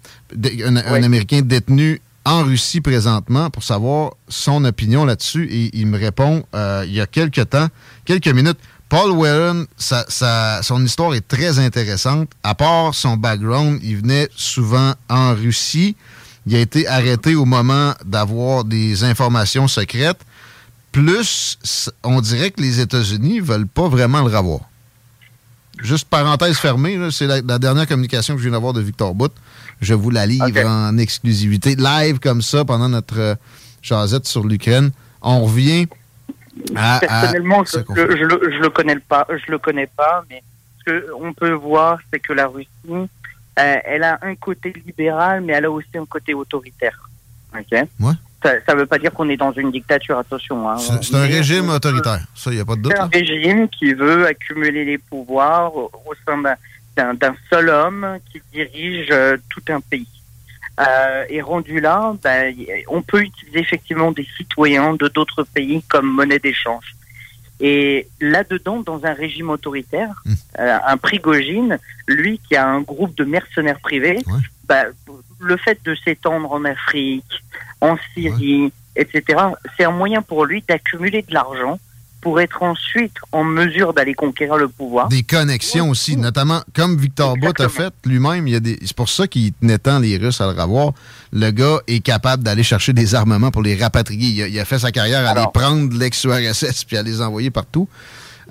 [0.67, 5.49] un Américain détenu en Russie présentement pour savoir son opinion là-dessus.
[5.51, 7.69] Et il me répond euh, il y a quelques temps,
[8.05, 8.59] quelques minutes.
[8.95, 12.31] Paul sa- sa- son histoire est très intéressante.
[12.45, 15.97] À part son background, il venait souvent en Russie.
[16.47, 20.21] Il a été arrêté au moment d'avoir des informations secrètes.
[20.93, 21.59] Plus,
[22.05, 24.61] on dirait que les États-Unis veulent pas vraiment le revoir.
[25.83, 29.33] Juste parenthèse fermée, c'est la, la dernière communication que je viens d'avoir de Victor Bout.
[29.81, 33.35] Je vous la livre en exclusivité, live comme ça, pendant notre euh,
[33.83, 34.93] jasette sur l'Ukraine.
[35.21, 35.89] On revient
[36.77, 40.43] à Personnellement, je, qu'on je, le, je le connais pas, je le connais pas, mais
[40.87, 43.07] ce qu'on peut voir, c'est que la Russie, euh,
[43.57, 47.09] elle a un côté libéral, mais elle a aussi un côté autoritaire.
[47.55, 47.73] Ok.
[48.01, 48.13] Ouais.
[48.67, 50.69] Ça ne veut pas dire qu'on est dans une dictature, attention.
[50.69, 50.77] Hein.
[50.77, 52.27] C'est un régime autoritaire.
[52.35, 52.93] Ça, il n'y a pas de doute.
[52.95, 56.37] C'est un régime qui veut accumuler les pouvoirs au, au sein
[56.97, 60.07] d'un seul homme qui dirige euh, tout un pays.
[60.81, 62.55] Euh, et rendu là, ben,
[62.89, 66.97] on peut utiliser effectivement des citoyens de d'autres pays comme monnaie d'échange.
[67.61, 70.25] Et là-dedans, dans un régime autoritaire,
[70.59, 71.79] euh, un Prigogine,
[72.09, 74.25] lui qui a un groupe de mercenaires privés,
[74.67, 74.87] ben,
[75.39, 77.43] le fait de s'étendre en Afrique,
[77.81, 79.23] en Syrie, etc.,
[79.77, 81.79] c'est un moyen pour lui d'accumuler de l'argent
[82.25, 85.09] pour être ensuite en mesure d'aller conquérir le pouvoir.
[85.09, 88.49] Des connexions aussi, notamment comme Victor Bout a fait lui-même.
[88.49, 90.93] C'est pour ça qu'il tenait tant les Russes à le revoir.
[91.35, 94.29] Le gars est capable d'aller chercher des armements pour les rapatrier.
[94.29, 97.51] Il a, il a fait sa carrière à aller prendre l'ex-URSS puis à les envoyer
[97.51, 97.87] partout.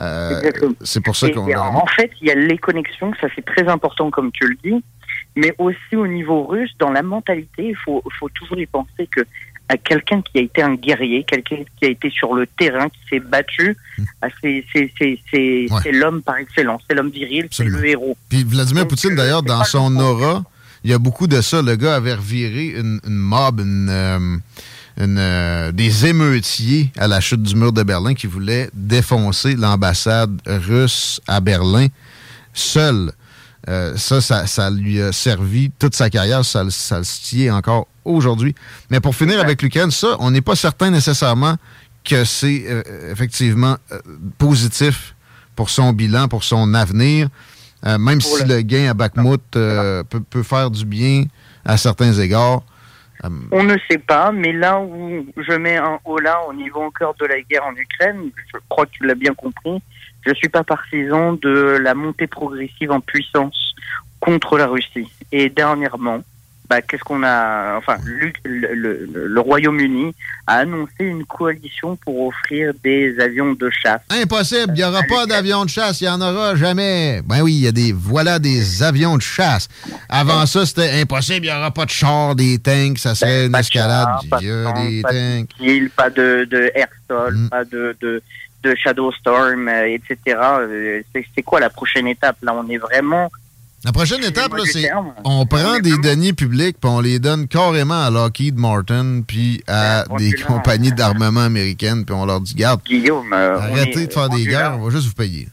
[0.02, 0.40] Euh,
[0.82, 4.10] c'est pour ça qu'on en fait, il y a les connexions, ça c'est très important
[4.10, 4.84] comme tu le dis,
[5.36, 9.22] mais aussi au niveau russe, dans la mentalité, il faut, faut toujours y penser que
[9.74, 13.00] à quelqu'un qui a été un guerrier, quelqu'un qui a été sur le terrain, qui
[13.10, 13.76] s'est battu,
[14.22, 14.54] ah, c'est
[15.72, 15.92] Ouais.
[15.92, 18.16] l'homme par excellence, c'est l'homme viril, c'est le héros.
[18.30, 20.44] Puis Vladimir Poutine, d'ailleurs, dans son aura,
[20.84, 21.62] il y a beaucoup de ça.
[21.62, 24.38] Le gars avait reviré une, une mob, une, euh,
[24.98, 30.40] une, euh, des émeutiers à la chute du mur de Berlin qui voulaient défoncer l'ambassade
[30.46, 31.88] russe à Berlin
[32.54, 33.12] seul.
[33.70, 37.56] Euh, ça, ça, ça lui a servi toute sa carrière, ça, le- ça le tient
[37.56, 38.54] encore aujourd'hui.
[38.90, 41.56] Mais pour finir avec l'Ukraine, ça, on n'est pas certain nécessairement
[42.04, 44.00] que c'est euh, effectivement euh,
[44.38, 45.16] positif
[45.56, 47.30] pour son bilan, pour son avenir,
[47.86, 51.26] même Pour si le- le gain à Bakhmut peut, peut faire du bien
[51.66, 52.64] à certains égards.
[53.52, 57.14] On ne sait pas, mais là où je mets un haut là au niveau encore
[57.20, 59.82] de la guerre en Ukraine, je crois que tu l'as bien compris,
[60.26, 63.74] je suis pas partisan de la montée progressive en puissance
[64.20, 65.08] contre la Russie.
[65.32, 66.20] Et dernièrement,
[66.70, 70.16] bah, qu'est-ce qu'on a Enfin, le, le- le- le Royaume-Uni
[70.48, 74.00] a annoncé une coalition pour offrir des avions de chasse.
[74.10, 77.22] Impossible, il n'y aura pas d'avions de chasse, il n'y en aura jamais.
[77.26, 77.92] Ben oui, il y a des.
[77.92, 79.68] Voilà des avions de chasse.
[80.08, 83.56] Avant ça, c'était impossible, il n'y aura pas de chars, des tanks, ça serait une
[83.56, 84.08] escalade.
[84.42, 85.50] Il y a de des pas de tanks.
[85.60, 88.22] missiles, pas de, de airstall, pas de, de,
[88.64, 90.38] de Shadow Storm, euh, etc.
[90.62, 91.02] Euh,
[91.36, 93.32] C'est quoi la prochaine étape Là, on est vraiment.
[93.86, 94.90] La prochaine étape, c'est
[95.26, 100.06] on prend des deniers publics puis on les donne carrément à Lockheed Martin puis à
[100.10, 104.14] Ben, des compagnies d'armement américaines puis on leur dit, garde, Guillaume, euh, arrêtez est- de
[104.14, 105.50] faire des guerres, on va juste vous payer.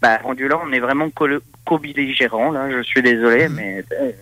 [0.00, 1.26] Bah, rendu là, on est vraiment co-
[1.66, 2.70] co-belligérant, là.
[2.70, 3.54] Je suis désolé, Mhm.
[3.54, 4.12] mais euh,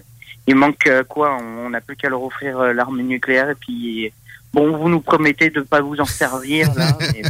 [0.48, 1.38] il manque euh, quoi?
[1.40, 4.12] On n'a plus qu'à leur offrir l'arme nucléaire et puis.
[4.52, 6.86] Bon, vous nous promettez de pas vous en servir, là.
[7.00, 7.22] mais-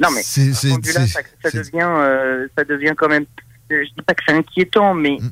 [0.00, 3.24] non, mais C'est- c'est- là, ça, devient, euh, ça devient quand même.
[3.70, 5.30] Je dis pas que c'est inquiétant, mais Mm.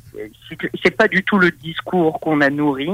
[0.81, 2.89] c'est- pas du tout le discours qu'on a nourri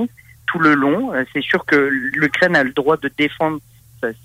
[0.48, 1.14] tout le long.
[1.14, 3.60] Euh, C'est sûr que l'Ukraine a le droit de défendre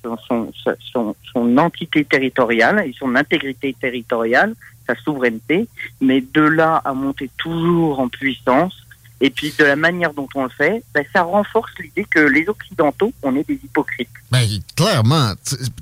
[0.02, 0.52] son, son,
[0.92, 4.54] son, son entité territoriale et son intégrité territoriale,
[4.86, 5.66] sa souveraineté,
[6.00, 8.74] mais de là à monter toujours en puissance,
[9.20, 12.48] et puis de la manière dont on le fait, ben, ça renforce l'idée que les
[12.48, 14.08] Occidentaux, on est des hypocrites.
[14.30, 15.32] Ben, clairement,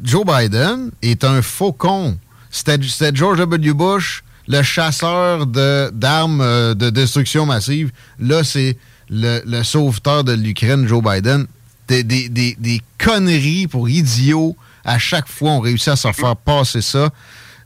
[0.02, 2.18] Joe Biden est un faucon.
[2.50, 2.78] C'était
[3.14, 3.72] George W.
[3.74, 7.92] Bush, le chasseur d'armes euh, de, destruction massive.
[8.18, 8.76] Là, c'est
[9.08, 11.46] le, le sauveteur de l'Ukraine, Joe Biden.
[11.86, 14.56] Des, des conneries pour idiots.
[14.84, 17.08] À chaque fois, on réussit à se faire passer ça.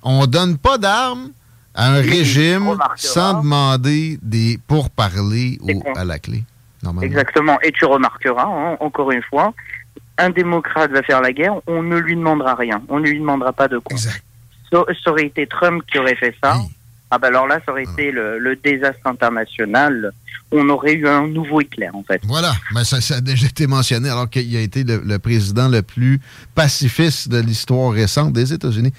[0.04, 1.30] On donne pas d'armes
[1.74, 5.82] à un Oui, régime sans demander des pourparlers con.
[5.96, 6.42] à la clé.
[7.00, 7.58] Exactement.
[7.62, 9.54] Et tu remarqueras, hein, encore une fois,
[10.18, 12.82] un démocrate va faire la guerre, on ne lui demandera rien.
[12.88, 13.98] On ne lui demandera pas de compte.
[13.98, 14.10] Ça,
[14.70, 16.56] ça aurait été Trump qui aurait fait ça.
[17.14, 20.12] Ah bah alors là, ça aurait été le, le désastre international.
[20.50, 22.22] On aurait eu un nouveau Hitler, en fait.
[22.24, 25.68] Voilà, mais ça, ça a déjà été mentionné alors qu'il a été le, le président
[25.68, 26.20] le plus
[26.54, 28.92] pacifiste de l'histoire récente des États-Unis.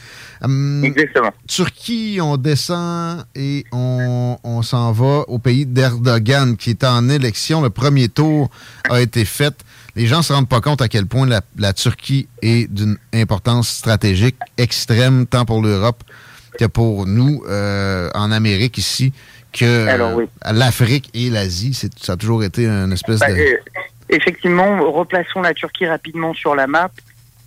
[0.43, 1.31] Hum, Exactement.
[1.47, 7.61] Turquie, on descend et on, on s'en va au pays d'Erdogan qui est en élection.
[7.61, 8.51] Le premier tour
[8.91, 9.55] a été fait.
[9.95, 12.97] Les gens ne se rendent pas compte à quel point la, la Turquie est d'une
[13.13, 16.03] importance stratégique extrême, tant pour l'Europe
[16.59, 19.13] que pour nous euh, en Amérique ici,
[19.51, 20.25] que Alors, oui.
[20.51, 21.73] l'Afrique et l'Asie.
[21.73, 23.37] C'est- Ça a toujours été une espèce Bah, de...
[23.39, 23.57] euh,
[24.09, 26.89] effectivement, replaçons la Turquie rapidement sur la map.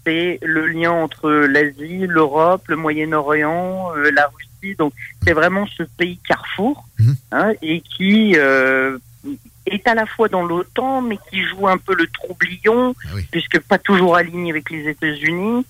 [0.07, 4.77] C'est le lien entre l'Asie, l'Europe, le Moyen-Orient, euh, la Russie.
[4.77, 4.93] Donc,
[5.25, 6.85] c'est vraiment ce pays carrefour
[7.33, 12.07] hein, et qui est à la fois dans l'OTAN, mais qui joue un peu le
[12.07, 12.95] troublion,
[13.33, 15.67] puisque pas toujours aligné avec les États-Unis.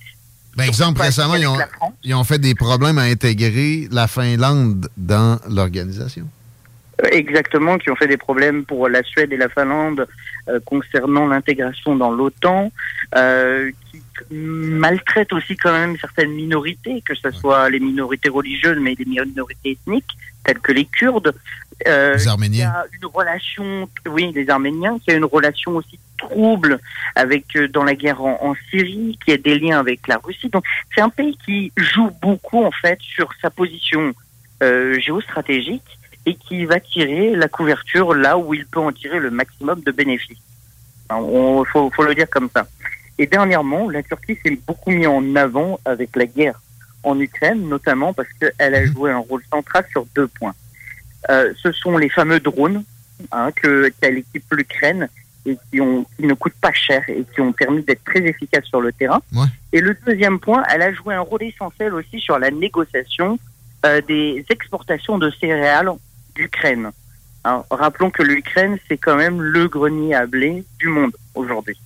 [0.56, 1.58] Ben, exemple, récemment, ils ont,
[2.02, 6.26] ils ont fait des problèmes à intégrer la Finlande dans l'organisation.
[7.12, 10.06] Exactement, qui ont fait des problèmes pour la Suède et la Finlande
[10.48, 12.72] euh, concernant l'intégration dans l'OTAN,
[13.14, 14.00] euh, qui
[14.32, 19.72] maltraitent aussi quand même certaines minorités, que ce soit les minorités religieuses, mais les minorités
[19.72, 21.34] ethniques, telles que les Kurdes.
[21.86, 22.54] Euh, Les Arméniens.
[22.54, 26.78] Il y a une relation, oui, les Arméniens, qui a une relation aussi trouble
[27.14, 30.48] avec euh, dans la guerre en, Syrie, qui a des liens avec la Russie.
[30.48, 30.64] Donc
[30.94, 34.12] c'est un pays qui joue beaucoup en fait sur sa position
[34.62, 39.30] euh, géostratégique et qui va tirer la couverture là où il peut en tirer le
[39.30, 40.38] maximum de bénéfices.
[41.10, 42.66] Il faut, faut le dire comme ça.
[43.18, 46.60] Et dernièrement, la Turquie s'est beaucoup mis en avant avec la guerre
[47.02, 50.54] en Ukraine, notamment parce qu'elle a joué un rôle central sur deux points.
[51.30, 52.84] Euh, ce sont les fameux drones
[53.32, 55.08] hein, qu'a l'équipe l'Ukraine
[55.46, 58.64] et qui, ont, qui ne coûtent pas cher et qui ont permis d'être très efficaces
[58.64, 59.20] sur le terrain.
[59.72, 63.38] Et le deuxième point, elle a joué un rôle essentiel aussi sur la négociation
[63.84, 65.90] euh, des exportations de céréales
[66.34, 66.90] d'Ukraine.
[67.70, 71.78] Rappelons que l'Ukraine, c'est quand même le grenier à blé du monde aujourd'hui.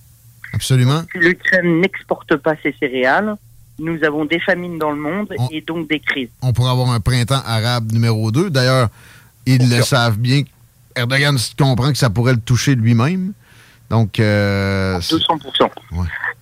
[0.53, 1.03] Absolument.
[1.13, 3.35] L'Ukraine n'exporte pas ses céréales,
[3.81, 6.29] nous avons des famines dans le monde et donc des crises.
[6.41, 8.49] On pourrait avoir un printemps arabe numéro 2.
[8.49, 8.89] D'ailleurs,
[9.45, 10.43] ils le savent bien.
[10.95, 13.33] Erdogan comprend que ça pourrait le toucher lui-même?
[13.91, 15.69] Donc, euh, c'est- 200%.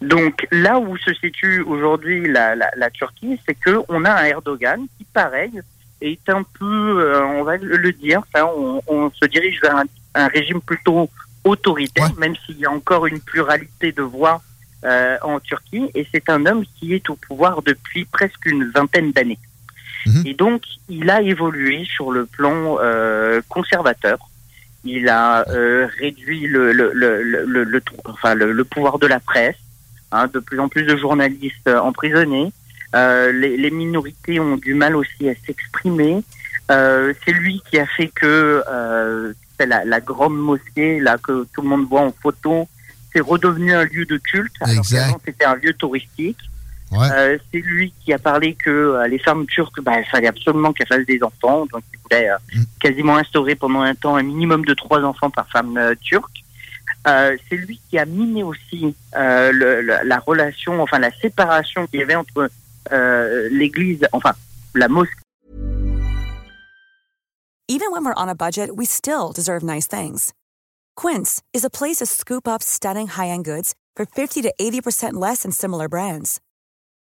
[0.01, 4.25] Donc là où se situe aujourd'hui la, la, la Turquie, c'est que on a un
[4.25, 5.59] Erdogan qui, pareil,
[6.01, 9.83] est un peu, euh, on va le dire, on, on se dirige vers un,
[10.15, 11.09] un régime plutôt
[11.43, 14.41] autoritaire, même s'il y a encore une pluralité de voix
[14.85, 15.89] euh, en Turquie.
[15.95, 19.39] Et c'est un homme qui est au pouvoir depuis presque une vingtaine d'années.
[20.25, 24.17] Et donc, il a évolué sur le plan euh, conservateur.
[24.97, 29.55] Il a euh, réduit le, le, le, le, le- le enfin, pouvoir de la presse,
[30.11, 32.51] hein, de plus en plus de journalistes euh, emprisonnés.
[32.95, 36.23] Euh, les, les minorités ont du mal aussi à s'exprimer.
[36.71, 38.63] Euh, c'est lui qui a fait que
[39.59, 42.67] c'est la, la grande mosquée là que tout le monde voit en photo,
[43.13, 44.53] c'est redevenu un lieu de culte.
[44.71, 44.85] Alors
[45.25, 46.37] c'était un lieu touristique.
[47.11, 50.73] Euh, c'est lui qui a parlé que euh, les femmes turques, bah, il fallait absolument
[50.73, 51.65] qu'elles fassent des enfants.
[51.71, 52.37] Donc, il voulait euh,
[52.79, 56.37] quasiment instaurer pendant un temps un minimum de trois enfants par femme euh, turque.
[57.07, 61.85] Euh, c'est lui qui a miné aussi euh, le- le- la relation, enfin la séparation
[61.87, 62.49] qu'il y avait entre
[62.91, 64.33] euh, l'Église, enfin
[64.75, 65.13] la mosquée.
[67.67, 70.33] Even when we're on a budget, we still deserve nice things.
[70.95, 75.43] Quince is a place to scoop up stunning high-end goods for 50 to 80% less
[75.43, 76.39] than similar brands.